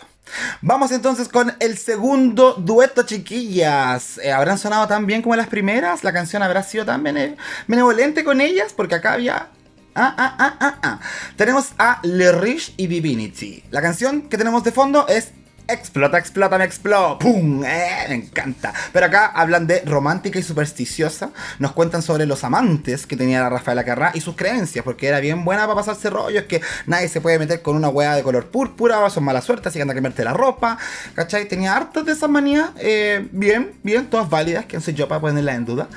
Vamos 0.61 0.91
entonces 0.93 1.29
con 1.29 1.55
el 1.61 1.77
segundo 1.79 2.55
dueto, 2.55 3.03
chiquillas. 3.05 4.19
Eh, 4.19 4.31
¿Habrán 4.33 4.59
sonado 4.59 4.87
tan 4.87 5.07
bien 5.07 5.23
como 5.23 5.37
las 5.37 5.47
primeras? 5.49 6.05
¿La 6.05 6.13
canción 6.13 6.43
habrá 6.43 6.63
sido 6.63 6.85
tan 6.85 7.03
bene- 7.03 7.37
benevolente 7.67 8.25
con 8.25 8.41
ellas? 8.41 8.73
Porque 8.75 8.95
acá 8.97 9.15
había... 9.15 9.49
Ah, 9.95 10.15
ah, 10.17 10.37
ah, 10.39 10.57
ah, 10.61 10.79
ah. 10.83 11.01
Tenemos 11.37 11.71
a 11.79 12.01
Le 12.03 12.31
Riche 12.33 12.73
y 12.77 12.87
Divinity. 12.87 13.65
La 13.71 13.83
canción 13.83 14.29
que 14.29 14.39
tenemos 14.39 14.63
de 14.65 14.73
fondo 14.73 15.09
es 15.09 15.33
Explota, 15.71 16.17
explota, 16.17 16.57
me 16.57 16.65
explota. 16.65 17.19
¡Pum! 17.19 17.63
Eh, 17.63 18.07
me 18.09 18.15
encanta. 18.15 18.73
Pero 18.91 19.05
acá 19.05 19.27
hablan 19.27 19.67
de 19.67 19.83
romántica 19.85 20.39
y 20.39 20.43
supersticiosa. 20.43 21.29
Nos 21.59 21.73
cuentan 21.73 22.01
sobre 22.01 22.25
los 22.25 22.43
amantes 22.43 23.07
que 23.07 23.19
tenía 23.19 23.43
la 23.43 23.51
Rafaela 23.51 23.85
Carrá 23.85 24.13
y 24.15 24.23
sus 24.23 24.35
creencias, 24.35 24.83
porque 24.83 25.09
era 25.09 25.21
bien 25.21 25.45
buena 25.45 25.65
para 25.65 25.75
pasarse 25.75 26.09
rollos, 26.09 26.45
que 26.45 26.63
nadie 26.87 27.09
se 27.09 27.21
puede 27.21 27.39
meter 27.39 27.61
con 27.61 27.77
una 27.77 27.91
hueá 27.91 28.15
de 28.15 28.23
color 28.23 28.47
púrpura, 28.47 29.11
son 29.11 29.25
mala 29.25 29.43
suerte, 29.43 29.69
así 29.69 29.79
que 29.79 29.83
anda 29.83 29.93
a 29.93 29.95
cambiarte 29.95 30.25
la 30.25 30.33
ropa. 30.33 30.79
¿Cachai? 31.15 31.47
Tenía 31.47 31.77
hartas 31.77 32.07
de 32.07 32.13
esas 32.13 32.31
manías. 32.31 32.71
eh, 32.79 33.29
bien, 33.31 33.73
bien, 33.83 34.09
todas 34.09 34.31
válidas. 34.31 34.65
¿Quién 34.67 34.81
soy 34.81 34.95
yo 34.95 35.07
para 35.07 35.21
ponerlas 35.21 35.55
en 35.55 35.67
duda? 35.67 35.89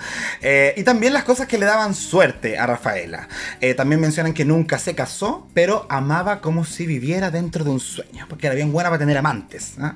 Eh, 0.42 0.74
y 0.76 0.84
también 0.84 1.14
las 1.14 1.24
cosas 1.24 1.48
que 1.48 1.58
le 1.58 1.66
daban 1.66 1.96
suerte 1.96 2.58
a 2.60 2.68
Rafaela. 2.68 3.30
Eh, 3.62 3.74
también 3.74 4.02
mencionan 4.02 4.34
que 4.34 4.44
nunca 4.44 4.78
se 4.78 4.96
casó, 4.96 5.48
pero 5.54 5.86
amaba 5.88 6.42
como 6.42 6.66
si 6.66 6.86
viviera 6.86 7.32
dentro 7.32 7.64
de 7.64 7.70
un 7.70 7.80
sueño, 7.80 8.26
porque 8.28 8.48
era 8.48 8.56
bien 8.56 8.74
buena 8.74 8.90
para 8.90 9.00
tener 9.00 9.18
amantes. 9.18 9.61
¿Ah? 9.80 9.96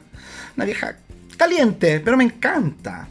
Una 0.56 0.66
vieja 0.66 0.98
caliente, 1.38 2.00
pero 2.00 2.16
me 2.18 2.24
encanta. 2.24 3.08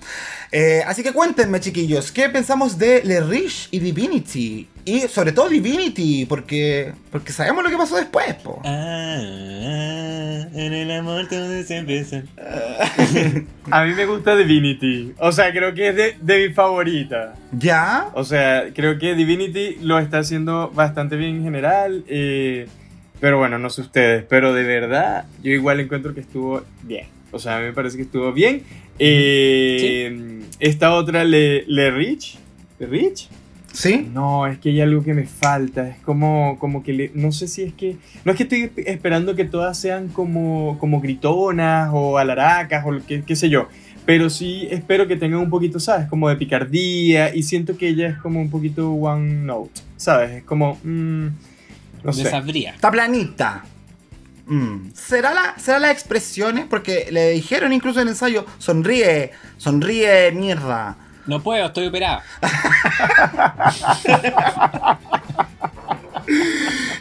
Eh, 0.51 0.83
así 0.87 1.03
que 1.03 1.13
cuéntenme, 1.13 1.61
chiquillos, 1.61 2.11
¿qué 2.13 2.29
pensamos 2.29 2.79
de 2.79 3.03
Le 3.05 3.21
Riche 3.21 3.69
y 3.73 3.81
Divinity? 3.81 4.69
Y 4.87 5.01
sobre 5.09 5.33
todo 5.33 5.49
Divinity, 5.49 6.27
porque, 6.27 6.93
porque 7.11 7.33
sabemos 7.33 7.65
lo 7.65 7.71
que 7.71 7.77
pasó 7.77 7.97
después, 7.97 8.35
po. 8.37 8.63
Ah, 8.65 9.17
ah, 9.19 10.47
en 10.55 10.73
el 10.73 10.91
amor 10.93 11.27
todo 11.29 11.63
se 11.65 11.77
empieza. 11.79 12.23
A 13.71 13.85
mí 13.85 13.95
me 13.95 14.07
gusta 14.07 14.37
Divinity. 14.37 15.15
O 15.19 15.33
sea, 15.33 15.51
creo 15.53 15.75
que 15.75 15.89
es 15.89 15.97
de, 15.97 16.17
de 16.21 16.49
mi 16.49 16.55
favorita. 16.55 17.35
¿Ya? 17.53 18.09
O 18.15 18.25
sea, 18.25 18.65
creo 18.75 18.99
que 18.99 19.15
Divinity 19.15 19.79
lo 19.83 19.99
está 19.99 20.19
haciendo 20.19 20.71
bastante 20.71 21.17
bien 21.17 21.37
en 21.37 21.43
general. 21.45 22.05
eh, 22.09 22.69
pero 23.25 23.39
bueno, 23.39 23.59
no 23.59 23.71
sé 23.71 23.81
ustedes. 23.81 24.23
Pero 24.29 24.53
de 24.53 24.65
verdad, 24.65 25.25
yo 25.43 25.51
igual 25.51 25.81
encuentro 25.81 26.13
que 26.13 26.21
estuvo 26.21 26.61
bien. 26.83 27.07
O 27.31 27.39
sea, 27.39 27.57
a 27.57 27.61
mí 27.61 27.65
me 27.65 27.73
parece 27.73 27.97
que 27.97 28.03
estuvo 28.03 28.31
bien. 28.35 28.61
Eh, 28.99 30.43
Esta 30.61 30.93
otra, 30.93 31.25
Le, 31.25 31.65
Le 31.67 31.91
Rich. 31.91 32.37
¿Le 32.79 32.87
Rich? 32.87 33.29
¿Sí? 33.73 34.07
No, 34.13 34.47
es 34.47 34.59
que 34.59 34.69
hay 34.69 34.83
algo 34.83 35.03
que 35.03 35.15
me 35.15 35.25
falta. 35.25 35.89
Es 35.89 35.97
como, 36.01 36.59
como 36.59 36.83
que 36.83 36.93
le- 36.93 37.11
no 37.15 37.33
sé 37.33 37.49
si 37.49 37.63
es 37.63 37.73
que. 37.73 37.97
No 38.27 38.33
es 38.33 38.37
que 38.37 38.43
estoy 38.43 38.71
esperando 38.85 39.35
que 39.35 39.47
todas 39.47 39.79
sean 39.79 40.09
como, 40.09 40.77
como 40.79 41.01
gritonas 41.01 41.89
o 41.95 42.19
alaracas 42.19 42.85
o 42.87 42.91
qué 43.07 43.37
sé 43.37 43.49
yo. 43.49 43.69
Pero 44.05 44.29
sí 44.29 44.69
espero 44.71 45.09
que 45.09 45.17
tengan 45.17 45.41
un 45.41 45.49
poquito, 45.49 45.81
¿sabes? 45.81 46.09
Como 46.09 46.29
de 46.29 46.37
picardía. 46.37 47.35
Y 47.35 47.43
siento 47.43 47.79
que 47.79 47.89
ella 47.89 48.09
es 48.09 48.19
como 48.19 48.39
un 48.39 48.51
poquito 48.51 48.93
one 48.93 49.33
note. 49.45 49.81
¿Sabes? 49.97 50.31
Es 50.33 50.43
como. 50.45 50.79
mm, 50.85 51.29
no 52.05 52.13
sé. 52.13 52.25
Desabría. 52.25 52.75
Está 52.75 52.91
planita. 52.91 53.65
Mm. 54.47 54.91
¿Será, 54.95 55.35
la, 55.35 55.59
¿Será 55.59 55.79
las 55.79 55.91
expresiones? 55.91 56.67
Porque 56.69 57.09
le 57.11 57.31
dijeron 57.31 57.73
incluso 57.73 58.01
en 58.01 58.09
el 58.09 58.13
ensayo, 58.13 58.45
sonríe, 58.59 59.33
sonríe, 59.57 60.31
mierda. 60.33 60.97
No 61.27 61.43
puedo, 61.43 61.67
estoy 61.67 61.87
operado. 61.87 62.21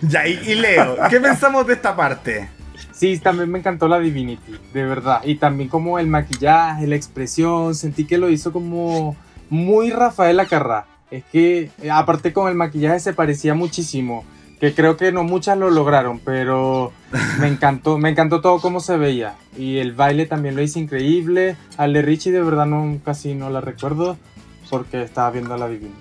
Ya, 0.02 0.28
y, 0.28 0.34
y 0.46 0.56
Leo, 0.56 0.98
¿qué 1.10 1.18
pensamos 1.22 1.66
de 1.66 1.76
esta 1.76 1.96
parte? 1.96 2.50
Sí, 2.92 3.18
también 3.20 3.50
me 3.50 3.60
encantó 3.60 3.88
la 3.88 4.00
Divinity, 4.00 4.54
de 4.74 4.84
verdad. 4.84 5.22
Y 5.24 5.36
también 5.36 5.70
como 5.70 5.98
el 5.98 6.08
maquillaje, 6.08 6.88
la 6.88 6.96
expresión, 6.96 7.74
sentí 7.74 8.06
que 8.06 8.18
lo 8.18 8.30
hizo 8.30 8.52
como 8.52 9.16
muy 9.50 9.92
Rafaela 9.92 10.46
Carrá. 10.46 10.88
Es 11.10 11.24
que 11.32 11.72
eh, 11.82 11.92
aparte 11.92 12.34
con 12.34 12.50
el 12.50 12.56
maquillaje 12.56 13.00
se 13.00 13.14
parecía 13.14 13.54
muchísimo, 13.54 14.26
que 14.64 14.74
creo 14.74 14.96
que 14.96 15.12
no 15.12 15.26
muchas 15.26 15.58
lo 15.58 15.70
lograron, 15.70 16.20
pero 16.20 16.94
me 17.42 17.50
encantó, 17.50 17.98
me 17.98 18.08
encantó 18.08 18.40
todo 18.40 18.62
cómo 18.62 18.80
se 18.80 18.96
veía. 18.96 19.36
Y 19.58 19.80
el 19.80 19.92
baile 19.92 20.26
también 20.26 20.56
lo 20.56 20.62
hizo 20.62 20.80
increíble. 20.80 21.58
Al 21.76 21.92
de 21.92 22.02
Richie 22.02 22.32
de 22.32 22.42
verdad 22.42 22.66
no, 22.66 22.98
casi 23.04 23.34
no 23.36 23.50
la 23.50 23.60
recuerdo 23.60 24.18
porque 24.70 25.02
estaba 25.04 25.32
viendo 25.32 25.54
a 25.54 25.58
la 25.58 25.68
Divinity. 25.68 26.00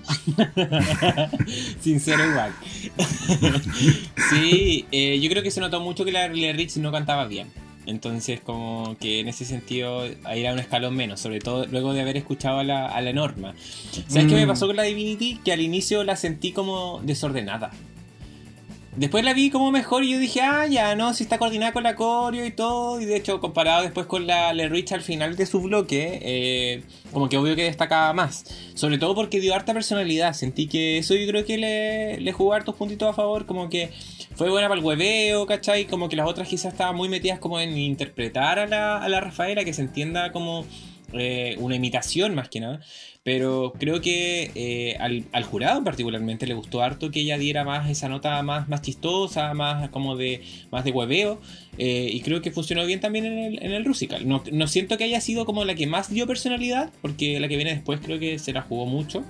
Sincero 1.81 2.23
igual. 2.25 2.53
sí, 4.29 4.85
eh, 4.93 5.19
yo 5.19 5.29
creo 5.29 5.43
que 5.43 5.51
se 5.51 5.59
notó 5.59 5.81
mucho 5.81 6.05
que 6.05 6.13
la 6.13 6.29
la 6.29 6.53
Rich 6.53 6.77
no 6.77 6.91
cantaba 6.93 7.25
bien. 7.25 7.49
Entonces, 7.85 8.39
como 8.39 8.95
que 8.97 9.19
en 9.19 9.27
ese 9.27 9.43
sentido, 9.43 10.03
ahí 10.23 10.39
era 10.39 10.53
un 10.53 10.59
escalón 10.59 10.95
menos, 10.95 11.19
sobre 11.19 11.39
todo 11.39 11.65
luego 11.65 11.91
de 11.93 11.99
haber 11.99 12.15
escuchado 12.15 12.59
a 12.59 12.63
la, 12.63 12.87
a 12.87 13.01
la 13.01 13.11
norma. 13.11 13.55
¿Sabes 14.07 14.29
qué 14.29 14.35
me 14.35 14.45
Mm. 14.45 14.47
pasó 14.47 14.67
con 14.67 14.77
la 14.77 14.83
Divinity? 14.83 15.41
Que 15.43 15.51
al 15.51 15.59
inicio 15.59 16.05
la 16.05 16.15
sentí 16.15 16.53
como 16.53 17.01
desordenada. 17.03 17.71
Después 18.95 19.25
la 19.25 19.33
vi 19.33 19.49
como 19.49 19.71
mejor 19.71 20.03
y 20.03 20.11
yo 20.11 20.19
dije, 20.19 20.41
ah, 20.41 20.67
ya, 20.67 20.95
no, 20.95 21.15
si 21.15 21.23
está 21.23 21.39
coordinada 21.39 21.73
con 21.73 21.81
la 21.81 21.95
coreo 21.95 22.45
y 22.45 22.51
todo. 22.51 23.01
Y 23.01 23.05
de 23.05 23.15
hecho, 23.15 23.39
comparado 23.39 23.81
después 23.81 24.05
con 24.05 24.27
la 24.27 24.53
Le 24.53 24.69
Rich 24.69 24.91
al 24.91 25.01
final 25.01 25.35
de 25.35 25.47
su 25.47 25.61
bloque, 25.61 26.19
eh, 26.21 26.83
como 27.11 27.27
que 27.27 27.37
obvio 27.37 27.55
que 27.55 27.63
destacaba 27.63 28.13
más. 28.13 28.45
Sobre 28.75 28.99
todo 28.99 29.15
porque 29.15 29.39
dio 29.39 29.55
harta 29.55 29.73
personalidad. 29.73 30.33
Sentí 30.33 30.67
que 30.67 30.99
eso 30.99 31.15
yo 31.15 31.25
creo 31.27 31.43
que 31.43 31.57
le, 31.57 32.19
le 32.21 32.31
jugó 32.33 32.53
hartos 32.53 32.75
puntitos 32.75 33.09
a 33.09 33.13
favor. 33.13 33.47
Como 33.47 33.67
que 33.67 33.89
fue 34.35 34.51
buena 34.51 34.67
para 34.67 34.79
el 34.79 34.85
hueveo, 34.85 35.47
¿cachai? 35.47 35.85
Como 35.85 36.07
que 36.07 36.15
las 36.15 36.27
otras 36.27 36.47
quizás 36.47 36.73
estaban 36.73 36.95
muy 36.95 37.09
metidas 37.09 37.39
como 37.39 37.59
en 37.59 37.75
interpretar 37.75 38.59
a 38.59 38.67
la, 38.67 38.97
a 38.97 39.09
la 39.09 39.21
Rafaela, 39.21 39.65
que 39.65 39.73
se 39.73 39.81
entienda 39.81 40.31
como 40.31 40.65
eh, 41.13 41.55
una 41.59 41.75
imitación 41.75 42.35
más 42.35 42.49
que 42.49 42.59
nada. 42.59 42.79
Pero 43.23 43.71
creo 43.79 44.01
que 44.01 44.51
eh, 44.53 44.97
al, 44.99 45.23
al 45.31 45.43
jurado 45.45 45.81
particularmente 45.83 46.45
le 46.45 46.55
gustó 46.55 46.81
harto 46.81 47.09
que 47.09 47.21
ella 47.21 47.37
diera 47.37 47.63
más 47.63 47.89
esa 47.89 48.09
nota 48.09 48.41
más, 48.43 48.67
más 48.67 48.81
chistosa, 48.81 49.53
más 49.53 49.87
como 49.89 50.17
de 50.17 50.41
más 50.71 50.83
de 50.83 50.91
hueveo. 50.91 51.39
eh, 51.77 52.09
y 52.11 52.19
creo 52.21 52.41
que 52.41 52.51
funcionó 52.51 52.85
bien 52.85 52.99
también 52.99 53.25
en 53.25 53.37
el, 53.37 53.63
en 53.63 53.71
el 53.71 53.85
Rusical. 53.85 54.27
No, 54.27 54.43
no 54.51 54.67
siento 54.67 54.97
que 54.97 55.05
haya 55.05 55.21
sido 55.21 55.45
como 55.45 55.63
la 55.63 55.73
que 55.75 55.87
más 55.87 56.09
dio 56.13 56.27
personalidad, 56.27 56.91
porque 57.01 57.39
la 57.39 57.47
que 57.47 57.55
viene 57.55 57.73
después 57.73 58.01
creo 58.01 58.19
que 58.19 58.39
se 58.39 58.51
la 58.53 58.61
jugó 58.61 58.85
mucho. 58.85 59.23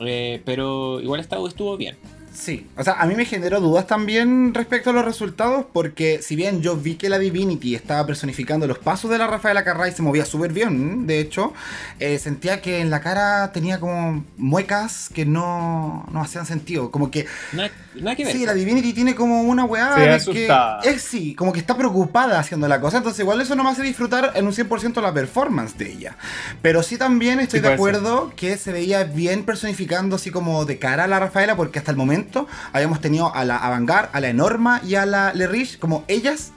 eh, 0.00 0.42
pero 0.44 1.00
igual 1.00 1.20
estuvo, 1.20 1.46
estuvo 1.48 1.76
bien. 1.76 1.96
Sí, 2.38 2.68
o 2.76 2.84
sea, 2.84 2.92
a 3.00 3.06
mí 3.06 3.16
me 3.16 3.24
generó 3.24 3.60
dudas 3.60 3.88
también 3.88 4.54
respecto 4.54 4.90
a 4.90 4.92
los 4.92 5.04
resultados, 5.04 5.66
porque 5.72 6.20
si 6.22 6.36
bien 6.36 6.62
yo 6.62 6.76
vi 6.76 6.94
que 6.94 7.08
la 7.08 7.18
Divinity 7.18 7.74
estaba 7.74 8.06
personificando 8.06 8.68
los 8.68 8.78
pasos 8.78 9.10
de 9.10 9.18
la 9.18 9.26
Rafaela 9.26 9.64
Carrá 9.64 9.88
y 9.88 9.92
se 9.92 10.02
movía 10.02 10.24
súper 10.24 10.52
bien, 10.52 11.08
de 11.08 11.18
hecho, 11.18 11.52
eh, 11.98 12.16
sentía 12.20 12.62
que 12.62 12.78
en 12.78 12.90
la 12.90 13.00
cara 13.00 13.50
tenía 13.50 13.80
como 13.80 14.24
muecas 14.36 15.10
que 15.12 15.26
no, 15.26 16.06
no 16.12 16.22
hacían 16.22 16.46
sentido, 16.46 16.92
como 16.92 17.10
que 17.10 17.26
Nada, 17.52 17.70
nada 17.96 18.14
que 18.14 18.24
ver. 18.24 18.32
Sí, 18.32 18.46
la 18.46 18.54
Divinity 18.54 18.92
tiene 18.92 19.16
como 19.16 19.42
una 19.42 19.64
weá 19.64 20.14
asustada. 20.14 20.80
que 20.82 20.90
es 20.90 21.02
sí, 21.02 21.34
como 21.34 21.52
que 21.52 21.58
está 21.58 21.76
preocupada 21.76 22.38
haciendo 22.38 22.68
la 22.68 22.80
cosa, 22.80 22.98
entonces 22.98 23.18
igual 23.18 23.40
eso 23.40 23.56
no 23.56 23.64
me 23.64 23.70
hace 23.70 23.82
disfrutar 23.82 24.30
en 24.36 24.46
un 24.46 24.52
100% 24.52 25.02
la 25.02 25.12
performance 25.12 25.76
de 25.76 25.90
ella. 25.90 26.16
Pero 26.62 26.84
sí 26.84 26.98
también 26.98 27.40
estoy 27.40 27.58
Sí, 27.58 27.66
de 27.66 27.76
puede 27.76 27.94
ser. 27.94 28.00
acuerdo 28.04 28.32
que 28.36 28.56
se 28.58 28.70
veía 28.70 29.02
bien 29.02 29.42
personificando 29.44 30.14
así 30.14 30.30
como 30.30 30.64
de 30.66 30.78
cara 30.78 31.04
a 31.04 31.08
la 31.08 31.18
Rafaela, 31.18 31.56
porque 31.56 31.80
hasta 31.80 31.90
el 31.90 31.96
momento 31.96 32.27
habíamos 32.72 33.00
tenido 33.00 33.34
a 33.34 33.44
la 33.44 33.56
Avangar, 33.56 34.10
a 34.12 34.20
la 34.20 34.28
Enorma 34.28 34.80
y 34.84 34.94
a 34.94 35.06
la 35.06 35.32
Lerich 35.32 35.78
como 35.78 36.04
ellas 36.08 36.52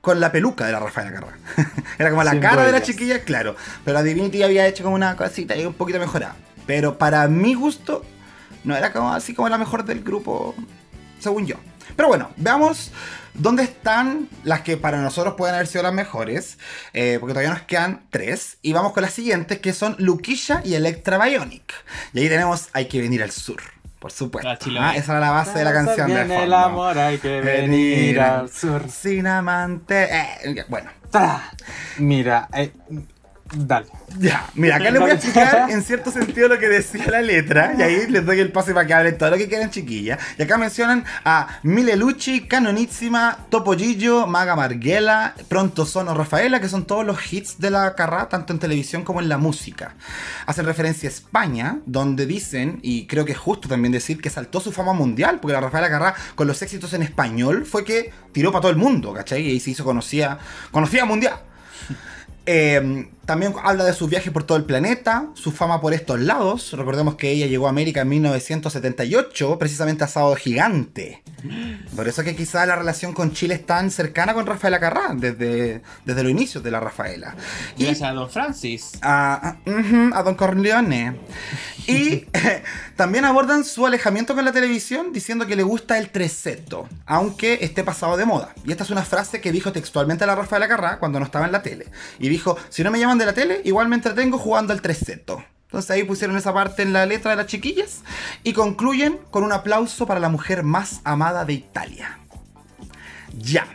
con 0.00 0.20
la 0.20 0.32
peluca 0.32 0.66
de 0.66 0.72
la 0.72 0.80
Rafaela 0.80 1.12
Carrá. 1.12 1.36
Era 1.98 2.10
como 2.10 2.22
la 2.22 2.38
cara 2.40 2.64
de 2.64 2.72
la 2.72 2.82
chiquilla, 2.82 3.22
claro. 3.22 3.56
Pero 3.84 3.94
la 3.94 4.02
Divinity 4.02 4.42
había 4.42 4.66
hecho 4.66 4.82
como 4.82 4.94
una 4.96 5.16
cosita 5.16 5.56
y 5.56 5.66
un 5.66 5.74
poquito 5.74 5.98
mejorada. 5.98 6.36
Pero 6.66 6.98
para 6.98 7.26
mi 7.28 7.54
gusto, 7.54 8.04
no 8.64 8.76
era 8.76 8.92
como 8.92 9.12
así 9.12 9.34
como 9.34 9.48
la 9.48 9.58
mejor 9.58 9.84
del 9.84 10.02
grupo, 10.02 10.54
según 11.18 11.46
yo. 11.46 11.56
Pero 11.96 12.08
bueno, 12.08 12.30
veamos 12.36 12.92
dónde 13.34 13.64
están 13.64 14.28
las 14.44 14.62
que 14.62 14.76
para 14.76 15.00
nosotros 15.02 15.34
pueden 15.36 15.54
haber 15.54 15.66
sido 15.66 15.82
las 15.82 15.92
mejores. 15.92 16.58
eh, 16.92 17.16
porque 17.18 17.32
todavía 17.34 17.54
nos 17.54 17.62
quedan 17.62 18.02
tres. 18.10 18.58
Y 18.62 18.72
vamos 18.72 18.92
con 18.92 19.02
las 19.02 19.12
siguientes, 19.12 19.58
que 19.58 19.72
son 19.72 19.96
Luquilla 19.98 20.62
y 20.64 20.74
Electra 20.74 21.22
Bionic. 21.22 21.74
Y 22.12 22.20
ahí 22.20 22.28
tenemos 22.28 22.68
Hay 22.72 22.86
que 22.86 23.00
venir 23.00 23.22
al 23.22 23.30
sur, 23.30 23.60
por 24.00 24.10
supuesto. 24.10 24.48
Ah. 24.50 24.90
Ah, 24.90 24.96
esa 24.96 25.12
era 25.12 25.20
la 25.20 25.30
base 25.30 25.56
de 25.58 25.64
la 25.64 25.72
canción 25.72 26.08
de 26.08 26.14
Viene 26.14 26.34
el 26.34 26.40
fondo. 26.50 26.56
amor, 26.56 26.98
hay 26.98 27.18
que 27.18 27.40
venir 27.40 28.18
al 28.20 28.48
sur. 28.50 28.90
Sin 28.90 29.28
amante. 29.28 30.08
eh, 30.10 30.64
bueno. 30.68 30.90
Mira, 31.98 32.48
eh, 32.52 32.72
Dale. 33.52 33.86
Ya, 34.18 34.48
mira, 34.54 34.76
acá 34.76 34.90
les 34.90 35.00
voy 35.00 35.10
a 35.10 35.14
explicar 35.14 35.70
en 35.70 35.82
cierto 35.82 36.10
sentido 36.10 36.48
lo 36.48 36.58
que 36.58 36.68
decía 36.68 37.06
la 37.08 37.20
letra, 37.20 37.74
y 37.76 37.82
ahí 37.82 38.06
les 38.08 38.24
doy 38.24 38.40
el 38.40 38.52
pase 38.52 38.72
para 38.72 38.86
que 38.86 38.94
hablen 38.94 39.18
todo 39.18 39.30
lo 39.30 39.36
que 39.36 39.48
quieran, 39.48 39.70
chiquillas. 39.70 40.18
Y 40.38 40.42
acá 40.42 40.56
mencionan 40.56 41.04
a 41.24 41.58
Milelucci, 41.62 42.42
Canonísima, 42.42 43.38
Topollillo, 43.48 44.26
Maga 44.26 44.54
Marguela, 44.54 45.34
Pronto 45.48 45.84
Sono 45.84 46.14
Rafaela, 46.14 46.60
que 46.60 46.68
son 46.68 46.84
todos 46.84 47.04
los 47.04 47.32
hits 47.32 47.58
de 47.58 47.70
la 47.70 47.94
carrera, 47.94 48.28
tanto 48.28 48.52
en 48.52 48.58
televisión 48.58 49.02
como 49.02 49.20
en 49.20 49.28
la 49.28 49.38
música. 49.38 49.94
Hacen 50.46 50.66
referencia 50.66 51.08
a 51.08 51.12
España, 51.12 51.78
donde 51.86 52.26
dicen, 52.26 52.78
y 52.82 53.06
creo 53.06 53.24
que 53.24 53.32
es 53.32 53.38
justo 53.38 53.68
también 53.68 53.92
decir, 53.92 54.20
que 54.20 54.30
saltó 54.30 54.60
su 54.60 54.70
fama 54.72 54.92
mundial, 54.92 55.40
porque 55.40 55.54
la 55.54 55.60
Rafaela 55.60 55.90
Carrá, 55.90 56.14
con 56.34 56.46
los 56.46 56.62
éxitos 56.62 56.92
en 56.92 57.02
español, 57.02 57.66
fue 57.66 57.84
que 57.84 58.12
tiró 58.32 58.52
para 58.52 58.62
todo 58.62 58.70
el 58.70 58.78
mundo, 58.78 59.12
¿cachai? 59.12 59.42
Y 59.42 59.50
ahí 59.50 59.60
se 59.60 59.70
hizo 59.70 59.84
conocida, 59.84 60.38
conocida 60.70 61.04
mundial. 61.04 61.34
Eh, 62.46 63.08
también 63.26 63.54
habla 63.62 63.84
de 63.84 63.92
sus 63.92 64.10
viajes 64.10 64.32
por 64.32 64.42
todo 64.42 64.58
el 64.58 64.64
planeta, 64.64 65.28
su 65.34 65.52
fama 65.52 65.80
por 65.80 65.94
estos 65.94 66.18
lados. 66.18 66.72
Recordemos 66.72 67.14
que 67.14 67.30
ella 67.30 67.46
llegó 67.46 67.68
a 67.68 67.70
América 67.70 68.00
en 68.00 68.08
1978, 68.08 69.56
precisamente 69.56 70.02
a 70.02 70.08
Sábado 70.08 70.34
Gigante. 70.34 71.22
Por 71.94 72.08
eso 72.08 72.24
que 72.24 72.34
quizá 72.34 72.66
la 72.66 72.74
relación 72.74 73.14
con 73.14 73.32
Chile 73.32 73.54
es 73.54 73.64
tan 73.64 73.92
cercana 73.92 74.34
con 74.34 74.46
Rafaela 74.46 74.80
Carrá, 74.80 75.14
desde, 75.14 75.80
desde 76.04 76.22
los 76.24 76.32
inicios 76.32 76.64
de 76.64 76.72
la 76.72 76.80
Rafaela. 76.80 77.36
Y 77.76 77.84
gracias 77.84 78.10
a 78.10 78.14
Don 78.14 78.28
Francis. 78.28 78.98
a 79.00 80.22
Don 80.24 80.34
Corleone. 80.34 81.16
Y 81.90 82.26
también 82.96 83.24
abordan 83.24 83.64
su 83.64 83.86
alejamiento 83.86 84.34
con 84.34 84.44
la 84.44 84.52
televisión 84.52 85.12
diciendo 85.12 85.46
que 85.46 85.56
le 85.56 85.62
gusta 85.62 85.98
el 85.98 86.10
treseto, 86.10 86.88
aunque 87.06 87.58
esté 87.62 87.84
pasado 87.84 88.16
de 88.16 88.24
moda. 88.24 88.54
Y 88.64 88.72
esta 88.72 88.84
es 88.84 88.90
una 88.90 89.02
frase 89.02 89.40
que 89.40 89.52
dijo 89.52 89.72
textualmente 89.72 90.26
la 90.26 90.34
Rafaela 90.34 90.68
Carrá 90.68 90.98
cuando 90.98 91.18
no 91.18 91.26
estaba 91.26 91.46
en 91.46 91.52
la 91.52 91.62
tele. 91.62 91.86
Y 92.18 92.28
dijo, 92.28 92.56
si 92.68 92.82
no 92.82 92.90
me 92.90 92.98
llaman 92.98 93.18
de 93.18 93.26
la 93.26 93.34
tele, 93.34 93.60
igual 93.64 93.88
me 93.88 93.96
entretengo 93.96 94.38
jugando 94.38 94.72
al 94.72 94.82
treseto. 94.82 95.42
Entonces 95.66 95.90
ahí 95.92 96.02
pusieron 96.02 96.36
esa 96.36 96.52
parte 96.52 96.82
en 96.82 96.92
la 96.92 97.06
letra 97.06 97.30
de 97.30 97.36
las 97.36 97.46
chiquillas 97.46 98.00
y 98.42 98.52
concluyen 98.52 99.20
con 99.30 99.44
un 99.44 99.52
aplauso 99.52 100.04
para 100.04 100.18
la 100.18 100.28
mujer 100.28 100.64
más 100.64 101.00
amada 101.04 101.44
de 101.44 101.52
Italia. 101.52 102.18
Ya. 103.38 103.66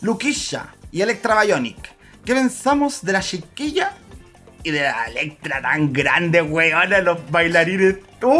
Luquilla 0.00 0.74
y 0.90 1.00
Electra 1.00 1.40
Bionic. 1.42 1.94
¿Qué 2.24 2.34
pensamos 2.34 3.02
de 3.02 3.12
la 3.12 3.20
chiquilla 3.20 3.96
y 4.62 4.70
de 4.70 4.80
la 4.80 5.04
Electra 5.06 5.60
tan 5.62 5.92
grande, 5.92 6.42
weona? 6.42 7.00
Los 7.00 7.18
bailarines. 7.30 7.96
¡Uh! 8.22 8.38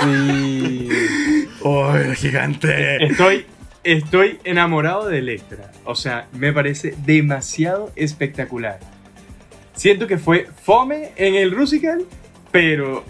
Sí. 0.00 0.88
¡Uy, 1.62 2.16
gigante! 2.16 3.04
Estoy, 3.04 3.46
estoy 3.82 4.38
enamorado 4.44 5.08
de 5.08 5.18
Electra. 5.18 5.70
O 5.84 5.94
sea, 5.94 6.26
me 6.32 6.52
parece 6.52 6.94
demasiado 7.04 7.92
espectacular. 7.96 8.80
Siento 9.74 10.06
que 10.06 10.18
fue 10.18 10.48
fome 10.62 11.12
en 11.16 11.34
el 11.34 11.50
Rusical, 11.50 12.04
pero 12.52 13.04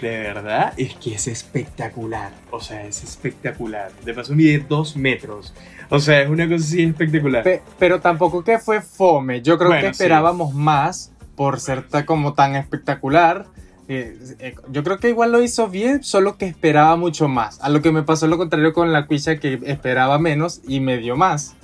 de 0.00 0.18
verdad 0.18 0.72
es 0.76 0.94
que 0.94 1.14
es 1.14 1.26
espectacular. 1.26 2.32
O 2.50 2.60
sea, 2.60 2.86
es 2.86 3.02
espectacular. 3.02 3.90
De 4.04 4.14
paso 4.14 4.34
mide 4.34 4.64
dos 4.66 4.96
metros. 4.96 5.54
O 5.90 5.98
sea, 6.00 6.22
es 6.22 6.28
una 6.28 6.44
cosa 6.48 6.64
así 6.64 6.82
espectacular. 6.82 7.42
Pe- 7.44 7.62
pero 7.78 8.00
tampoco 8.00 8.44
que 8.44 8.58
fue 8.58 8.80
fome. 8.82 9.40
Yo 9.42 9.56
creo 9.58 9.70
Bueno, 9.70 9.82
que 9.88 9.94
sí. 9.94 10.02
esperábamos 10.02 10.52
más 10.54 11.12
por 11.36 11.60
ser 11.60 11.82
ta- 11.88 12.04
como 12.04 12.34
tan 12.34 12.56
espectacular. 12.56 13.46
Eh, 13.90 14.18
eh, 14.40 14.54
yo 14.70 14.84
creo 14.84 14.98
que 14.98 15.08
igual 15.08 15.32
lo 15.32 15.42
hizo 15.42 15.68
bien, 15.68 16.02
solo 16.04 16.36
que 16.36 16.44
esperaba 16.46 16.94
mucho 16.96 17.26
más. 17.28 17.58
A 17.62 17.70
lo 17.70 17.80
que 17.80 17.90
me 17.90 18.02
pasó 18.02 18.26
lo 18.26 18.36
contrario 18.36 18.74
con 18.74 18.92
la 18.92 19.06
cuicha 19.06 19.38
que 19.38 19.58
esperaba 19.64 20.18
menos 20.18 20.60
y 20.68 20.80
me 20.80 20.98
dio 20.98 21.16
más. 21.16 21.54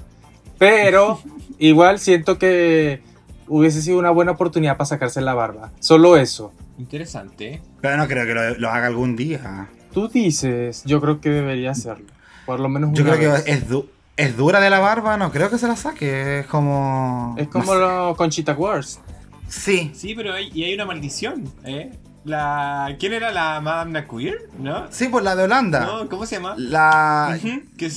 Pero 0.59 1.21
igual 1.59 1.99
siento 1.99 2.39
que 2.39 3.03
hubiese 3.47 3.83
sido 3.83 3.99
una 3.99 4.11
buena 4.11 4.33
oportunidad 4.33 4.79
para 4.79 4.87
sacarse 4.87 5.21
la 5.21 5.35
barba. 5.35 5.71
Solo 5.81 6.17
eso. 6.17 6.53
Interesante. 6.79 7.61
Pero 7.83 7.97
no 7.99 8.09
creo 8.09 8.25
que 8.27 8.33
lo, 8.35 8.55
lo 8.59 8.71
haga 8.71 8.87
algún 8.87 9.17
día. 9.17 9.69
Tú 9.93 10.09
dices, 10.09 10.83
yo 10.87 11.01
creo 11.01 11.21
que 11.21 11.29
debería 11.31 11.73
hacerlo. 11.73 12.07
Por 12.47 12.59
lo 12.61 12.69
menos 12.69 12.89
una 12.91 12.99
Yo 12.99 13.05
creo 13.05 13.19
que 13.19 13.29
vez. 13.29 13.45
es, 13.47 13.69
du- 13.69 13.89
es 14.17 14.37
dura 14.37 14.61
de 14.61 14.71
la 14.71 14.79
barba, 14.79 15.17
no 15.17 15.31
creo 15.33 15.51
que 15.51 15.59
se 15.59 15.67
la 15.69 15.77
saque. 15.77 16.41
Es 16.41 16.47
como. 16.47 17.35
Es 17.39 17.49
como 17.49 17.75
no 17.75 17.81
lo 18.09 18.17
Conchita 18.17 18.53
Wars. 18.55 19.01
sé. 19.49 19.61
Sí. 19.61 19.93
Sí, 19.95 20.15
pero 20.15 20.33
hay, 20.35 20.51
y 20.55 20.65
hay 20.65 20.75
una 20.75 20.85
maldición, 20.87 21.45
¿eh? 21.65 21.93
La, 22.25 22.97
¿Quién 22.99 23.13
era 23.13 23.31
la 23.33 23.61
Madame 23.61 23.93
Naqueer? 23.93 24.49
¿No? 24.59 24.87
Sí, 24.91 25.09
pues 25.09 25.23
la 25.23 25.37
de 25.37 25.43
Holanda. 25.45 25.81
¿No? 25.81 26.09
¿Cómo 26.09 26.25
se 26.25 26.37
llama? 26.37 26.55
La. 26.57 27.39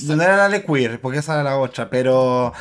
No 0.06 0.22
era 0.22 0.36
la 0.36 0.48
de 0.50 0.64
Queer, 0.64 1.00
porque 1.00 1.18
esa 1.20 1.32
era 1.34 1.42
la 1.44 1.56
otra, 1.58 1.88
pero. 1.88 2.52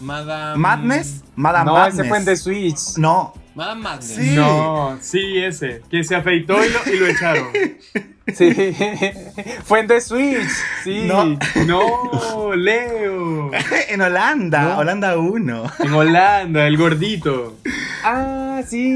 Madame... 0.00 0.56
Madness, 0.56 1.22
Madame 1.36 1.66
No, 1.66 1.72
Madness. 1.74 1.98
ese 1.98 2.08
fue 2.08 2.18
en 2.18 2.24
The 2.24 2.36
Switch. 2.36 2.96
No, 2.96 3.34
Madame 3.54 3.82
Madness. 3.82 4.14
Sí. 4.14 4.34
No, 4.34 4.96
sí, 5.02 5.36
ese. 5.36 5.82
Que 5.90 6.02
se 6.04 6.16
afeitó 6.16 6.54
y 6.64 6.70
lo, 6.70 6.78
y 6.94 6.98
lo 6.98 7.06
echaron. 7.06 7.48
Sí. 8.34 8.52
fue 9.64 9.80
en 9.80 9.86
The 9.86 10.00
Switch. 10.00 10.48
Sí. 10.84 11.04
No. 11.06 11.38
No, 11.66 12.54
Leo. 12.56 13.50
en 13.88 14.00
Holanda, 14.00 14.62
No. 14.62 14.78
Holanda 14.78 15.18
1. 15.18 15.62
En 15.80 15.92
Holanda, 15.94 16.66
el 16.66 16.76
gordito. 16.76 17.56
Ah, 18.04 18.62
sí, 18.66 18.94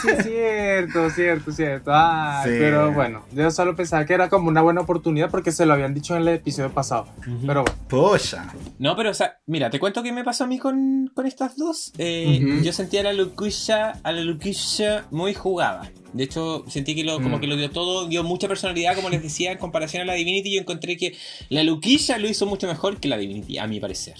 sí, 0.00 0.08
cierto, 0.22 1.10
cierto, 1.10 1.52
cierto. 1.52 1.90
Ah, 1.92 2.42
Sí. 2.44 2.50
pero 2.58 2.92
bueno, 2.92 3.24
yo 3.32 3.50
solo 3.50 3.76
pensaba 3.76 4.04
que 4.06 4.14
era 4.14 4.28
como 4.28 4.48
una 4.48 4.62
buena 4.62 4.80
oportunidad 4.80 5.30
porque 5.30 5.52
se 5.52 5.66
lo 5.66 5.74
habían 5.74 5.92
dicho 5.94 6.14
en 6.16 6.22
el 6.22 6.28
episodio 6.28 6.70
pasado. 6.70 7.06
Pero 7.46 7.62
bueno, 7.62 7.76
Polla. 7.88 8.46
No, 8.78 8.96
pero 8.96 9.10
o 9.10 9.14
sea, 9.14 9.38
mira, 9.46 9.68
te 9.70 9.78
cuento 9.78 10.02
qué 10.02 10.12
me 10.12 10.24
pasó 10.24 10.44
a 10.44 10.46
mí 10.46 10.58
con, 10.58 11.10
con 11.14 11.26
estas 11.26 11.56
dos. 11.56 11.92
Eh, 11.98 12.40
Ujú. 12.42 12.62
Yo 12.62 12.72
sentía 12.72 13.00
a 13.00 13.04
la 13.04 13.12
Luquilla, 13.12 13.92
a 14.02 14.12
la 14.12 14.22
Luquilla 14.22 15.04
muy 15.10 15.34
jugada. 15.34 15.90
De 16.16 16.24
hecho, 16.24 16.64
sentí 16.68 16.94
que 16.94 17.04
lo, 17.04 17.20
como 17.20 17.36
Mm. 17.36 17.40
que 17.40 17.46
lo 17.46 17.56
dio 17.56 17.70
todo, 17.70 18.06
dio 18.08 18.22
mucha 18.24 18.48
personalidad, 18.48 18.94
como 18.94 19.10
les 19.10 19.22
decía, 19.22 19.52
en 19.52 19.58
comparación 19.58 20.02
a 20.02 20.04
la 20.06 20.14
Divinity. 20.14 20.52
Yo 20.54 20.60
encontré 20.60 20.96
que 20.96 21.14
la 21.48 21.62
Luquilla 21.62 22.18
lo 22.18 22.28
hizo 22.28 22.46
mucho 22.46 22.66
mejor 22.66 22.98
que 23.00 23.08
la 23.08 23.16
Divinity, 23.18 23.58
a 23.58 23.66
mi 23.66 23.80
parecer. 23.80 24.14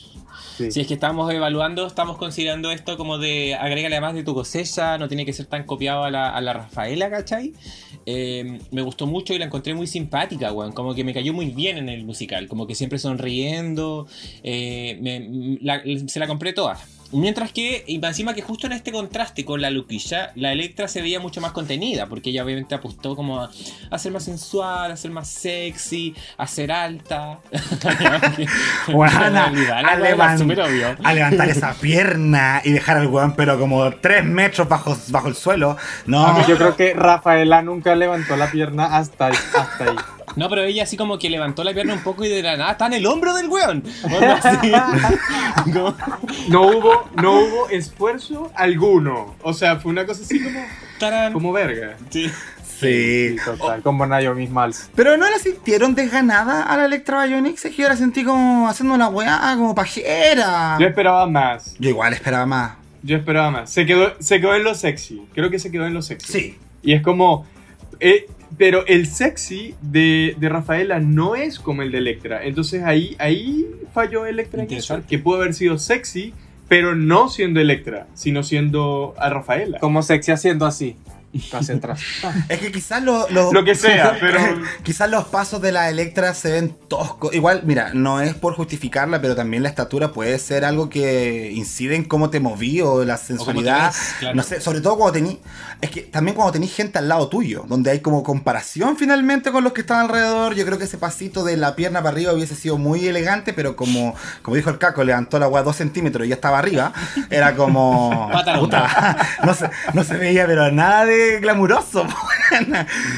sí. 0.56 0.70
Si 0.70 0.80
es 0.80 0.86
que 0.86 0.94
estamos 0.94 1.30
evaluando, 1.32 1.86
estamos 1.86 2.16
considerando 2.18 2.70
esto 2.70 2.96
como 2.96 3.18
de 3.18 3.54
agrégale 3.54 4.00
más 4.00 4.14
de 4.14 4.22
tu 4.24 4.32
cosecha, 4.34 4.96
no 4.98 5.06
tiene 5.08 5.24
que 5.26 5.32
ser 5.32 5.46
tan 5.46 5.64
copiado 5.64 6.04
a 6.04 6.10
la, 6.10 6.30
a 6.34 6.40
la 6.40 6.52
Rafaela, 6.54 7.10
¿cachai? 7.10 7.52
Eh, 8.06 8.58
me 8.70 8.82
gustó 8.82 9.06
mucho 9.06 9.34
y 9.34 9.38
la 9.38 9.46
encontré 9.46 9.74
muy 9.74 9.86
simpática, 9.86 10.52
weón. 10.52 10.72
Como 10.72 10.94
que 10.94 11.04
me 11.04 11.12
cayó 11.12 11.32
muy 11.32 11.46
bien 11.46 11.76
en 11.78 11.88
el 11.88 12.04
musical, 12.04 12.46
como 12.48 12.66
que 12.66 12.74
siempre 12.74 12.98
sonriendo. 12.98 14.06
eh, 14.42 14.98
me- 15.02 15.58
la- 15.60 15.82
se 16.06 16.18
la 16.20 16.26
compré 16.26 16.52
toda. 16.52 16.78
Mientras 17.12 17.52
que, 17.52 17.84
y 17.86 18.04
encima 18.04 18.34
que 18.34 18.42
justo 18.42 18.66
en 18.66 18.72
este 18.72 18.92
contraste 18.92 19.44
con 19.44 19.60
la 19.60 19.70
Luquilla, 19.70 20.32
la 20.34 20.52
Electra 20.52 20.88
se 20.88 21.00
veía 21.02 21.20
mucho 21.20 21.40
más 21.40 21.52
contenida, 21.52 22.06
porque 22.06 22.30
ella 22.30 22.44
obviamente 22.44 22.74
apostó 22.74 23.16
como 23.16 23.40
a, 23.40 23.50
a 23.90 23.98
ser 23.98 24.12
más 24.12 24.24
sensual, 24.24 24.90
a 24.92 24.96
ser 24.96 25.10
más 25.10 25.28
sexy, 25.28 26.14
a 26.36 26.46
ser 26.46 26.72
alta. 26.72 27.38
La 28.88 29.46
a, 31.02 31.14
levantar 31.14 31.48
esa 31.48 31.74
pierna 31.74 32.60
y 32.64 32.72
dejar 32.72 32.98
al 32.98 33.08
weón, 33.08 33.34
pero 33.34 33.58
como 33.58 33.90
3 33.90 34.24
metros 34.24 34.68
bajo, 34.68 34.96
bajo 35.08 35.28
el 35.28 35.34
suelo. 35.34 35.76
No, 36.06 36.46
Yo 36.46 36.56
creo 36.56 36.76
que 36.76 36.94
Rafaela 36.94 37.62
nunca 37.62 37.94
levantó 37.94 38.36
la 38.36 38.50
pierna 38.50 38.96
hasta. 38.96 39.28
Hasta 39.28 39.84
ahí. 39.84 39.96
No, 40.36 40.48
pero 40.50 40.62
ella 40.62 40.82
así 40.82 40.96
como 40.96 41.18
que 41.18 41.30
levantó 41.30 41.64
la 41.64 41.72
pierna 41.72 41.94
un 41.94 42.02
poco 42.02 42.24
y 42.24 42.28
de 42.28 42.42
la 42.42 42.56
nada 42.56 42.72
está 42.72 42.86
en 42.86 42.92
el 42.94 43.06
hombro 43.06 43.34
del 43.34 43.48
weón. 43.48 43.82
No 46.48 46.62
hubo, 46.62 47.08
no 47.20 47.40
hubo 47.40 47.68
esfuerzo 47.70 48.50
alguno. 48.54 49.34
O 49.42 49.52
sea, 49.52 49.76
fue 49.76 49.90
una 49.90 50.06
cosa 50.06 50.22
así 50.22 50.42
como, 50.42 50.60
tarán. 50.98 51.32
como 51.32 51.52
verga. 51.52 51.96
Sí. 52.10 52.28
sí. 52.28 52.34
Sí, 52.78 53.36
total, 53.42 53.80
como 53.82 54.04
Naomi 54.06 54.46
Smalls. 54.46 54.90
Pero 54.94 55.16
no 55.16 55.28
la 55.30 55.38
sintieron 55.38 55.94
desganada 55.94 56.62
a 56.62 56.76
la 56.76 56.84
Electra 56.84 57.24
Bionic, 57.24 57.54
es 57.54 57.62
que 57.74 57.82
yo 57.82 57.88
la 57.88 57.96
sentí 57.96 58.22
como 58.22 58.68
haciendo 58.68 58.94
una 58.94 59.08
weá, 59.08 59.54
como 59.56 59.74
pajera. 59.74 60.76
Yo 60.78 60.86
esperaba 60.86 61.26
más. 61.26 61.74
Yo 61.78 61.88
igual 61.88 62.12
esperaba 62.12 62.44
más. 62.44 62.72
Yo 63.02 63.16
esperaba 63.16 63.50
más. 63.50 63.70
Se 63.70 63.86
quedó, 63.86 64.12
se 64.20 64.40
quedó 64.40 64.54
en 64.54 64.62
lo 64.64 64.74
sexy. 64.74 65.26
Creo 65.34 65.48
que 65.50 65.58
se 65.58 65.70
quedó 65.70 65.86
en 65.86 65.94
lo 65.94 66.02
sexy. 66.02 66.32
Sí. 66.32 66.58
Y 66.82 66.92
es 66.92 67.00
como. 67.02 67.46
eh, 67.98 68.26
pero 68.58 68.86
el 68.86 69.06
sexy 69.06 69.74
de, 69.82 70.36
de 70.38 70.48
Rafaela 70.48 71.00
no 71.00 71.36
es 71.36 71.58
como 71.58 71.82
el 71.82 71.92
de 71.92 71.98
Electra. 71.98 72.44
Entonces 72.44 72.82
ahí, 72.82 73.16
ahí 73.18 73.66
falló 73.92 74.26
Electra 74.26 74.62
en 74.62 74.72
eso. 74.72 75.00
Que 75.08 75.18
pudo 75.18 75.36
haber 75.36 75.54
sido 75.54 75.78
sexy, 75.78 76.32
pero 76.68 76.94
no 76.94 77.28
siendo 77.28 77.60
Electra, 77.60 78.06
sino 78.14 78.42
siendo 78.42 79.14
a 79.18 79.30
Rafaela. 79.30 79.78
Como 79.78 80.02
sexy 80.02 80.32
haciendo 80.32 80.66
así. 80.66 80.96
Hacia 81.52 81.74
atrás. 81.74 82.00
Es 82.48 82.58
que 82.60 82.72
quizás 82.72 83.02
los, 83.02 83.30
los- 83.30 83.52
Lo 83.52 83.64
que 83.64 83.74
sea, 83.74 84.16
pero. 84.20 84.38
quizás 84.82 85.10
los 85.10 85.24
pasos 85.26 85.60
de 85.60 85.72
la 85.72 85.88
Electra 85.90 86.32
se 86.34 86.52
ven 86.52 86.76
toscos. 86.88 87.34
Igual, 87.34 87.62
mira, 87.64 87.90
no 87.94 88.20
es 88.20 88.34
por 88.34 88.54
justificarla, 88.54 89.20
pero 89.20 89.34
también 89.36 89.62
la 89.62 89.68
estatura 89.68 90.12
puede 90.12 90.38
ser 90.38 90.64
algo 90.64 90.88
que 90.88 91.50
incide 91.52 91.96
en 91.96 92.04
cómo 92.04 92.30
te 92.30 92.40
moví 92.40 92.80
o 92.80 93.04
la 93.04 93.16
sensualidad. 93.16 93.92
claro. 94.18 94.34
No 94.36 94.42
sé, 94.42 94.60
sobre 94.60 94.80
todo 94.80 94.96
cuando 94.96 95.12
tení. 95.12 95.40
Es 95.80 95.90
que 95.90 96.00
también 96.02 96.34
cuando 96.36 96.52
tenés 96.52 96.74
gente 96.74 96.98
al 96.98 97.08
lado 97.08 97.28
tuyo, 97.28 97.64
donde 97.68 97.90
hay 97.90 98.00
como 98.00 98.22
comparación 98.22 98.96
finalmente 98.96 99.50
con 99.52 99.62
los 99.64 99.72
que 99.72 99.82
están 99.82 100.00
alrededor. 100.00 100.54
Yo 100.54 100.64
creo 100.64 100.78
que 100.78 100.84
ese 100.84 100.96
pasito 100.98 101.44
de 101.44 101.56
la 101.56 101.76
pierna 101.76 102.00
para 102.02 102.10
arriba 102.14 102.32
hubiese 102.32 102.54
sido 102.54 102.78
muy 102.78 103.06
elegante, 103.06 103.52
pero 103.52 103.76
como, 103.76 104.14
como 104.42 104.56
dijo 104.56 104.70
el 104.70 104.78
caco, 104.78 105.04
levantó 105.04 105.38
la 105.38 105.48
weá 105.48 105.62
dos 105.62 105.76
centímetros 105.76 106.24
y 106.26 106.30
ya 106.30 106.36
estaba 106.36 106.58
arriba. 106.58 106.92
Era 107.30 107.54
como. 107.54 108.30
Pata 108.32 108.54
al 108.54 108.60
puta, 108.60 109.16
no, 109.44 109.54
se, 109.54 109.68
no 109.92 110.02
se 110.04 110.14
veía, 110.16 110.46
pero 110.46 110.70
nada 110.72 111.04
de 111.04 111.15
glamuroso. 111.40 112.06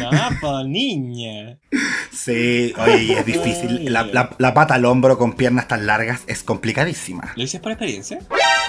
No, 0.01 0.11
po, 0.41 0.65
niña. 0.65 1.59
Sí, 2.11 2.73
oye, 2.79 3.03
y 3.03 3.13
es 3.13 3.27
difícil. 3.27 3.93
La, 3.93 4.05
la- 4.05 4.31
la 4.39 4.55
pata 4.55 4.75
al 4.75 4.87
hombro 4.87 5.19
con 5.19 5.35
piernas 5.35 5.69
tan 5.69 5.87
largas 5.87 6.23
es 6.29 6.43
complicadísima. 6.43 7.33
¿Lo 7.37 7.43
dices 7.43 7.61
por 7.61 7.73
experiencia? 7.73 8.21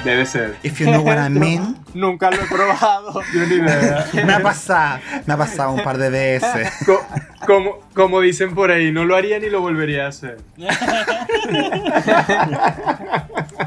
Debe 0.03 0.25
ser. 0.25 0.57
If 0.63 0.79
you 0.81 0.87
know 0.87 1.01
what 1.01 1.17
I 1.17 1.29
mean. 1.39 1.77
Nunca 1.93 2.29
lo 2.29 2.41
he 2.43 2.45
probado. 2.47 3.21
Yo 3.33 3.45
ni 3.47 3.55
idea. 3.55 4.05
Me 4.25 4.33
ha 4.33 4.41
pasado, 4.41 4.99
me 5.25 5.33
ha 5.33 5.37
pasado 5.37 5.71
un 5.71 5.81
par 5.83 5.97
de 5.97 6.09
veces. 6.09 6.69
Co- 6.85 7.05
como, 7.47 7.79
como 7.93 8.19
dicen 8.19 8.53
por 8.53 8.69
ahí, 8.71 8.91
no 8.91 9.05
lo 9.05 9.15
haría 9.15 9.39
ni 9.39 9.49
lo 9.49 9.61
volvería 9.61 10.05
a 10.05 10.09
hacer. 10.09 10.39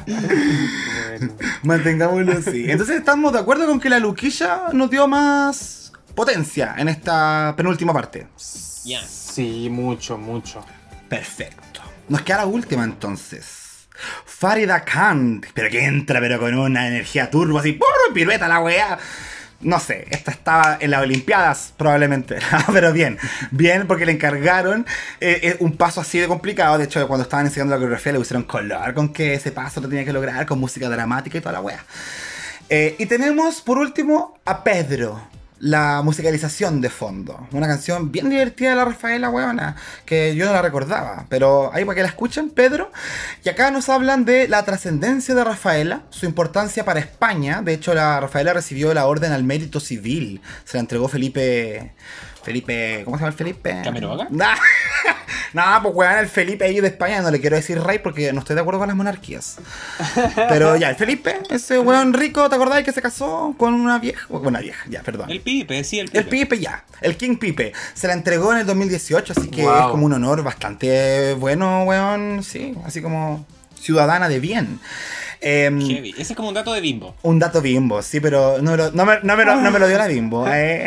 Bueno. 0.07 1.35
Mantengámoslo 1.63 2.33
así. 2.33 2.71
Entonces 2.71 2.97
estamos 2.97 3.33
de 3.33 3.39
acuerdo 3.39 3.67
con 3.67 3.79
que 3.79 3.91
la 3.91 3.99
Luquilla 3.99 4.65
nos 4.73 4.91
dio 4.91 5.07
más 5.07 5.93
potencia 6.15 6.75
en 6.79 6.89
esta 6.89 7.55
penúltima 7.57 7.93
parte. 7.93 8.27
Sí, 9.07 9.69
mucho, 9.71 10.19
mucho. 10.19 10.65
Perfecto. 11.09 11.81
Nos 12.09 12.23
queda 12.23 12.39
la 12.39 12.47
última 12.47 12.85
entonces. 12.85 13.87
Farida 14.25 14.85
Khan, 14.85 15.43
pero 15.55 15.71
que 15.71 15.85
entra 15.85 16.21
pero 16.21 16.41
con 16.41 16.59
una 16.59 16.89
energía 16.89 17.31
turbo 17.31 17.59
así, 17.59 17.73
¡pum! 17.73 18.15
pirueta 18.15 18.49
la 18.49 18.61
weá. 18.61 18.99
No 19.63 19.79
sé, 19.79 20.07
esta 20.11 20.33
estaba 20.33 20.77
en 20.81 20.91
las 20.91 21.03
Olimpiadas 21.03 21.73
probablemente, 21.77 22.39
pero 22.73 22.93
bien, 22.93 23.19
bien 23.51 23.87
porque 23.87 24.05
le 24.05 24.13
encargaron 24.13 24.85
eh, 25.21 25.41
eh, 25.43 25.57
un 25.61 25.77
paso 25.77 26.01
así 26.01 26.19
de 26.19 26.27
complicado. 26.27 26.79
De 26.79 26.85
hecho, 26.85 27.07
cuando 27.07 27.23
estaban 27.23 27.47
enseñando 27.47 27.75
la 27.75 27.79
coreografía 27.79 28.13
le 28.13 28.19
pusieron 28.19 28.43
color 28.43 28.93
con 28.95 29.13
que 29.13 29.35
ese 29.35 29.53
paso 29.53 29.81
lo 29.81 29.89
tenía 29.89 30.05
que 30.05 30.13
lograr 30.13 30.45
con 30.47 30.59
música 30.59 30.89
dramática 30.89 31.39
y 31.39 31.41
toda 31.41 31.53
la 31.53 31.61
weá. 31.61 31.85
Eh, 32.69 32.97
y 32.99 33.07
tenemos 33.07 33.61
por 33.61 33.79
último 33.79 34.39
a 34.45 34.65
Pedro, 34.65 35.21
la 35.63 36.03
musicalización 36.03 36.81
de 36.81 36.91
fondo. 36.91 37.47
Una 37.53 37.69
canción 37.69 38.11
bien 38.11 38.29
divertida 38.29 38.71
de 38.71 38.77
la 38.77 38.85
Rafaela 38.85 39.31
Huevona, 39.31 39.77
que 40.05 40.35
yo 40.35 40.45
no 40.47 40.53
la 40.53 40.61
recordaba, 40.61 41.27
pero 41.29 41.73
ahí 41.73 41.85
para 41.85 41.95
que 41.95 42.03
la 42.03 42.09
escuchen, 42.09 42.51
Pedro. 42.51 42.91
Y 43.45 43.49
acá 43.49 43.71
nos 43.71 43.89
hablan 43.89 44.25
de 44.25 44.49
la 44.49 44.65
trascendencia 44.65 45.37
de 45.37 45.45
Rafaela, 45.45 46.03
su 46.11 46.27
importancia 46.27 46.85
para 46.85 46.99
España. 46.99 47.63
De 47.63 47.75
hecho, 47.75 47.95
la 47.95 48.19
Rafaela 48.19 48.53
recibió 48.53 48.93
la 48.93 49.07
orden 49.07 49.31
al 49.31 49.45
mérito 49.45 49.79
civil. 49.79 50.41
Se 50.65 50.79
la 50.79 50.81
entregó 50.81 51.07
Felipe. 51.07 51.93
Felipe. 52.43 53.03
¿Cómo 53.05 53.17
se 53.17 53.21
llama 53.23 53.31
el 53.33 53.37
Felipe? 53.39 53.81
¿Camiroaga? 53.85 54.27
Nah. 54.31 54.55
No, 55.55 55.63
pues 55.83 55.95
weón, 55.95 56.17
el 56.19 56.29
Felipe 56.29 56.65
ahí 56.65 56.81
de 56.81 56.89
España 56.89 57.21
no 57.21 57.31
le 57.31 57.39
quiero 57.39 57.57
decir 57.57 57.79
rey 57.79 57.99
porque 57.99 58.33
no 58.33 58.39
estoy 58.41 58.55
de 58.55 58.63
acuerdo 58.63 58.79
con 58.81 58.89
las 58.89 58.97
monarquías. 58.97 59.59
Pero 60.49 60.77
ya, 60.77 60.89
el 60.89 60.97
Felipe, 60.97 61.37
ese 61.51 61.79
weón 61.79 62.15
rico, 62.15 62.49
¿te 62.49 62.55
acordáis 62.57 62.87
que 62.87 62.93
se 62.93 63.03
casó 63.03 63.55
con 63.59 63.75
una 63.75 63.99
vieja? 63.99 64.27
Bueno, 64.31 64.49
una 64.49 64.61
vieja, 64.61 64.83
ya, 64.89 65.03
perdón. 65.03 65.31
El 65.31 65.41
pipe, 65.43 65.85
sí, 65.85 65.99
el 66.01 66.07
pipe. 66.07 66.19
El 66.21 66.27
Pipe 66.27 66.59
ya, 66.59 66.85
el 67.03 67.17
King 67.19 67.37
Pipe. 67.37 67.73
Se 67.93 68.07
la 68.07 68.15
entregó 68.15 68.53
en 68.53 68.61
el 68.61 68.67
2018, 68.67 69.35
así 69.37 69.49
que 69.51 69.63
Wow. 69.65 69.75
es 69.79 69.87
como 69.89 70.07
un 70.07 70.15
honor 70.15 70.43
bastante 70.43 71.35
bueno, 71.35 71.85
weón. 71.85 72.43
Sí, 72.43 72.75
así 72.87 73.03
como 73.03 73.45
ciudadana 73.79 74.29
de 74.31 74.41
bien. 74.41 74.81
Em, 75.43 75.81
Heavy. 75.87 76.11
Ese 76.17 76.33
es 76.33 76.37
como 76.37 76.49
un 76.49 76.55
dato 76.55 76.73
de 76.73 76.81
bimbo. 76.81 77.15
un 77.23 77.39
dato 77.39 77.61
bimbo, 77.61 78.01
sí, 78.01 78.21
pero 78.21 78.57
no, 78.63 78.71
me 78.71 78.77
lo- 78.79 78.91
no 78.93 79.05
me, 79.05 79.19
no 79.23 79.37
me 79.37 79.45
lo, 79.45 79.57
no 79.57 79.71
me 79.71 79.79
lo 79.79 79.87
dio 79.89 79.99
la 79.99 80.07
bimbo. 80.07 80.47
eh. 80.51 80.87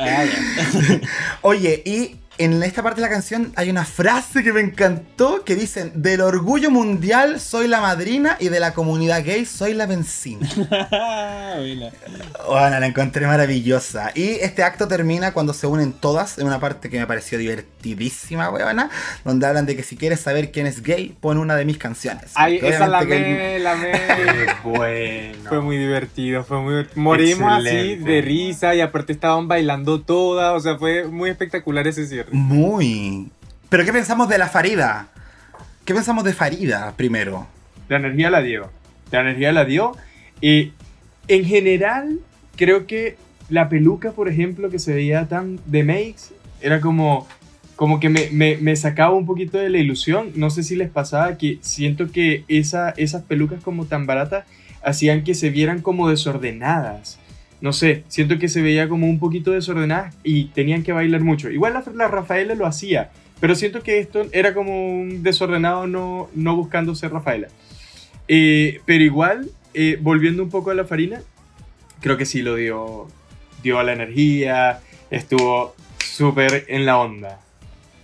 Oye, 1.42 1.82
y 1.84 2.19
en 2.40 2.62
esta 2.62 2.82
parte 2.82 3.02
de 3.02 3.06
la 3.06 3.12
canción 3.12 3.52
hay 3.54 3.68
una 3.68 3.84
frase 3.84 4.42
que 4.42 4.50
me 4.50 4.62
encantó 4.62 5.44
que 5.44 5.54
dicen, 5.54 5.92
del 5.96 6.22
orgullo 6.22 6.70
mundial 6.70 7.38
soy 7.38 7.68
la 7.68 7.82
madrina 7.82 8.38
y 8.40 8.48
de 8.48 8.60
la 8.60 8.72
comunidad 8.72 9.22
gay 9.22 9.44
soy 9.44 9.74
la 9.74 9.84
benzina. 9.84 10.48
Buena. 10.56 11.90
Bueno, 12.48 12.80
la 12.80 12.86
encontré 12.86 13.26
maravillosa. 13.26 14.12
Y 14.14 14.38
este 14.40 14.62
acto 14.62 14.88
termina 14.88 15.32
cuando 15.34 15.52
se 15.52 15.66
unen 15.66 15.92
todas 15.92 16.38
en 16.38 16.46
una 16.46 16.58
parte 16.58 16.88
que 16.88 16.98
me 16.98 17.06
pareció 17.06 17.36
divertidísima, 17.36 18.48
weona, 18.48 18.88
donde 19.22 19.46
hablan 19.46 19.66
de 19.66 19.76
que 19.76 19.82
si 19.82 19.98
quieres 19.98 20.20
saber 20.20 20.50
quién 20.50 20.66
es 20.66 20.82
gay, 20.82 21.14
pon 21.20 21.36
una 21.36 21.56
de 21.56 21.66
mis 21.66 21.76
canciones. 21.76 22.32
Ay, 22.36 22.58
esa 22.62 22.88
la 22.88 23.02
me, 23.02 23.58
la 23.58 23.76
me. 23.76 23.92
Bueno. 24.64 25.48
Fue 25.48 25.60
muy 25.60 25.76
divertido, 25.76 26.42
fue 26.44 26.60
muy 26.62 26.86
Morimos 26.94 27.52
así 27.52 27.96
de 27.96 28.22
risa 28.22 28.74
y 28.74 28.80
aparte 28.80 29.12
estaban 29.12 29.46
bailando 29.46 30.00
todas, 30.00 30.54
o 30.56 30.60
sea, 30.60 30.78
fue 30.78 31.04
muy 31.04 31.28
espectacular 31.28 31.86
ese 31.86 32.06
cierre. 32.06 32.29
Muy. 32.32 33.30
Pero 33.68 33.84
¿qué 33.84 33.92
pensamos 33.92 34.28
de 34.28 34.38
la 34.38 34.48
Farida? 34.48 35.08
¿Qué 35.84 35.94
pensamos 35.94 36.24
de 36.24 36.32
Farida 36.32 36.92
primero? 36.96 37.46
La 37.88 37.96
energía 37.98 38.30
la 38.30 38.42
dio. 38.42 38.70
La 39.10 39.20
energía 39.20 39.52
la 39.52 39.64
dio. 39.64 39.92
Y 40.40 40.72
en 41.28 41.44
general, 41.44 42.18
creo 42.56 42.86
que 42.86 43.16
la 43.48 43.68
peluca, 43.68 44.12
por 44.12 44.28
ejemplo, 44.28 44.70
que 44.70 44.78
se 44.78 44.94
veía 44.94 45.26
tan 45.28 45.60
de 45.66 45.84
makes, 45.84 46.34
era 46.60 46.80
como, 46.80 47.26
como 47.76 48.00
que 48.00 48.08
me, 48.08 48.28
me- 48.30 48.56
me 48.56 48.74
sacaba 48.76 49.14
un 49.14 49.26
poquito 49.26 49.58
de 49.58 49.70
la 49.70 49.78
ilusión. 49.78 50.32
No 50.34 50.50
sé 50.50 50.62
si 50.62 50.76
les 50.76 50.90
pasaba 50.90 51.36
que 51.38 51.58
siento 51.60 52.10
que 52.10 52.44
esa, 52.48 52.90
esas 52.90 53.22
pelucas 53.22 53.62
como 53.62 53.86
tan 53.86 54.06
baratas 54.06 54.44
hacían 54.82 55.24
que 55.24 55.34
se 55.34 55.50
vieran 55.50 55.80
como 55.80 56.08
desordenadas. 56.08 57.18
No 57.60 57.72
sé, 57.72 58.04
siento 58.08 58.38
que 58.38 58.48
se 58.48 58.62
veía 58.62 58.88
como 58.88 59.06
un 59.06 59.18
poquito 59.18 59.50
desordenadas 59.50 60.16
y 60.24 60.46
tenían 60.46 60.82
que 60.82 60.92
bailar 60.92 61.20
mucho. 61.20 61.50
Igual 61.50 61.74
la, 61.74 61.84
la 61.94 62.08
Rafaela 62.08 62.54
lo 62.54 62.66
hacía, 62.66 63.10
pero 63.40 63.54
siento 63.54 63.82
que 63.82 63.98
esto 63.98 64.26
era 64.32 64.54
como 64.54 65.00
un 65.00 65.22
desordenado 65.22 65.86
no, 65.86 66.28
no 66.34 66.56
buscando 66.56 66.94
ser 66.94 67.12
Rafaela. 67.12 67.48
Eh, 68.28 68.80
pero 68.84 69.02
igual, 69.02 69.50
eh, 69.74 69.98
volviendo 70.00 70.42
un 70.42 70.50
poco 70.50 70.70
a 70.70 70.74
la 70.74 70.84
farina, 70.84 71.20
creo 72.00 72.16
que 72.16 72.26
sí 72.26 72.42
lo 72.42 72.54
dio, 72.54 73.08
dio 73.62 73.78
a 73.78 73.82
la 73.82 73.92
energía, 73.92 74.80
estuvo 75.10 75.74
súper 75.98 76.64
en 76.68 76.86
la 76.86 76.98
onda. 76.98 77.40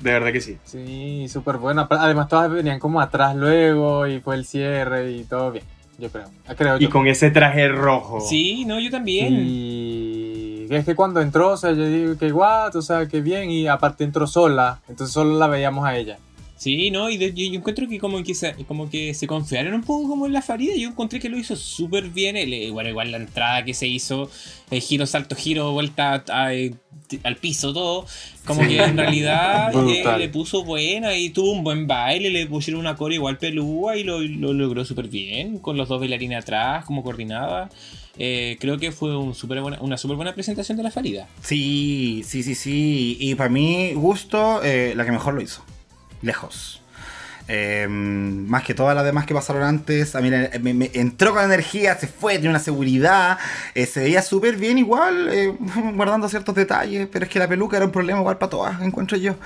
De 0.00 0.12
verdad 0.12 0.32
que 0.32 0.40
sí. 0.40 0.58
Sí, 0.64 1.26
súper 1.28 1.56
bueno. 1.56 1.86
Además, 1.90 2.28
todas 2.28 2.50
venían 2.50 2.78
como 2.78 3.00
atrás 3.00 3.34
luego 3.34 4.06
y 4.06 4.20
fue 4.20 4.34
el 4.34 4.44
cierre 4.44 5.10
y 5.12 5.24
todo 5.24 5.52
bien, 5.52 5.64
yo 5.98 6.08
creo. 6.10 6.26
Ah, 6.46 6.54
Creo 6.54 6.76
Y 6.78 6.80
yo. 6.84 6.90
con 6.90 7.06
ese 7.06 7.30
traje 7.30 7.68
rojo. 7.68 8.20
Sí, 8.20 8.64
no, 8.64 8.78
yo 8.80 8.90
también. 8.90 9.32
Y 9.34 10.66
es 10.70 10.84
que 10.84 10.94
cuando 10.94 11.20
entró, 11.20 11.52
o 11.52 11.56
sea, 11.56 11.72
yo 11.72 11.86
digo 11.86 12.18
que 12.18 12.30
guau, 12.30 12.70
o 12.76 12.82
sea, 12.82 13.06
que 13.06 13.20
bien, 13.20 13.50
y 13.50 13.66
aparte 13.68 14.04
entró 14.04 14.26
sola, 14.26 14.80
entonces 14.88 15.12
solo 15.14 15.38
la 15.38 15.46
veíamos 15.46 15.86
a 15.86 15.96
ella. 15.96 16.18
Sí, 16.56 16.90
no, 16.90 17.10
y 17.10 17.18
de- 17.18 17.34
yo, 17.34 17.46
yo 17.52 17.58
encuentro 17.58 17.86
que 17.86 17.98
como 17.98 18.22
que 18.22 18.34
se, 18.34 18.54
como 18.66 18.88
que 18.88 19.12
se 19.12 19.26
confiaron 19.26 19.74
un 19.74 19.82
poco 19.82 20.08
como 20.08 20.24
en 20.26 20.32
la 20.32 20.40
Farida. 20.40 20.74
Yo 20.74 20.88
encontré 20.88 21.20
que 21.20 21.28
lo 21.28 21.38
hizo 21.38 21.54
súper 21.54 22.08
bien. 22.08 22.36
El, 22.36 22.52
eh, 22.54 22.70
bueno, 22.70 22.88
igual 22.88 23.10
la 23.10 23.18
entrada 23.18 23.62
que 23.64 23.74
se 23.74 23.86
hizo, 23.86 24.30
el 24.70 24.80
giro, 24.80 25.06
salto, 25.06 25.36
giro, 25.36 25.72
vuelta 25.72 26.24
a- 26.28 26.54
eh, 26.54 26.72
al 27.24 27.36
piso, 27.36 27.74
todo. 27.74 28.06
Como 28.46 28.62
Sí. 28.62 28.68
que 28.68 28.82
en 28.82 28.96
realidad 28.96 29.70
eh, 30.14 30.18
le 30.18 30.28
puso 30.30 30.64
buena 30.64 31.14
y 31.16 31.28
tuvo 31.30 31.52
un 31.52 31.62
buen 31.62 31.86
baile. 31.86 32.30
Le 32.30 32.46
pusieron 32.46 32.80
una 32.80 32.96
core 32.96 33.16
igual 33.16 33.36
pelúa 33.36 33.96
y 33.98 34.02
lo, 34.04 34.20
lo 34.22 34.54
logró 34.54 34.82
súper 34.86 35.08
bien. 35.08 35.58
Con 35.58 35.76
los 35.76 35.88
dos 35.88 36.00
bailarines 36.00 36.38
atrás, 36.38 36.86
como 36.86 37.02
coordinada. 37.02 37.68
Eh, 38.18 38.56
creo 38.58 38.78
que 38.78 38.92
fue 38.92 39.14
un 39.14 39.34
súper 39.34 39.60
buena, 39.60 39.78
una 39.82 39.98
súper 39.98 40.16
buena 40.16 40.34
presentación 40.34 40.78
de 40.78 40.84
la 40.84 40.90
Farida. 40.90 41.28
Sí, 41.42 42.22
sí, 42.24 42.42
sí, 42.42 42.54
sí. 42.54 43.18
Y 43.20 43.34
para 43.34 43.50
mí, 43.50 43.92
gusto, 43.92 44.64
eh, 44.64 44.94
la 44.96 45.04
que 45.04 45.12
mejor 45.12 45.34
lo 45.34 45.42
hizo. 45.42 45.62
Lejos. 46.26 46.82
Eh, 47.48 47.86
más 47.88 48.64
que 48.64 48.74
todas 48.74 48.96
las 48.96 49.04
demás 49.04 49.24
que 49.24 49.34
pasaron 49.34 49.62
antes. 49.62 50.16
A 50.16 50.20
mí 50.20 50.30
me, 50.30 50.90
entró 50.94 51.32
con 51.32 51.44
energía, 51.44 51.96
se 51.96 52.08
fue, 52.08 52.34
tiene 52.34 52.50
una 52.50 52.58
seguridad. 52.58 53.38
eh, 53.74 53.86
se 53.86 54.00
veía 54.00 54.22
súper 54.22 54.56
bien 54.56 54.78
igual, 54.78 55.28
eh, 55.32 55.54
guardando 55.94 56.28
ciertos 56.28 56.54
detalles. 56.54 57.08
Pero 57.10 57.24
es 57.24 57.30
que 57.30 57.38
la 57.38 57.48
peluca 57.48 57.76
era 57.76 57.86
un 57.86 57.92
problema 57.92 58.18
igual 58.20 58.38
para 58.38 58.50
todas, 58.50 58.82
encuentro 58.82 59.16
yo. 59.16 59.36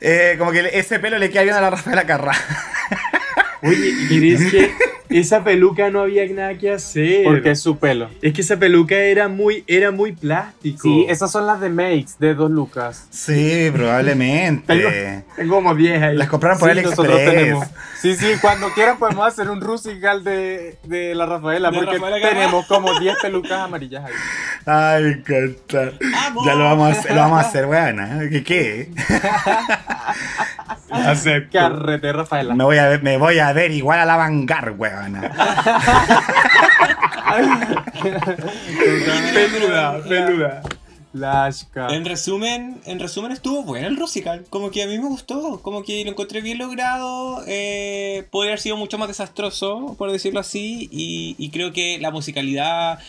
Eh, 0.00 0.36
como 0.38 0.52
que 0.52 0.70
ese 0.72 0.98
pelo 1.00 1.18
le 1.18 1.30
queda 1.30 1.42
bien 1.42 1.54
a 1.56 1.60
la 1.60 1.70
Rafaela 1.70 2.06
Carrá. 2.06 2.32
Oye, 3.62 3.92
y 4.10 4.32
es 4.34 4.50
que 4.50 4.70
esa 5.10 5.42
peluca 5.42 5.90
no 5.90 6.02
había 6.02 6.24
nada 6.32 6.54
que 6.56 6.70
hacer. 6.72 7.24
Porque 7.24 7.50
es 7.50 7.60
su 7.60 7.78
pelo. 7.78 8.08
Es 8.22 8.32
que 8.32 8.42
esa 8.42 8.58
peluca 8.58 8.94
era 8.94 9.26
muy, 9.28 9.64
era 9.66 9.90
muy 9.90 10.12
plástico. 10.12 10.82
Sí, 10.82 11.04
esas 11.08 11.32
son 11.32 11.46
las 11.46 11.60
de 11.60 11.68
Makes, 11.68 12.12
de 12.20 12.34
dos 12.34 12.50
lucas. 12.50 13.06
Sí, 13.10 13.70
probablemente. 13.72 15.24
Tengo 15.36 15.56
como 15.56 15.74
10 15.74 16.02
ahí. 16.02 16.16
Las 16.16 16.28
compraron 16.28 16.58
por 16.58 16.68
Sí, 16.68 16.70
AliExpress. 16.78 16.98
nosotros 16.98 17.24
tenemos. 17.34 17.66
Sí, 18.00 18.14
sí, 18.16 18.26
cuando 18.40 18.68
quieran 18.72 18.98
podemos 18.98 19.26
hacer 19.26 19.50
un 19.50 19.60
rusical 19.60 20.22
de, 20.24 20.78
de 20.84 21.14
la 21.14 21.26
Rafaela, 21.26 21.70
De 21.70 21.76
porque 21.78 21.98
Rafaela 21.98 22.28
tenemos 22.28 22.66
como 22.66 22.98
10 22.98 23.16
pelucas 23.20 23.52
amarillas 23.60 24.04
ahí. 24.04 24.12
Ay, 24.64 25.02
me 25.02 25.10
encanta. 25.10 25.92
¡Vamos! 26.12 26.46
Ya 26.46 26.54
lo 26.54 26.64
vamos 26.64 26.88
a 26.88 26.98
hacer, 27.00 27.10
lo 27.14 27.20
vamos 27.20 27.38
a 27.44 27.48
hacer, 27.48 27.66
weona. 27.66 28.20
¿Qué 28.30 28.44
qué? 28.44 28.90
Acepto. 30.90 31.58
Carrete 31.58 32.12
Rafaela. 32.12 32.54
Me 32.54 32.64
voy 32.64 32.78
a 32.78 32.88
ver, 32.88 33.02
me 33.02 33.16
voy 33.16 33.38
a 33.38 33.52
ver 33.52 33.70
igual 33.70 34.00
a 34.00 34.04
la 34.04 34.16
vanguard, 34.16 34.78
weona. 34.78 35.20
Peluda, 39.34 40.00
peluda. 40.08 40.62
Lashka. 41.12 41.88
En 41.88 42.04
resumen, 42.04 42.80
en 42.84 43.00
resumen 43.00 43.32
estuvo 43.32 43.64
bueno 43.64 43.88
el 43.88 43.96
Rusical. 43.96 44.44
Como 44.48 44.70
que 44.70 44.84
a 44.84 44.86
mí 44.86 44.96
me 44.98 45.08
gustó, 45.08 45.60
como 45.60 45.82
que 45.82 46.04
lo 46.04 46.10
encontré 46.10 46.40
bien 46.40 46.58
logrado. 46.58 47.42
Eh, 47.48 48.28
podría 48.30 48.52
haber 48.52 48.60
sido 48.60 48.76
mucho 48.76 48.96
más 48.96 49.08
desastroso, 49.08 49.96
por 49.98 50.12
decirlo 50.12 50.38
así. 50.38 50.88
Y, 50.92 51.34
y 51.38 51.50
creo 51.50 51.72
que 51.72 51.98
la 51.98 52.12
musicalidad, 52.12 53.00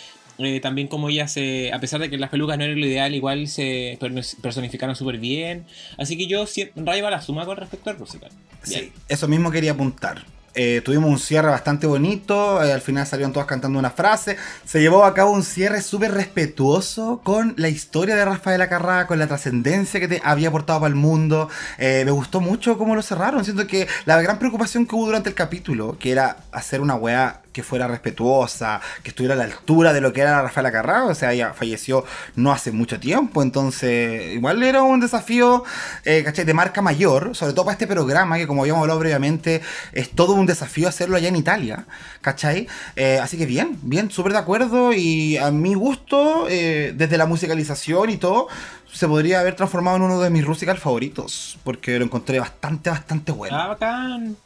eh, 0.44 0.60
también 0.60 0.88
como 0.88 1.10
ella 1.10 1.28
se, 1.28 1.72
a 1.74 1.80
pesar 1.80 2.00
de 2.02 2.10
que 2.10 2.18
las 2.18 2.30
pelucas 2.30 2.58
no 2.58 2.64
eran 2.64 2.80
lo 2.80 2.86
ideal, 2.86 3.14
igual 3.16 3.48
se 3.48 3.98
per- 4.00 4.14
personificaron 4.42 4.96
súper 4.96 5.18
bien. 5.18 5.66
Así 5.98 6.18
que 6.18 6.28
yo 6.28 6.46
sí- 6.48 6.70
rayo 6.76 7.08
a 7.08 7.12
la 7.12 7.22
suma 7.22 7.46
con 7.46 7.58
respecto 7.58 7.90
al 7.90 7.98
Rusical. 7.98 8.32
Bien. 8.68 8.82
Sí, 8.86 8.94
eso 9.08 9.28
mismo 9.28 9.52
quería 9.52 9.72
apuntar. 9.72 10.24
Eh, 10.54 10.82
tuvimos 10.84 11.10
un 11.10 11.18
cierre 11.18 11.48
bastante 11.48 11.88
bonito, 11.88 12.62
eh, 12.62 12.74
al 12.74 12.82
final 12.82 13.08
salieron 13.08 13.32
todos 13.32 13.48
cantando 13.48 13.80
una 13.80 13.90
frase. 13.90 14.36
Se 14.66 14.82
llevó 14.82 15.06
a 15.06 15.14
cabo 15.14 15.32
un 15.32 15.44
cierre 15.44 15.82
súper 15.82 16.12
respetuoso 16.12 17.22
con 17.24 17.54
la 17.58 17.70
historia 17.70 18.16
de 18.18 18.26
Rafaela 18.26 18.68
Carrá, 18.68 19.08
con 19.08 19.18
la 19.18 19.28
trascendencia 19.28 20.02
que 20.02 20.10
te 20.10 20.22
había 20.26 20.50
aportado 20.50 20.82
para 20.82 20.90
el 20.90 20.96
mundo. 20.96 21.48
Eh, 21.78 22.04
me 22.04 22.12
gustó 22.12 22.42
mucho 22.42 22.78
cómo 22.78 22.96
lo 22.96 23.02
cerraron. 23.02 23.46
Siento 23.46 23.66
que 23.66 23.88
la 24.06 24.22
gran 24.22 24.40
preocupación 24.40 24.86
que 24.86 24.94
hubo 24.96 25.06
durante 25.06 25.30
el 25.30 25.36
capítulo, 25.36 25.98
que 25.98 26.12
era 26.12 26.36
hacer 26.52 26.82
una 26.82 26.96
weá 26.96 27.42
que 27.52 27.64
fuera 27.64 27.88
respetuosa, 27.88 28.82
que 29.04 29.10
estuviera 29.10 29.36
a 29.36 29.38
la 29.38 29.44
altura 29.44 29.94
de 29.94 30.02
lo 30.02 30.14
que 30.14 30.22
era 30.22 30.32
la 30.32 30.42
Rafaela 30.44 30.72
Carrá, 30.72 31.06
o 31.06 31.16
sea, 31.16 31.34
ella 31.34 31.54
falleció 31.54 32.06
no 32.36 32.52
hace 32.52 32.72
mucho 32.72 33.00
tiempo, 33.00 33.42
entonces 33.42 34.34
igual 34.34 34.64
era 34.64 34.84
un 34.84 35.00
desafío, 35.00 35.64
eh. 36.06 36.24
De 36.32 36.54
marca 36.54 36.82
mayor, 36.82 37.36
sobre 37.36 37.54
todo 37.54 37.66
para 37.66 37.74
este 37.74 37.88
programa, 37.88 38.38
que 38.38 38.48
como 38.48 38.62
habíamos 38.62 38.82
hablado 38.82 39.00
previamente, 39.00 39.62
es 39.92 40.10
todo 40.10 40.34
un 40.34 40.46
desafío 40.46 40.88
hacerlo 40.88 41.18
allá 41.18 41.28
en 41.28 41.36
Italia, 41.36 41.86
¿cachai? 42.22 42.68
Eh, 42.96 43.20
así 43.22 43.38
que 43.38 43.46
bien, 43.46 43.78
bien, 43.84 44.10
súper 44.10 44.32
de 44.32 44.40
acuerdo 44.40 44.94
y 44.94 45.38
a 45.38 45.52
mi 45.52 45.74
gusto, 45.74 46.48
eh, 46.50 46.94
desde 46.96 47.18
la 47.18 47.26
musicalización 47.26 48.10
y 48.10 48.18
todo, 48.18 48.48
se 48.92 49.08
podría 49.08 49.40
haber 49.40 49.56
transformado 49.56 49.98
en 49.98 50.04
uno 50.04 50.20
de 50.20 50.30
mis 50.30 50.46
Rusical 50.46 50.78
favoritos, 50.78 51.60
porque 51.64 51.98
lo 52.00 52.06
encontré 52.06 52.40
bastante, 52.40 52.90
bastante 52.90 53.32
bueno. 53.32 53.58
Ah, 53.58 53.68
bacán. 53.68 54.38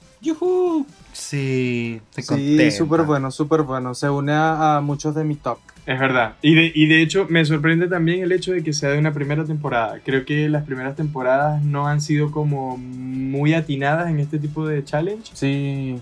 Sí, 1.16 2.02
estoy 2.18 2.58
Sí, 2.58 2.72
súper 2.72 3.04
bueno, 3.04 3.32
súper 3.32 3.62
bueno. 3.62 3.96
Se 3.96 4.10
une 4.10 4.34
a, 4.34 4.76
a 4.76 4.82
muchos 4.82 5.16
de 5.16 5.24
mis 5.24 5.40
top. 5.40 5.60
Es 5.86 5.98
verdad. 5.98 6.34
Y 6.42 6.56
de, 6.56 6.72
y 6.76 6.88
de 6.88 7.02
hecho, 7.02 7.26
me 7.30 7.46
sorprende 7.46 7.88
también 7.88 8.22
el 8.22 8.34
hecho 8.34 8.52
de 8.52 8.64
que 8.64 8.74
sea 8.74 8.90
de 8.90 8.98
una 8.98 9.14
primera 9.14 9.46
temporada. 9.46 10.00
Creo 10.04 10.26
que 10.26 10.50
las 10.50 10.66
primeras 10.66 10.96
temporadas 10.98 11.64
no 11.64 11.88
han 11.88 12.02
sido 12.02 12.32
como 12.32 12.76
muy 12.76 13.54
atinadas 13.54 14.10
en 14.10 14.20
este 14.20 14.40
tipo 14.40 14.68
de 14.68 14.84
challenge. 14.84 15.32
Sí. 15.34 16.02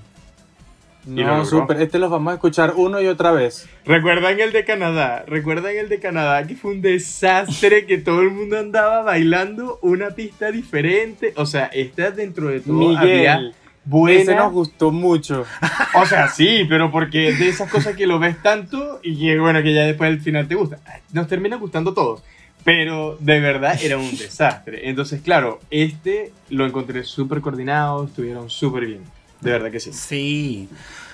No, 1.06 1.46
súper. 1.46 1.80
Este 1.82 2.00
los 2.00 2.10
vamos 2.10 2.32
a 2.32 2.36
escuchar 2.36 2.74
uno 2.76 3.00
y 3.00 3.08
otra 3.08 3.32
vez. 3.32 3.70
¿Recuerdan 3.86 4.40
el 4.40 4.52
de 4.52 4.64
Canadá? 4.66 5.26
¿Recuerdan 5.28 5.76
el 5.76 5.90
de 5.90 6.00
Canadá 6.00 6.48
que 6.48 6.56
fue 6.56 6.72
un 6.72 6.82
desastre 6.82 7.86
que 7.86 7.98
todo 8.00 8.22
el 8.22 8.32
mundo 8.32 8.58
andaba 8.58 9.04
bailando 9.04 9.80
una 9.84 10.12
pista 10.12 10.50
diferente? 10.50 11.34
O 11.36 11.46
sea, 11.46 11.66
esta 11.66 12.10
dentro 12.10 12.48
de 12.48 12.62
todo 12.62 12.98
había 12.98 13.52
Miguel. 13.86 14.18
Ese 14.22 14.26
buena. 14.32 14.44
nos 14.44 14.54
gustó 14.54 14.92
mucho. 14.92 15.46
O 15.96 16.06
sea, 16.08 16.28
sí, 16.28 16.66
pero 16.68 16.92
porque 16.92 17.34
de 17.34 17.50
esas 17.50 17.70
cosas 17.70 17.96
que 17.96 18.08
lo 18.08 18.18
ves 18.18 18.42
tanto 18.42 19.00
y 19.04 19.16
que 19.20 19.40
bueno, 19.40 19.62
que 19.62 19.74
ya 19.74 19.84
después 19.84 20.10
al 20.10 20.20
final 20.20 20.48
te 20.48 20.56
gusta. 20.56 20.80
Nos 21.12 21.28
termina 21.28 21.58
gustando 21.58 21.94
todos. 21.94 22.24
Pero 22.64 23.18
de 23.20 23.40
verdad 23.40 23.78
era 23.82 23.98
un 23.98 24.10
desastre. 24.10 24.90
Entonces, 24.90 25.22
claro, 25.22 25.60
este 25.70 26.32
lo 26.50 26.66
encontré 26.66 27.04
súper 27.04 27.42
coordinado, 27.42 28.06
estuvieron 28.06 28.50
súper 28.50 28.86
bien. 28.86 29.02
De 29.42 29.52
verdad 29.52 29.70
que 29.70 29.80
sí. 29.80 29.92
Sí. 29.94 30.70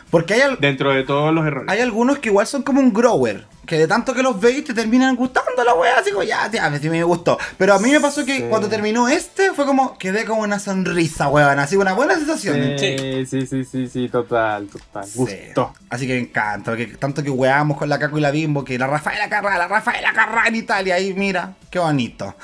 Porque 0.10 0.34
hay, 0.34 0.41
al- 0.41 0.60
Dentro 0.60 0.91
de 0.91 1.03
todos 1.03 1.34
los 1.34 1.45
errores. 1.45 1.70
hay 1.70 1.82
algunos 1.82 2.20
que 2.20 2.30
igual 2.30 2.47
son 2.47 2.64
como 2.64 2.80
un 2.80 2.93
grower. 2.93 3.45
Que 3.66 3.78
de 3.78 3.88
tanto 3.88 4.16
que 4.16 4.24
los 4.24 4.39
veis 4.41 4.64
te 4.64 4.74
terminan 4.74 5.16
gustando 5.16 5.64
la 5.64 5.76
wea. 5.76 5.99
Así 5.99 6.10
como, 6.10 6.24
ya, 6.24 6.49
ya, 6.51 6.76
sí 6.80 6.89
me 6.89 7.03
gustó. 7.03 7.38
Pero 7.55 7.76
a 7.76 7.80
mí 7.80 7.91
me 7.91 7.99
pasó 7.99 8.26
que 8.26 8.38
Sí. 8.38 8.45
cuando 8.49 8.68
terminó 8.68 9.07
este, 9.07 9.53
fue 9.53 9.68
como, 9.68 9.95
quedé 9.99 10.26
como 10.26 10.41
una 10.41 10.57
sonrisa, 10.57 11.28
weón. 11.28 11.60
Así, 11.60 11.76
una 11.76 11.93
buena 11.93 12.16
sensación. 12.16 12.55
Sí, 12.80 13.28
sí, 13.28 13.45
sí, 13.45 13.64
sí, 13.66 13.88
sí, 13.88 14.10
total, 14.10 14.66
total. 14.70 15.05
Sí. 15.05 15.12
Gustó. 15.20 15.76
Así 15.91 16.07
que 16.07 16.14
me 16.14 16.20
encanta, 16.22 16.72
porque 16.72 16.88
tanto 16.88 17.22
que 17.22 17.30
weamos 17.30 17.78
con 17.78 17.88
la 17.89 17.99
Caco 17.99 18.18
y 18.18 18.22
la 18.22 18.32
Bimbo, 18.32 18.64
que 18.66 18.80
la 18.80 18.88
Rafaela 18.88 19.30
Carrá, 19.30 19.55
la 19.60 19.68
Rafaela 19.68 20.14
Carrá 20.14 20.47
en 20.47 20.55
Italia, 20.55 20.99
y 20.99 21.14
mira, 21.14 21.53
qué 21.70 21.78
bonito. 21.78 22.36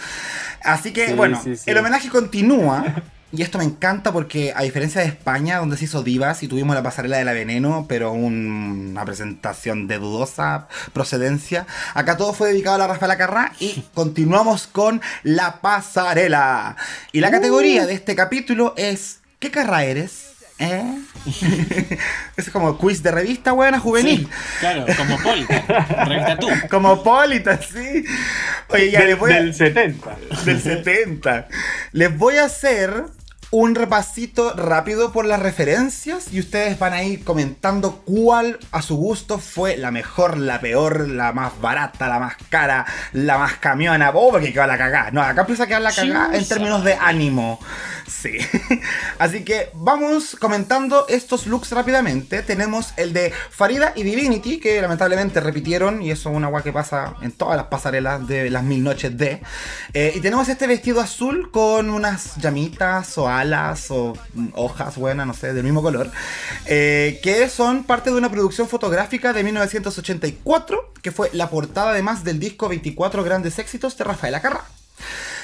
Así 0.63 0.93
que, 0.93 1.07
Sí, 1.07 1.13
bueno, 1.13 1.41
sí, 1.43 1.55
sí. 1.55 1.71
el 1.71 1.77
homenaje 1.79 2.09
continúa. 2.09 2.83
Y 3.35 3.41
esto 3.41 3.57
me 3.57 3.63
encanta 3.65 4.13
porque, 4.13 4.53
a 4.55 4.61
diferencia 4.63 5.01
de 5.01 5.07
España, 5.07 5.57
donde 5.57 5.75
se 5.77 5.85
hizo 5.85 6.03
Divas 6.03 6.41
y 6.43 6.47
tuvimos 6.47 6.75
la 6.75 6.83
pasarela 6.83 7.17
de 7.17 7.25
la 7.25 7.33
Veneno, 7.33 7.85
pero 7.89 8.11
un- 8.13 8.89
una 8.91 9.03
presentación 9.05 9.87
de 9.87 9.97
dudosa 9.99 10.67
procedencia, 10.93 11.67
acá 11.93 12.15
todo 12.17 12.33
fue 12.33 12.49
dedicado 12.49 12.75
a 12.75 12.79
la 12.79 12.87
Rafaela 12.87 13.17
Carrá 13.17 13.51
y 13.59 13.83
continuamos 13.93 14.67
con 14.67 15.01
la 15.23 15.59
pasarela. 15.61 16.77
Y 17.11 17.19
la 17.19 17.31
categoría 17.31 17.85
de 17.85 17.93
este 17.93 18.15
capítulo 18.15 18.73
es: 18.77 19.19
¿Qué 19.39 19.51
Carrá 19.51 19.83
eres? 19.83 20.29
¿Eh? 20.57 20.99
es 22.37 22.49
como 22.49 22.77
quiz 22.77 23.03
de 23.03 23.11
revista 23.11 23.51
buena 23.51 23.77
juvenil. 23.79 24.21
Sí, 24.21 24.29
claro, 24.61 24.85
como 24.95 25.17
Polka. 25.21 26.05
Revista 26.05 26.37
tú. 26.39 26.47
Como 26.69 27.03
Polita, 27.03 27.59
sí. 27.61 28.05
Oye, 28.69 28.91
ya 28.91 28.99
Del, 28.99 29.09
les 29.09 29.19
voy 29.19 29.31
a- 29.33 29.35
del 29.41 29.53
70. 29.53 30.15
del 30.45 30.61
70. 30.61 31.47
Les 31.91 32.17
voy 32.17 32.37
a 32.37 32.45
hacer 32.45 33.03
un 33.51 33.75
repasito 33.75 34.53
rápido 34.53 35.11
por 35.11 35.25
las 35.25 35.39
referencias 35.39 36.31
y 36.31 36.39
ustedes 36.39 36.77
van 36.79 36.93
a 36.93 37.03
ir 37.03 37.23
comentando 37.23 38.01
cuál 38.05 38.59
a 38.71 38.81
su 38.81 38.95
gusto 38.95 39.39
fue 39.39 39.77
la 39.77 39.91
mejor, 39.91 40.37
la 40.37 40.59
peor, 40.59 41.07
la 41.07 41.31
más 41.31 41.59
barata, 41.61 42.07
la 42.07 42.19
más 42.19 42.35
cara, 42.49 42.85
la 43.13 43.37
más 43.37 43.53
camiona. 43.57 44.11
Oh, 44.13 44.31
porque 44.31 44.51
queda 44.51 44.67
la 44.67 44.77
cagada. 44.77 45.11
No, 45.11 45.21
acá 45.21 45.41
empieza 45.41 45.63
a 45.63 45.67
quedar 45.67 45.81
la 45.81 45.93
cagada 45.93 46.35
en 46.35 46.47
términos 46.47 46.83
de 46.83 46.95
ánimo. 46.95 47.59
Sí. 48.07 48.37
Así 49.19 49.43
que 49.43 49.69
vamos 49.73 50.35
comentando 50.39 51.05
estos 51.07 51.47
looks 51.47 51.71
rápidamente. 51.71 52.41
Tenemos 52.43 52.93
el 52.97 53.13
de 53.13 53.31
Farida 53.49 53.93
y 53.95 54.03
Divinity, 54.03 54.59
que 54.59 54.81
lamentablemente 54.81 55.39
repitieron, 55.39 56.01
y 56.01 56.11
eso 56.11 56.29
es 56.29 56.35
una 56.35 56.47
agua 56.47 56.63
que 56.63 56.71
pasa 56.71 57.15
en 57.21 57.31
todas 57.31 57.57
las 57.57 57.67
pasarelas 57.67 58.27
de 58.27 58.49
las 58.49 58.63
mil 58.63 58.83
noches 58.83 59.17
de. 59.17 59.41
Eh, 59.93 60.13
y 60.15 60.19
tenemos 60.19 60.49
este 60.49 60.67
vestido 60.67 61.01
azul 61.01 61.51
con 61.51 61.89
unas 61.89 62.35
llamitas 62.37 63.17
o 63.17 63.27
alas 63.39 63.87
o 63.91 64.13
mm, 64.33 64.47
hojas 64.53 64.95
buenas, 64.97 65.25
no 65.27 65.33
sé, 65.33 65.53
del 65.53 65.63
mismo 65.63 65.81
color, 65.81 66.11
eh, 66.65 67.19
que 67.23 67.49
son 67.49 67.83
parte 67.83 68.09
de 68.11 68.15
una 68.17 68.29
producción 68.31 68.67
fotográfica 68.67 69.33
de 69.33 69.43
1984, 69.43 70.93
que 71.01 71.11
fue 71.11 71.29
la 71.33 71.49
portada 71.49 71.91
además 71.91 72.23
del 72.23 72.39
disco 72.39 72.67
24 72.69 73.23
grandes 73.23 73.59
éxitos 73.59 73.97
de 73.97 74.03
Rafaela 74.03 74.41
Carrá. 74.41 74.65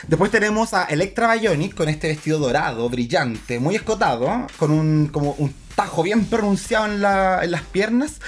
Después 0.08 0.32
tenemos 0.32 0.74
a 0.74 0.86
Electra 0.86 1.36
Bionic 1.36 1.76
con 1.76 1.88
este 1.90 2.08
vestido 2.08 2.40
dorado, 2.40 2.90
brillante, 2.90 3.60
muy 3.60 3.76
escotado, 3.76 4.48
con 4.58 4.72
un, 4.72 5.08
como 5.08 5.34
un 5.38 5.54
tajo 5.76 6.02
bien 6.04 6.26
pronunciado 6.26 6.86
en, 6.86 7.02
la- 7.02 7.44
en 7.44 7.52
las 7.52 7.62
piernas, 7.62 8.20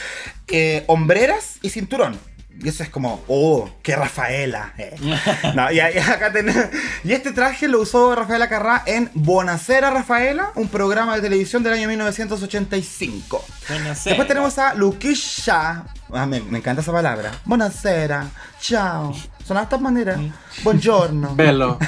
eh, 0.48 0.84
hombreras 0.88 1.56
y 1.62 1.70
cinturón. 1.70 2.20
Y 2.62 2.70
eso 2.70 2.84
es 2.84 2.90
como, 2.90 3.24
oh, 3.28 3.70
qué 3.82 3.96
Rafaela. 3.96 4.74
eh. 4.78 4.96
No, 5.56 5.72
y, 5.72 5.80
acá 5.80 6.32
tenemos- 6.32 6.68
y 7.04 7.12
este 7.12 7.32
traje 7.34 7.68
lo 7.68 7.82
usó 7.82 8.16
Rafaela 8.16 8.48
Carrá 8.48 8.84
en 8.86 9.10
Bonacera 9.14 9.90
Rafaela, 9.90 10.52
un 10.56 10.68
programa 10.70 11.16
de 11.16 11.22
televisión 11.22 11.64
del 11.64 11.74
año 11.74 11.88
1985. 11.90 13.44
Buenas 13.70 14.04
Después 14.04 14.28
tenemos 14.28 14.58
a 14.60 14.74
Luquisha. 14.76 15.84
Ah, 16.14 16.26
me, 16.26 16.40
me 16.42 16.60
encanta 16.60 16.82
esa 16.82 16.92
palabra. 16.92 17.32
Buonasera. 17.46 18.28
Ciao. 18.62 19.14
Son 19.46 19.58
estas 19.58 19.82
maneras. 19.82 20.20
Buongiorno. 20.64 21.32
Bello. 21.36 21.78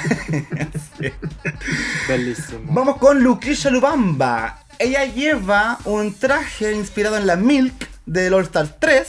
Bellísimo. 2.08 2.72
Vamos 2.72 2.96
con 2.98 3.22
Luquisha 3.22 3.70
Lubamba. 3.70 4.60
Ella 4.78 5.04
lleva 5.06 5.78
un 5.84 6.12
traje 6.14 6.72
inspirado 6.74 7.16
en 7.16 7.26
la 7.26 7.36
Milk 7.36 7.88
del 8.04 8.34
All 8.34 8.44
Star 8.44 8.68
3. 8.78 9.06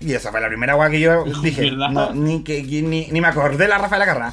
Y 0.00 0.14
esa 0.14 0.30
fue 0.30 0.40
la 0.40 0.48
primera 0.48 0.74
guay 0.74 0.90
que 0.90 1.00
yo 1.00 1.24
dije. 1.42 1.70
No, 1.70 2.12
ni, 2.14 2.42
que, 2.42 2.62
ni, 2.62 3.06
ni 3.06 3.20
me 3.20 3.28
acordé 3.28 3.58
de 3.58 3.68
la 3.68 3.78
Rafaela 3.78 4.06
Carrá. 4.06 4.32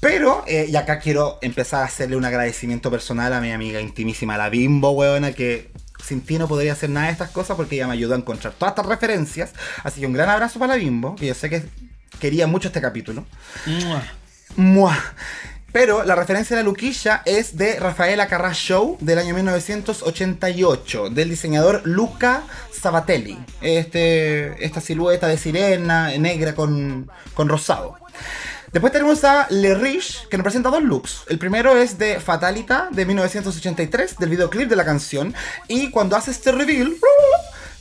Pero, 0.00 0.42
eh, 0.48 0.66
y 0.68 0.74
acá 0.74 0.98
quiero 0.98 1.38
empezar 1.42 1.82
a 1.82 1.84
hacerle 1.84 2.16
un 2.16 2.24
agradecimiento 2.24 2.90
personal 2.90 3.32
a 3.32 3.40
mi 3.40 3.52
amiga 3.52 3.80
intimísima, 3.80 4.36
la 4.36 4.48
Bimbo, 4.48 4.90
weona, 4.90 5.32
que 5.32 5.70
sin 6.02 6.22
ti 6.22 6.38
no 6.38 6.48
podría 6.48 6.72
hacer 6.72 6.90
nada 6.90 7.06
de 7.06 7.12
estas 7.12 7.30
cosas 7.30 7.56
porque 7.56 7.76
ella 7.76 7.86
me 7.86 7.92
ayudó 7.92 8.14
a 8.14 8.18
encontrar 8.18 8.52
todas 8.54 8.72
estas 8.72 8.86
referencias. 8.86 9.52
Así 9.84 10.00
que 10.00 10.06
un 10.06 10.12
gran 10.12 10.28
abrazo 10.28 10.58
para 10.58 10.72
la 10.74 10.78
Bimbo, 10.78 11.14
que 11.14 11.26
yo 11.26 11.34
sé 11.34 11.48
que 11.48 11.62
quería 12.18 12.46
mucho 12.46 12.68
este 12.68 12.80
capítulo. 12.80 13.24
Mua. 13.66 14.02
Mua. 14.56 14.98
Pero 15.72 16.04
la 16.04 16.14
referencia 16.14 16.54
de 16.54 16.62
la 16.62 16.68
Luquilla 16.68 17.22
es 17.24 17.56
de 17.56 17.80
Rafaela 17.80 18.28
Carrà 18.28 18.52
Show 18.52 18.98
del 19.00 19.18
año 19.18 19.34
1988, 19.34 21.08
del 21.08 21.30
diseñador 21.30 21.80
Luca 21.84 22.42
Sabatelli. 22.70 23.38
Este, 23.62 24.62
esta 24.62 24.82
silueta 24.82 25.28
de 25.28 25.38
sirena 25.38 26.10
negra 26.18 26.54
con, 26.54 27.10
con 27.32 27.48
rosado. 27.48 27.96
Después 28.70 28.92
tenemos 28.92 29.24
a 29.24 29.46
Le 29.48 29.74
Riche, 29.74 30.18
que 30.30 30.36
nos 30.36 30.44
presenta 30.44 30.68
dos 30.68 30.82
looks. 30.82 31.24
El 31.28 31.38
primero 31.38 31.74
es 31.76 31.96
de 31.96 32.20
Fatalita, 32.20 32.88
de 32.90 33.06
1983, 33.06 34.18
del 34.18 34.28
videoclip 34.28 34.68
de 34.68 34.76
la 34.76 34.84
canción. 34.84 35.34
Y 35.68 35.90
cuando 35.90 36.16
hace 36.16 36.32
este 36.32 36.52
reveal, 36.52 36.94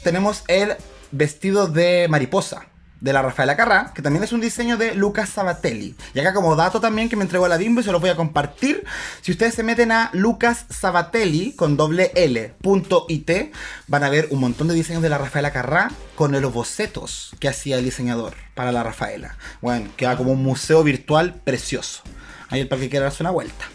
tenemos 0.02 0.44
el 0.48 0.76
vestido 1.12 1.68
de 1.68 2.08
mariposa 2.10 2.71
de 3.02 3.14
la 3.14 3.22
Rafaela 3.22 3.58
Carrá, 3.58 3.92
que 3.94 4.02
también 4.02 4.24
es 4.24 4.32
un 4.32 4.40
diseño 4.40 4.78
de 4.78 4.96
Lucas 4.96 5.30
Sabatelli. 5.30 5.96
Y 6.14 6.20
acá 6.20 6.34
como 6.34 6.56
dato 6.56 6.80
también 6.80 7.10
que 7.10 7.16
me 7.16 7.24
entregó 7.24 7.48
la 7.48 7.58
Bimbo 7.58 7.82
y 7.82 7.84
se 7.84 7.92
los 7.92 8.00
voy 8.00 8.12
a 8.12 8.16
compartir. 8.16 8.86
Si 9.22 9.32
ustedes 9.32 9.56
se 9.56 9.64
meten 9.64 9.92
a 9.92 10.12
Lucas 10.14 10.66
Sabatelli 10.70 11.54
con 11.54 11.76
doble 11.76 12.12
L 12.16 12.54
punto 12.62 13.06
IT, 13.10 13.54
van 13.88 14.04
a 14.04 14.10
ver 14.10 14.28
un 14.30 14.40
montón 14.40 14.68
de 14.68 14.76
diseños 14.76 15.02
de 15.02 15.10
la 15.10 15.18
Rafaela 15.18 15.52
Carrá 15.52 15.92
con 16.16 16.40
los 16.40 16.54
bocetos 16.54 17.32
que 17.40 17.50
hacía 17.50 17.78
el 17.78 17.84
diseñador 17.84 18.36
para 18.54 18.72
la 18.72 18.84
Rafaela. 18.84 19.36
Bueno, 19.62 19.90
queda 19.98 20.16
como 20.16 20.32
un 20.32 20.44
museo 20.44 20.84
virtual 20.84 21.34
precioso. 21.44 22.04
Ahí 22.50 22.66
para 22.66 22.80
el 22.80 22.86
que 22.86 22.90
quiera 22.92 23.06
darse 23.06 23.24
una 23.24 23.32
vuelta. 23.32 23.66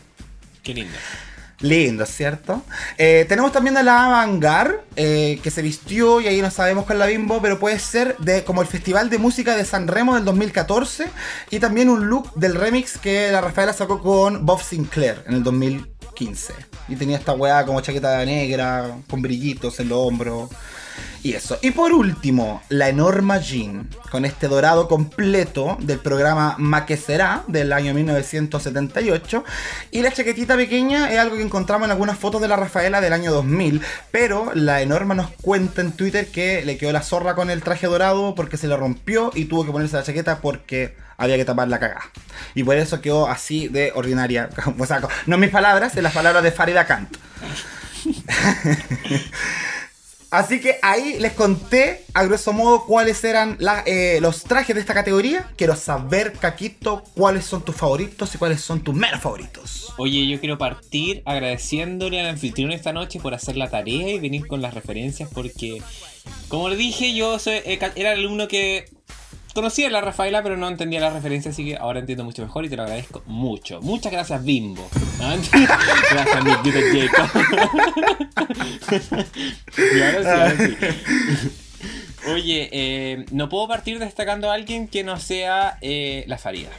Qué 0.63 0.73
lindo. 0.73 0.97
Lindo, 1.61 2.05
¿cierto? 2.05 2.63
Eh, 2.99 3.25
tenemos 3.29 3.51
también 3.51 3.79
a 3.79 3.83
la 3.83 4.07
Avangar, 4.07 4.85
eh, 4.95 5.41
que 5.43 5.51
se 5.51 5.63
vistió 5.63 6.21
y 6.21 6.27
ahí 6.27 6.43
no 6.43 6.51
sabemos 6.51 6.85
con 6.85 6.99
la 6.99 7.07
bimbo, 7.07 7.41
pero 7.41 7.59
puede 7.59 7.79
ser 7.79 8.17
de 8.19 8.45
como 8.45 8.61
el 8.61 8.69
Festival 8.69 9.09
de 9.09 9.17
Música 9.17 9.57
de 9.57 9.65
San 9.65 9.89
Remo 9.89 10.15
del 10.15 10.25
2014 10.27 11.09
y 11.51 11.59
también 11.59 11.89
un 11.89 12.09
look 12.09 12.35
del 12.35 12.55
remix 12.55 12.99
que 12.99 13.31
la 13.33 13.41
Rafaela 13.41 13.73
sacó 13.73 14.03
con 14.03 14.45
Bob 14.45 14.63
Sinclair 14.63 15.25
en 15.27 15.35
el 15.35 15.43
2015. 15.43 16.53
Y 16.89 16.97
tenía 16.97 17.17
esta 17.17 17.33
weá 17.33 17.65
como 17.65 17.81
chaqueta 17.81 18.23
negra, 18.25 18.99
con 19.09 19.23
brillitos 19.23 19.81
en 19.81 19.89
los 19.89 19.99
hombros. 19.99 20.51
Y 21.27 21.35
eso. 21.35 21.59
Y 21.61 21.73
por 21.73 21.93
último, 21.93 22.63
la 22.69 22.89
Enorma 22.89 23.39
Jean, 23.39 23.89
con 24.13 24.25
este 24.25 24.47
dorado 24.47 24.87
completo 24.87 25.77
del 25.81 25.99
programa 25.99 26.55
Ma 26.57 26.87
que 26.87 26.97
será 26.97 27.43
del 27.49 27.73
año 27.73 27.93
1978. 27.95 29.43
Y 29.91 30.03
la 30.03 30.13
chaquetita 30.13 30.55
pequeña 30.55 31.11
es 31.11 31.19
algo 31.19 31.35
que 31.35 31.43
encontramos 31.43 31.87
en 31.87 31.91
algunas 31.91 32.17
fotos 32.17 32.41
de 32.41 32.47
la 32.47 32.55
Rafaela 32.55 33.01
del 33.01 33.13
año 33.13 33.33
2000. 33.33 33.83
Pero 34.13 34.53
la 34.55 34.83
Enorma 34.83 35.17
nos 35.17 35.31
cuenta 35.31 35.81
en 35.81 35.91
Twitter 35.91 36.29
que 36.29 36.65
le 36.65 36.79
quedó 36.79 36.93
la 36.93 37.03
zorra 37.03 37.35
con 37.35 37.51
el 37.51 37.61
traje 37.61 37.89
dorado 37.89 38.37
porque 38.37 38.57
se 38.57 38.69
le 38.69 38.77
rompió 38.77 39.33
y 39.35 39.47
tuvo 39.47 39.67
que 39.67 39.73
ponerse 39.73 39.97
la 39.97 40.05
chaqueta 40.05 40.39
porque 40.41 40.95
había 41.17 41.35
que 41.35 41.45
tapar 41.45 41.67
la 41.67 41.81
cagada. 41.81 42.05
Y 42.55 42.63
por 42.63 42.77
eso 42.77 43.01
quedó 43.01 43.27
así 43.27 43.67
de 43.67 43.91
ordinaria. 43.97 44.49
O 44.79 44.87
sea, 44.87 45.01
no 45.27 45.39
mis 45.39 45.51
palabras, 45.51 45.97
en 45.97 46.05
las 46.05 46.15
palabras 46.15 46.45
de 46.45 46.53
Farida 46.53 46.87
Kant. 46.87 47.17
Así 50.31 50.61
que 50.61 50.77
ahí 50.83 51.19
les 51.21 51.33
conté 51.33 52.05
a 52.13 52.25
grueso 52.25 52.53
modo 52.53 52.85
cuáles 52.85 53.23
eran 53.23 53.57
eh, 53.87 54.19
los 54.21 54.43
trajes 54.43 54.75
de 54.75 54.81
esta 54.81 54.93
categoría. 54.93 55.49
Quiero 55.57 55.77
saber, 55.77 56.33
Caquito, 56.33 57.05
cuáles 57.15 57.45
son 57.45 57.63
tus 57.65 57.77
favoritos 57.77 58.35
y 58.35 58.39
cuáles 58.39 58.61
son 58.61 58.81
tus 58.83 58.95
menos 58.95 59.21
favoritos. 59.23 59.93
Oye, 59.99 60.27
yo 60.27 60.41
quiero 60.41 60.59
partir 60.59 61.23
agradeciéndole 61.25 62.21
al 62.21 62.27
anfitrión 62.27 62.73
esta 62.73 62.93
noche 62.93 63.21
por 63.21 63.35
hacer 63.35 63.57
la 63.57 63.71
tarea 63.71 64.09
y 64.11 64.19
venir 64.19 64.47
con 64.47 64.61
las 64.61 64.75
referencias 64.75 65.29
porque, 65.33 65.81
como 66.49 66.69
le 66.69 66.77
dije, 66.77 67.15
yo 67.15 67.39
soy- 67.39 67.63
eh, 67.65 67.79
era 67.95 68.13
el 68.13 68.19
alumno 68.19 68.49
que 68.49 68.85
conocía 69.57 69.87
a 69.89 69.91
la 69.91 70.03
Rafaela 70.03 70.43
pero 70.43 70.59
no 70.59 70.69
entendía 70.69 71.01
las 71.01 71.15
referencias, 71.15 71.55
así 71.55 71.65
que 71.65 71.77
ahora 71.77 71.99
entiendo 71.99 72.25
mucho 72.25 72.43
mejor 72.43 72.67
y 72.67 72.69
te 72.69 72.77
lo 72.77 72.83
agradezco 72.83 73.23
mucho. 73.25 73.81
Muchas 73.81 74.13
gracias, 74.13 74.45
Bimbo. 74.45 74.87
Gracias, 76.11 76.45
mi 76.45 76.51
Jacob. 77.01 77.31
y 79.79 80.03
ahora 80.03 80.57
sí. 80.59 80.77
Oye, 82.35 82.69
eh, 82.71 83.25
no 83.31 83.49
puedo 83.49 83.67
partir 83.67 83.99
destacando 83.99 84.51
a 84.51 84.55
alguien 84.55 84.89
que 84.89 85.05
no 85.05 85.19
sea 85.19 85.79
eh, 85.81 86.25
la 86.27 86.37
Farida. 86.37 86.71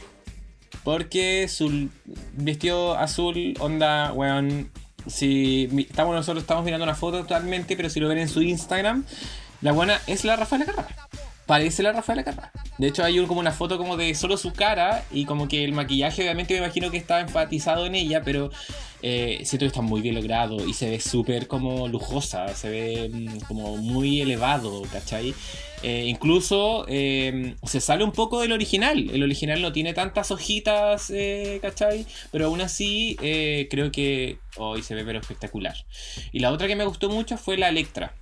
Porque 0.84 1.48
su 1.48 1.88
vestido 2.34 2.96
azul, 2.96 3.54
onda, 3.58 4.12
weón. 4.12 4.70
Si 5.08 5.68
estamos 5.78 6.14
nosotros 6.14 6.44
estamos 6.44 6.64
mirando 6.64 6.84
una 6.84 6.94
foto 6.94 7.18
actualmente, 7.18 7.76
pero 7.76 7.90
si 7.90 7.98
lo 7.98 8.08
ven 8.08 8.18
en 8.18 8.28
su 8.28 8.40
Instagram, 8.40 9.04
la 9.62 9.72
buena 9.72 10.00
es 10.06 10.24
la 10.24 10.36
Rafaela 10.36 10.66
Carrà. 10.66 10.86
Parece 11.48 11.82
la 11.82 11.92
Rafaela 11.92 12.22
Carrà. 12.22 12.52
De 12.76 12.88
hecho, 12.88 13.02
hay 13.02 13.24
como 13.26 13.40
una 13.40 13.52
foto 13.52 13.78
como 13.78 13.96
de 13.96 14.14
solo 14.14 14.36
su 14.36 14.52
cara 14.52 15.02
y 15.10 15.24
como 15.24 15.48
que 15.48 15.64
el 15.64 15.72
maquillaje, 15.72 16.20
obviamente, 16.20 16.52
me 16.52 16.58
imagino 16.58 16.90
que 16.90 16.98
está 16.98 17.20
enfatizado 17.20 17.86
en 17.86 17.94
ella, 17.94 18.20
pero 18.22 18.50
eh, 19.00 19.40
siento 19.44 19.64
que 19.64 19.68
está 19.68 19.80
muy 19.80 20.02
bien 20.02 20.14
logrado 20.14 20.68
y 20.68 20.74
se 20.74 20.90
ve 20.90 21.00
súper 21.00 21.46
como 21.46 21.88
lujosa, 21.88 22.54
se 22.54 22.68
ve 22.68 23.10
mm, 23.10 23.38
como 23.48 23.78
muy 23.78 24.20
elevado, 24.20 24.82
¿cachai? 24.92 25.34
Eh, 25.82 26.04
incluso 26.06 26.84
eh, 26.86 27.54
se 27.64 27.80
sale 27.80 28.04
un 28.04 28.12
poco 28.12 28.42
del 28.42 28.52
original. 28.52 29.08
El 29.10 29.22
original 29.22 29.62
no 29.62 29.72
tiene 29.72 29.94
tantas 29.94 30.30
hojitas, 30.30 31.10
¿cachai? 31.62 32.04
Pero 32.30 32.48
aún 32.48 32.60
así 32.60 33.16
creo 33.70 33.90
que 33.90 34.38
hoy 34.58 34.82
se 34.82 34.94
ve 34.94 35.02
pero 35.02 35.18
espectacular. 35.18 35.76
Y 36.30 36.40
la 36.40 36.52
otra 36.52 36.66
que 36.66 36.76
me 36.76 36.84
gustó 36.84 37.08
mucho 37.08 37.38
fue 37.38 37.56
la 37.56 37.70
Electra. 37.70 38.12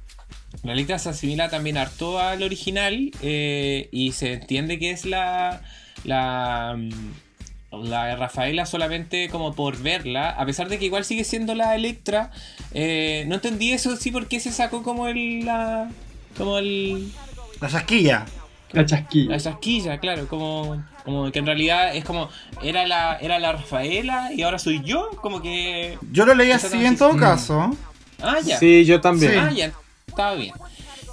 La 0.62 0.72
Electra 0.72 0.98
se 0.98 1.10
asimila 1.10 1.48
también 1.48 1.76
harto 1.76 2.18
al 2.18 2.42
original 2.42 3.10
eh, 3.22 3.88
y 3.92 4.12
se 4.12 4.34
entiende 4.34 4.78
que 4.78 4.90
es 4.90 5.04
la, 5.04 5.60
la, 6.04 6.74
mm, 6.76 7.84
la 7.84 8.16
Rafaela 8.16 8.64
solamente 8.66 9.28
como 9.28 9.54
por 9.54 9.78
verla, 9.78 10.30
a 10.30 10.46
pesar 10.46 10.68
de 10.68 10.78
que 10.78 10.86
igual 10.86 11.04
sigue 11.04 11.24
siendo 11.24 11.54
la 11.54 11.74
Electra. 11.74 12.30
eh, 12.72 13.24
no 13.28 13.34
entendí 13.36 13.72
eso 13.72 13.96
sí 13.96 14.10
por 14.10 14.28
qué 14.28 14.40
se 14.40 14.50
sacó 14.52 14.82
como 14.82 15.08
el... 15.08 15.44
La, 15.44 15.90
como 16.36 16.58
el, 16.58 17.12
La 17.60 17.68
chasquilla. 17.68 18.26
La 18.72 18.84
chasquilla. 18.84 19.30
la 19.30 19.40
chasquilla, 19.40 19.98
claro, 19.98 20.26
como, 20.28 20.84
como 21.04 21.30
que 21.30 21.38
en 21.38 21.46
realidad 21.46 21.94
es 21.94 22.04
como 22.04 22.28
era 22.62 22.86
la, 22.86 23.16
era 23.16 23.38
la 23.38 23.52
Rafaela 23.52 24.30
y 24.34 24.42
ahora 24.42 24.58
soy 24.58 24.82
yo, 24.82 25.10
como 25.22 25.40
que. 25.40 25.96
Yo 26.10 26.26
lo 26.26 26.34
leí 26.34 26.50
así 26.50 26.84
en 26.84 26.96
todo 26.96 27.16
caso. 27.16 27.74
Ah, 28.20 28.38
ya. 28.44 28.58
Sí, 28.58 28.84
yo 28.84 29.00
también. 29.00 29.38
Ah, 29.38 29.52
ya. 29.52 29.72
Estaba 30.16 30.34
bien. 30.34 30.54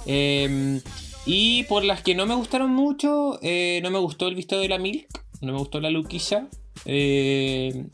Eh, 0.06 0.80
y 1.26 1.64
por 1.64 1.84
las 1.84 2.02
que 2.02 2.14
no 2.14 2.24
me 2.24 2.34
gustaron 2.34 2.70
mucho, 2.70 3.38
eh, 3.42 3.80
no 3.82 3.90
me 3.90 3.98
gustó 3.98 4.28
el 4.28 4.34
visto 4.34 4.58
de 4.58 4.68
la 4.68 4.78
Milk, 4.78 5.06
no 5.42 5.52
me 5.52 5.58
gustó 5.58 5.78
la 5.78 5.90
Luquilla. 5.90 6.46
Eh, 6.86 7.84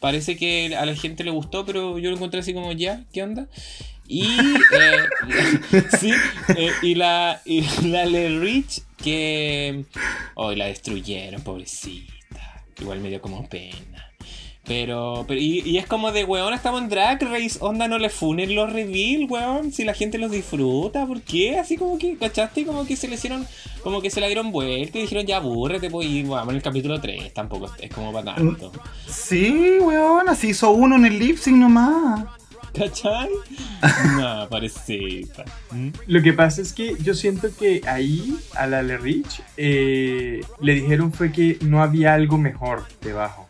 parece 0.00 0.36
que 0.36 0.74
a 0.76 0.84
la 0.84 0.96
gente 0.96 1.22
le 1.22 1.30
gustó, 1.30 1.64
pero 1.64 2.00
yo 2.00 2.10
lo 2.10 2.16
encontré 2.16 2.40
así 2.40 2.52
como 2.52 2.72
ya, 2.72 3.04
¿qué 3.12 3.22
onda? 3.22 3.48
Y, 4.08 4.24
eh, 4.24 5.80
sí, 6.00 6.12
eh, 6.56 6.70
y 6.82 6.96
la, 6.96 7.40
la 7.84 8.04
Le 8.06 8.40
Rich 8.40 8.82
que 8.96 9.84
hoy 10.34 10.56
la 10.56 10.66
destruyeron, 10.66 11.42
pobrecita. 11.42 12.12
Igual 12.80 13.00
me 13.00 13.08
dio 13.08 13.20
como 13.20 13.48
pena. 13.48 13.95
Pero, 14.66 15.24
pero 15.28 15.40
y, 15.40 15.60
y 15.60 15.78
es 15.78 15.86
como 15.86 16.10
de, 16.10 16.24
weón, 16.24 16.52
estamos 16.52 16.82
en 16.82 16.88
Drag 16.88 17.22
Race, 17.22 17.58
onda, 17.60 17.86
no 17.86 17.98
le 17.98 18.10
funen 18.10 18.54
los 18.54 18.72
reveal, 18.72 19.26
weón, 19.30 19.72
si 19.72 19.84
la 19.84 19.94
gente 19.94 20.18
los 20.18 20.32
disfruta, 20.32 21.06
¿por 21.06 21.22
qué? 21.22 21.58
Así 21.58 21.76
como 21.76 21.98
que, 21.98 22.16
¿cachaste? 22.16 22.66
Como 22.66 22.84
que 22.84 22.96
se 22.96 23.06
le 23.06 23.14
hicieron, 23.14 23.46
como 23.84 24.02
que 24.02 24.10
se 24.10 24.20
la 24.20 24.26
dieron 24.26 24.50
vuelta 24.50 24.98
y 24.98 25.02
dijeron, 25.02 25.24
ya 25.24 25.36
aburrete, 25.36 25.88
pues, 25.88 26.08
y 26.08 26.24
vamos 26.24 26.48
en 26.50 26.56
el 26.56 26.62
capítulo 26.62 27.00
3, 27.00 27.32
tampoco 27.32 27.70
es 27.80 27.94
como 27.94 28.12
para 28.12 28.34
tanto. 28.34 28.72
Sí, 29.06 29.78
weón, 29.80 30.28
así 30.28 30.48
hizo 30.48 30.72
uno 30.72 30.96
en 30.96 31.06
el 31.06 31.18
lip 31.18 31.38
sync 31.38 31.56
nomás. 31.56 32.24
¿Cachai? 32.76 33.30
No, 34.16 34.48
parecita. 34.48 35.44
¿Mm? 35.70 35.88
Lo 36.06 36.22
que 36.22 36.32
pasa 36.32 36.60
es 36.60 36.72
que 36.72 36.96
yo 37.02 37.14
siento 37.14 37.48
que 37.56 37.82
ahí 37.86 38.36
a 38.54 38.66
la 38.66 38.82
Le 38.82 38.96
Rich 38.96 39.42
eh, 39.56 40.40
le 40.60 40.74
dijeron 40.74 41.12
fue 41.12 41.30
que 41.30 41.58
no 41.60 41.82
había 41.82 42.14
algo 42.14 42.36
mejor 42.38 42.84
debajo. 43.00 43.45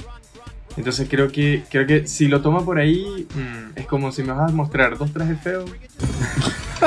Entonces 0.77 1.09
creo 1.09 1.33
que 1.33 1.63
creo 1.71 1.87
que 1.87 2.07
si 2.07 2.29
lo 2.29 2.43
toma 2.43 2.65
por 2.65 2.79
ahí 2.79 3.27
mm, 3.35 3.79
es 3.79 3.87
como 3.87 4.13
si 4.13 4.23
me 4.23 4.33
vas 4.33 4.51
a 4.51 4.55
mostrar 4.55 4.99
dos 4.99 5.13
trajes 5.13 5.41
feos. 5.41 5.71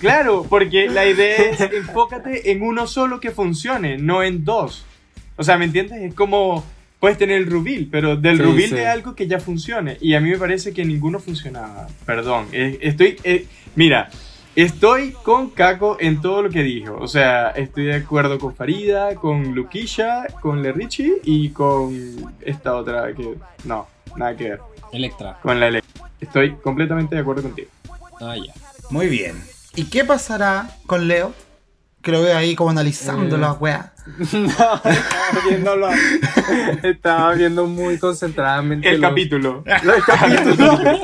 claro, 0.00 0.46
porque 0.48 0.88
la 0.88 1.06
idea 1.06 1.36
es 1.50 1.60
enfócate 1.60 2.50
en 2.50 2.62
uno 2.62 2.86
solo 2.86 3.20
que 3.20 3.30
funcione, 3.30 3.98
no 3.98 4.22
en 4.22 4.44
dos. 4.44 4.84
O 5.36 5.44
sea, 5.44 5.56
¿me 5.58 5.64
entiendes? 5.66 6.02
Es 6.02 6.14
como 6.14 6.64
puedes 6.98 7.16
tener 7.16 7.36
el 7.38 7.46
rubil, 7.46 7.88
pero 7.90 8.16
del 8.16 8.36
Sí, 8.36 8.42
rubil 8.42 8.68
sí. 8.68 8.74
de 8.74 8.86
algo 8.86 9.14
que 9.14 9.26
ya 9.26 9.40
funcione. 9.40 9.96
Y 10.00 10.14
a 10.14 10.20
mí 10.20 10.30
me 10.30 10.38
parece 10.38 10.72
que 10.72 10.84
ninguno 10.84 11.18
funcionaba. 11.18 11.86
Perdón, 12.04 12.46
estoy 12.52 13.16
eh, 13.24 13.46
mira, 13.74 14.10
Estoy 14.62 15.12
con 15.22 15.50
Caco 15.50 15.96
en 16.00 16.20
todo 16.20 16.42
lo 16.42 16.50
que 16.50 16.62
dijo. 16.62 16.96
O 17.00 17.08
sea, 17.08 17.48
estoy 17.50 17.86
de 17.86 17.94
acuerdo 17.94 18.38
con 18.38 18.54
Farida, 18.54 19.14
con 19.14 19.54
Luquilla, 19.54 20.26
con 20.42 20.62
Le 20.62 20.72
Richie 20.72 21.14
y 21.24 21.48
con 21.50 22.34
esta 22.42 22.74
otra 22.76 23.12
que. 23.14 23.36
No, 23.64 23.86
nada 24.16 24.36
que 24.36 24.50
ver. 24.50 24.60
Electra. 24.92 25.38
Con 25.42 25.58
la 25.60 25.68
Ele- 25.68 25.82
Estoy 26.20 26.56
completamente 26.56 27.14
de 27.14 27.22
acuerdo 27.22 27.42
contigo. 27.42 27.68
Ah, 28.20 28.34
ya. 28.36 28.52
Muy 28.90 29.06
bien. 29.08 29.42
¿Y 29.76 29.84
qué 29.84 30.04
pasará 30.04 30.68
con 30.86 31.08
Leo? 31.08 31.32
Que 32.02 32.12
lo 32.12 32.22
veo 32.22 32.36
ahí 32.36 32.54
como 32.54 32.70
analizando 32.70 33.36
Eh. 33.36 33.38
las 33.38 33.58
weas. 33.60 33.86
No, 34.32 34.48
estaba 34.48 34.82
viéndolo. 35.48 35.88
Estaba 36.82 37.32
viendo 37.34 37.66
muy 37.66 37.98
concentradamente. 37.98 38.88
El 38.90 39.00
los- 39.00 39.08
capítulo. 39.10 39.64
los 39.84 40.04
capítulos. 40.04 40.80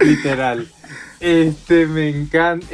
Literal. 0.00 0.66
Este, 1.20 1.86
me 1.86 2.08
encanta. 2.08 2.66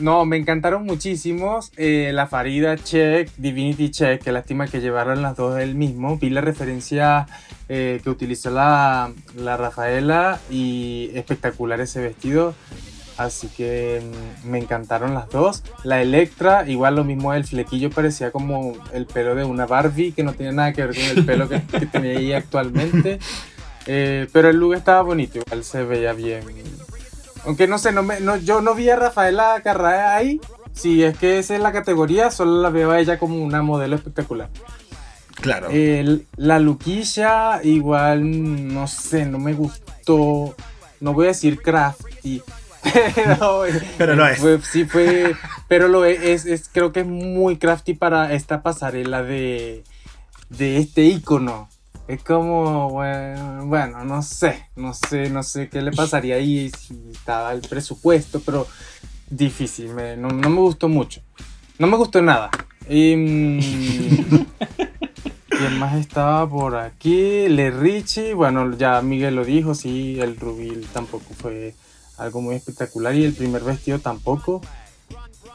no, 0.00 0.24
me 0.24 0.36
encantaron 0.36 0.84
muchísimos. 0.84 1.70
eh, 1.76 2.10
la 2.12 2.26
Farida 2.26 2.76
Check, 2.76 3.30
Divinity 3.36 3.90
Check, 3.90 4.22
que 4.22 4.32
lástima 4.32 4.66
que 4.66 4.80
llevaron 4.80 5.22
las 5.22 5.36
dos 5.36 5.54
del 5.54 5.74
mismo. 5.74 6.18
Vi 6.18 6.30
la 6.30 6.40
referencia 6.40 7.26
eh, 7.68 8.00
que 8.02 8.10
utilizó 8.10 8.50
la, 8.50 9.12
la 9.36 9.56
Rafaela 9.56 10.40
y 10.50 11.10
espectacular 11.14 11.80
ese 11.80 12.00
vestido. 12.00 12.54
Así 13.16 13.46
que 13.46 14.02
mm, 14.44 14.50
me 14.50 14.58
encantaron 14.58 15.14
las 15.14 15.28
dos. 15.28 15.62
La 15.84 16.02
Electra, 16.02 16.68
igual 16.68 16.96
lo 16.96 17.04
mismo, 17.04 17.32
el 17.32 17.44
flequillo 17.44 17.88
parecía 17.90 18.32
como 18.32 18.72
el 18.92 19.06
pelo 19.06 19.36
de 19.36 19.44
una 19.44 19.66
Barbie, 19.66 20.10
que 20.10 20.24
no 20.24 20.32
tenía 20.32 20.50
nada 20.50 20.72
que 20.72 20.84
ver 20.84 20.96
con 20.96 21.18
el 21.18 21.24
pelo 21.24 21.48
que, 21.48 21.62
que 21.62 21.86
tenía 21.86 22.12
ella 22.14 22.38
actualmente. 22.38 23.18
Eh, 23.86 24.28
pero 24.32 24.48
el 24.48 24.56
look 24.56 24.72
estaba 24.72 25.02
bonito, 25.02 25.38
igual 25.38 25.62
se 25.62 25.84
veía 25.84 26.14
bien. 26.14 26.40
Aunque 27.46 27.66
no 27.66 27.78
sé, 27.78 27.92
no 27.92 28.02
me, 28.02 28.20
no, 28.20 28.36
yo 28.36 28.60
no 28.60 28.74
vi 28.74 28.88
a 28.90 28.96
Rafaela 28.96 29.60
Carrá 29.62 30.16
ahí. 30.16 30.40
Si 30.72 31.04
es 31.04 31.16
que 31.18 31.38
esa 31.38 31.54
es 31.54 31.60
la 31.60 31.72
categoría, 31.72 32.30
solo 32.30 32.60
la 32.60 32.70
veo 32.70 32.90
a 32.90 32.98
ella 32.98 33.18
como 33.18 33.36
una 33.42 33.62
modelo 33.62 33.94
espectacular. 33.96 34.48
Claro. 35.40 35.68
El- 35.70 36.26
la 36.36 36.58
Luquilla, 36.58 37.60
igual, 37.62 38.72
no 38.74 38.86
sé, 38.86 39.26
no 39.26 39.38
me 39.38 39.52
gustó. 39.52 40.54
No 41.00 41.12
voy 41.12 41.26
a 41.26 41.28
decir 41.28 41.60
crafty. 41.60 42.42
Pero, 43.14 43.64
Pero 43.98 44.16
lo 44.16 44.26
es. 44.26 44.38
fue- 44.38 44.60
sí 44.62 44.84
fue. 44.84 45.34
Pero 45.68 45.88
lo 45.88 46.04
es, 46.04 46.44
es- 46.46 46.68
creo 46.72 46.92
que 46.92 47.00
es 47.00 47.06
muy 47.06 47.56
crafty 47.58 47.94
para 47.94 48.32
esta 48.32 48.62
pasarela 48.62 49.22
de, 49.22 49.84
de 50.48 50.78
este 50.78 51.02
icono. 51.02 51.68
Es 52.06 52.22
como, 52.22 52.90
bueno, 52.90 53.64
bueno, 53.66 54.04
no 54.04 54.22
sé, 54.22 54.66
no 54.76 54.92
sé, 54.92 55.30
no 55.30 55.42
sé 55.42 55.68
qué 55.70 55.80
le 55.80 55.90
pasaría 55.90 56.34
ahí 56.36 56.70
si 56.78 57.00
estaba 57.12 57.52
el 57.52 57.62
presupuesto, 57.62 58.40
pero 58.44 58.66
difícil, 59.30 59.94
me- 59.94 60.16
no, 60.16 60.28
no 60.28 60.50
me 60.50 60.60
gustó 60.60 60.88
mucho. 60.88 61.22
No 61.78 61.86
me 61.86 61.96
gustó 61.96 62.20
nada. 62.20 62.50
Y, 62.88 63.16
mm, 63.16 64.46
¿Quién 65.48 65.78
más 65.78 65.94
estaba 65.96 66.48
por 66.48 66.76
aquí? 66.76 67.48
Le 67.48 67.70
Richie, 67.70 68.34
bueno, 68.34 68.76
ya 68.76 69.00
Miguel 69.00 69.36
lo 69.36 69.44
dijo, 69.44 69.74
sí, 69.74 70.20
el 70.20 70.36
Rubil 70.36 70.86
tampoco 70.92 71.32
fue 71.32 71.74
algo 72.18 72.42
muy 72.42 72.56
espectacular 72.56 73.14
y 73.14 73.24
el 73.24 73.32
primer 73.32 73.62
vestido 73.62 73.98
tampoco. 74.00 74.60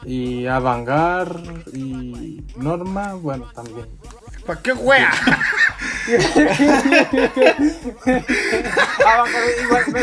Y 0.06 0.46
Avangar 0.48 1.42
y 1.74 2.42
Norma, 2.56 3.14
bueno, 3.16 3.46
también. 3.54 3.88
¿Para 4.50 4.62
qué 4.64 4.74
wea? 4.74 5.12
Igual, 9.64 9.84
me, 9.92 10.00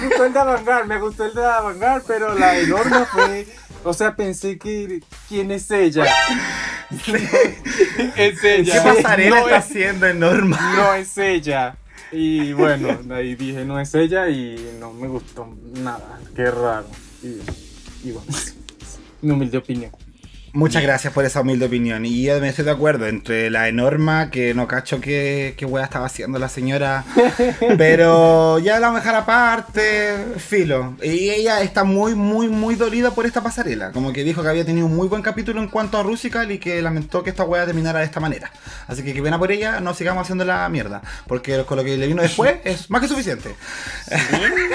me 0.00 0.06
gustó 0.06 0.24
el 0.24 0.32
de 0.32 0.38
Avangar, 0.38 0.86
me 0.86 0.98
gustó 0.98 1.24
el 1.26 1.34
de 1.34 1.44
Avangar, 1.44 2.02
pero 2.06 2.34
la 2.34 2.52
de 2.52 2.66
Norma 2.66 3.04
fue. 3.04 3.46
O 3.84 3.92
sea, 3.92 4.16
pensé 4.16 4.58
que. 4.58 5.02
¿Quién 5.28 5.50
es 5.50 5.70
ella? 5.70 6.06
es 8.16 8.40
¿Qué 8.40 8.56
ella. 8.56 8.82
pasarela 8.82 9.36
No 9.36 9.42
está 9.42 9.58
es- 9.58 9.64
haciendo 9.66 10.06
en 10.06 10.18
Norma? 10.20 10.58
no 10.76 10.94
es 10.94 11.18
ella. 11.18 11.76
Y 12.10 12.54
bueno, 12.54 12.98
ahí 13.14 13.34
dije, 13.34 13.66
no 13.66 13.78
es 13.78 13.94
ella 13.94 14.30
y 14.30 14.76
no 14.80 14.94
me 14.94 15.08
gustó 15.08 15.46
nada. 15.74 16.18
Qué 16.34 16.50
raro. 16.50 16.86
Y, 17.22 17.38
y 18.08 18.12
bueno, 18.12 18.32
mi 19.20 19.30
humilde 19.32 19.58
opinión. 19.58 19.92
Muchas 20.52 20.82
gracias 20.82 21.12
por 21.12 21.24
esa 21.24 21.42
humilde 21.42 21.66
opinión. 21.66 22.04
Y 22.04 22.24
yo 22.24 22.40
me 22.40 22.48
estoy 22.48 22.64
de 22.64 22.72
acuerdo 22.72 23.06
entre 23.06 23.50
la 23.50 23.68
enorma, 23.68 24.30
que 24.30 24.52
no 24.52 24.66
cacho 24.66 25.00
qué, 25.00 25.54
qué 25.56 25.64
wea 25.64 25.84
estaba 25.84 26.06
haciendo 26.06 26.40
la 26.40 26.48
señora. 26.48 27.04
Pero 27.78 28.58
ya 28.58 28.80
la 28.80 28.88
vamos 28.88 29.00
a 29.00 29.04
dejar 29.04 29.22
aparte, 29.22 30.26
filo. 30.38 30.96
Y 31.02 31.30
ella 31.30 31.62
está 31.62 31.84
muy, 31.84 32.16
muy, 32.16 32.48
muy 32.48 32.74
dolida 32.74 33.12
por 33.12 33.26
esta 33.26 33.42
pasarela. 33.42 33.92
Como 33.92 34.12
que 34.12 34.24
dijo 34.24 34.42
que 34.42 34.48
había 34.48 34.64
tenido 34.64 34.86
un 34.86 34.96
muy 34.96 35.06
buen 35.06 35.22
capítulo 35.22 35.62
en 35.62 35.68
cuanto 35.68 35.98
a 35.98 36.02
Rusical 36.02 36.50
y 36.50 36.58
que 36.58 36.82
lamentó 36.82 37.22
que 37.22 37.30
esta 37.30 37.44
wea 37.44 37.64
terminara 37.64 38.00
de 38.00 38.06
esta 38.06 38.18
manera. 38.18 38.50
Así 38.88 39.04
que 39.04 39.14
que 39.14 39.22
pena 39.22 39.38
por 39.38 39.52
ella, 39.52 39.80
no 39.80 39.94
sigamos 39.94 40.22
haciendo 40.22 40.44
la 40.44 40.68
mierda. 40.68 41.00
Porque 41.28 41.62
con 41.64 41.76
lo 41.76 41.84
que 41.84 41.96
le 41.96 42.08
vino 42.08 42.22
después 42.22 42.56
es 42.64 42.90
más 42.90 43.00
que 43.00 43.08
suficiente. 43.08 43.54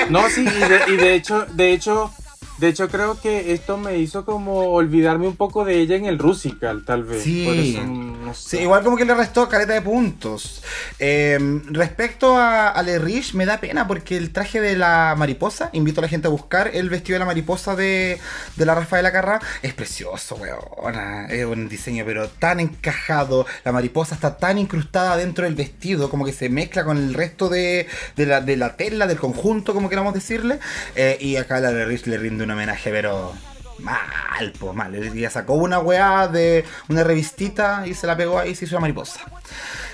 No, 0.09 0.30
sí, 0.30 0.45
y 0.45 0.69
de, 0.69 0.93
y 0.93 0.97
de 0.97 1.15
hecho, 1.15 1.45
de 1.47 1.73
hecho, 1.73 2.13
de 2.57 2.67
hecho 2.67 2.87
creo 2.89 3.19
que 3.19 3.53
esto 3.53 3.77
me 3.77 3.97
hizo 3.97 4.25
como 4.25 4.69
olvidarme 4.73 5.27
un 5.27 5.35
poco 5.35 5.65
de 5.65 5.79
ella 5.79 5.95
en 5.95 6.05
el 6.05 6.19
Rusical, 6.19 6.83
tal 6.85 7.03
vez. 7.03 7.23
Sí. 7.23 7.45
Por 7.45 7.55
eso, 7.55 7.83
no 7.85 8.33
sé. 8.33 8.57
Sí, 8.57 8.63
igual 8.63 8.83
como 8.83 8.97
que 8.97 9.05
le 9.05 9.13
restó 9.13 9.49
careta 9.49 9.73
de 9.73 9.81
puntos. 9.81 10.63
Eh, 10.99 11.37
respecto 11.65 12.37
a, 12.37 12.69
a 12.69 12.81
Le 12.83 12.99
Rich, 12.99 13.33
me 13.33 13.45
da 13.45 13.59
pena 13.59 13.87
porque 13.87 14.17
el 14.17 14.31
traje 14.31 14.61
de 14.61 14.75
la 14.77 15.15
mariposa, 15.17 15.69
invito 15.73 15.99
a 15.99 16.03
la 16.03 16.07
gente 16.07 16.27
a 16.27 16.31
buscar 16.31 16.71
el 16.73 16.89
vestido 16.89 17.15
de 17.15 17.19
la 17.19 17.25
mariposa 17.25 17.75
de, 17.75 18.19
de 18.55 18.65
la 18.65 18.75
Rafaela 18.75 19.11
Carrá, 19.11 19.41
es 19.61 19.73
precioso, 19.73 20.35
weona. 20.35 21.27
Es 21.27 21.45
un 21.45 21.67
diseño, 21.67 22.03
pero 22.05 22.29
tan 22.29 22.59
encajado. 22.59 23.45
La 23.63 23.71
mariposa 23.71 24.15
está 24.15 24.37
tan 24.37 24.57
incrustada 24.57 25.17
dentro 25.17 25.45
del 25.45 25.55
vestido, 25.55 26.09
como 26.09 26.25
que 26.25 26.33
se 26.33 26.49
mezcla 26.49 26.83
con 26.85 26.97
el 26.97 27.13
resto 27.13 27.49
de, 27.49 27.87
de, 28.15 28.25
la, 28.25 28.41
de 28.41 28.57
la 28.57 28.75
tela, 28.75 29.07
del 29.07 29.19
conjunto, 29.19 29.73
como 29.73 29.89
queramos 29.89 30.13
decirle. 30.13 30.59
Eh, 30.95 31.17
y 31.19 31.35
acá 31.35 31.59
la 31.59 31.71
Le 31.71 31.85
Rich 31.85 32.07
le 32.07 32.17
rinde 32.17 32.44
un 32.45 32.51
homenaje, 32.51 32.89
pero. 32.91 33.33
Mal, 33.79 34.53
pues 34.57 34.73
mal. 34.73 34.95
Ella 34.95 35.29
sacó 35.29 35.55
una 35.55 35.79
weá 35.79 36.29
de 36.29 36.63
una 36.87 37.03
revistita 37.03 37.85
y 37.85 37.93
se 37.93 38.07
la 38.07 38.15
pegó 38.15 38.39
ahí 38.39 38.51
y 38.51 38.55
se 38.55 38.63
hizo 38.65 38.75
una 38.75 38.81
mariposa. 38.81 39.19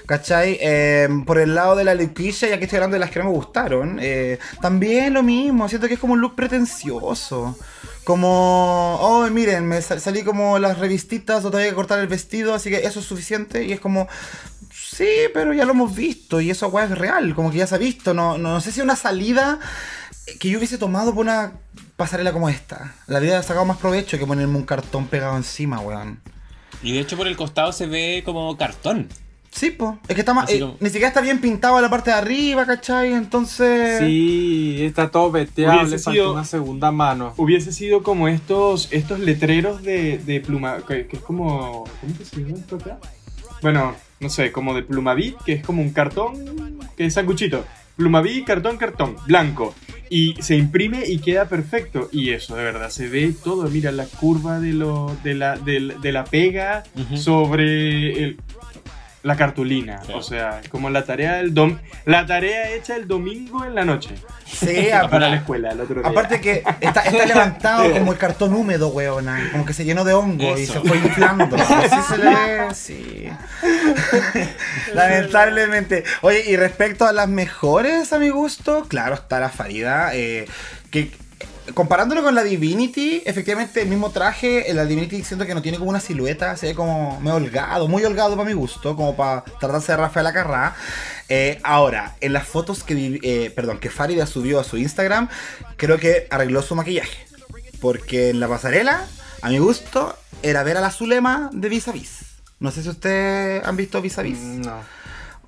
¿Cachai? 0.06 0.58
Eh, 0.62 1.10
por 1.26 1.40
el 1.40 1.56
lado 1.56 1.76
de 1.76 1.84
la 1.84 1.96
Luquilla, 1.96 2.48
ya 2.48 2.58
que 2.60 2.66
estoy 2.66 2.78
hablando 2.78 2.96
de 2.96 3.00
las 3.00 3.10
que 3.10 3.20
no 3.20 3.26
me 3.26 3.32
gustaron, 3.32 3.98
eh, 4.00 4.38
también 4.62 5.14
lo 5.14 5.24
mismo. 5.24 5.68
Siento 5.68 5.88
que 5.88 5.96
es 5.96 6.00
como 6.00 6.14
un 6.14 6.22
look 6.22 6.36
pretencioso. 6.36 7.58
Como, 8.04 8.98
oh, 9.02 9.28
miren, 9.30 9.68
me 9.68 9.82
sal- 9.82 10.02
salí 10.02 10.24
como 10.24 10.60
las 10.60 10.78
revistitas 10.78 11.44
o 11.46 11.50
todavía 11.50 11.70
que 11.70 11.76
cortar 11.76 12.00
el 12.00 12.08
vestido, 12.08 12.54
así 12.54 12.70
que 12.70 12.78
eso 12.86 13.00
es 13.00 13.06
suficiente. 13.06 13.64
Y 13.64 13.72
es 13.74 13.80
como, 13.80 14.08
sí, 14.74 15.08
pero 15.34 15.54
ya 15.54 15.66
lo 15.66 15.72
hemos 15.72 15.96
visto 15.96 16.40
y 16.42 16.50
eso 16.52 16.68
weá 16.68 16.86
es 16.86 16.98
real, 16.98 17.34
como 17.36 17.52
que 17.52 17.58
ya 17.60 17.68
se 17.68 17.76
ha 17.76 17.80
visto. 17.80 18.14
No, 18.14 18.38
no, 18.38 18.60
sé 18.62 18.72
si 18.72 18.82
una 18.82 18.96
salida 18.96 19.60
que 20.40 20.50
yo 20.50 20.58
hubiese 20.60 20.78
tomado 20.78 21.14
por 21.14 21.22
una 21.26 21.54
pasarela 22.02 22.34
como 22.34 22.50
esta. 22.50 22.96
La 23.08 23.18
habría 23.18 23.42
sacado 23.44 23.66
más 23.66 23.78
provecho 23.78 24.18
que 24.18 24.26
ponerme 24.26 24.58
un 24.58 24.64
cartón 24.66 25.06
pegado 25.08 25.38
encima, 25.38 25.80
weón. 25.80 26.20
Y 26.82 26.94
de 26.94 27.00
hecho 27.00 27.16
por 27.16 27.28
el 27.28 27.36
costado 27.38 27.72
se 27.72 27.86
ve 27.86 28.24
como 28.26 28.58
cartón. 28.58 29.08
Sí, 29.52 29.70
po. 29.70 30.00
Es 30.08 30.16
que 30.16 30.22
está 30.22 30.34
más, 30.34 30.50
eh, 30.50 30.60
como- 30.62 30.78
ni 30.80 30.88
siquiera 30.88 31.10
está 31.10 31.20
bien 31.22 31.40
pintado 31.42 31.80
la 31.82 31.90
parte 31.90 32.10
de 32.10 32.16
arriba, 32.18 32.66
¿cachai? 32.66 33.14
Entonces... 33.14 34.00
Sí, 34.00 34.78
está 34.80 35.12
todo 35.12 35.30
veteable, 35.30 36.00
sido- 36.00 36.32
una 36.32 36.46
segunda 36.46 36.90
mano. 36.92 37.34
Hubiese 37.38 37.72
sido 37.74 38.02
como 38.02 38.28
estos, 38.30 38.88
estos 38.92 39.20
letreros 39.20 39.84
de, 39.84 40.18
de 40.20 40.40
pluma, 40.40 40.78
que, 40.88 41.06
que 41.06 41.18
es 41.18 41.22
como, 41.22 41.84
¿cómo 42.00 42.18
que 42.18 42.24
se 42.26 42.38
llama 42.42 42.58
esto 42.58 42.78
acá? 42.78 42.98
Bueno, 43.62 43.94
no 44.22 44.30
sé, 44.30 44.52
como 44.54 44.74
de 44.74 44.84
plumavit, 44.84 45.38
que 45.44 45.54
es 45.54 45.64
como 45.66 45.82
un 45.82 45.92
cartón, 45.92 46.34
que 46.98 47.06
es 47.06 47.14
sanguchito. 47.14 47.66
Plumavit, 47.98 48.46
cartón, 48.48 48.78
cartón, 48.78 49.18
blanco. 49.28 49.76
Y 50.14 50.36
se 50.42 50.58
imprime 50.58 51.06
y 51.08 51.20
queda 51.20 51.48
perfecto. 51.48 52.10
Y 52.12 52.32
eso, 52.32 52.58
de 52.58 52.64
verdad, 52.66 52.90
se 52.90 53.08
ve 53.08 53.34
todo. 53.44 53.70
Mira 53.70 53.94
la 53.94 54.06
curva 54.06 54.60
de, 54.60 54.74
lo, 54.74 55.16
de, 55.24 55.36
la, 55.36 55.56
de 55.58 56.12
la 56.12 56.26
pega 56.26 56.84
sobre 57.16 58.24
el- 58.26 58.38
la 59.24 59.36
cartulina. 59.36 60.02
O 60.14 60.22
sea, 60.24 60.62
como 60.70 60.90
la 60.90 61.06
tarea 61.06 61.34
del 61.36 61.54
dom 61.54 61.78
la 62.06 62.26
tarea 62.26 62.72
hecha 62.72 62.96
el 62.96 63.08
domingo 63.08 63.64
en 63.64 63.76
la 63.76 63.86
noche. 63.86 64.16
Sí, 64.46 64.88
Para 64.92 65.00
aparte, 65.06 65.20
la 65.30 65.36
escuela, 65.36 65.72
el 65.72 65.82
otro 65.82 66.02
día. 66.02 66.10
aparte 66.10 66.42
que 66.42 66.64
está, 66.82 67.02
está 67.02 67.26
levantado 67.26 67.92
como 67.92 68.12
el 68.12 68.18
cartón 68.18 68.54
húmedo, 68.54 68.90
weona. 68.90 69.50
Como 69.52 69.66
que 69.66 69.74
se 69.74 69.86
llenó 69.86 70.04
de 70.04 70.14
hongo 70.14 70.58
y 70.58 70.66
se 70.66 70.80
fue 70.80 70.98
inflando. 70.98 71.56
Así 71.56 72.02
se 72.10 72.18
le 72.18 72.30
ve, 72.30 72.68
sí. 72.74 73.30
Lamentablemente. 74.94 76.04
Oye, 76.22 76.44
y 76.48 76.56
respecto 76.56 77.06
a 77.06 77.14
las 77.14 77.28
mejores, 77.30 78.12
a 78.14 78.20
mi 78.20 78.30
gusto, 78.30 78.86
claro, 78.88 79.16
está 79.16 79.40
la 79.40 79.50
Farida. 79.50 80.16
eh, 80.16 80.48
que 80.90 81.12
comparándolo 81.74 82.24
con 82.24 82.36
la 82.36 82.44
Divinity, 82.44 83.22
efectivamente 83.26 83.82
el 83.82 83.90
mismo 83.90 84.12
traje, 84.12 84.70
en 84.70 84.76
la 84.76 84.86
Divinity 84.86 85.24
siento 85.24 85.46
que 85.46 85.54
no 85.54 85.62
tiene 85.62 85.78
como 85.78 85.90
una 85.90 86.00
silueta, 86.00 86.58
se 86.58 86.68
ve 86.68 86.76
como 86.76 87.20
medio 87.20 87.36
holgado, 87.36 87.88
muy 87.88 88.04
holgado 88.04 88.36
para 88.36 88.48
mi 88.48 88.54
gusto, 88.54 88.96
como 88.96 89.16
para 89.16 89.44
tratarse 89.44 89.92
de 89.92 89.98
Rafael 89.98 90.28
Acarrá. 90.28 90.76
Eh, 91.30 91.60
ahora, 91.64 92.16
en 92.22 92.34
las 92.34 92.48
fotos 92.48 92.84
que, 92.84 93.20
eh, 93.24 93.52
perdón, 93.56 93.80
que 93.80 93.90
Farida 93.90 94.26
subió 94.26 94.60
a 94.60 94.64
su 94.64 94.78
Instagram, 94.78 95.30
creo 95.78 95.98
que 95.98 96.28
arregló 96.30 96.62
su 96.62 96.76
maquillaje. 96.76 97.26
Porque 97.80 98.30
en 98.30 98.40
la 98.40 98.48
pasarela, 98.48 99.06
a 99.42 99.50
mi 99.50 99.58
gusto, 99.58 100.16
era 100.44 100.64
ver 100.64 100.78
a 100.78 100.82
la 100.82 100.92
Zulema 100.92 101.50
de 101.54 101.70
Vis 101.70 101.88
a 101.88 101.92
Vis. 101.92 102.20
No 102.60 102.70
sé 102.72 102.84
si 102.84 102.90
ustedes 102.90 103.66
han 103.66 103.76
visto 103.76 104.02
Vis 104.02 104.18
a 104.20 104.22
Vis. 104.22 104.38
No. 104.38 105.01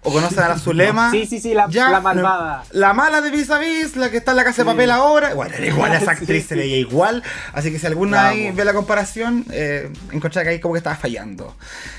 O 0.03 0.11
conocen 0.11 0.39
a 0.39 0.49
la 0.49 0.59
Zulema. 0.59 1.11
Sí, 1.11 1.25
sí, 1.25 1.39
sí, 1.39 1.53
la, 1.53 1.67
Ya, 1.69 1.89
la 1.89 2.01
malvada. 2.01 2.63
La 2.71 2.93
mala 2.93 3.21
de 3.21 3.31
Vis 3.31 3.49
a 3.49 3.57
Vis, 3.59 3.95
la 3.95 4.09
que 4.11 4.17
está 4.17 4.31
en 4.31 4.37
la 4.37 4.43
casa 4.43 4.63
de 4.63 4.69
Sí. 4.69 4.73
papel 4.75 4.91
ahora. 4.91 5.33
Bueno, 5.33 5.55
era 5.55 5.65
igual, 5.65 5.93
esa 5.93 6.05
Sí, 6.15 6.21
actriz 6.21 6.45
se 6.47 6.55
veía 6.55 6.77
igual. 6.77 7.23
Así 7.53 7.71
que 7.71 7.79
si 7.79 7.85
alguna 7.87 8.27
ahí 8.29 8.51
ve 8.51 8.65
la 8.65 8.73
comparación, 8.73 9.45
eh, 9.51 9.91
encontré 10.11 10.43
que 10.43 10.49
ahí 10.49 10.59
como 10.59 10.73
que 10.73 10.79
estaba 10.79 10.95
fallando. 10.95 11.55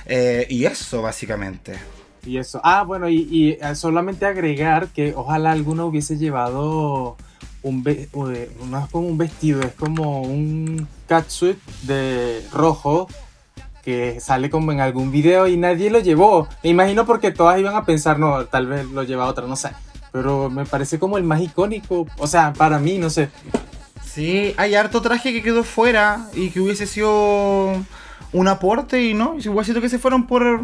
Eh, 0.07 0.46
y 0.50 0.64
eso, 0.66 1.02
básicamente. 1.02 1.78
Y 2.26 2.38
eso. 2.38 2.61
Ah, 2.64 2.82
bueno, 2.84 3.09
y, 3.09 3.28
y, 3.30 3.50
eh, 3.61 3.74
solamente 3.74 4.24
agregar 4.26 4.88
que 4.88 5.12
ojalá 5.14 5.52
alguno 5.52 5.86
hubiese 5.86 6.16
llevado 6.16 7.16
un 7.62 7.82
ve- 7.82 8.09
eh, 8.34 8.50
no 8.66 8.78
es 8.78 8.90
como 8.90 9.09
un 9.09 9.18
vestido, 9.18 9.61
es 9.62 9.72
como 9.74 10.22
un 10.22 10.86
catsuit 11.09 11.59
de 11.82 12.42
rojo 12.52 13.09
que 13.85 14.18
sale 14.20 14.49
como 14.51 14.72
en 14.72 14.80
algún 14.80 15.11
video 15.12 15.47
y 15.47 15.57
nadie 15.57 15.91
lo 15.91 16.01
llevó. 16.01 16.49
Me 16.62 16.70
imagino 16.70 17.05
porque 17.07 17.30
todas 17.30 17.59
iban 17.61 17.76
a 17.76 17.85
pensar, 17.85 18.18
no, 18.18 18.45
tal 18.47 18.66
vez 18.66 18.87
lo 18.87 19.03
lleva 19.03 19.26
otra, 19.26 19.47
no 19.47 19.57
sé. 19.57 19.70
Pero 20.12 20.49
me 20.51 20.64
parece 20.64 20.99
como 20.99 21.18
el 21.18 21.24
más 21.24 21.41
icónico, 21.41 22.07
o 22.18 22.26
sea, 22.26 22.53
para 22.53 22.78
mí, 22.78 22.99
no 22.99 23.11
sé. 23.11 23.28
Sí, 24.05 24.55
hay 24.57 24.74
harto 24.74 25.03
traje 25.03 25.32
que 25.32 25.43
quedó 25.43 25.64
fuera 25.64 26.28
y 26.35 26.51
que 26.51 26.61
hubiese 26.61 26.87
sido 26.87 27.72
un 28.32 28.49
aporte 28.49 29.03
y 29.03 29.12
no. 29.14 29.37
Igual 29.39 29.64
siento 29.64 29.80
que 29.80 29.89
se 29.89 29.99
fueron 29.99 30.26
por. 30.26 30.61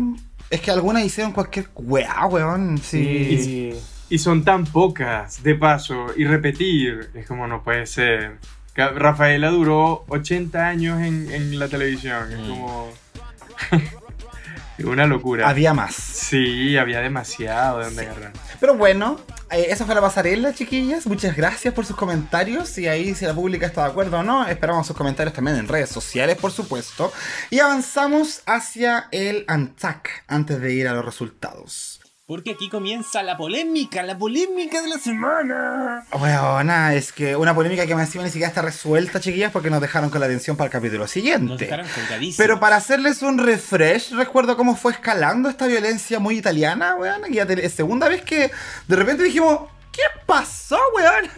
Es 0.51 0.61
que 0.61 0.71
algunas 0.71 1.05
hicieron 1.05 1.33
cualquier 1.33 1.69
weá, 1.75 2.27
weón. 2.27 2.79
Sí. 2.79 3.39
Sí. 3.43 3.75
Y 4.09 4.19
son 4.19 4.45
tan 4.45 4.67
pocas, 4.67 5.43
de 5.43 5.55
paso, 5.55 6.07
y 6.17 6.25
repetir, 6.25 7.11
es 7.15 7.27
como 7.27 7.47
no 7.47 7.63
puede 7.63 7.87
ser. 7.87 8.39
Rafaela 8.75 9.51
duró 9.51 10.05
80 10.09 10.67
años 10.67 11.01
en, 11.01 11.31
en 11.31 11.59
la 11.59 11.69
televisión, 11.69 12.33
es 12.33 12.39
Mm. 12.39 12.49
como... 12.49 12.89
una 14.85 15.07
locura. 15.07 15.49
Había 15.49 15.75
más. 15.75 15.95
Sí, 15.95 16.77
había 16.77 17.01
demasiado 17.01 17.79
de 17.79 17.85
donde 17.87 18.03
agarrar. 18.03 18.33
Pero 18.59 18.75
bueno, 18.75 19.21
eh, 19.51 19.67
esa 19.71 19.85
fue 19.85 19.95
la 19.95 20.01
pasarela, 20.01 20.55
chiquillas. 20.55 21.07
Muchas 21.07 21.37
gracias 21.37 21.75
por 21.75 21.87
sus 21.87 21.97
comentarios. 21.97 22.77
Y 22.79 22.89
ahí, 22.89 23.15
si 23.15 23.25
la 23.25 23.35
pública 23.35 23.67
está 23.67 23.85
de 23.85 23.91
acuerdo 23.91 24.19
o 24.19 24.23
no, 24.23 24.47
esperamos 24.47 24.87
sus 24.87 24.97
comentarios 24.97 25.35
también 25.35 25.57
en 25.57 25.69
redes 25.69 25.91
sociales, 25.91 26.37
por 26.37 26.53
supuesto. 26.53 27.13
Y 27.51 27.61
avanzamos 27.61 28.43
hacia 28.47 29.09
el 29.11 29.45
Antac 29.49 30.25
antes 30.29 30.61
de 30.61 30.73
ir 30.73 30.89
a 30.89 30.95
los 30.95 31.05
resultados. 31.05 32.00
Porque 32.31 32.53
aquí 32.53 32.69
comienza 32.69 33.25
la 33.25 33.37
polémica, 33.37 34.05
la 34.05 34.17
polémica 34.17 34.81
de 34.81 34.87
la 34.89 34.99
semana. 34.99 36.05
Bueno, 36.17 36.91
es 36.91 37.13
que 37.13 37.35
una 37.35 37.57
polémica 37.57 37.89
que 37.89 37.95
más 37.97 38.07
encima 38.07 38.23
ni 38.23 38.31
siquiera 38.31 38.47
está 38.47 38.63
resuelta, 38.63 39.19
chiquillas, 39.19 39.51
porque 39.51 39.69
nos 39.69 39.81
dejaron 39.81 40.11
con 40.11 40.21
la 40.21 40.27
atención 40.27 40.57
para 40.57 40.67
el 40.67 40.71
capítulo 40.71 41.01
Nos 41.01 41.11
siguiente. 41.11 41.65
dejaron 41.65 41.89
colgadísimos. 41.89 42.37
Pero 42.37 42.61
para 42.61 42.77
hacerles 42.77 43.23
un 43.23 43.37
refresh, 43.39 44.13
recuerdo 44.13 44.57
cómo 44.57 44.77
fue 44.77 44.93
escalando 44.93 45.49
esta 45.49 45.67
violencia 45.67 46.21
muy 46.21 46.39
italiana, 46.39 46.95
weón. 46.95 47.23
Y 47.35 47.39
es 47.41 47.75
segunda 47.75 48.09
vez 48.09 48.23
que 48.23 48.53
de 48.87 48.95
repente 48.95 49.25
dijimos, 49.25 49.69
¿qué 49.91 50.05
pasó, 50.25 50.79
weón? 50.95 51.29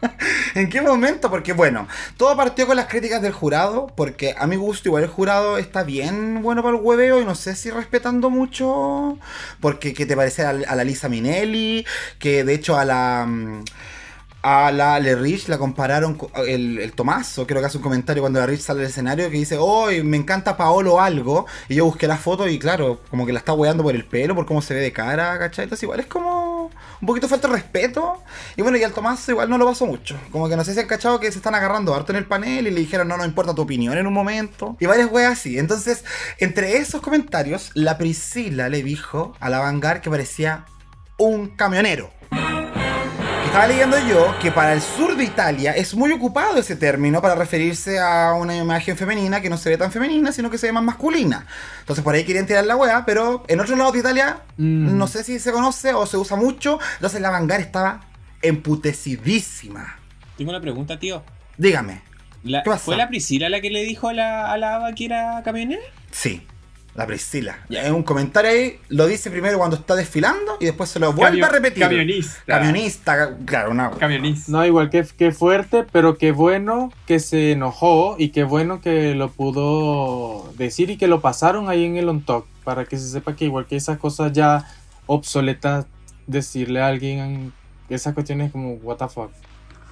¿En 0.54 0.68
qué 0.68 0.80
momento? 0.80 1.30
Porque 1.30 1.52
bueno, 1.52 1.88
todo 2.16 2.36
partió 2.36 2.66
con 2.66 2.76
las 2.76 2.86
críticas 2.86 3.22
del 3.22 3.32
jurado, 3.32 3.88
porque 3.94 4.34
a 4.38 4.46
mi 4.46 4.56
gusto 4.56 4.88
igual 4.88 5.04
el 5.04 5.08
jurado 5.08 5.58
está 5.58 5.82
bien 5.82 6.42
bueno 6.42 6.62
para 6.62 6.76
el 6.76 6.82
hueveo 6.82 7.20
y 7.20 7.24
no 7.24 7.34
sé 7.34 7.54
si 7.54 7.70
respetando 7.70 8.30
mucho, 8.30 9.18
porque 9.60 9.94
que 9.94 10.06
te 10.06 10.16
parece 10.16 10.44
a, 10.44 10.52
la 10.52 10.84
Lisa 10.84 11.08
Minelli, 11.08 11.86
que 12.18 12.44
de 12.44 12.54
hecho 12.54 12.76
a 12.78 12.84
la... 12.84 13.26
mm, 13.26 13.64
a 14.42 14.72
la 14.72 14.98
Le 15.00 15.14
Rich 15.16 15.48
la 15.48 15.58
compararon 15.58 16.14
con 16.14 16.30
el, 16.46 16.78
el 16.78 16.92
creo 16.94 17.60
que 17.60 17.66
hace 17.66 17.76
un 17.76 17.82
comentario 17.82 18.22
cuando 18.22 18.40
la 18.40 18.46
Rich 18.46 18.60
sale 18.60 18.80
al 18.80 18.86
escenario 18.86 19.30
que 19.30 19.36
dice, 19.36 19.56
hoy 19.58 20.02
me 20.02 20.16
encanta 20.16 20.56
Paolo 20.56 21.00
algo, 21.00 21.46
y 21.68 21.74
yo 21.76 21.84
busqué 21.84 22.06
la 22.06 22.16
foto 22.16 22.48
y 22.48 22.58
claro, 22.58 23.00
como 23.10 23.26
que 23.26 23.32
la 23.32 23.38
está 23.38 23.52
weando 23.52 23.82
por 23.82 23.94
el 23.94 24.04
pelo, 24.04 24.34
por 24.34 24.46
cómo 24.46 24.62
se 24.62 24.74
ve 24.74 24.80
de 24.80 24.92
cara, 24.92 25.38
¿cachai? 25.38 25.64
Entonces 25.64 25.82
igual 25.82 26.00
es 26.00 26.06
como 26.06 26.70
un 27.00 27.06
poquito 27.06 27.28
falta 27.28 27.48
de 27.48 27.54
respeto, 27.54 28.22
y 28.56 28.62
bueno, 28.62 28.78
y 28.78 28.84
al 28.84 28.92
Tomaso 28.92 29.30
igual 29.30 29.48
no 29.50 29.58
lo 29.58 29.66
pasó 29.66 29.86
mucho, 29.86 30.16
como 30.30 30.48
que 30.48 30.56
no 30.56 30.64
sé 30.64 30.74
si 30.74 30.80
han 30.80 30.86
cachado 30.86 31.20
que 31.20 31.30
se 31.30 31.38
están 31.38 31.54
agarrando 31.54 31.94
harto 31.94 32.12
en 32.12 32.16
el 32.16 32.26
panel 32.26 32.66
y 32.66 32.70
le 32.70 32.80
dijeron, 32.80 33.08
no, 33.08 33.16
no 33.16 33.24
importa 33.24 33.54
tu 33.54 33.62
opinión 33.62 33.96
en 33.98 34.06
un 34.06 34.14
momento, 34.14 34.76
y 34.80 34.86
varias 34.86 35.10
weas 35.10 35.32
así, 35.32 35.58
entonces, 35.58 36.04
entre 36.38 36.78
esos 36.78 37.00
comentarios, 37.00 37.70
la 37.74 37.98
Priscila 37.98 38.68
le 38.68 38.82
dijo 38.82 39.34
a 39.40 39.50
la 39.50 39.58
Vanguard 39.58 40.00
que 40.00 40.10
parecía 40.10 40.64
un 41.18 41.48
camionero. 41.48 42.10
Estaba 43.50 43.66
leyendo 43.66 43.98
yo 44.08 44.38
que 44.38 44.52
para 44.52 44.72
el 44.72 44.80
sur 44.80 45.16
de 45.16 45.24
Italia 45.24 45.72
es 45.72 45.92
muy 45.94 46.12
ocupado 46.12 46.56
ese 46.58 46.76
término 46.76 47.20
para 47.20 47.34
referirse 47.34 47.98
a 47.98 48.32
una 48.34 48.56
imagen 48.56 48.96
femenina 48.96 49.40
que 49.40 49.50
no 49.50 49.56
se 49.56 49.70
ve 49.70 49.76
tan 49.76 49.90
femenina, 49.90 50.30
sino 50.30 50.50
que 50.50 50.56
se 50.56 50.68
ve 50.68 50.72
más 50.72 50.84
masculina. 50.84 51.46
Entonces 51.80 52.04
por 52.04 52.14
ahí 52.14 52.22
querían 52.24 52.46
tirar 52.46 52.64
la 52.64 52.76
wea, 52.76 53.04
pero 53.04 53.42
en 53.48 53.58
otros 53.58 53.76
lados 53.76 53.92
de 53.94 53.98
Italia 53.98 54.38
Mm. 54.56 54.96
no 54.96 55.06
sé 55.08 55.24
si 55.24 55.40
se 55.40 55.50
conoce 55.50 55.92
o 55.94 56.06
se 56.06 56.16
usa 56.16 56.36
mucho. 56.36 56.78
Entonces 56.94 57.20
la 57.20 57.30
Vanguard 57.30 57.60
estaba 57.60 58.00
emputecidísima. 58.40 59.96
Tengo 60.38 60.50
una 60.50 60.60
pregunta, 60.60 60.98
tío. 61.00 61.22
Dígame, 61.58 62.02
La- 62.44 62.62
¿Qué 62.62 62.70
pasó? 62.70 62.84
¿Fue 62.86 62.96
la 62.96 63.08
Priscila 63.08 63.48
la 63.48 63.60
que 63.60 63.70
le 63.70 63.82
dijo 63.82 64.08
a 64.08 64.12
la, 64.14 64.52
a 64.52 64.56
la 64.58 64.76
Ava 64.76 64.92
que 64.94 65.06
era 65.06 65.42
camionera? 65.44 65.82
sí, 66.12 66.46
la 67.00 67.06
Priscila. 67.06 67.58
En 67.70 67.94
un 67.94 68.02
comentario 68.02 68.50
ahí 68.50 68.78
lo 68.88 69.06
dice 69.06 69.30
primero 69.30 69.56
cuando 69.56 69.76
está 69.76 69.96
desfilando 69.96 70.58
y 70.60 70.66
después 70.66 70.90
se 70.90 70.98
lo 71.00 71.12
vuelve 71.14 71.40
Camio- 71.40 71.46
a 71.46 71.48
repetir. 71.48 71.82
Camionista. 71.82 72.42
Camionista, 72.46 73.36
claro, 73.46 73.70
una... 73.70 73.90
Camionista. 73.92 74.52
No, 74.52 74.66
igual 74.66 74.90
que, 74.90 75.06
que 75.16 75.32
fuerte, 75.32 75.86
pero 75.90 76.18
qué 76.18 76.32
bueno 76.32 76.92
que 77.06 77.18
se 77.18 77.52
enojó 77.52 78.16
y 78.18 78.28
qué 78.30 78.44
bueno 78.44 78.82
que 78.82 79.14
lo 79.14 79.30
pudo 79.30 80.52
decir 80.58 80.90
y 80.90 80.98
que 80.98 81.06
lo 81.06 81.20
pasaron 81.22 81.70
ahí 81.70 81.84
en 81.86 81.96
el 81.96 82.08
on 82.08 82.22
talk 82.22 82.44
para 82.64 82.84
que 82.84 82.98
se 82.98 83.08
sepa 83.08 83.34
que 83.34 83.46
igual 83.46 83.66
que 83.66 83.76
esas 83.76 83.96
cosas 83.98 84.32
ya 84.32 84.66
obsoletas, 85.06 85.86
decirle 86.26 86.82
a 86.82 86.86
alguien 86.88 87.52
esas 87.88 88.12
cuestiones 88.14 88.52
como 88.52 88.74
what 88.74 88.98
the 88.98 89.08
fuck. 89.08 89.30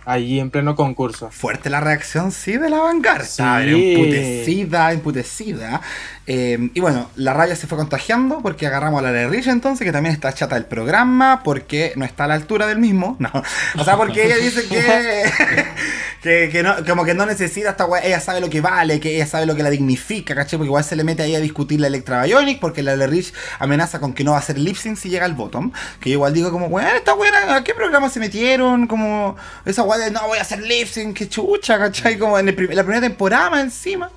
Ahí 0.09 0.41
en 0.41 0.49
pleno 0.49 0.75
concurso. 0.75 1.31
Fuerte 1.31 1.69
la 1.69 1.81
reacción, 1.81 2.33
sí, 2.33 2.57
de 2.57 2.71
la 2.71 2.79
vanguardia. 2.79 3.27
Sí. 3.27 3.43
Emputecida, 3.43 4.93
emputecida. 4.93 5.83
Eh, 6.27 6.71
y 6.73 6.81
bueno, 6.81 7.11
la 7.17 7.35
raya 7.35 7.55
se 7.57 7.67
fue 7.67 7.77
contagiando 7.77 8.41
porque 8.43 8.67
agarramos 8.67 9.03
a 9.03 9.11
la 9.11 9.29
Rich 9.29 9.49
entonces, 9.49 9.85
que 9.85 9.93
también 9.93 10.15
está 10.15 10.33
chata 10.33 10.55
del 10.55 10.65
programa, 10.65 11.43
porque 11.43 11.93
no 11.97 12.07
está 12.07 12.25
a 12.25 12.29
la 12.29 12.35
altura 12.35 12.67
del 12.67 12.79
mismo. 12.79 13.17
No. 13.29 13.43
O 13.79 13.85
sea, 13.85 13.97
porque 13.97 14.25
ella 14.25 14.37
dice 14.37 14.67
que, 14.69 15.31
que, 16.23 16.49
que 16.51 16.63
no, 16.63 16.77
como 16.87 17.05
que 17.05 17.13
no 17.13 17.27
necesita 17.27 17.71
esta 17.71 17.85
weá, 17.85 18.03
ella 18.03 18.21
sabe 18.21 18.41
lo 18.41 18.49
que 18.49 18.63
vale, 18.63 19.01
que 19.01 19.17
ella 19.17 19.27
sabe 19.27 19.45
lo 19.45 19.55
que 19.55 19.63
la 19.63 19.71
dignifica, 19.71 20.35
¿cachai? 20.35 20.57
Porque 20.57 20.69
igual 20.69 20.85
se 20.85 20.97
le 20.97 21.05
mete 21.05 21.23
ahí 21.23 21.35
a 21.35 21.41
discutir 21.41 21.81
la 21.81 21.89
Electra 21.89 22.23
Bionic, 22.23 22.61
porque 22.61 22.83
la 22.83 22.97
de 22.97 23.07
Rich 23.07 23.35
amenaza 23.59 24.01
con 24.01 24.15
que 24.15 24.25
no 24.25 24.31
va 24.31 24.39
a 24.39 24.41
hacer 24.41 24.57
lip 24.59 24.77
sync 24.77 24.97
si 24.97 25.11
llega 25.11 25.27
al 25.27 25.35
bottom. 25.35 25.73
Que 26.01 26.11
yo 26.11 26.15
igual 26.15 26.33
digo 26.33 26.51
como, 26.51 26.67
weón, 26.67 26.97
esta 26.97 27.15
weá, 27.15 27.57
¿a 27.57 27.65
qué 27.65 27.75
programa 27.75 28.09
se 28.09 28.21
metieron? 28.21 28.87
Como 28.87 29.37
esa 29.67 29.83
weá 29.83 29.98
de 29.99 30.11
no 30.11 30.27
voy 30.27 30.39
a 30.39 30.43
hacer 30.43 30.63
lip 30.63 30.89
sync, 30.89 31.17
qué 31.17 31.29
chucha, 31.29 31.79
¿cachai? 31.79 32.19
Como 32.19 32.39
en, 32.39 32.47
la 32.47 32.53
primera 32.55 33.01
temporada 33.01 33.61
encima. 33.61 34.11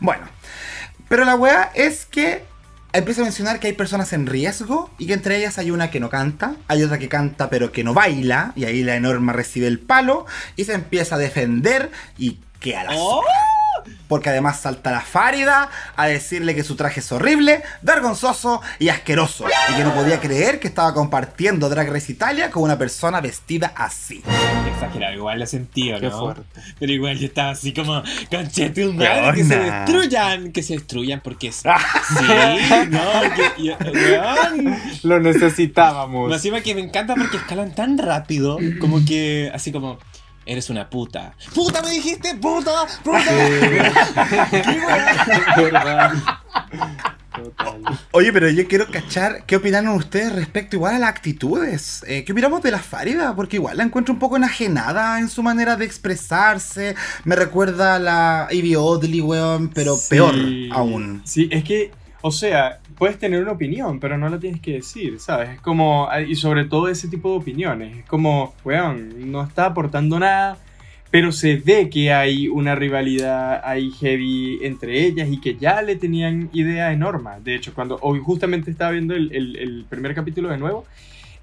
Bueno, 0.00 0.26
pero 1.08 1.24
la 1.24 1.34
weá 1.34 1.70
es 1.74 2.06
que 2.06 2.44
empieza 2.92 3.20
a 3.20 3.24
mencionar 3.24 3.60
que 3.60 3.66
hay 3.66 3.72
personas 3.74 4.12
en 4.12 4.26
riesgo 4.26 4.90
y 4.98 5.06
que 5.06 5.12
entre 5.12 5.36
ellas 5.36 5.58
hay 5.58 5.70
una 5.70 5.90
que 5.90 6.00
no 6.00 6.08
canta, 6.08 6.56
hay 6.68 6.82
otra 6.82 6.98
que 6.98 7.08
canta 7.08 7.50
pero 7.50 7.72
que 7.72 7.84
no 7.84 7.94
baila, 7.94 8.52
y 8.56 8.64
ahí 8.64 8.82
la 8.82 8.98
Norma 9.00 9.32
recibe 9.32 9.66
el 9.66 9.78
palo 9.78 10.26
y 10.56 10.64
se 10.64 10.74
empieza 10.74 11.16
a 11.16 11.18
defender 11.18 11.90
y 12.16 12.40
que 12.60 12.76
a 12.76 12.84
la 12.84 12.90
¡Oh! 12.94 13.22
Porque 14.08 14.30
además 14.30 14.60
salta 14.60 14.90
la 14.90 15.00
Fárida 15.00 15.68
a 15.96 16.06
decirle 16.06 16.54
que 16.54 16.62
su 16.64 16.76
traje 16.76 17.00
es 17.00 17.10
horrible, 17.12 17.62
vergonzoso 17.82 18.60
y 18.78 18.88
asqueroso. 18.88 19.46
Y 19.72 19.74
que 19.76 19.84
no 19.84 19.94
podía 19.94 20.20
creer 20.20 20.60
que 20.60 20.68
estaba 20.68 20.94
compartiendo 20.94 21.68
Drag 21.68 21.90
Race 21.92 22.10
Italia 22.12 22.50
con 22.50 22.62
una 22.62 22.78
persona 22.78 23.20
vestida 23.20 23.72
así. 23.76 24.22
Exagerado, 24.72 25.14
igual 25.14 25.38
lo 25.40 25.46
sentí, 25.46 25.92
¿o 25.92 26.00
Qué 26.00 26.08
¿no? 26.08 26.18
fuerte. 26.18 26.60
Pero 26.78 26.92
igual 26.92 27.18
yo 27.18 27.26
estaba 27.26 27.50
así 27.50 27.72
como, 27.72 28.02
conchete 28.30 28.86
un 28.86 28.96
madre, 28.96 29.32
que 29.34 29.44
se 29.44 29.58
destruyan, 29.58 30.52
que 30.52 30.62
se 30.62 30.74
destruyan 30.74 31.20
porque 31.20 31.48
es... 31.48 31.56
sí, 31.56 31.66
no, 32.90 33.00
que, 33.34 33.62
y- 33.62 33.70
weón. 33.70 34.76
Lo 35.02 35.20
necesitábamos. 35.20 36.28
Más 36.28 36.36
encima 36.38 36.60
que 36.60 36.74
me 36.74 36.80
encanta 36.82 37.14
porque 37.14 37.36
escalan 37.38 37.74
tan 37.74 37.98
rápido, 37.98 38.58
como 38.80 39.04
que, 39.04 39.50
así 39.54 39.72
como, 39.72 39.98
eres 40.46 40.70
una 40.70 40.88
puta. 40.88 41.34
¡Puta 41.54 41.82
me 41.82 41.90
dijiste! 41.90 42.34
¡Puta! 42.36 42.86
¡Puta! 43.02 43.18
¿Verdad? 45.56 46.12
Total. 47.36 47.82
Oye, 48.12 48.32
pero 48.32 48.48
yo 48.48 48.66
quiero 48.66 48.86
cachar 48.90 49.44
qué 49.44 49.56
opinaron 49.56 49.90
ustedes 49.94 50.34
respecto 50.34 50.76
igual 50.76 50.94
a 50.94 50.98
las 50.98 51.10
actitudes. 51.10 52.02
Eh, 52.06 52.24
¿Qué 52.24 52.32
opinamos 52.32 52.62
de 52.62 52.70
la 52.70 52.78
Fárida? 52.78 53.36
Porque 53.36 53.56
igual 53.56 53.76
la 53.76 53.82
encuentro 53.84 54.14
un 54.14 54.18
poco 54.18 54.38
enajenada 54.38 55.18
en 55.18 55.28
su 55.28 55.42
manera 55.42 55.76
de 55.76 55.84
expresarse. 55.84 56.94
Me 57.24 57.36
recuerda 57.36 57.96
a 57.96 57.98
la 57.98 58.48
Ivy 58.50 58.76
Oddly, 58.76 59.20
weón, 59.20 59.68
pero 59.68 59.96
Sí. 59.96 60.06
peor 60.08 60.34
aún. 60.72 61.20
Sí, 61.26 61.46
es 61.52 61.62
que, 61.62 61.90
o 62.22 62.30
sea, 62.30 62.78
puedes 62.98 63.18
tener 63.18 63.42
una 63.42 63.52
opinión, 63.52 64.00
pero 64.00 64.18
no 64.18 64.28
la 64.28 64.38
tienes 64.38 64.60
que 64.60 64.72
decir, 64.74 65.20
¿sabes? 65.20 65.50
Es 65.50 65.60
como, 65.60 66.08
y 66.26 66.34
sobre 66.36 66.64
todo 66.64 66.88
ese 66.88 67.08
tipo 67.08 67.30
de 67.30 67.36
opiniones, 67.38 67.98
es 67.98 68.04
como, 68.06 68.54
weón, 68.64 69.30
no 69.30 69.42
está 69.42 69.66
aportando 69.66 70.18
nada, 70.18 70.56
pero 71.10 71.30
se 71.32 71.56
ve 71.56 71.88
que 71.88 72.12
hay 72.12 72.48
una 72.48 72.74
rivalidad 72.74 73.60
ahí 73.64 73.90
heavy 73.92 74.58
entre 74.62 75.04
ellas 75.06 75.28
y 75.30 75.40
que 75.40 75.56
ya 75.56 75.80
le 75.82 75.96
tenían 75.96 76.50
idea 76.52 76.88
de 76.88 76.96
Norma. 76.96 77.38
De 77.40 77.54
hecho, 77.54 77.72
cuando 77.74 77.98
hoy 78.02 78.20
justamente 78.22 78.70
estaba 78.70 78.90
viendo 78.90 79.14
el, 79.14 79.32
el- 79.32 79.56
el 79.56 79.84
primer 79.88 80.14
capítulo 80.14 80.48
de 80.50 80.58
nuevo 80.58 80.84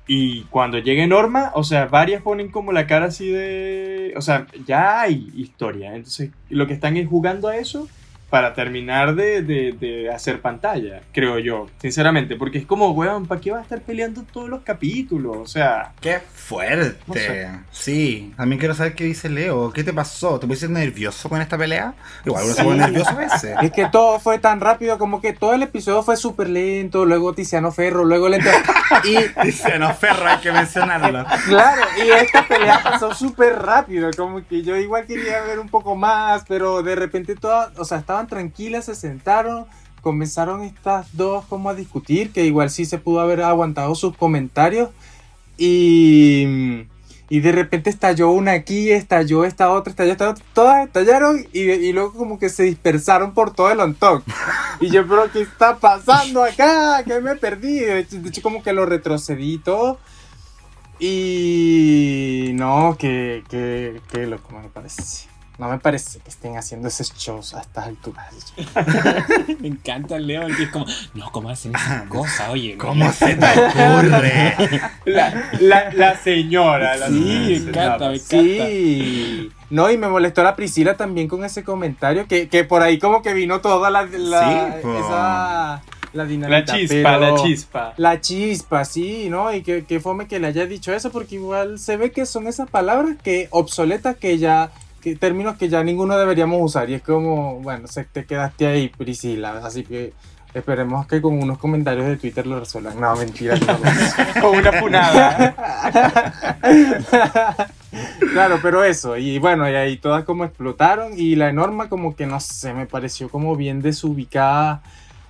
y 0.06 0.42
cuando 0.50 0.80
llegue 0.80 1.08
Norma, 1.08 1.52
o 1.56 1.64
sea, 1.64 1.86
varias 1.86 2.22
ponen 2.22 2.50
como 2.52 2.74
la 2.74 2.88
cara 2.88 3.06
así 3.06 3.30
de... 3.30 4.14
O 4.18 4.22
sea, 4.22 4.48
ya 4.68 5.00
hay 5.02 5.32
historia. 5.34 5.96
Entonces, 5.96 6.32
lo 6.50 6.68
que 6.68 6.74
están 6.74 6.98
es 6.98 7.08
jugando 7.08 7.48
a 7.48 7.56
eso 7.56 7.88
para 8.34 8.56
terminar 8.56 9.14
de, 9.14 9.44
de- 9.44 9.74
de 9.80 10.10
hacer 10.12 10.42
pantalla, 10.42 11.02
creo 11.12 11.38
yo, 11.38 11.68
sinceramente. 11.80 12.36
Porque 12.36 12.58
es 12.58 12.66
como, 12.66 12.90
weón, 12.90 13.28
¿para 13.28 13.40
qué 13.40 13.52
va 13.52 13.60
a 13.60 13.62
estar 13.62 13.80
peleando 13.82 14.24
todos 14.24 14.50
los 14.50 14.64
capítulos? 14.64 15.38
O 15.38 15.46
sea... 15.46 15.92
¡Qué 16.02 16.20
fuerte! 16.34 16.98
No 17.06 17.14
sé. 17.14 17.48
Sí, 17.70 18.34
también 18.36 18.58
quiero 18.58 18.74
saber 18.74 18.96
qué 18.96 19.04
dice 19.04 19.30
Leo. 19.30 19.72
¿Qué 19.72 19.84
te 19.84 19.94
pasó? 19.94 20.40
¿Te 20.40 20.48
pusiste 20.48 20.68
nervioso 20.68 21.30
con 21.30 21.42
esta 21.42 21.60
pelea? 21.60 21.94
Igual 22.26 22.46
uno 22.46 22.54
se 22.56 22.64
pone 22.64 22.78
nervioso 22.80 23.12
a 23.12 23.14
veces. 23.14 23.56
Es 23.62 23.72
que 23.72 23.86
todo 23.90 24.20
fue 24.20 24.40
tan 24.40 24.60
rápido, 24.60 24.98
como 24.98 25.22
que 25.22 25.34
todo 25.34 25.54
el 25.54 25.62
episodio 25.62 26.02
fue 26.02 26.18
súper 26.18 26.50
lento, 26.50 27.06
luego 27.06 27.34
Tiziano 27.36 27.72
Ferro, 27.72 28.04
luego 28.04 28.30
lento. 28.30 28.50
Y 29.04 29.18
Dice, 29.46 29.78
no, 29.80 29.94
Ferro, 29.94 30.28
hay 30.28 30.38
que 30.38 30.52
mencionarlo. 30.52 31.26
claro, 31.48 31.82
y 31.98 32.10
esta 32.12 32.48
pelea 32.48 32.80
pasó 32.84 33.14
súper 33.14 33.60
rápido, 33.60 34.10
como 34.16 34.46
que 34.48 34.62
yo 34.64 34.76
igual 34.78 35.06
quería 35.06 35.42
ver 35.44 35.60
un 35.60 35.68
poco 35.70 35.96
más, 35.96 36.44
pero 36.48 36.82
de 36.84 36.96
repente 36.96 37.36
todas, 37.36 37.78
o 37.78 37.86
sea, 37.86 37.98
estaban 38.00 38.23
tranquilas, 38.28 38.86
se 38.86 38.96
sentaron, 38.96 39.66
comenzaron 40.02 40.64
estas 40.64 41.16
dos 41.16 41.46
como 41.46 41.70
a 41.70 41.76
discutir, 41.76 42.32
que 42.32 42.46
igual 42.46 42.70
sí 42.70 42.86
se 42.86 42.98
pudo 42.98 43.20
haber 43.20 43.42
aguantado 43.42 43.96
sus 43.96 44.16
comentarios, 44.16 44.90
y, 45.58 46.86
y 47.30 47.40
de 47.40 47.52
repente 47.52 47.90
estalló 47.90 48.32
una 48.32 48.52
aquí, 48.52 48.92
estalló 48.92 49.46
esta 49.46 49.72
otra, 49.72 49.92
estalló 49.92 50.12
esta 50.12 50.30
otra, 50.32 50.46
todas 50.54 50.86
estallaron 50.88 51.46
y, 51.54 51.62
y 51.62 51.94
luego 51.94 52.14
como 52.14 52.40
que 52.40 52.50
se 52.50 52.64
dispersaron 52.64 53.34
por 53.34 53.54
todo 53.54 53.72
el 53.72 53.80
ontón. 53.80 54.24
Y 54.82 54.90
yo, 54.90 55.08
pero 55.08 55.32
¿qué 55.32 55.42
está 55.42 55.78
pasando 55.78 56.44
acá? 56.44 57.04
¿Qué 57.06 57.22
me 57.22 57.36
perdí? 57.36 57.80
De 57.80 58.00
hecho, 58.00 58.42
como 58.42 58.64
que 58.64 58.74
lo 58.74 58.86
retrocedí 58.86 59.54
y 59.54 59.58
todo. 59.60 60.00
Y 61.00 62.52
no, 62.54 62.96
que, 62.98 63.44
que, 63.50 64.02
que 64.12 64.26
loco 64.28 64.58
me 64.60 64.70
parece. 64.70 65.28
No 65.60 65.70
me 65.70 65.78
parece 65.78 66.20
que 66.20 66.30
estén 66.30 66.58
haciendo 66.58 66.88
esos 66.88 67.14
shows 67.16 67.54
a 67.54 67.62
estas 67.62 67.86
alturas. 67.88 68.26
Me 69.60 69.68
encanta 69.68 70.16
el 70.16 70.26
Leo, 70.26 70.42
porque 70.48 70.64
es 70.64 70.70
como, 70.70 70.86
no, 71.14 71.32
¿cómo 71.32 71.50
hacen 71.50 71.76
esas 71.76 72.04
cosas? 72.10 72.50
Oye, 72.50 72.76
no, 72.76 72.84
¿Cómo 72.84 73.12
se 73.14 73.36
te 73.36 73.46
ocurre? 73.46 74.56
La, 75.06 75.52
la, 75.60 75.94
la 75.94 76.18
señora, 76.18 76.96
la 76.98 77.08
Sí, 77.08 77.14
me 77.14 77.56
encanta, 77.70 78.10
me 78.10 78.18
Sí. 78.20 79.52
No, 79.70 79.92
y 79.92 79.98
me 79.98 80.08
molestó 80.08 80.42
la 80.44 80.56
Priscila 80.56 80.96
también 80.98 81.28
con 81.28 81.44
ese 81.46 81.64
comentario, 81.64 82.28
que, 82.28 82.48
que 82.50 82.64
por 82.64 82.82
ahí 82.82 82.98
como 82.98 83.22
que 83.22 83.34
vino 83.34 83.62
toda 83.62 83.90
la, 83.92 84.04
la, 84.06 84.80
Sí, 84.82 84.88
esa, 84.98 85.84
la 86.14 86.26
dinamita. 86.26 86.74
La 86.74 86.80
chispa, 86.80 86.96
pero- 86.96 87.20
la 87.20 87.44
chispa. 87.44 87.94
La 87.98 88.22
chispa, 88.22 88.86
sí, 88.86 89.28
¿no? 89.30 89.54
Y 89.54 89.62
que, 89.62 89.86
que 89.86 90.00
fome 90.00 90.28
que 90.28 90.40
le 90.40 90.48
haya 90.48 90.66
dicho 90.66 90.94
eso, 90.94 91.12
porque 91.12 91.36
igual 91.36 91.78
se 91.80 91.98
ve 91.98 92.12
que 92.12 92.26
son 92.26 92.48
esas 92.48 92.70
palabras 92.70 93.18
que 93.24 93.48
obsoletas 93.52 94.16
que 94.18 94.38
ya, 94.38 94.70
que 95.04 95.16
términos 95.16 95.58
que 95.58 95.68
ya 95.70 95.84
ninguno 95.84 96.18
deberíamos 96.18 96.60
usar. 96.62 96.90
Y 96.90 96.96
es 96.96 97.02
como, 97.02 97.60
bueno, 97.60 97.88
se 97.88 98.06
te 98.06 98.26
quedaste 98.26 98.66
ahí, 98.68 98.90
Priscila. 98.90 99.60
Así 99.64 99.84
que 99.84 100.14
esperemos 100.54 101.06
que 101.08 101.22
con 101.22 101.42
unos 101.42 101.58
comentarios 101.58 102.06
de 102.08 102.18
Twitter 102.18 102.46
lo 102.48 102.60
resuelvan. 102.60 103.00
No, 103.00 103.16
mentira. 103.16 103.56
no 103.58 103.74
lo- 103.74 104.42
Con 104.42 104.58
una 104.60 104.72
punada. 104.80 105.56
claro, 108.34 108.60
pero 108.62 108.84
eso, 108.84 109.18
y 109.18 109.40
bueno, 109.40 109.70
y 109.70 109.76
ahí 109.76 109.98
todas 109.98 110.24
como 110.24 110.46
explotaron 110.46 111.14
y 111.18 111.36
la 111.36 111.50
enorma 111.50 111.90
como 111.90 112.16
que 112.16 112.26
no 112.26 112.40
sé, 112.40 112.74
me 112.74 112.86
pareció 112.86 113.30
como 113.30 113.56
bien 113.56 113.82
desubicada, 113.82 114.82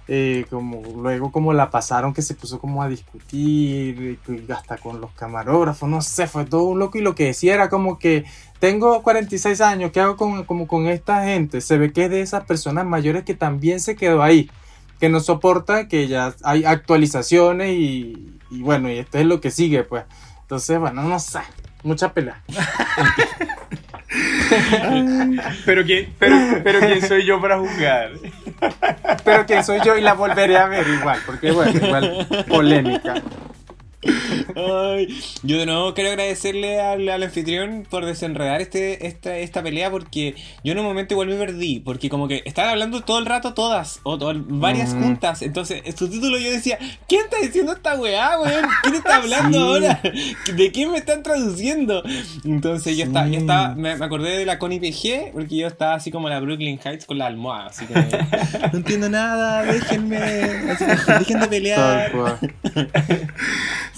eh, 0.08 0.46
como 0.50 0.82
luego 1.02 1.32
como 1.32 1.54
la 1.54 1.70
pasaron 1.70 2.14
que 2.14 2.22
se 2.22 2.34
puso 2.36 2.60
como 2.60 2.84
a 2.84 2.88
discutir, 2.90 4.20
hasta 4.54 4.78
con 4.78 5.00
los 5.02 5.12
camarógrafos, 5.12 5.90
no 5.90 6.02
sé, 6.02 6.28
fue 6.28 6.46
todo 6.46 6.64
un 6.64 6.80
loco 6.80 6.98
y 6.98 7.02
lo 7.02 7.16
que 7.16 7.26
decía 7.28 7.54
era 7.54 7.70
como 7.70 7.98
que 8.00 8.26
tengo 8.64 9.04
46 9.04 9.60
años, 9.60 9.92
¿qué 9.92 10.00
hago 10.00 10.16
con, 10.16 10.46
como 10.46 10.68
con 10.68 10.88
esta 10.88 11.26
gente? 11.26 11.60
Se 11.60 11.78
ve 11.78 11.92
que 11.92 12.06
es 12.06 12.10
de 12.10 12.22
esas 12.22 12.46
personas 12.46 12.86
mayores 12.86 13.24
que 13.24 13.34
también 13.34 13.82
se 13.82 13.98
quedó 13.98 14.24
ahí, 14.24 14.50
que 15.02 15.10
no 15.10 15.20
soporta 15.20 15.90
que 15.90 16.08
ya 16.08 16.34
hay 16.46 16.64
actualizaciones 16.64 17.74
y, 17.74 18.40
y 18.50 18.62
bueno, 18.62 18.90
y 18.90 19.00
esto 19.00 19.18
es 19.18 19.26
lo 19.26 19.42
que 19.42 19.52
sigue, 19.52 19.84
pues. 19.84 20.06
Entonces, 20.44 20.80
bueno, 20.80 21.04
no 21.04 21.20
sé. 21.20 21.40
Mucha 21.84 22.14
pelea. 22.14 22.42
Pero 25.66 25.84
quién, 25.84 26.14
pero, 26.20 26.38
pero 26.64 26.80
quién 26.80 27.02
soy 27.02 27.26
yo 27.26 27.42
para 27.42 27.58
juzgar. 27.58 28.12
Pero 29.26 29.46
quién 29.48 29.64
soy 29.64 29.80
yo 29.84 29.98
y 29.98 30.02
la 30.02 30.14
volveré 30.14 30.58
a 30.58 30.68
ver 30.68 30.88
igual, 30.88 31.20
porque 31.26 31.52
bueno, 31.52 31.72
igual 31.72 32.46
polémica. 32.48 33.16
Ay, 34.56 35.08
yo 35.44 35.58
de 35.58 35.66
nuevo 35.66 35.94
quiero 35.94 36.10
agradecerle 36.12 36.80
al, 36.82 37.08
al 37.10 37.24
anfitrión 37.24 37.86
por 37.90 38.06
desenredar 38.06 38.62
este, 38.62 39.08
esta, 39.08 39.38
esta 39.38 39.64
pelea 39.64 39.90
porque 39.92 40.36
yo 40.64 40.72
en 40.74 40.80
un 40.80 40.86
momento 40.86 41.14
igual 41.14 41.30
me 41.30 41.36
perdí 41.36 41.80
porque 41.80 42.10
como 42.10 42.28
que 42.28 42.42
estaban 42.46 42.72
hablando 42.72 43.02
todo 43.02 43.20
el 43.20 43.26
rato 43.26 43.54
todas 43.54 44.00
o 44.04 44.18
to- 44.18 44.34
varias 44.36 44.94
Mm. 44.94 45.04
juntas 45.04 45.42
entonces 45.42 45.82
en 45.86 45.96
su 45.98 46.10
título 46.10 46.38
yo 46.38 46.52
decía 46.52 46.78
¿quién 47.08 47.22
está 47.24 47.38
diciendo 47.42 47.72
esta 47.74 47.96
weá 47.96 48.40
weón? 48.40 48.66
¿quién 48.84 48.96
está 48.96 49.16
hablando 49.18 49.58
Sí. 49.58 49.86
ahora? 49.86 50.02
¿de 50.56 50.72
quién 50.72 50.92
me 50.92 50.98
están 50.98 51.24
traduciendo? 51.24 52.04
entonces 52.44 52.98
yo, 52.98 53.04
Sí. 53.04 53.08
estaba, 53.10 53.28
yo 53.28 53.40
estaba 53.40 53.76
me, 53.76 53.96
me 53.96 54.06
acordé 54.06 54.38
de 54.38 54.46
la 54.46 54.60
Connie 54.60 54.80
PG 54.80 55.32
porque 55.34 55.56
yo 55.58 55.68
estaba 55.68 55.96
así 55.96 56.12
como 56.12 56.30
la 56.30 56.40
Brooklyn 56.40 56.80
Heights 56.84 57.06
con 57.06 57.18
la 57.18 57.26
almohada 57.28 57.68
así 57.68 57.86
que 57.86 57.94
no 58.74 58.78
entiendo 58.80 59.10
nada 59.10 59.64
déjenme 59.64 60.18
así, 60.18 60.86
dejen 61.20 61.40
de 61.40 61.48
pelear. 61.48 62.12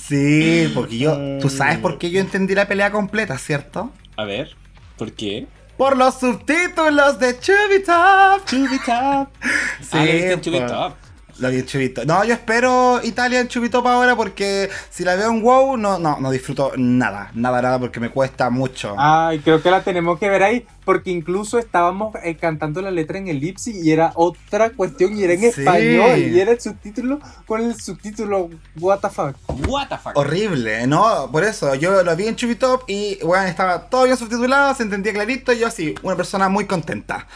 Sí, 0.07 0.71
porque 0.73 0.97
yo. 0.97 1.17
Tú 1.39 1.49
sabes 1.49 1.79
por 1.79 1.97
qué 1.97 2.11
yo 2.11 2.19
entendí 2.19 2.53
la 2.55 2.67
pelea 2.67 2.91
completa, 2.91 3.37
¿cierto? 3.37 3.91
a 4.17 4.23
ver 4.23 4.55
¿por 4.97 5.11
qué? 5.11 5.47
Por 5.77 5.97
los 5.97 6.19
subtítulos 6.19 7.19
de 7.19 7.37
Chubitop. 7.39 8.45
Chubitop. 8.45 9.29
Sí, 9.81 9.89
ah, 9.91 10.05
lo 10.05 10.11
viste 10.11 10.31
en 10.31 10.39
pues. 10.39 10.41
Chubitop. 10.41 10.93
Lo 11.39 11.49
vi 11.49 11.57
en 11.59 11.65
Chubitop. 11.65 12.05
No, 12.05 12.23
yo 12.23 12.33
espero 12.33 13.01
Italia 13.03 13.41
en 13.41 13.49
Chubitop 13.49 13.85
ahora 13.85 14.15
porque 14.15 14.69
si 14.89 15.03
la 15.03 15.15
veo 15.15 15.29
en 15.31 15.43
WoW 15.43 15.75
no, 15.75 15.99
no, 15.99 16.17
no 16.19 16.31
disfruto 16.31 16.71
nada. 16.77 17.29
Nada, 17.33 17.61
nada, 17.61 17.77
porque 17.77 17.99
me 17.99 18.09
cuesta 18.09 18.49
mucho. 18.49 18.95
Ay, 18.97 19.39
creo 19.39 19.61
que 19.61 19.69
la 19.69 19.83
tenemos 19.83 20.17
que 20.17 20.29
ver 20.29 20.43
ahí, 20.43 20.65
porque 20.85 21.11
incluso 21.11 21.59
estábamos 21.59 22.15
eh, 22.23 22.37
cantando 22.37 22.81
la 22.81 22.89
letra 22.89 23.17
en 23.17 23.27
el 23.27 23.43
Ipsy 23.43 23.81
y 23.81 23.91
era 23.91 24.13
otra 24.15 24.69
cuestión 24.69 25.17
y 25.17 25.23
era 25.23 25.33
en 25.33 25.41
Sí. 25.41 25.47
español 25.47 26.19
y 26.19 26.39
era 26.39 26.51
el 26.53 26.61
subtítulo 26.61 27.19
con 27.45 27.61
el 27.61 27.75
subtítulo 27.79 28.49
What 28.79 28.99
the 29.01 29.09
fuck. 29.09 29.35
What 29.67 29.89
the 29.89 29.97
fuck. 29.97 30.15
Horrible, 30.15 30.87
¿no? 30.87 31.29
Por 31.33 31.43
eso, 31.43 31.75
yo 31.75 32.01
lo 32.01 32.15
vi 32.15 32.27
en 32.27 32.37
Chubitop 32.37 32.83
y, 32.87 33.19
bueno, 33.23 33.43
estaba 33.45 33.89
todo 33.89 34.05
bien 34.05 34.15
subtitulado, 34.15 34.73
se 34.73 34.83
entendía 34.83 35.11
clarito 35.11 35.51
y 35.51 35.59
yo 35.59 35.67
así, 35.67 35.95
una 36.01 36.15
persona 36.15 36.47
muy 36.47 36.65
contenta. 36.65 37.27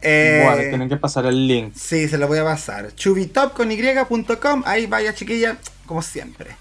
Eh, 0.00 0.42
Bueno, 0.44 0.62
tienen 0.68 0.88
que 0.88 0.96
pasar 0.96 1.26
el 1.26 1.46
link. 1.46 1.72
Sí, 1.74 2.08
se 2.08 2.18
lo 2.18 2.28
voy 2.28 2.38
a 2.38 2.44
pasar. 2.44 2.94
chubitopcony.com, 2.94 4.62
ahí 4.64 4.86
vaya 4.86 5.12
chiquilla, 5.14 5.56
como 5.86 6.02
siempre. 6.02 6.56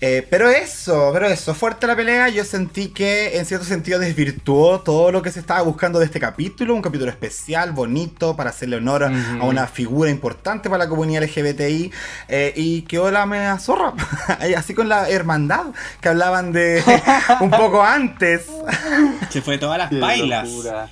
Eh, 0.00 0.26
pero 0.28 0.50
eso, 0.50 1.10
pero 1.12 1.26
eso, 1.28 1.54
fuerte 1.54 1.86
la 1.86 1.94
pelea, 1.96 2.28
yo 2.28 2.44
sentí 2.44 2.88
que 2.88 3.38
en 3.38 3.46
cierto 3.46 3.64
sentido 3.64 3.98
desvirtuó 4.00 4.80
todo 4.80 5.12
lo 5.12 5.22
que 5.22 5.30
se 5.30 5.38
estaba 5.40 5.62
buscando 5.62 6.00
de 6.00 6.06
este 6.06 6.18
capítulo, 6.20 6.74
un 6.74 6.82
capítulo 6.82 7.08
especial, 7.10 7.70
bonito, 7.72 8.36
para 8.36 8.50
hacerle 8.50 8.76
honor 8.76 9.04
a- 9.04 9.08
una 9.42 9.66
figura 9.68 10.10
importante 10.10 10.68
para 10.68 10.84
la 10.84 10.88
comunidad 10.90 11.22
LGBTI, 11.22 11.92
eh, 12.28 12.52
y 12.56 12.82
quedó 12.82 13.10
la 13.12 13.24
mea 13.26 13.58
zorra, 13.58 13.94
así 14.56 14.74
con 14.74 14.88
la 14.88 15.08
hermandad 15.08 15.66
que 16.00 16.08
hablaban 16.08 16.52
de 16.52 16.82
un 17.40 17.50
poco 17.50 17.82
antes. 17.82 18.42
Se 19.30 19.40
fue 19.40 19.56
todas 19.58 19.78
las 19.78 19.88
Qué 19.90 19.98
bailas. 20.00 20.48
locura. 20.48 20.90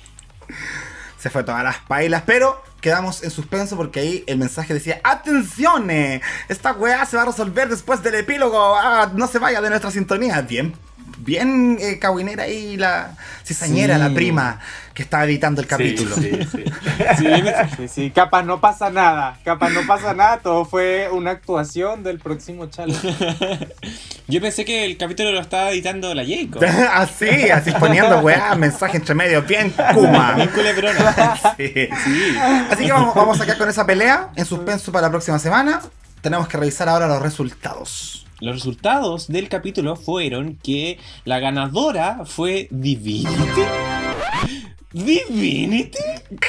Se 1.21 1.29
fue 1.29 1.43
todas 1.43 1.63
las 1.63 1.77
pailas, 1.77 2.23
pero 2.25 2.61
quedamos 2.81 3.21
en 3.23 3.29
suspenso 3.29 3.77
porque 3.77 3.99
ahí 3.99 4.23
el 4.25 4.39
mensaje 4.39 4.73
decía, 4.73 4.99
¡Atención! 5.03 5.91
eh, 5.91 6.19
Esta 6.49 6.71
weá 6.73 7.05
se 7.05 7.15
va 7.15 7.21
a 7.23 7.25
resolver 7.27 7.69
después 7.69 8.01
del 8.01 8.15
epílogo, 8.15 8.75
ah, 8.75 9.11
no 9.13 9.27
se 9.27 9.37
vaya 9.37 9.61
de 9.61 9.69
nuestra 9.69 9.91
sintonía. 9.91 10.41
Bien, 10.41 10.73
bien 11.23 11.77
eh, 11.79 11.99
caguinera 11.99 12.43
ahí 12.43 12.77
la 12.77 13.11
cizañera, 13.45 13.95
Sí. 13.95 14.01
la 14.01 14.09
prima 14.13 14.59
que 14.93 15.03
estaba 15.03 15.23
editando 15.25 15.61
el 15.61 15.67
capítulo. 15.67 16.15
Sí, 16.15 16.31
sí, 16.31 16.47
sí. 16.51 16.63
Sí, 17.17 17.23
me- 17.25 17.53
Sí, 17.77 17.87
sí, 17.87 18.11
capaz 18.11 18.43
no 18.43 18.59
pasa 18.59 18.89
nada, 18.89 19.37
capaz 19.45 19.69
no 19.69 19.81
pasa 19.87 20.13
nada, 20.13 20.39
todo 20.39 20.65
fue 20.65 21.09
una 21.11 21.31
actuación 21.31 22.03
del 22.03 22.19
próximo 22.19 22.65
challenge. 22.67 23.15
Yo 24.27 24.39
pensé 24.41 24.63
que 24.65 24.85
el 24.85 24.97
capítulo 24.97 25.31
lo 25.31 25.41
estaba 25.41 25.71
editando 25.71 26.13
la 26.13 26.23
Jacob. 26.25 26.63
así, 26.93 27.49
así 27.49 27.71
poniendo 27.79 28.19
weá, 28.19 28.55
mensaje 28.55 28.97
entre 28.97 29.15
medio, 29.15 29.41
bien 29.43 29.73
kuma. 29.93 30.33
Bien 30.33 30.49
culebrona. 30.49 31.35
Sí. 31.57 31.71
Sí. 32.03 32.35
Así 32.69 32.85
que 32.85 32.91
vamos, 32.91 33.13
vamos 33.15 33.39
a 33.41 33.45
quedar 33.45 33.57
con 33.57 33.69
esa 33.69 33.85
pelea 33.85 34.29
en 34.35 34.45
suspenso 34.45 34.91
para 34.91 35.07
la 35.07 35.11
próxima 35.11 35.39
semana. 35.39 35.81
Tenemos 36.21 36.47
que 36.47 36.57
revisar 36.57 36.87
ahora 36.87 37.07
los 37.07 37.21
resultados. 37.21 38.20
Los 38.41 38.55
resultados 38.55 39.27
del 39.27 39.49
capítulo 39.49 39.95
fueron 39.95 40.57
que 40.63 40.97
la 41.25 41.39
ganadora 41.39 42.23
fue 42.25 42.67
Divinity. 42.71 43.61
¿Divinity? 44.91 45.99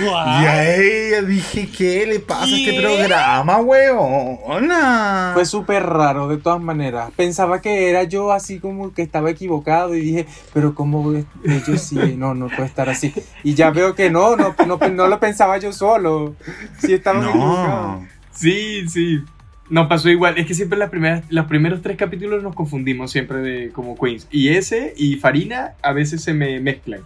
Y 0.00 0.04
¿What? 0.04 0.26
a 0.26 0.74
ella 0.76 1.22
dije, 1.22 1.68
¿qué 1.76 2.06
le 2.06 2.20
pasa 2.20 2.44
a 2.44 2.56
este 2.56 2.80
programa, 2.80 3.56
weona? 3.60 5.32
Fue 5.34 5.44
súper 5.44 5.84
raro, 5.84 6.28
de 6.28 6.36
todas 6.36 6.60
maneras. 6.60 7.10
Pensaba 7.16 7.60
que 7.60 7.90
era 7.90 8.04
yo 8.04 8.30
así 8.30 8.60
como 8.60 8.94
que 8.94 9.02
estaba 9.02 9.30
equivocado 9.30 9.96
y 9.96 10.00
dije, 10.00 10.26
pero 10.54 10.74
¿cómo 10.74 11.12
ellos 11.44 11.80
sí? 11.80 11.96
No, 12.16 12.34
no 12.34 12.46
puede 12.48 12.66
estar 12.66 12.88
así. 12.88 13.12
Y 13.42 13.54
ya 13.54 13.70
veo 13.70 13.94
que 13.96 14.10
no, 14.10 14.36
no, 14.36 14.54
no, 14.66 14.76
no 14.76 15.06
lo 15.08 15.18
pensaba 15.18 15.58
yo 15.58 15.72
solo. 15.72 16.36
Sí 16.78 16.92
estaba 16.92 17.18
equivocado. 17.28 18.00
no. 18.00 18.08
Sí, 18.30 18.88
sí. 18.88 19.20
Nos 19.70 19.86
pasó 19.86 20.08
igual. 20.08 20.38
Es 20.38 20.46
que 20.46 20.54
siempre 20.54 20.78
las 20.78 20.90
primeras, 20.90 21.24
los 21.30 21.46
primeros 21.46 21.82
tres 21.82 21.96
capítulos 21.96 22.42
nos 22.42 22.54
confundimos 22.54 23.10
siempre 23.10 23.38
de 23.38 23.70
como 23.70 23.96
Queens. 23.96 24.26
Y 24.30 24.48
ese 24.48 24.94
y 24.96 25.16
Farina 25.16 25.74
a 25.82 25.92
veces 25.92 26.22
se 26.22 26.32
me 26.34 26.60
mezclan. 26.60 27.00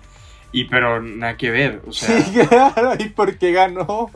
Y 0.53 0.65
pero 0.65 1.03
nada 1.03 1.37
que 1.37 1.51
ver. 1.51 1.83
O 1.87 1.93
sea, 1.93 2.21
Sí, 2.23 2.39
claro, 2.49 2.95
¿y 2.99 3.09
por 3.09 3.37
qué 3.37 3.53
ganó? 3.53 4.11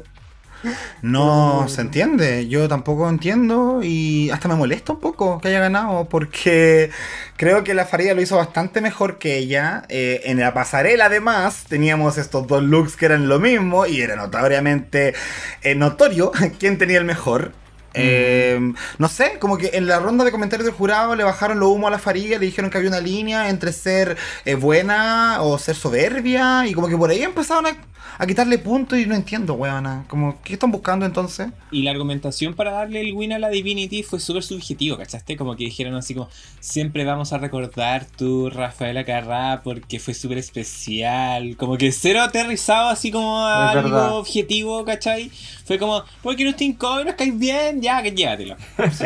No 1.03 1.69
se 1.69 1.83
entiende, 1.83 2.49
yo 2.49 2.69
tampoco 2.69 3.09
entiendo 3.09 3.81
y 3.83 4.31
hasta 4.31 4.49
me 4.49 4.55
molesta 4.55 4.93
un 4.93 5.01
poco 5.01 5.41
que 5.41 5.49
haya 5.49 5.61
ganado 5.61 6.09
porque 6.09 6.91
creo 7.37 7.63
que 7.63 7.75
la 7.75 7.85
Faría 7.85 8.15
lo 8.15 8.23
hizo 8.23 8.37
bastante 8.37 8.81
mejor 8.81 9.19
que 9.19 9.37
ella. 9.37 9.85
Eh, 9.89 10.23
en 10.25 10.41
la 10.41 10.55
pasarela 10.55 11.07
además 11.07 11.65
teníamos 11.69 12.19
estos 12.19 12.47
dos 12.47 12.63
looks 12.63 12.97
que 12.97 13.07
eran 13.07 13.29
lo 13.29 13.39
mismo 13.39 13.87
y 13.87 14.01
era 14.01 14.17
notoriamente 14.17 15.15
eh, 15.63 15.75
notorio 15.75 16.33
quién 16.59 16.79
tenía 16.79 16.99
el 16.99 17.05
mejor. 17.05 17.53
Eh, 17.97 18.73
no 18.99 19.09
sé, 19.09 19.39
como 19.39 19.59
que 19.59 19.71
en 19.75 19.87
la 19.87 19.99
ronda 19.99 20.25
de 20.25 20.31
comentarios 20.31 20.67
del 20.67 20.75
jurado 20.75 21.15
le 21.17 21.25
bajaron 21.25 21.59
lo 21.59 21.71
humo 21.71 21.89
a 21.89 21.91
la 21.91 21.99
Faría, 21.99 22.39
le 22.39 22.47
dijeron 22.47 22.71
que 22.71 22.79
había 22.79 22.91
una 22.91 23.01
línea 23.01 23.49
entre 23.49 23.73
ser 23.73 24.17
eh, 24.45 24.55
buena 24.55 25.39
o 25.41 25.59
ser 25.59 25.77
soberbia 25.77 26.67
y 26.67 26.75
como 26.75 26.89
que 26.89 26.97
por 26.97 27.11
ahí 27.11 27.23
empezaron 27.23 27.67
a, 27.67 27.77
a 28.19 28.27
quitarle 28.27 28.59
puntos 28.59 28.99
y 28.99 29.07
no 29.07 29.15
entiendo, 29.15 29.55
weona. 29.55 30.05
Como, 30.09 30.41
¿qué 30.43 30.55
están 30.55 30.71
buscando 30.71 31.05
entonces? 31.05 31.49
Y 31.71 31.83
la 31.83 31.91
argumentación 31.91 32.55
para 32.55 32.71
darle 32.73 33.01
el 33.01 33.13
win 33.13 33.33
a 33.33 33.39
la 33.39 33.49
Divinity 33.49 34.03
fue 34.03 34.21
súper 34.21 34.43
subjetivo, 34.43 34.97
¿cachaste? 34.97 35.37
Como 35.37 35.57
que 35.57 35.65
dijeron 35.65 35.95
así 35.95 36.15
como, 36.15 36.29
siempre 36.61 37.05
vamos 37.05 37.33
a 37.33 37.39
recordar 37.39 38.07
tu 38.07 38.51
Rafaela 38.51 39.05
Carrá 39.05 39.61
porque 39.63 39.99
fue 40.01 40.15
súper 40.15 40.39
especial. 40.39 41.57
Como 41.57 41.77
que 41.77 41.93
cero 41.93 42.23
aterrizado 42.23 42.89
así 42.89 43.11
como 43.11 43.45
a 43.45 43.73
algo 43.73 44.17
objetivo, 44.17 44.85
¿cachai? 44.85 45.31
Fue 45.65 45.79
como, 45.79 46.03
porque 46.23 46.45
no 46.45 46.51
estoy 46.51 46.69
incómodo, 46.69 47.05
nos 47.05 47.15
caes 47.15 47.39
bien, 47.39 47.83
ya, 47.87 48.03
que 48.03 48.13
llévatelo. 48.13 48.57
Sí. 48.93 49.05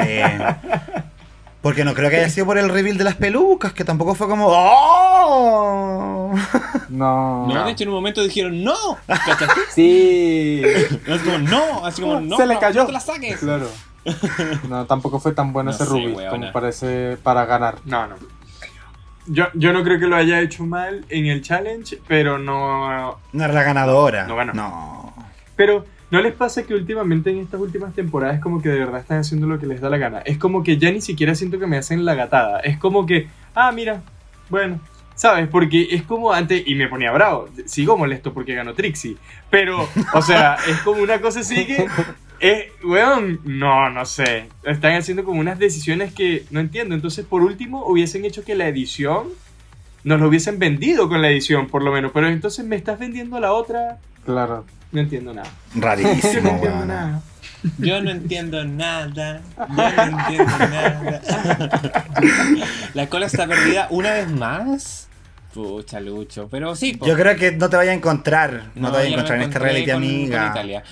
Porque 1.63 1.85
no 1.85 1.93
creo 1.93 2.09
que 2.09 2.17
haya 2.17 2.31
sido 2.31 2.47
por 2.47 2.57
el 2.57 2.71
reveal 2.71 2.97
de 2.97 3.05
las 3.05 3.17
pelucas, 3.17 3.73
que 3.75 3.85
tampoco 3.85 4.15
fue 4.15 4.27
como. 4.29 4.47
¡Oh! 4.49 6.35
No. 6.89 7.47
No, 7.47 7.65
de 7.65 7.73
hecho 7.73 7.85
en 7.85 7.91
un 7.91 7.97
momento 7.97 8.23
dijeron, 8.23 8.65
no, 8.65 8.75
¿cachaste? 9.07 9.61
Sí. 9.75 10.63
Así 11.07 11.25
como, 11.25 11.39
no, 11.39 11.85
así 11.87 12.01
como, 12.03 12.21
no, 12.21 12.37
Se 12.37 12.47
le 12.47 12.55
no, 12.55 12.61
cayó. 12.61 12.81
no 12.81 12.87
te 12.87 12.93
la 12.93 13.01
saques. 13.01 13.39
Claro. 13.41 13.69
No, 14.69 14.87
tampoco 14.87 15.21
fue 15.21 15.33
tan 15.33 15.53
bueno 15.53 15.71
No 15.71 15.77
ese 15.77 15.85
sé, 15.85 15.91
Ruby 15.91 16.13
weona. 16.13 16.31
como 16.31 16.53
parece 16.53 17.19
para 17.23 17.45
ganar. 17.45 17.77
no, 17.85 18.07
no. 18.07 18.17
Yo, 19.27 19.45
yo 19.55 19.73
no 19.75 19.85
creo 19.85 20.01
que 20.01 20.07
lo 20.07 20.17
haya 20.17 20.41
hecho 20.41 20.65
mal 20.65 21.05
en 21.11 21.27
el 21.27 21.43
challenge, 21.43 21.99
pero 22.09 22.39
no. 22.39 23.19
No 23.33 23.45
era 23.45 23.53
la 23.53 23.63
ganadora. 23.63 24.25
No 24.27 24.35
ganó. 24.35 24.55
No. 24.55 25.15
Pero 25.57 25.85
¿no 26.11 26.21
les 26.21 26.35
pasa 26.35 26.65
que 26.65 26.75
últimamente 26.75 27.31
en 27.31 27.39
estas 27.39 27.61
últimas 27.61 27.95
temporadas 27.95 28.41
como 28.41 28.61
que 28.61 28.69
de 28.69 28.79
verdad 28.79 29.01
están 29.01 29.19
haciendo 29.19 29.47
lo 29.47 29.59
que 29.59 29.67
les 29.67 29.81
da 29.81 29.89
la 29.89 29.99
gana? 29.99 30.19
Es 30.21 30.39
como 30.39 30.63
que 30.63 30.79
ya 30.79 30.91
ni 30.91 31.01
siquiera 31.01 31.35
siento 31.35 31.59
que 31.59 31.67
me 31.67 31.77
hacen 31.77 32.05
la 32.05 32.15
gatada. 32.15 32.61
Es 32.61 32.79
como 32.79 33.07
que, 33.07 33.29
ah, 33.55 33.73
mira, 33.73 34.03
bueno, 34.49 34.81
¿sabes? 35.15 35.49
Porque 35.49 35.89
es 35.91 36.03
como 36.03 36.33
antes, 36.33 36.63
y 36.67 36.75
me 36.75 36.89
ponía 36.89 37.13
bravo, 37.13 37.49
sigo 37.67 37.97
molesto 37.97 38.33
porque 38.33 38.55
ganó 38.55 38.75
Trixie. 38.75 39.17
Pero, 39.51 39.89
o 40.15 40.23
sea, 40.23 40.57
es 40.69 40.79
como 40.81 41.03
una 41.03 41.21
cosa 41.21 41.41
así 41.41 41.67
que... 41.67 41.87
Eh, 42.43 42.73
weón, 42.83 43.39
no, 43.45 43.91
no 43.91 44.07
sé. 44.07 44.47
Están 44.65 44.95
haciendo 44.95 45.25
como 45.25 45.41
unas 45.41 45.59
decisiones 45.59 46.15
que 46.15 46.47
no 46.51 46.61
entiendo. 46.61 46.95
Entonces, 46.95 47.27
por 47.27 47.43
último, 47.43 47.85
hubiesen 47.85 48.25
hecho 48.25 48.45
que 48.45 48.55
la 48.55 48.67
edición 48.67 49.29
nos 50.05 50.21
lo 50.21 50.29
hubiesen 50.29 50.59
vendido 50.59 51.09
con 51.11 51.21
la 51.21 51.29
edición, 51.29 51.67
por 51.67 51.83
lo 51.83 51.93
menos. 51.93 52.13
Pero 52.15 52.29
entonces 52.29 52.65
me 52.65 52.77
estás 52.77 52.99
vendiendo 52.99 53.39
la 53.41 53.53
otra. 53.53 53.99
Claro. 54.25 54.65
No 54.93 55.01
entiendo 55.01 55.33
nada. 55.35 55.49
Yo 55.75 55.81
no 55.81 55.87
Rarísimo, 55.87 56.51
entiendo 56.51 56.87
nada. 56.87 57.23
Yo 57.79 58.03
no 58.03 58.11
entiendo 58.11 58.65
nada. 58.65 59.41
Yo 59.57 59.67
no 59.77 60.03
entiendo 60.19 60.59
nada. 60.59 61.21
La 62.95 63.07
cola 63.09 63.27
está 63.27 63.47
perdida 63.47 63.87
una 63.91 64.13
vez 64.13 64.29
más. 64.31 65.09
Pucha, 65.55 66.01
Lucho. 66.01 66.49
Pero 66.51 66.75
sí, 66.77 66.95
po. 66.95 67.07
Yo 67.07 67.17
creo 67.17 67.37
que 67.37 67.53
no 67.53 67.69
te 67.69 67.77
vaya 67.77 67.91
a 67.91 67.95
encontrar. 67.95 68.71
No, 68.75 68.91
te 68.91 68.97
vaya 68.99 69.09
a 69.09 69.13
encontrar 69.13 69.39
en 69.39 69.45
este 69.45 69.59
reality, 69.59 69.91
con- 69.91 69.97
amiga. 69.97 70.39
con 70.43 70.51
Italia. 70.53 70.83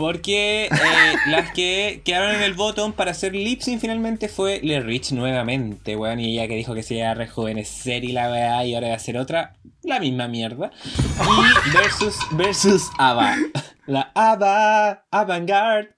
Porque 0.00 0.64
eh, 0.64 0.70
las 1.26 1.52
que 1.52 2.00
quedaron 2.06 2.34
en 2.34 2.40
el 2.40 2.54
bottom 2.54 2.94
para 2.94 3.10
hacer 3.10 3.34
lip 3.34 3.60
sync 3.60 3.82
finalmente 3.82 4.30
fue 4.30 4.58
Le 4.62 4.80
Rich 4.80 5.12
nuevamente, 5.12 5.94
weón. 5.94 6.20
Y 6.20 6.32
ella 6.32 6.48
que 6.48 6.56
dijo 6.56 6.72
que 6.72 6.82
se 6.82 6.94
iba 6.94 7.10
a 7.10 7.14
rejuvenecer 7.14 8.02
y 8.02 8.12
la 8.12 8.30
weá 8.30 8.64
y 8.64 8.74
ahora 8.74 8.86
va 8.86 8.94
a 8.94 8.96
hacer 8.96 9.18
otra, 9.18 9.56
la 9.82 10.00
misma 10.00 10.26
mierda. 10.26 10.70
Y 10.88 11.70
versus, 11.76 12.16
versus 12.30 12.88
Ava. 12.96 13.36
La 13.84 14.10
Ava, 14.14 15.04
Avantgarde, 15.10 15.90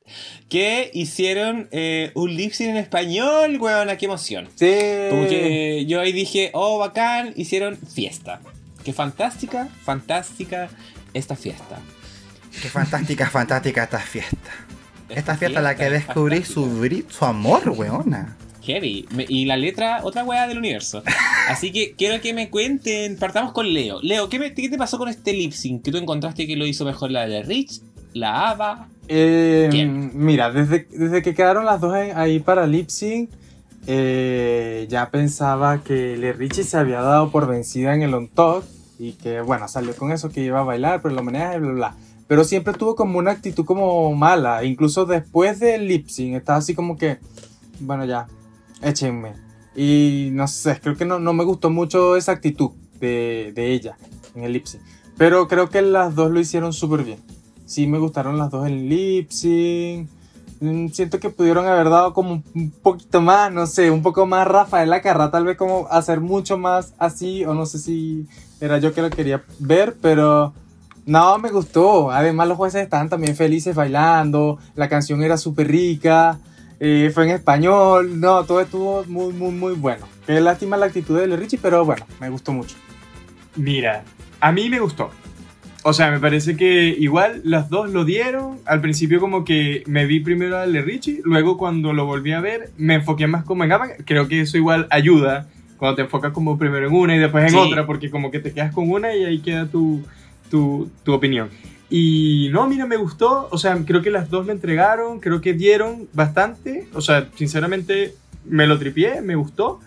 que 0.49 0.91
hicieron 0.93 1.69
eh, 1.71 2.11
un 2.17 2.35
lip 2.35 2.55
sync 2.55 2.71
en 2.71 2.79
español, 2.79 3.57
weón. 3.61 3.89
qué 3.97 4.07
emoción. 4.07 4.49
Sí. 4.57 4.75
Como 5.11 5.29
que 5.29 5.85
yo 5.87 6.01
ahí 6.01 6.11
dije, 6.11 6.51
oh, 6.55 6.79
bacán, 6.79 7.35
hicieron 7.37 7.77
fiesta. 7.77 8.41
Qué 8.83 8.93
fantástica, 8.93 9.69
fantástica 9.85 10.71
esta 11.15 11.37
fiesta. 11.37 11.79
Qué 12.61 12.69
fantástica, 12.69 13.29
fantástica 13.31 13.85
esta 13.85 13.99
fiesta. 13.99 14.51
Esta 15.09 15.37
fiesta 15.37 15.59
en 15.59 15.65
la 15.65 15.75
que 15.77 15.91
descubrí 15.91 16.43
su, 16.45 16.65
amor, 17.25 17.69
weona. 17.71 18.37
Heavy. 18.63 19.07
Me- 19.11 19.27
y 19.29 19.45
la 19.45 19.57
letra, 19.57 20.01
otra 20.05 20.25
weá 20.25 20.47
del 20.47 20.59
universo. 20.59 21.03
Así 21.49 21.73
que 21.73 21.95
quiero 21.97 22.21
que 22.23 22.33
me 22.33 22.49
cuenten. 22.51 23.17
Partamos 23.19 23.53
con 23.53 23.73
Leo. 23.73 23.99
Leo, 24.03 24.29
¿qué, 24.29 24.39
me- 24.39 24.55
qué 24.55 24.69
te 24.69 24.79
pasó 24.79 24.99
con 24.99 25.09
este 25.09 25.33
lip 25.33 25.53
sync? 25.53 25.83
¿Que 25.83 25.91
tú 25.91 25.99
encontraste 25.99 26.47
que 26.47 26.57
lo 26.57 26.67
hizo 26.67 26.85
mejor 26.85 27.11
la 27.11 27.27
de 27.27 27.43
Rich? 27.43 27.81
¿La 28.15 28.51
Ava? 28.51 28.89
Eh, 29.09 29.69
¿Quién? 29.71 30.13
mira, 30.15 30.51
desde, 30.53 30.87
desde 30.91 31.23
que 31.23 31.35
quedaron 31.35 31.65
las 31.65 31.81
dos 31.81 31.93
ahí 31.95 32.39
para 32.39 32.67
lip 32.67 32.89
sync, 32.89 33.31
eh, 33.87 34.87
ya 34.89 35.11
pensaba 35.11 35.83
que 35.83 36.17
Le 36.17 36.33
Richie 36.33 36.63
se 36.63 36.77
había 36.77 37.01
dado 37.01 37.31
por 37.31 37.49
vencida 37.49 37.95
en 37.95 38.03
el 38.03 38.15
on 38.15 38.29
top 38.29 38.65
y 38.99 39.13
que, 39.15 39.41
bueno, 39.41 39.67
salió 39.67 39.95
con 39.97 40.13
eso 40.13 40.31
que 40.31 40.41
iba 40.43 40.61
a 40.61 40.65
bailar, 40.65 41.03
pero 41.03 41.15
lo 41.15 41.23
maneja 41.25 41.57
y 41.57 41.59
bla, 41.59 41.69
bla, 41.73 41.75
bla. 41.75 41.95
Pero 42.33 42.45
siempre 42.45 42.73
tuvo 42.73 42.95
como 42.95 43.19
una 43.19 43.33
actitud 43.33 43.67
como 43.67 44.15
mala, 44.15 44.65
incluso 44.65 45.05
después 45.05 45.61
del 45.61 45.87
lip 45.87 46.09
sync, 46.09 46.35
estaba 46.37 46.61
así 46.61 46.75
como 46.75 46.97
que, 46.97 47.19
bueno, 47.79 48.07
ya, 48.07 48.27
échenme. 48.81 49.35
Y 49.77 50.31
no 50.33 50.49
sé, 50.49 50.81
creo 50.81 50.97
que 50.97 51.05
no, 51.05 51.19
no 51.19 51.35
me 51.35 51.45
gustó 51.45 51.69
mucho 51.69 52.17
esa 52.17 52.33
actitud 52.33 52.71
de, 52.99 53.53
de 53.55 53.73
ella 53.73 53.99
en 54.35 54.45
el 54.45 54.55
lip. 54.55 54.65
Pero 55.19 55.47
creo 55.47 55.69
que 55.69 55.83
las 55.83 56.15
dos 56.15 56.31
lo 56.31 56.41
hicieron 56.41 56.73
súper 56.73 57.05
bien. 57.05 57.19
Sí 57.67 57.87
me 57.87 57.99
gustaron 57.99 58.39
las 58.39 58.51
dos 58.51 58.67
en 58.67 58.89
lip 58.89 59.29
sync. 59.29 60.09
Mm, 60.61 60.89
Siento 60.89 61.21
que 61.21 61.29
pudieron 61.29 61.67
haber 61.67 61.91
dado 61.91 62.15
como 62.15 62.43
un 62.55 62.71
poquito 62.71 63.21
más, 63.21 63.53
no 63.53 63.67
sé, 63.67 63.91
un 63.91 64.01
poco 64.01 64.25
más 64.25 64.49
Rafaela 64.49 65.03
Carrá, 65.03 65.31
tal 65.31 65.45
vez 65.45 65.59
como 65.59 65.87
hacer 65.91 66.23
mucho 66.23 66.57
más 66.57 66.95
así, 66.97 67.45
o 67.45 67.53
no 67.53 67.67
sé 67.67 67.79
si 67.79 68.27
era 68.59 68.79
yo 68.79 68.95
que 68.95 69.03
lo 69.03 69.11
quería 69.11 69.45
ver, 69.59 69.97
pero 70.01 70.55
no, 71.07 71.39
me 71.39 71.51
gustó. 71.51 72.11
Además 72.11 72.49
los 72.49 72.57
jueces 72.57 72.83
estaban 72.83 73.09
también 73.09 73.37
felices 73.37 73.75
bailando, 73.75 74.59
la 74.75 74.89
canción 74.89 75.23
era 75.23 75.37
súper 75.37 75.69
rica, 75.69 76.39
eh, 76.81 77.11
fue 77.15 77.25
en 77.25 77.31
español, 77.31 78.21
no, 78.21 78.45
todo 78.45 78.61
estuvo 78.61 79.05
muy, 79.07 79.33
muy, 79.33 79.53
muy 79.53 79.75
bueno. 79.75 80.07
Qué 80.27 80.41
lástima 80.41 80.77
la 80.77 80.87
actitud 80.87 81.19
de 81.19 81.27
Le 81.27 81.37
Richie, 81.37 81.59
pero 81.61 81.85
bueno, 81.85 82.05
me 82.21 82.29
gustó 82.31 82.53
mucho. 82.53 82.77
Mira, 83.57 84.05
a 84.41 84.53
mí 84.53 84.69
me 84.69 84.81
gustó. 84.81 85.11
O 85.85 85.93
sea, 85.93 86.13
me 86.13 86.21
parece 86.21 86.57
que 86.57 86.89
igual 86.97 87.41
las 87.45 87.69
dos 87.69 87.91
lo 87.91 88.05
dieron. 88.05 88.59
Al 88.67 88.81
principio 88.81 89.19
como 89.19 89.45
que 89.45 89.83
me 89.87 90.07
vi 90.07 90.21
primero 90.21 90.57
a 90.59 90.67
Le 90.67 90.81
Richie, 90.81 91.21
luego 91.25 91.59
cuando 91.59 91.93
lo 91.93 92.07
volví 92.07 92.33
a 92.33 92.41
ver 92.41 92.71
me 92.79 92.95
enfoqué 92.95 93.27
más 93.27 93.45
como 93.45 93.65
en 93.65 93.73
Ava. 93.73 93.89
Creo 94.05 94.29
que 94.29 94.41
eso 94.43 94.57
igual 94.57 94.87
ayuda 94.91 95.49
cuando 95.79 95.97
te 95.97 96.03
enfocas 96.03 96.33
como 96.33 96.57
primero 96.57 96.87
en 96.87 96.95
una 96.95 97.17
y 97.17 97.19
después 97.19 97.43
en 97.45 97.51
Sí. 97.51 97.57
otra, 97.57 97.85
porque 97.85 98.11
como 98.11 98.31
que 98.31 98.39
te 98.39 98.53
quedas 98.53 98.73
con 98.73 98.89
una 98.89 99.13
y 99.17 99.25
ahí 99.25 99.41
queda 99.41 99.67
tu, 99.67 100.05
tu, 100.53 100.91
tu 101.03 101.15
opinión. 101.15 101.49
Y 101.89 102.51
no, 102.53 102.69
mira, 102.69 102.87
me 102.87 102.97
gustó. 102.97 103.49
O 103.51 103.57
sea, 103.57 103.75
creo 103.87 104.03
que 104.03 104.11
las 104.11 104.29
dos 104.29 104.47
lo 104.47 104.53
entregaron, 104.53 105.19
creo 105.19 105.41
que 105.41 105.55
dieron 105.55 106.09
bastante. 106.13 106.87
O 106.93 107.01
sea, 107.01 107.29
sinceramente 107.35 108.15
me 108.45 108.67
lo 108.67 108.79
tripié, 108.79 109.23
me 109.23 109.35
gustó. 109.35 109.81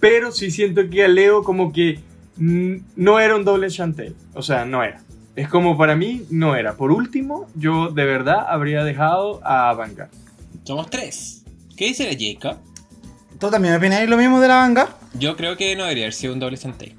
Pero 0.00 0.32
sí 0.32 0.50
siento 0.50 0.88
que 0.90 1.02
a 1.02 1.08
Leo 1.08 1.42
como 1.42 1.72
que 1.72 2.00
no 2.36 3.18
era 3.18 3.36
un 3.36 3.44
doble 3.44 3.68
Chantel. 3.68 4.14
O 4.34 4.42
sea, 4.42 4.66
no 4.66 4.84
era. 4.84 5.00
Es 5.34 5.48
como 5.48 5.78
para 5.78 5.96
mí, 5.96 6.26
no 6.30 6.56
era. 6.56 6.74
Por 6.76 6.92
último, 6.92 7.48
yo 7.54 7.88
de 7.88 8.04
verdad 8.04 8.44
habría 8.46 8.84
dejado 8.84 9.40
a 9.44 9.72
Vanguard. 9.72 10.10
Somos 10.64 10.90
tres. 10.90 11.42
¿Qué 11.74 11.86
dice 11.86 12.04
la 12.04 12.16
Jacob? 12.18 12.60
¿Tú 13.40 13.50
también 13.50 13.74
opináis 13.74 14.08
lo 14.10 14.18
mismo 14.18 14.40
de 14.40 14.48
la 14.48 14.56
Vanguard? 14.56 14.90
Yo 15.18 15.36
creo 15.36 15.56
que 15.56 15.74
no 15.74 15.84
debería 15.84 16.04
haber 16.04 16.14
sido 16.14 16.34
un 16.34 16.40
doble 16.40 16.58
santei. 16.58 16.94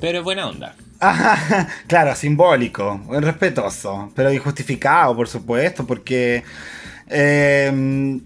Pero 0.00 0.22
buena 0.24 0.48
onda. 0.48 0.74
Claro, 1.86 2.14
simbólico, 2.14 3.00
respetuoso, 3.20 4.10
pero 4.14 4.32
injustificado, 4.32 5.14
por 5.16 5.28
supuesto, 5.28 5.86
porque... 5.86 6.42
eh, 7.08 8.20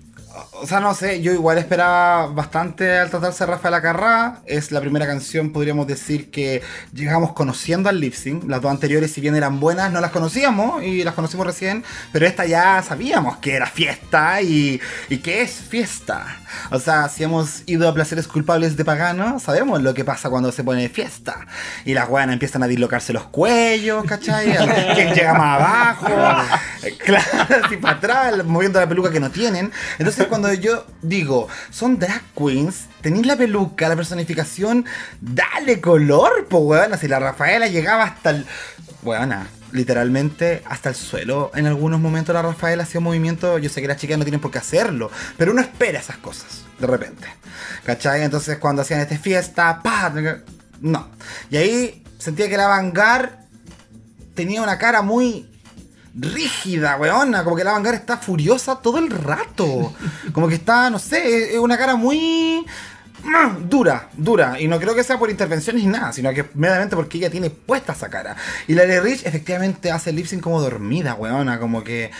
o 0.52 0.66
sea, 0.66 0.80
no 0.80 0.94
sé, 0.94 1.22
yo 1.22 1.32
igual 1.32 1.58
esperaba 1.58 2.26
bastante 2.26 2.98
al 2.98 3.10
tratarse 3.10 3.44
de 3.44 3.50
Rafael 3.50 3.74
Acarrá. 3.74 4.40
Es 4.46 4.70
la 4.70 4.80
primera 4.80 5.06
canción, 5.06 5.50
podríamos 5.50 5.86
decir, 5.86 6.30
que 6.30 6.62
llegamos 6.92 7.32
conociendo 7.32 7.88
al 7.88 7.98
lip 8.00 8.14
sync. 8.14 8.44
Las 8.48 8.60
dos 8.60 8.70
anteriores, 8.70 9.12
si 9.12 9.20
bien 9.20 9.34
eran 9.34 9.58
buenas, 9.58 9.90
no 9.90 10.00
las 10.00 10.10
conocíamos 10.10 10.82
y 10.82 11.02
las 11.02 11.14
conocimos 11.14 11.46
recién. 11.46 11.84
Pero 12.12 12.26
esta 12.26 12.46
ya 12.46 12.82
sabíamos 12.82 13.38
que 13.38 13.54
era 13.54 13.66
fiesta 13.66 14.40
y, 14.42 14.80
y 15.08 15.18
que 15.18 15.42
es 15.42 15.52
fiesta. 15.52 16.40
O 16.70 16.78
sea, 16.78 17.08
si 17.08 17.24
hemos 17.24 17.62
ido 17.66 17.88
a 17.88 17.94
placeres 17.94 18.28
culpables 18.28 18.76
de 18.76 18.84
pagano, 18.84 19.40
sabemos 19.40 19.82
lo 19.82 19.94
que 19.94 20.04
pasa 20.04 20.30
cuando 20.30 20.52
se 20.52 20.62
pone 20.62 20.88
fiesta. 20.88 21.46
Y 21.84 21.94
las 21.94 22.08
weas 22.08 22.28
empiezan 22.28 22.62
a 22.62 22.66
dislocarse 22.66 23.12
los 23.12 23.24
cuellos, 23.24 24.04
¿cachai? 24.04 24.56
¿Quién 24.94 25.14
llega 25.14 25.34
más 25.34 25.60
abajo? 25.60 26.06
Claro, 27.04 27.26
así 27.64 27.76
para 27.76 27.96
atrás, 27.96 28.44
moviendo 28.44 28.78
la 28.78 28.88
peluca 28.88 29.10
que 29.10 29.20
no 29.20 29.30
tienen. 29.30 29.72
Entonces, 29.98 30.19
cuando 30.28 30.52
yo 30.54 30.86
digo, 31.02 31.48
son 31.70 31.98
drag 31.98 32.22
queens, 32.36 32.86
tenéis 33.00 33.26
la 33.26 33.36
peluca, 33.36 33.88
la 33.88 33.96
personificación, 33.96 34.84
dale 35.20 35.80
color, 35.80 36.46
po 36.46 36.58
weón. 36.58 36.92
Así 36.92 37.08
la 37.08 37.18
Rafaela 37.18 37.68
llegaba 37.68 38.04
hasta 38.04 38.30
el. 38.30 38.46
Weona, 39.02 39.46
literalmente 39.72 40.62
hasta 40.66 40.90
el 40.90 40.94
suelo. 40.94 41.50
En 41.54 41.66
algunos 41.66 42.00
momentos 42.00 42.34
la 42.34 42.42
Rafaela 42.42 42.82
hacía 42.82 43.00
movimiento. 43.00 43.58
Yo 43.58 43.70
sé 43.70 43.80
que 43.80 43.88
las 43.88 43.96
chicas 43.96 44.18
no 44.18 44.24
tienen 44.24 44.40
por 44.40 44.50
qué 44.50 44.58
hacerlo, 44.58 45.10
pero 45.36 45.52
uno 45.52 45.62
espera 45.62 46.00
esas 46.00 46.18
cosas 46.18 46.64
de 46.78 46.86
repente. 46.86 47.28
¿Cachai? 47.84 48.22
Entonces, 48.22 48.58
cuando 48.58 48.82
hacían 48.82 49.00
esta 49.00 49.16
fiesta, 49.18 49.80
¡pa! 49.82 50.12
No. 50.80 51.08
Y 51.50 51.56
ahí 51.56 52.04
sentía 52.18 52.48
que 52.48 52.56
la 52.56 52.66
Vanguard 52.66 53.30
tenía 54.34 54.62
una 54.62 54.78
cara 54.78 55.02
muy 55.02 55.49
rígida, 56.14 56.96
weona. 56.96 57.44
Como 57.44 57.56
que 57.56 57.64
la 57.64 57.72
Vanguard 57.72 57.94
está 57.94 58.16
furiosa 58.16 58.76
todo 58.76 58.98
el 58.98 59.10
rato. 59.10 59.94
Como 60.32 60.48
que 60.48 60.54
está, 60.54 60.90
no 60.90 60.98
sé, 60.98 61.54
es 61.54 61.58
una 61.58 61.78
cara 61.78 61.96
muy 61.96 62.64
mm, 63.24 63.68
dura, 63.68 64.08
dura. 64.16 64.60
Y 64.60 64.68
no 64.68 64.78
creo 64.78 64.94
que 64.94 65.04
sea 65.04 65.18
por 65.18 65.30
intervenciones 65.30 65.82
ni 65.82 65.88
nada, 65.88 66.12
sino 66.12 66.32
que 66.32 66.48
meramente 66.54 66.96
porque 66.96 67.18
ella 67.18 67.30
tiene 67.30 67.50
puesta 67.50 67.92
esa 67.92 68.08
cara. 68.08 68.36
Y 68.66 68.74
la 68.74 68.86
de 68.86 69.00
Rich 69.00 69.26
efectivamente 69.26 69.90
hace 69.90 70.10
el 70.10 70.16
lip 70.16 70.40
como 70.40 70.60
dormida, 70.60 71.14
weona. 71.14 71.58
Como 71.58 71.84
que. 71.84 72.10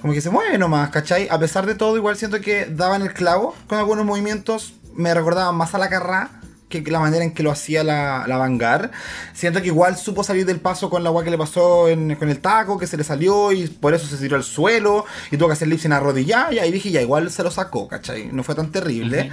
Como 0.00 0.12
que 0.12 0.20
se 0.20 0.30
mueve 0.30 0.58
nomás, 0.58 0.90
¿cachai? 0.90 1.28
A 1.30 1.38
pesar 1.38 1.64
de 1.64 1.76
todo, 1.76 1.96
igual 1.96 2.16
siento 2.16 2.40
que 2.40 2.66
daban 2.66 3.02
el 3.02 3.14
clavo 3.14 3.54
con 3.68 3.78
algunos 3.78 4.04
movimientos. 4.04 4.74
Me 4.94 5.14
recordaban 5.14 5.54
más 5.54 5.76
a 5.76 5.78
la 5.78 5.88
carrá 5.88 6.41
que 6.72 6.90
la 6.90 6.98
manera 7.00 7.22
en 7.24 7.32
que 7.34 7.42
lo 7.42 7.50
hacía 7.50 7.84
la, 7.84 8.24
la 8.26 8.38
Vanguard. 8.38 8.90
Siento 9.34 9.60
que 9.60 9.66
igual 9.66 9.96
supo 9.98 10.24
salir 10.24 10.46
del 10.46 10.60
paso 10.60 10.88
con 10.88 11.02
la 11.02 11.10
agua 11.10 11.22
que 11.24 11.30
le 11.30 11.36
pasó 11.36 11.88
en- 11.88 12.14
con 12.16 12.30
el 12.30 12.38
taco, 12.38 12.78
que 12.78 12.86
se 12.86 12.96
le 12.96 13.04
salió 13.04 13.52
y 13.52 13.66
por 13.68 13.92
eso 13.92 14.06
se 14.06 14.16
tiró 14.16 14.36
al 14.36 14.44
suelo 14.44 15.04
y 15.30 15.36
tuvo 15.36 15.48
que 15.48 15.52
hacer 15.54 15.68
lip 15.68 15.78
sync 15.80 15.92
arrodillada. 15.92 16.52
Y 16.54 16.58
ahí 16.60 16.72
dije, 16.72 16.90
ya, 16.90 17.02
igual 17.02 17.30
se 17.30 17.42
lo 17.42 17.50
sacó, 17.50 17.88
¿cachai? 17.88 18.30
No 18.32 18.42
fue 18.42 18.54
tan 18.54 18.72
terrible. 18.72 19.30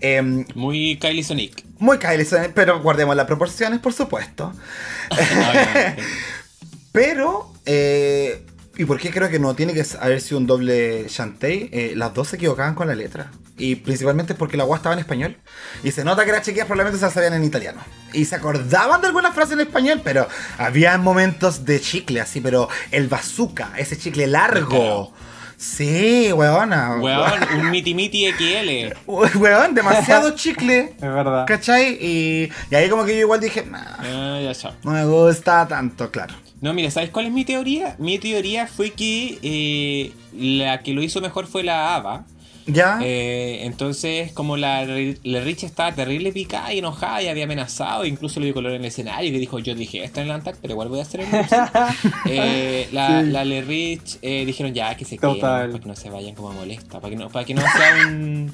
Em, 0.00 0.44
Muy 0.54 0.96
Kylie 0.98 1.24
Sonic. 1.24 1.64
muy 1.78 1.98
Kylie, 1.98 2.24
Sonic, 2.24 2.52
pero 2.54 2.80
guardemos 2.82 3.14
las 3.16 3.26
proporciones, 3.26 3.80
por 3.80 3.92
supuesto. 3.92 4.52
Pero, 6.92 7.52
eh, 7.66 8.44
¿y 8.78 8.84
por 8.84 8.98
qué 8.98 9.10
creo 9.10 9.28
que 9.28 9.38
no 9.40 9.54
tiene 9.54 9.74
que 9.74 9.84
haber 10.00 10.20
sido 10.20 10.38
un 10.38 10.46
doble 10.46 11.06
Shantae? 11.08 11.68
Eh, 11.72 11.92
las 11.96 12.14
dos 12.14 12.28
se 12.28 12.36
equivocaban 12.36 12.74
con 12.74 12.86
la 12.86 12.94
letra. 12.94 13.30
Y 13.58 13.74
principalmente 13.74 14.34
porque 14.34 14.56
la 14.56 14.62
agua 14.62 14.76
estaba 14.76 14.94
en 14.94 15.00
español. 15.00 15.36
Y 15.82 15.90
se 15.90 16.04
nota 16.04 16.24
que 16.24 16.30
las 16.30 16.42
chiquillas 16.42 16.66
probablemente 16.66 16.98
se 16.98 17.04
las 17.04 17.12
sabían 17.12 17.34
en 17.34 17.42
italiano. 17.42 17.80
Y 18.12 18.24
se 18.24 18.36
acordaban 18.36 19.00
de 19.00 19.08
algunas 19.08 19.34
frases 19.34 19.54
en 19.54 19.60
español, 19.60 20.00
pero 20.04 20.28
había 20.58 20.96
momentos 20.96 21.64
de 21.64 21.80
chicle 21.80 22.20
así, 22.20 22.40
pero 22.40 22.68
el 22.92 23.08
bazooka, 23.08 23.72
ese 23.76 23.98
chicle 23.98 24.28
largo. 24.28 25.12
Sí, 25.58 26.32
weona. 26.32 26.96
Weón, 27.00 27.32
un 27.58 27.70
miti 27.72 27.92
miti 27.92 28.30
XL. 28.30 28.94
Weón, 29.06 29.74
demasiado 29.74 30.30
chicle. 30.36 30.94
Es 30.96 31.00
verdad. 31.00 31.46
¿Cachai? 31.46 31.98
Y, 32.00 32.48
y 32.70 32.74
ahí 32.76 32.88
como 32.88 33.04
que 33.04 33.14
yo 33.14 33.20
igual 33.22 33.40
dije, 33.40 33.64
"Nah, 33.66 33.80
Ah, 33.98 34.40
ya 34.40 34.52
está. 34.52 34.74
no 34.84 34.92
me 34.92 35.04
gusta 35.04 35.66
tanto, 35.66 36.10
claro. 36.12 36.34
No, 36.60 36.72
mira, 36.74 36.90
¿sabes 36.92 37.10
cuál 37.10 37.26
es 37.26 37.32
mi 37.32 37.44
teoría? 37.44 37.96
Mi 37.98 38.18
teoría 38.18 38.66
fue 38.68 38.90
que 38.90 39.38
eh, 39.42 40.12
la 40.32 40.80
que 40.82 40.92
lo 40.92 41.02
hizo 41.02 41.20
mejor 41.20 41.46
fue 41.48 41.62
la 41.64 41.94
Ava. 41.96 42.24
¿Ya? 42.68 42.98
Eh, 43.02 43.60
entonces, 43.64 44.30
como 44.32 44.56
la, 44.56 44.84
la 44.84 45.40
Rich 45.40 45.64
estaba 45.64 45.92
terrible 45.94 46.32
picada 46.32 46.72
y 46.72 46.78
enojada 46.80 47.22
y 47.22 47.28
había 47.28 47.44
amenazado, 47.44 48.04
incluso 48.04 48.40
le 48.40 48.46
dio 48.46 48.54
color 48.54 48.72
en 48.72 48.82
el 48.82 48.86
escenario 48.86 49.30
y 49.30 49.32
le 49.32 49.38
dijo, 49.38 49.58
yo 49.58 49.74
dije 49.74 50.04
esto 50.04 50.20
en 50.20 50.26
el 50.26 50.32
Antac, 50.32 50.56
pero 50.60 50.74
igual 50.74 50.88
voy 50.88 50.98
a 50.98 51.02
hacer 51.02 51.20
el 51.22 51.26
eh, 52.26 52.88
La, 52.92 53.22
Sí. 53.22 53.30
la 53.30 53.44
Le 53.44 53.62
Rich 53.62 54.18
eh, 54.22 54.44
dijeron 54.44 54.74
ya 54.74 54.94
que 54.96 55.04
se 55.04 55.16
Total. 55.16 55.32
queden, 55.38 55.70
para 55.72 55.80
que 55.82 55.88
no 55.88 55.96
se 55.96 56.10
vayan 56.10 56.34
como 56.34 56.52
molesta, 56.52 57.00
para 57.00 57.10
que 57.10 57.16
no, 57.16 57.28
para 57.30 57.44
que 57.44 57.54
no 57.54 57.62
sea 57.62 58.06
un... 58.08 58.52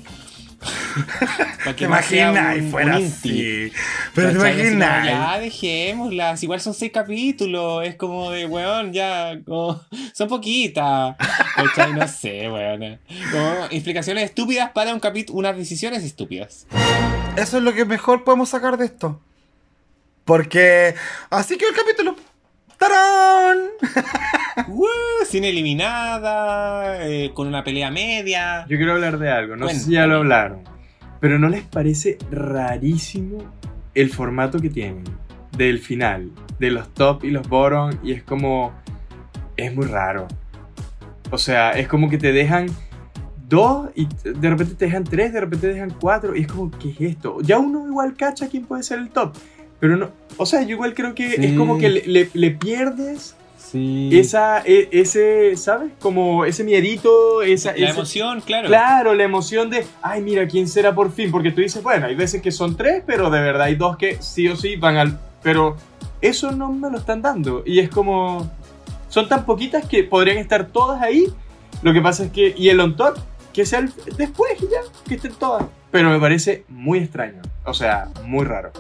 ¿Te 1.76 1.84
imaginas? 1.84 2.56
fuera 2.70 2.98
un 2.98 3.04
así. 3.04 3.72
Pero 4.14 4.30
te 4.30 4.34
imaginas. 4.36 5.06
Ya 5.06 5.38
dejémoslas, 5.38 6.42
igual 6.42 6.60
son 6.60 6.74
seis 6.74 6.92
capítulos, 6.92 7.86
es 7.86 7.96
como 7.96 8.30
de 8.30 8.46
weón, 8.46 8.92
ya, 8.92 9.38
como, 9.44 9.80
son 10.14 10.28
poquitas. 10.28 11.16
No 11.94 12.08
sé, 12.08 12.50
weón. 12.50 12.98
Como 13.30 13.64
explicaciones 13.70 14.24
estúpidas 14.24 14.70
para 14.70 14.92
un 14.92 15.00
capítulo, 15.00 15.38
unas 15.38 15.56
decisiones 15.56 16.04
estúpidas. 16.04 16.66
Eso 17.36 17.58
es 17.58 17.62
lo 17.62 17.72
que 17.72 17.84
mejor 17.84 18.24
podemos 18.24 18.48
sacar 18.50 18.76
de 18.76 18.86
esto. 18.86 19.20
Porque 20.24 20.94
así 21.30 21.56
que 21.56 21.66
el 21.68 21.74
capítulo. 21.74 22.16
¡Tarán! 22.78 23.58
Uh, 24.68 24.86
sin 25.26 25.44
eliminada, 25.44 27.06
eh, 27.08 27.32
con 27.34 27.46
una 27.48 27.64
pelea 27.64 27.90
media. 27.90 28.66
Yo 28.68 28.76
quiero 28.76 28.92
hablar 28.92 29.18
de 29.18 29.30
algo, 29.30 29.56
no 29.56 29.68
sé 29.68 29.78
si 29.80 29.92
ya 29.92 30.06
lo 30.06 30.16
hablaron. 30.16 30.60
Pero 31.20 31.38
¿no 31.38 31.48
les 31.48 31.62
parece 31.62 32.18
rarísimo 32.30 33.38
el 33.94 34.10
formato 34.10 34.58
que 34.58 34.70
tienen? 34.70 35.04
Del 35.56 35.78
final, 35.78 36.30
de 36.58 36.70
los 36.70 36.92
top 36.94 37.24
y 37.24 37.30
los 37.30 37.48
bottom, 37.48 37.92
y 38.02 38.12
es 38.12 38.22
como... 38.22 38.72
Es 39.56 39.74
muy 39.74 39.86
raro. 39.86 40.26
O 41.30 41.38
sea, 41.38 41.70
es 41.72 41.86
como 41.88 42.10
que 42.10 42.18
te 42.18 42.32
dejan 42.32 42.66
dos 43.48 43.88
y 43.94 44.08
de 44.24 44.50
repente 44.50 44.74
te 44.74 44.86
dejan 44.86 45.04
tres, 45.04 45.32
de 45.32 45.40
repente 45.40 45.68
te 45.68 45.74
dejan 45.74 45.94
cuatro, 46.00 46.34
y 46.36 46.40
es 46.40 46.46
como, 46.48 46.70
¿qué 46.72 46.90
es 46.90 47.00
esto? 47.00 47.38
Ya 47.42 47.58
uno 47.58 47.86
igual 47.86 48.14
cacha 48.16 48.48
quién 48.48 48.64
puede 48.64 48.82
ser 48.82 48.98
el 48.98 49.10
top. 49.10 49.36
Pero 49.80 49.96
no, 49.96 50.10
o 50.38 50.44
sea, 50.46 50.62
yo 50.62 50.70
igual 50.70 50.92
creo 50.94 51.14
que 51.14 51.30
Sí. 51.30 51.44
es 51.44 51.56
como 51.56 51.78
que 51.78 51.88
le, 51.88 52.02
le- 52.06 52.30
le 52.32 52.50
pierdes 52.50 53.36
Sí. 53.74 54.08
esa, 54.12 54.60
e- 54.64 54.88
ese, 54.92 55.56
¿sabes? 55.56 55.90
Como 56.00 56.44
ese 56.44 56.62
miedito, 56.62 57.42
esa, 57.42 57.70
La 57.72 57.76
ese- 57.88 57.90
emoción, 57.90 58.40
claro. 58.40 58.68
Claro, 58.68 59.14
la 59.14 59.24
emoción 59.24 59.68
de, 59.68 59.84
ay, 60.00 60.22
mira, 60.22 60.46
¿quién 60.46 60.68
será 60.68 60.94
por 60.94 61.10
fin? 61.10 61.32
Porque 61.32 61.50
tú 61.50 61.60
dices, 61.60 61.82
bueno, 61.82 62.06
hay 62.06 62.14
veces 62.14 62.40
que 62.40 62.52
son 62.52 62.76
tres, 62.76 63.02
pero 63.04 63.30
de 63.30 63.40
verdad 63.40 63.62
hay 63.62 63.74
dos 63.74 63.96
que 63.96 64.22
sí 64.22 64.46
o 64.48 64.54
sí 64.54 64.76
van 64.76 64.96
al... 64.96 65.18
Pero 65.42 65.76
eso 66.20 66.52
no 66.52 66.70
me 66.72 66.88
lo 66.88 66.98
están 66.98 67.20
dando. 67.20 67.64
Y 67.66 67.80
es 67.80 67.88
como... 67.90 68.48
Son 69.08 69.28
tan 69.28 69.44
poquitas 69.44 69.84
que 69.86 70.04
podrían 70.04 70.38
estar 70.38 70.66
todas 70.68 71.02
ahí. 71.02 71.26
Lo 71.82 71.92
que 71.92 72.00
pasa 72.00 72.24
es 72.26 72.30
que... 72.30 72.54
Y 72.56 72.68
el 72.68 72.78
on 72.78 72.94
top, 72.96 73.18
que 73.52 73.66
sea 73.66 73.80
el- 73.80 73.92
después 74.16 74.52
y 74.60 74.66
ya, 74.66 74.80
que 75.08 75.16
estén 75.16 75.32
todas. 75.34 75.64
Pero 75.90 76.10
me 76.10 76.20
parece 76.20 76.64
muy 76.68 77.00
extraño. 77.00 77.42
O 77.64 77.74
sea, 77.74 78.08
muy 78.24 78.44
raro. 78.44 78.70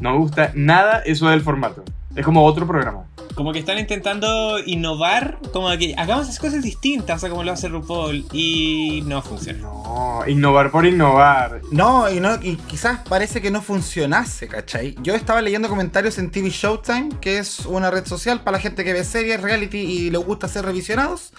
No 0.00 0.12
me 0.12 0.18
gusta 0.18 0.52
nada 0.54 1.00
eso 1.06 1.28
del 1.30 1.40
formato. 1.40 1.82
Es 2.16 2.24
como 2.24 2.42
otro 2.44 2.66
programa. 2.66 3.04
Como 3.34 3.52
que 3.52 3.58
están 3.58 3.78
intentando 3.78 4.58
innovar, 4.64 5.38
como 5.52 5.68
que 5.76 5.94
hagamos 5.98 6.26
las 6.26 6.38
cosas 6.38 6.62
distintas, 6.62 7.16
o 7.16 7.20
sea, 7.20 7.28
como 7.28 7.44
lo 7.44 7.52
hace 7.52 7.68
RuPaul, 7.68 8.24
y 8.32 9.02
no 9.04 9.20
funciona. 9.20 9.58
No, 9.58 10.24
innovar 10.26 10.70
por 10.70 10.86
innovar. 10.86 11.60
No, 11.70 12.10
y 12.10 12.18
no, 12.18 12.36
y 12.36 12.56
quizás 12.56 13.00
parece 13.06 13.42
que 13.42 13.50
no 13.50 13.60
funcionase, 13.60 14.48
¿cachai? 14.48 14.96
Yo 15.02 15.14
estaba 15.14 15.42
leyendo 15.42 15.68
comentarios 15.68 16.16
en 16.16 16.30
TV 16.30 16.48
Showtime, 16.48 17.10
que 17.20 17.36
es 17.36 17.66
una 17.66 17.90
red 17.90 18.06
social 18.06 18.40
para 18.40 18.56
la 18.56 18.62
gente 18.62 18.82
que 18.82 18.94
ve 18.94 19.04
series, 19.04 19.42
reality 19.42 19.78
y 19.78 20.10
le 20.10 20.16
gusta 20.16 20.48
ser 20.48 20.64
revisionados. 20.64 21.34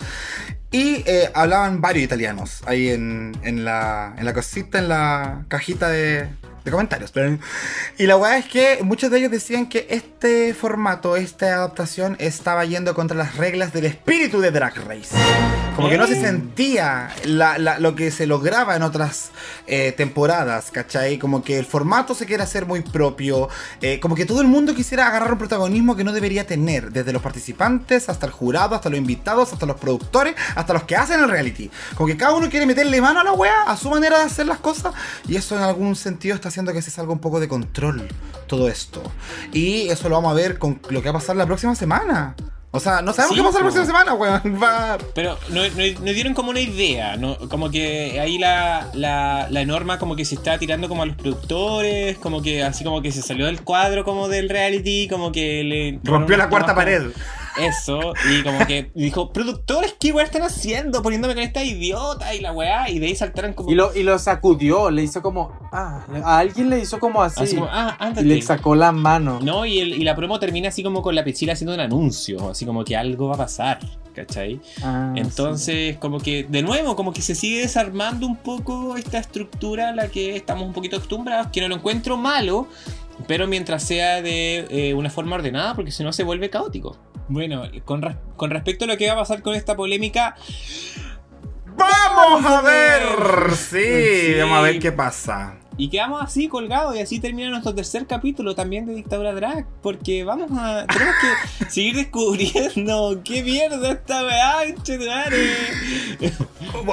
Y 0.70 1.04
eh, 1.08 1.32
hablaban 1.34 1.82
varios 1.82 2.04
italianos 2.04 2.62
ahí 2.68 2.90
en, 2.90 3.36
en 3.42 3.66
la, 3.66 4.14
en 4.16 4.26
la 4.26 4.34
cosita, 4.34 4.78
en 4.78 4.90
la 4.90 5.46
cajita 5.48 5.90
de, 5.90 6.30
de 6.68 6.72
comentarios. 6.72 7.12
Pero- 7.12 7.38
y 7.98 8.06
la 8.06 8.18
weá 8.18 8.38
es 8.38 8.46
que 8.46 8.80
muchos 8.84 9.10
de 9.12 9.20
ellos 9.20 9.32
decían 9.32 9.68
que 9.68 9.88
este 9.90 10.54
formato, 10.54 11.16
esta 11.16 11.48
adaptación, 11.56 12.16
estaba 12.20 12.64
yendo 12.66 12.94
contra 12.94 13.18
las 13.18 13.36
reglas 13.38 13.74
del 13.74 13.86
espíritu 13.86 14.40
de 14.42 14.52
Drag 14.52 14.76
Race. 14.88 15.16
Como 15.76 15.90
que 15.90 15.98
no 15.98 16.08
se 16.08 16.20
sentía 16.20 17.10
la- 17.24 17.58
la- 17.60 17.78
lo 17.80 17.96
que 17.96 18.10
se 18.12 18.26
lograba 18.26 18.76
en 18.76 18.82
otras 18.84 19.30
eh, 19.68 19.94
temporadas, 19.96 20.72
¿cachai? 20.72 21.18
Como 21.20 21.44
que 21.44 21.60
el 21.60 21.66
formato 21.66 22.16
se 22.16 22.26
quiere 22.26 22.42
hacer 22.42 22.66
muy 22.66 22.82
propio, 22.82 23.50
eh, 23.82 24.00
como 24.00 24.16
que 24.16 24.26
todo 24.26 24.42
el 24.42 24.48
mundo 24.48 24.74
quisiera 24.74 25.08
agarrar 25.08 25.32
un 25.34 25.38
protagonismo 25.38 25.96
que 25.96 26.04
no 26.04 26.14
debería 26.14 26.48
tener, 26.48 26.92
desde 26.92 27.12
los 27.14 27.22
participantes 27.22 28.10
hasta 28.10 28.26
el 28.26 28.32
jurado, 28.32 28.76
hasta 28.76 28.90
los 28.90 28.98
invitados, 28.98 29.54
hasta 29.54 29.66
los 29.66 29.78
productores, 29.78 30.36
hasta 30.56 30.74
los 30.74 30.84
que 30.84 30.96
hacen 30.96 31.20
el 31.20 31.30
reality. 31.30 31.70
Como 31.96 32.08
que 32.08 32.18
cada 32.18 32.34
uno 32.34 32.50
quiere 32.50 32.66
meterle 32.66 33.00
mano 33.02 33.20
a 33.20 33.24
la 33.24 33.34
wea, 33.34 33.64
a 33.68 33.78
su 33.78 33.90
manera 33.90 34.18
de 34.20 34.24
hacer 34.26 34.46
las 34.48 34.60
cosas, 34.60 34.94
y 35.28 35.36
eso 35.36 35.56
en 35.58 35.64
algún 35.64 35.96
sentido 35.96 36.34
está 36.36 36.50
haciendo 36.58 36.74
que 36.74 36.82
se 36.82 36.90
salga 36.92 37.14
un 37.14 37.20
poco 37.20 37.40
de 37.40 37.48
control 37.48 38.08
todo 38.48 38.68
esto. 38.68 39.04
Y 39.54 39.90
eso 39.90 40.10
lo 40.10 40.16
vamos 40.16 40.32
a 40.32 40.34
ver 40.34 40.58
con 40.58 40.82
lo 40.90 41.02
que 41.04 41.10
va 41.12 41.18
a 41.18 41.20
pasar 41.22 41.36
la 41.36 41.46
próxima 41.46 41.76
semana. 41.76 42.36
O 42.72 42.80
sea, 42.80 43.02
no 43.02 43.14
sabemos 43.14 43.30
Sí, 43.30 43.36
qué 43.36 43.42
va 43.44 43.48
a 43.50 43.52
pasar 43.52 43.62
la 43.66 43.72
próxima 43.72 43.86
semana, 43.86 44.14
weón. 44.16 44.62
Va, 44.64 44.98
Pero 45.16 45.38
no, 45.50 45.62
no- 45.64 46.00
nos 46.06 46.16
dieron 46.16 46.34
como 46.34 46.50
una 46.50 46.60
idea, 46.60 47.16
¿no? 47.16 47.38
Como 47.50 47.70
que 47.72 48.20
ahí 48.20 48.38
la, 48.40 48.90
la, 48.94 49.48
la 49.50 49.66
norma 49.66 50.00
como 50.00 50.16
que 50.16 50.26
se 50.26 50.36
está 50.36 50.58
tirando 50.58 50.90
como 50.90 51.04
a 51.04 51.06
los 51.06 51.16
productores, 51.16 52.18
como 52.18 52.42
que 52.42 52.64
así 52.64 52.84
como 52.84 53.02
que 53.02 53.12
se 53.12 53.22
salió 53.22 53.46
del 53.46 53.62
cuadro 53.64 54.04
como 54.04 54.28
del 54.28 54.50
reality, 54.50 55.08
como 55.08 55.32
que 55.32 55.64
le... 55.64 56.00
rompió 56.04 56.38
la 56.38 56.50
cuarta 56.50 56.74
como- 56.74 56.78
pared. 56.84 57.04
Eso, 57.60 58.14
y 58.32 58.44
como 58.44 58.66
que 58.66 58.92
dijo, 58.94 59.32
productores, 59.34 59.96
¿qué 60.00 60.12
weá 60.12 60.26
están 60.26 60.44
haciendo? 60.44 61.02
Poniéndome 61.02 61.34
con 61.36 61.44
esta 61.44 61.64
idiota 61.64 62.34
y 62.36 62.40
la 62.42 62.52
weá, 62.52 62.90
y 62.90 63.00
de 63.00 63.08
ahí 63.08 63.16
saltaron 63.16 63.54
como... 63.54 63.72
Y 63.72 63.76
lo, 63.76 63.96
y 63.96 64.04
lo 64.04 64.18
sacudió, 64.20 64.90
le 64.92 65.04
hizo 65.04 65.22
como. 65.22 65.52
Ah, 65.72 66.06
a 66.24 66.38
alguien 66.40 66.70
le 66.70 66.80
hizo 66.80 67.00
como 67.00 67.22
así. 67.22 67.44
así 67.44 67.56
como, 67.56 67.68
ah, 67.72 67.98
y 68.00 68.04
ándate. 68.04 68.26
le 68.28 68.42
sacó 68.42 68.76
la 68.76 68.92
mano. 68.92 69.40
No, 69.42 69.66
y, 69.66 69.80
el- 69.80 69.94
y 69.94 70.04
la 70.04 70.16
promo 70.16 70.40
termina 70.40 70.70
así 70.70 70.84
como 70.84 71.02
con 71.02 71.16
la 71.16 71.24
pichila 71.24 71.54
haciendo 71.54 71.74
un 71.74 71.80
anuncio, 71.80 72.50
así 72.50 72.66
como 72.66 72.84
que 72.84 72.96
algo 72.96 73.28
va 73.30 73.36
a 73.36 73.38
pasar, 73.38 73.80
¿cachai? 74.14 74.60
Ah, 74.84 75.14
Entonces, 75.16 75.98
como 75.98 76.20
que, 76.20 76.44
de 76.48 76.62
nuevo, 76.62 76.96
como 76.96 77.14
que 77.14 77.22
se 77.22 77.36
sigue 77.36 77.60
desarmando 77.62 78.26
un 78.28 78.36
poco 78.38 78.96
esta 78.98 79.18
estructura 79.20 79.90
a 79.90 79.96
la 79.96 80.08
que 80.10 80.36
estamos 80.36 80.66
un 80.66 80.74
poquito 80.74 80.98
acostumbrados, 80.98 81.48
que 81.48 81.62
no 81.62 81.68
lo 81.68 81.76
encuentro 81.76 82.18
malo, 82.18 82.68
pero 83.28 83.48
mientras 83.48 83.84
sea 83.84 84.22
de 84.22 84.68
eh, 84.70 84.94
una 84.94 85.10
forma 85.10 85.36
ordenada, 85.36 85.74
porque 85.74 85.92
si 85.92 86.04
no 86.04 86.14
se 86.14 86.24
vuelve 86.24 86.50
caótico. 86.50 86.96
Bueno, 87.30 87.64
con, 87.86 88.02
res- 88.02 88.16
con 88.36 88.50
respecto 88.52 88.86
a 88.86 88.88
lo 88.88 88.98
que 88.98 89.08
va 89.08 89.14
a 89.14 89.18
pasar 89.18 89.42
con 89.42 89.54
esta 89.56 89.76
polémica, 89.76 90.36
¡Vamos 91.78 92.46
a 92.46 92.62
ver! 92.62 93.02
Sí, 93.56 94.34
Sí. 94.34 94.40
vamos 94.40 94.58
a 94.58 94.62
ver 94.62 94.80
qué 94.80 94.92
pasa. 94.92 95.58
y 95.80 95.90
quedamos 95.90 96.24
así 96.24 96.48
colgados, 96.48 96.96
y 96.96 97.02
así 97.02 97.20
termina 97.20 97.52
nuestro 97.52 97.76
tercer 97.76 98.08
capítulo 98.08 98.56
también 98.56 98.88
de 98.88 98.96
Dictadura 98.96 99.32
Drag, 99.34 99.68
porque 99.84 100.24
vamos 100.24 100.50
a. 100.58 100.88
Tenemos 100.88 101.16
que 101.22 101.66
seguir 101.70 101.96
descubriendo 101.98 103.22
qué 103.24 103.44
mierda 103.44 103.92
esta 103.92 104.24
weá. 104.24 104.62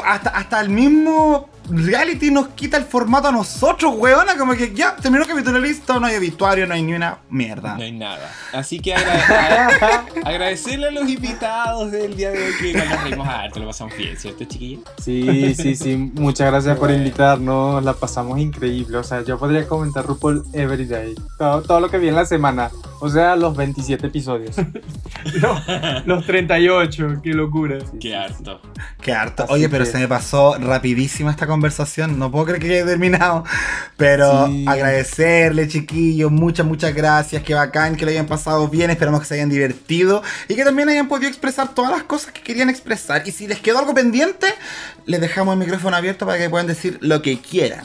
Hasta, 0.04 0.30
hasta 0.30 0.60
el 0.60 0.68
mismo 0.68 1.48
reality 1.70 2.30
nos 2.30 2.48
quita 2.48 2.76
el 2.76 2.84
formato 2.84 3.28
a 3.28 3.32
nosotros, 3.32 3.94
weona. 3.96 4.36
Como 4.36 4.54
que 4.54 4.74
ya 4.74 4.96
terminó 4.96 5.22
el 5.24 5.28
capítulo 5.28 5.58
listo, 5.58 5.98
no 6.00 6.06
hay 6.06 6.16
obituario, 6.16 6.66
no 6.66 6.74
hay 6.74 6.82
ni 6.82 6.94
una 6.94 7.18
mierda. 7.30 7.76
No 7.76 7.82
hay 7.82 7.92
nada. 7.92 8.30
Así 8.52 8.80
que 8.80 8.94
agra- 8.94 10.04
agradecerle 10.24 10.88
a 10.88 10.90
los 10.90 11.08
invitados 11.08 11.90
del 11.92 12.16
día 12.16 12.30
de 12.30 12.42
hoy 12.46 12.52
que 12.60 12.72
nos 12.74 13.02
reímos 13.02 13.28
harto, 13.28 13.60
lo 13.60 13.66
pasamos 13.66 13.96
bien, 13.96 14.16
¿cierto, 14.16 14.44
chiquillos? 14.44 14.84
Sí, 15.02 15.54
sí, 15.54 15.74
sí. 15.76 15.96
Muchas 15.96 16.50
gracias 16.50 16.78
por 16.78 16.90
invitarnos. 16.90 17.82
La 17.84 17.94
pasamos 17.94 18.38
increíble. 18.38 18.98
O 18.98 19.04
sea, 19.04 19.22
yo 19.22 19.38
podría 19.38 19.66
comentar 19.66 20.04
RuPaul 20.06 20.44
every 20.52 20.84
day. 20.84 21.14
Todo, 21.38 21.62
todo 21.62 21.80
lo 21.80 21.90
que 21.90 21.98
vi 21.98 22.08
en 22.08 22.14
la 22.16 22.26
semana. 22.26 22.70
O 23.00 23.08
sea, 23.08 23.36
los 23.36 23.56
27 23.56 24.06
episodios. 24.06 24.56
Los, 25.40 25.58
los 26.06 26.26
38, 26.26 27.20
qué 27.22 27.30
locura. 27.30 27.78
Qué 27.98 28.14
harto. 28.14 28.60
Qué 29.00 29.12
harto. 29.12 29.44
Así 29.44 29.52
Oye, 29.54 29.68
pero 29.70 29.86
se 29.86 29.98
me 29.98 30.06
pasó 30.06 30.56
rapidísima 30.58 31.30
esta 31.30 31.46
conversación. 31.46 31.53
No 32.18 32.30
puedo 32.30 32.46
creer 32.46 32.60
que 32.60 32.74
haya 32.74 32.86
terminado. 32.86 33.44
Pero 33.96 34.46
Sí. 34.46 34.64
agradecerle, 34.66 35.68
chiquillos. 35.68 36.30
Muchas, 36.30 36.66
muchas 36.66 36.94
gracias. 36.94 37.42
Qué 37.42 37.54
bacán 37.54 37.96
que 37.96 38.04
lo 38.04 38.10
hayan 38.10 38.26
pasado 38.26 38.68
bien. 38.68 38.90
Esperamos 38.90 39.20
que 39.20 39.26
se 39.26 39.34
hayan 39.34 39.48
divertido. 39.48 40.22
Y 40.48 40.54
que 40.54 40.64
también 40.64 40.88
hayan 40.88 41.08
podido 41.08 41.28
expresar 41.28 41.74
todas 41.74 41.90
las 41.90 42.02
cosas 42.04 42.32
que 42.32 42.40
querían 42.42 42.70
expresar. 42.70 43.22
Y 43.26 43.30
si 43.32 43.46
les 43.46 43.60
quedó 43.60 43.78
algo 43.78 43.94
pendiente, 43.94 44.46
les 45.06 45.20
dejamos 45.20 45.54
el 45.54 45.60
micrófono 45.60 45.96
abierto 45.96 46.26
para 46.26 46.38
que 46.38 46.50
puedan 46.50 46.66
decir 46.66 46.98
lo 47.00 47.22
que 47.22 47.38
quieran. 47.40 47.84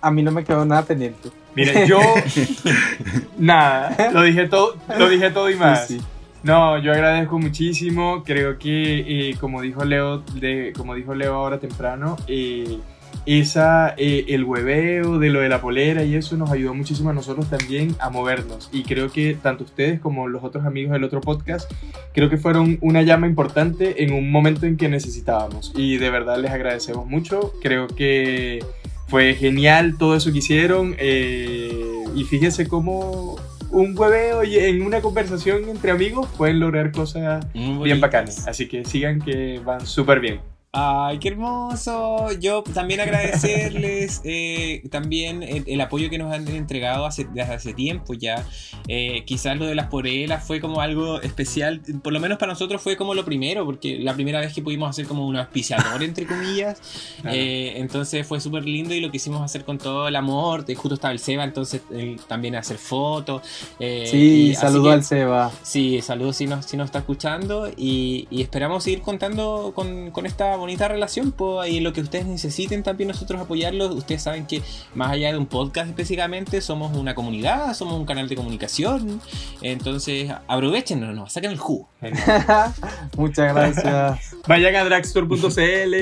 A 0.00 0.10
mí 0.10 0.22
no 0.22 0.30
me 0.30 0.44
quedó 0.44 0.64
nada 0.64 0.84
pendiente. 0.84 1.30
Mira, 1.54 1.84
yo. 1.84 1.98
nada, 3.38 4.10
lo 4.12 4.22
dije 4.22 4.46
todo, 4.48 4.76
lo 4.98 5.08
dije 5.08 5.30
todo 5.30 5.50
y 5.50 5.56
más. 5.56 5.86
Sí, 5.86 5.98
sí. 5.98 6.04
No, 6.42 6.78
yo 6.78 6.92
agradezco 6.92 7.38
muchísimo. 7.38 8.22
Creo 8.24 8.56
que, 8.58 9.30
eh, 9.30 9.36
como 9.40 9.62
dijo 9.62 9.84
Leo, 9.84 10.18
de, 10.34 10.72
como 10.76 10.94
dijo 10.94 11.14
Leo 11.14 11.34
ahora 11.34 11.58
temprano, 11.58 12.16
eh, 12.28 12.78
esa, 13.26 13.94
eh, 13.96 14.24
el 14.28 14.44
hueveo 14.44 15.18
de 15.18 15.30
lo 15.30 15.40
de 15.40 15.48
la 15.48 15.60
polera 15.60 16.04
y 16.04 16.14
eso 16.14 16.36
nos 16.36 16.50
ayudó 16.50 16.74
muchísimo 16.74 17.10
a 17.10 17.12
nosotros 17.12 17.50
también 17.50 17.94
a 17.98 18.08
movernos. 18.08 18.68
Y 18.72 18.84
creo 18.84 19.10
que 19.10 19.36
tanto 19.40 19.64
ustedes 19.64 20.00
como 20.00 20.28
los 20.28 20.44
otros 20.44 20.64
amigos 20.64 20.92
del 20.92 21.04
otro 21.04 21.20
podcast, 21.20 21.70
creo 22.14 22.30
que 22.30 22.38
fueron 22.38 22.78
una 22.80 23.02
llama 23.02 23.26
importante 23.26 24.04
en 24.04 24.12
un 24.12 24.30
momento 24.30 24.66
en 24.66 24.76
que 24.76 24.88
necesitábamos. 24.88 25.72
Y 25.76 25.98
de 25.98 26.10
verdad 26.10 26.38
les 26.38 26.52
agradecemos 26.52 27.06
mucho. 27.06 27.52
Creo 27.60 27.88
que 27.88 28.64
fue 29.08 29.34
genial 29.34 29.96
todo 29.98 30.16
eso 30.16 30.32
que 30.32 30.38
hicieron. 30.38 30.94
eh, 30.98 32.04
y 32.14 32.24
fíjense 32.24 32.66
cómo 32.66 33.36
un 33.70 33.98
hueveo 33.98 34.44
y 34.44 34.56
en 34.56 34.82
una 34.82 35.00
conversación 35.00 35.68
entre 35.68 35.90
amigos 35.90 36.28
pueden 36.36 36.60
lograr 36.60 36.92
cosas 36.92 37.46
Muy 37.54 37.84
bien 37.84 38.00
bacanas. 38.00 38.46
Así 38.46 38.68
que 38.68 38.84
sigan 38.84 39.20
que 39.20 39.60
van 39.64 39.84
súper 39.86 40.20
bien. 40.20 40.40
Ay, 40.72 41.18
qué 41.20 41.28
hermoso. 41.28 42.32
Yo 42.38 42.62
también 42.62 43.00
agradecerles 43.00 44.20
eh, 44.24 44.82
también 44.90 45.42
el, 45.42 45.64
el 45.66 45.80
apoyo 45.80 46.10
que 46.10 46.18
nos 46.18 46.30
han 46.34 46.46
entregado 46.48 47.06
hace, 47.06 47.24
desde 47.24 47.54
hace 47.54 47.72
tiempo 47.72 48.12
ya. 48.12 48.44
Eh, 48.86 49.22
quizás 49.24 49.56
lo 49.56 49.64
de 49.64 49.74
las 49.74 49.86
porelas 49.86 50.44
fue 50.44 50.60
como 50.60 50.82
algo 50.82 51.22
especial, 51.22 51.80
por 52.02 52.12
lo 52.12 52.20
menos 52.20 52.36
para 52.38 52.52
nosotros 52.52 52.82
fue 52.82 52.94
como 52.96 53.14
lo 53.14 53.24
primero, 53.24 53.64
porque 53.64 53.98
la 54.00 54.12
primera 54.12 54.38
vez 54.40 54.52
que 54.52 54.60
pudimos 54.60 54.90
hacer 54.90 55.06
como 55.06 55.26
un 55.26 55.36
auspiciador, 55.36 56.02
entre 56.02 56.26
comillas. 56.26 56.80
Claro. 57.22 57.36
Eh, 57.38 57.78
entonces 57.80 58.26
fue 58.26 58.40
súper 58.40 58.64
lindo 58.66 58.92
y 58.94 59.00
lo 59.00 59.10
quisimos 59.10 59.40
hacer 59.40 59.64
con 59.64 59.78
todo 59.78 60.06
el 60.08 60.16
amor. 60.16 60.64
Justo 60.74 60.94
estaba 60.94 61.12
el 61.12 61.18
Seba, 61.18 61.44
entonces 61.44 61.80
él 61.90 62.20
también 62.28 62.54
hacer 62.56 62.76
fotos. 62.76 63.42
Sí, 63.78 64.54
saludo 64.54 64.84
que- 64.84 64.92
al 64.92 65.04
Seba. 65.04 65.50
Sí, 65.62 66.02
saludos 66.02 66.36
si 66.36 66.46
nos, 66.46 66.66
si 66.66 66.76
nos 66.76 66.86
está 66.86 66.98
escuchando 66.98 67.68
y, 67.74 68.28
y 68.30 68.42
esperamos 68.42 68.84
seguir 68.84 69.00
contando 69.00 69.72
con, 69.74 70.10
con 70.10 70.26
esta 70.26 70.55
bonita 70.56 70.88
relación 70.88 71.32
pues, 71.32 71.70
y 71.70 71.80
lo 71.80 71.92
que 71.92 72.00
ustedes 72.00 72.26
necesiten 72.26 72.82
también 72.82 73.08
nosotros 73.08 73.40
apoyarlos. 73.40 73.94
Ustedes 73.94 74.22
saben 74.22 74.46
que 74.46 74.62
más 74.94 75.12
allá 75.12 75.32
de 75.32 75.38
un 75.38 75.46
podcast 75.46 75.88
específicamente, 75.88 76.60
somos 76.60 76.96
una 76.96 77.14
comunidad, 77.14 77.74
somos 77.74 77.94
un 77.94 78.06
canal 78.06 78.28
de 78.28 78.36
comunicación. 78.36 79.20
Entonces 79.62 80.32
aprovechen, 80.48 81.14
no, 81.14 81.28
saquen 81.28 81.52
el 81.52 81.58
jugo. 81.58 81.88
Muchas 83.16 83.54
gracias. 83.54 84.36
Vayan 84.46 84.76
a 84.76 84.84
dragstore.cl. 84.84 85.94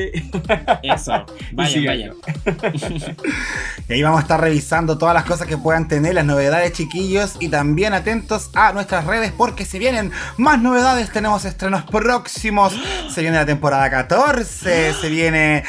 Eso, 0.83 1.13
vayan, 1.53 1.85
vayan. 1.85 2.13
Y 3.89 3.93
ahí 3.93 4.03
vamos 4.03 4.19
a 4.19 4.23
estar 4.23 4.41
revisando 4.41 4.99
todas 4.99 5.15
las 5.15 5.25
cosas 5.25 5.47
que 5.47 5.57
puedan 5.57 5.89
tener, 5.89 6.15
las 6.15 6.27
novedades, 6.27 6.73
chiquillos. 6.73 7.37
Y 7.41 7.49
también 7.49 7.95
atentos 7.95 8.51
a 8.55 8.73
nuestras 8.73 9.07
redes 9.07 9.33
porque 9.33 9.65
se 9.65 9.79
vienen 9.79 10.13
más 10.37 10.61
novedades. 10.61 11.11
Tenemos 11.11 11.45
estrenos 11.45 11.85
próximos. 11.85 12.75
Se 13.09 13.23
viene 13.23 13.37
la 13.37 13.47
temporada 13.47 13.89
14. 13.89 14.44
Se 14.45 15.09
viene. 15.09 15.65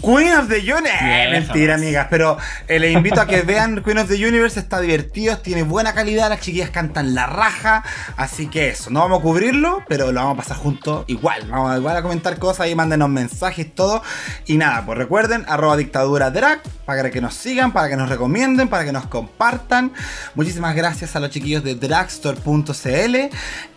Queen 0.00 0.32
of 0.34 0.48
the 0.48 0.60
Universe. 0.60 1.30
Mentira, 1.30 1.74
amigas. 1.74 2.06
Pero 2.10 2.36
eh, 2.68 2.78
les 2.78 2.92
invito 2.92 3.20
a 3.20 3.26
que 3.26 3.42
vean 3.42 3.82
Queen 3.82 3.98
of 3.98 4.08
the 4.08 4.14
Universe. 4.14 4.60
Está 4.60 4.80
divertido, 4.80 5.38
tiene 5.38 5.62
buena 5.62 5.94
calidad. 5.94 6.28
Las 6.28 6.40
chiquillas 6.40 6.70
cantan 6.70 7.14
la 7.14 7.26
raja. 7.26 7.82
Así 8.16 8.48
que 8.48 8.68
eso, 8.68 8.90
no 8.90 9.00
vamos 9.00 9.20
a 9.20 9.22
cubrirlo, 9.22 9.82
pero 9.88 10.12
lo 10.12 10.20
vamos 10.20 10.34
a 10.34 10.42
pasar 10.42 10.56
juntos 10.58 11.04
igual. 11.06 11.46
Vamos 11.50 11.72
a, 11.72 11.76
igual 11.78 11.96
a 11.96 12.02
comentar 12.02 12.38
cosas 12.38 12.60
ahí, 12.60 12.74
mándenos 12.74 13.08
mensajes, 13.08 13.74
todo. 13.74 14.02
Y 14.46 14.58
nada, 14.58 14.84
pues 14.84 14.98
recuerden, 14.98 15.44
arroba 15.48 15.76
dictadura 15.76 16.30
drag, 16.30 16.60
para 16.86 17.10
que 17.10 17.20
nos 17.20 17.34
sigan, 17.34 17.72
para 17.72 17.88
que 17.88 17.96
nos 17.96 18.08
recomienden, 18.08 18.68
para 18.68 18.84
que 18.84 18.92
nos 18.92 19.06
compartan. 19.06 19.92
Muchísimas 20.34 20.74
gracias 20.74 21.16
a 21.16 21.20
los 21.20 21.30
chiquillos 21.30 21.64
de 21.64 21.74
dragstore.cl. 21.74 23.16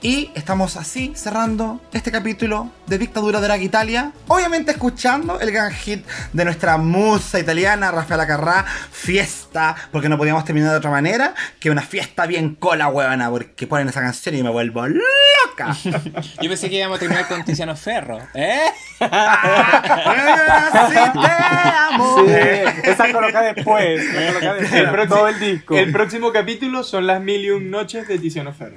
Y 0.02 0.31
estamos 0.36 0.77
así 0.77 1.11
cerrando 1.15 1.81
este 1.91 2.11
capítulo 2.11 2.69
de 2.86 2.99
Dictadura 2.99 3.41
Drag 3.41 3.61
Italia. 3.64 4.14
Obviamente 4.27 4.72
escuchando 4.72 5.40
el 5.40 5.52
gran 5.52 5.72
hit 5.73 6.06
de 6.34 6.45
nuestra 6.45 6.77
musa 6.77 7.40
italiana, 7.40 7.91
Rafaela 7.91 8.27
Carrá, 8.27 8.64
fiesta, 8.91 9.76
porque 9.91 10.07
no 10.07 10.18
podíamos 10.18 10.45
terminar 10.45 10.72
de 10.72 10.77
otra 10.77 10.91
manera 10.91 11.34
que 11.60 11.72
una 11.72 11.81
fiesta 11.81 12.27
bien 12.27 12.53
cola, 12.56 12.90
huevona, 12.90 13.30
porque 13.31 13.65
ponen 13.65 13.90
esa 13.90 14.02
canción 14.02 14.36
y 14.36 14.44
me 14.44 14.49
vuelvo 14.49 14.86
loca. 14.88 15.76
Yo 16.41 16.49
pensé 16.49 16.69
que 16.69 16.77
íbamos 16.77 16.98
a 16.98 16.99
terminar 16.99 17.27
con 17.27 17.44
Tiziano 17.44 17.76
Ferro. 17.76 18.19
¿Eh? 18.36 18.65
Así 18.99 20.94
te 20.94 21.31
amo. 21.94 22.18
Sí, 22.19 22.31
esa 23.05 23.13
coloca 23.13 23.41
después. 23.53 24.13
La 24.13 24.27
coloca 24.27 24.53
después. 24.55 24.73
El, 24.81 24.89
próximo- 24.89 25.15
todo 25.15 25.27
el 25.27 25.39
disco. 25.39 25.77
el 25.77 25.91
próximo 25.91 26.31
capítulo 26.31 26.84
son 26.84 27.07
las 27.07 27.21
mil 27.21 27.43
y 27.43 27.49
un 27.51 27.69
noches 27.69 28.07
de 28.07 28.19
Tiziano 28.19 28.53
Ferro. 28.53 28.76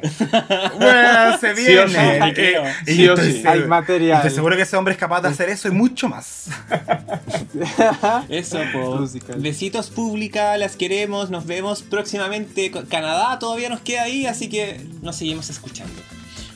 Bueno, 0.78 1.38
se 1.38 1.54
Sí 1.56 1.76
o 1.76 1.86
viene. 1.86 2.34
sí, 2.34 2.34
Eh, 2.36 2.72
Sí 2.86 3.08
o 3.08 3.16
sí. 3.16 3.42
Hay 3.46 3.60
material. 3.64 4.18
Estoy 4.18 4.30
seguro 4.34 4.56
que 4.56 4.62
ese 4.62 4.76
hombre 4.76 4.92
es 4.94 4.98
capaz 4.98 5.20
de 5.22 5.28
hacer 5.28 5.48
eso 5.48 5.68
y 5.68 5.70
mucho 5.72 6.08
más. 6.08 6.48
Eso. 8.28 8.58
Musical. 9.00 9.36
Besitos 9.40 9.90
pública, 9.90 10.56
las 10.56 10.76
queremos, 10.76 11.30
nos 11.30 11.46
vemos 11.46 11.82
próximamente. 11.82 12.70
Canadá 12.88 13.38
todavía 13.38 13.68
nos 13.68 13.80
queda 13.80 14.02
ahí, 14.02 14.26
así 14.26 14.48
que 14.48 14.80
nos 15.02 15.16
seguimos 15.16 15.50
escuchando. 15.50 15.92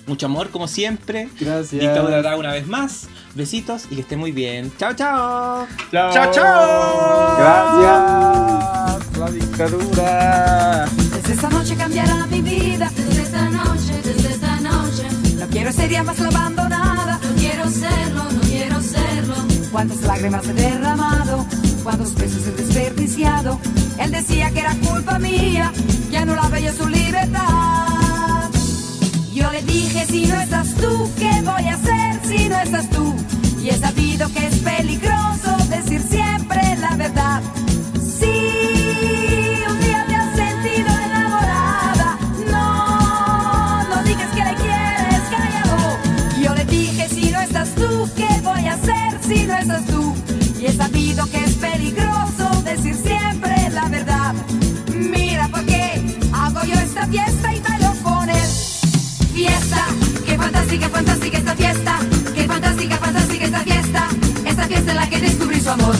Mucho 0.06 0.26
amor, 0.26 0.50
como 0.50 0.68
siempre. 0.68 1.28
Gracias. 1.40 1.80
Dictadura 1.80 2.36
una 2.36 2.52
vez 2.52 2.66
más. 2.66 3.08
Besitos 3.34 3.86
y 3.90 3.96
que 3.96 4.00
esté 4.02 4.16
muy 4.16 4.30
bien. 4.32 4.72
Chao, 4.78 4.94
chao. 4.94 5.66
Chao, 5.90 6.12
¡Chao, 6.12 6.30
chao! 6.32 7.36
Gracias. 7.38 9.18
La 9.18 9.30
dictadura. 9.30 10.86
Desde 11.14 11.32
esta 11.34 11.48
noche 11.48 11.74
cambiará 11.76 12.26
mi 12.26 12.40
vida. 12.40 12.90
Desde 12.94 13.22
esta 13.22 13.50
noche, 13.50 14.00
desde 14.04 14.28
esta 14.28 14.60
noche, 14.60 15.04
No 15.38 15.46
quiero 15.48 15.72
ser 15.72 15.90
ya 15.90 16.02
más 16.02 16.18
la 16.18 16.28
abandonada. 16.28 17.18
no 17.22 17.34
quiero 17.36 17.68
serlo, 17.68 18.24
no 18.30 18.40
quiero 18.42 18.80
serlo. 18.80 19.34
Cuántas 19.72 20.00
lágrimas 20.02 20.46
he 20.46 20.52
derramado, 20.52 21.44
cuántos 21.82 22.14
besos 22.14 22.46
he 22.46 22.52
desperdiciado. 22.52 23.58
Él 23.98 24.10
decía 24.12 24.50
que 24.52 24.60
era 24.60 24.74
culpa 24.76 25.18
mía, 25.18 25.72
que 26.10 26.16
anulaba 26.16 26.58
yo 26.60 26.72
su 26.72 26.88
libertad. 26.88 27.85
Yo 29.36 29.52
le 29.52 29.60
dije, 29.64 30.06
si 30.06 30.24
no 30.24 30.40
estás 30.40 30.72
tú, 30.76 31.10
¿qué 31.18 31.42
voy 31.42 31.68
a 31.68 31.74
hacer 31.74 32.20
si 32.26 32.48
no 32.48 32.58
estás 32.58 32.88
tú? 32.88 33.14
Y 33.62 33.68
he 33.68 33.76
sabido 33.76 34.32
que 34.32 34.46
es 34.46 34.54
peligroso 34.60 35.58
decir 35.68 36.00
siempre 36.00 36.62
la 36.80 36.96
verdad. 36.96 37.42
Si 38.00 38.32
un 39.70 39.78
día 39.78 40.06
te 40.08 40.14
has 40.14 40.36
sentido 40.36 40.88
enamorada, 40.88 42.18
no, 42.50 43.84
no 43.90 44.02
digas 44.04 44.30
que 44.34 44.42
le 44.42 44.54
quieres, 44.54 45.22
cállalo. 45.30 45.98
Yo 46.42 46.54
le 46.54 46.64
dije, 46.64 47.06
si 47.10 47.30
no 47.30 47.38
estás 47.42 47.74
tú, 47.74 48.08
¿qué 48.16 48.40
voy 48.42 48.66
a 48.66 48.72
hacer 48.72 49.20
si 49.20 49.44
no 49.44 49.54
estás 49.54 49.84
tú? 49.84 50.14
Y 50.58 50.64
he 50.64 50.72
sabido 50.72 51.26
que 51.26 51.44
es 51.44 51.54
peligroso 51.56 52.62
decir 52.64 52.94
siempre 52.94 53.68
la 53.70 53.86
verdad. 53.90 54.34
Mira 54.94 55.46
por 55.48 55.62
qué 55.66 56.16
hago 56.32 56.64
yo 56.64 56.74
esta 56.80 57.06
fiesta 57.06 57.54
y. 57.54 57.75
Fiesta, 59.36 59.86
qué 60.24 60.34
fantástica, 60.38 60.88
fantástica 60.88 61.36
esta 61.36 61.54
fiesta. 61.54 61.98
Qué 62.34 62.44
fantástica, 62.46 62.96
fantástica 62.96 63.44
esta 63.44 63.60
fiesta. 63.60 64.08
Esta 64.46 64.66
fiesta 64.66 64.90
en 64.92 64.96
la 64.96 65.10
que 65.10 65.20
descubrí 65.20 65.60
su 65.60 65.68
amor. 65.68 65.94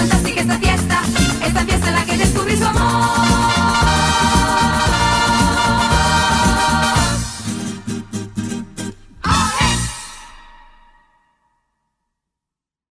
fantástica 0.00 0.40
esta 0.40 0.58
fiesta, 0.58 1.02
esta 1.44 1.64
fiesta 1.64 1.88
en 1.88 1.94
la 1.94 2.04
que 2.06 2.16
descubrí 2.16 2.56
su 2.56 2.64
amor. 2.64 3.29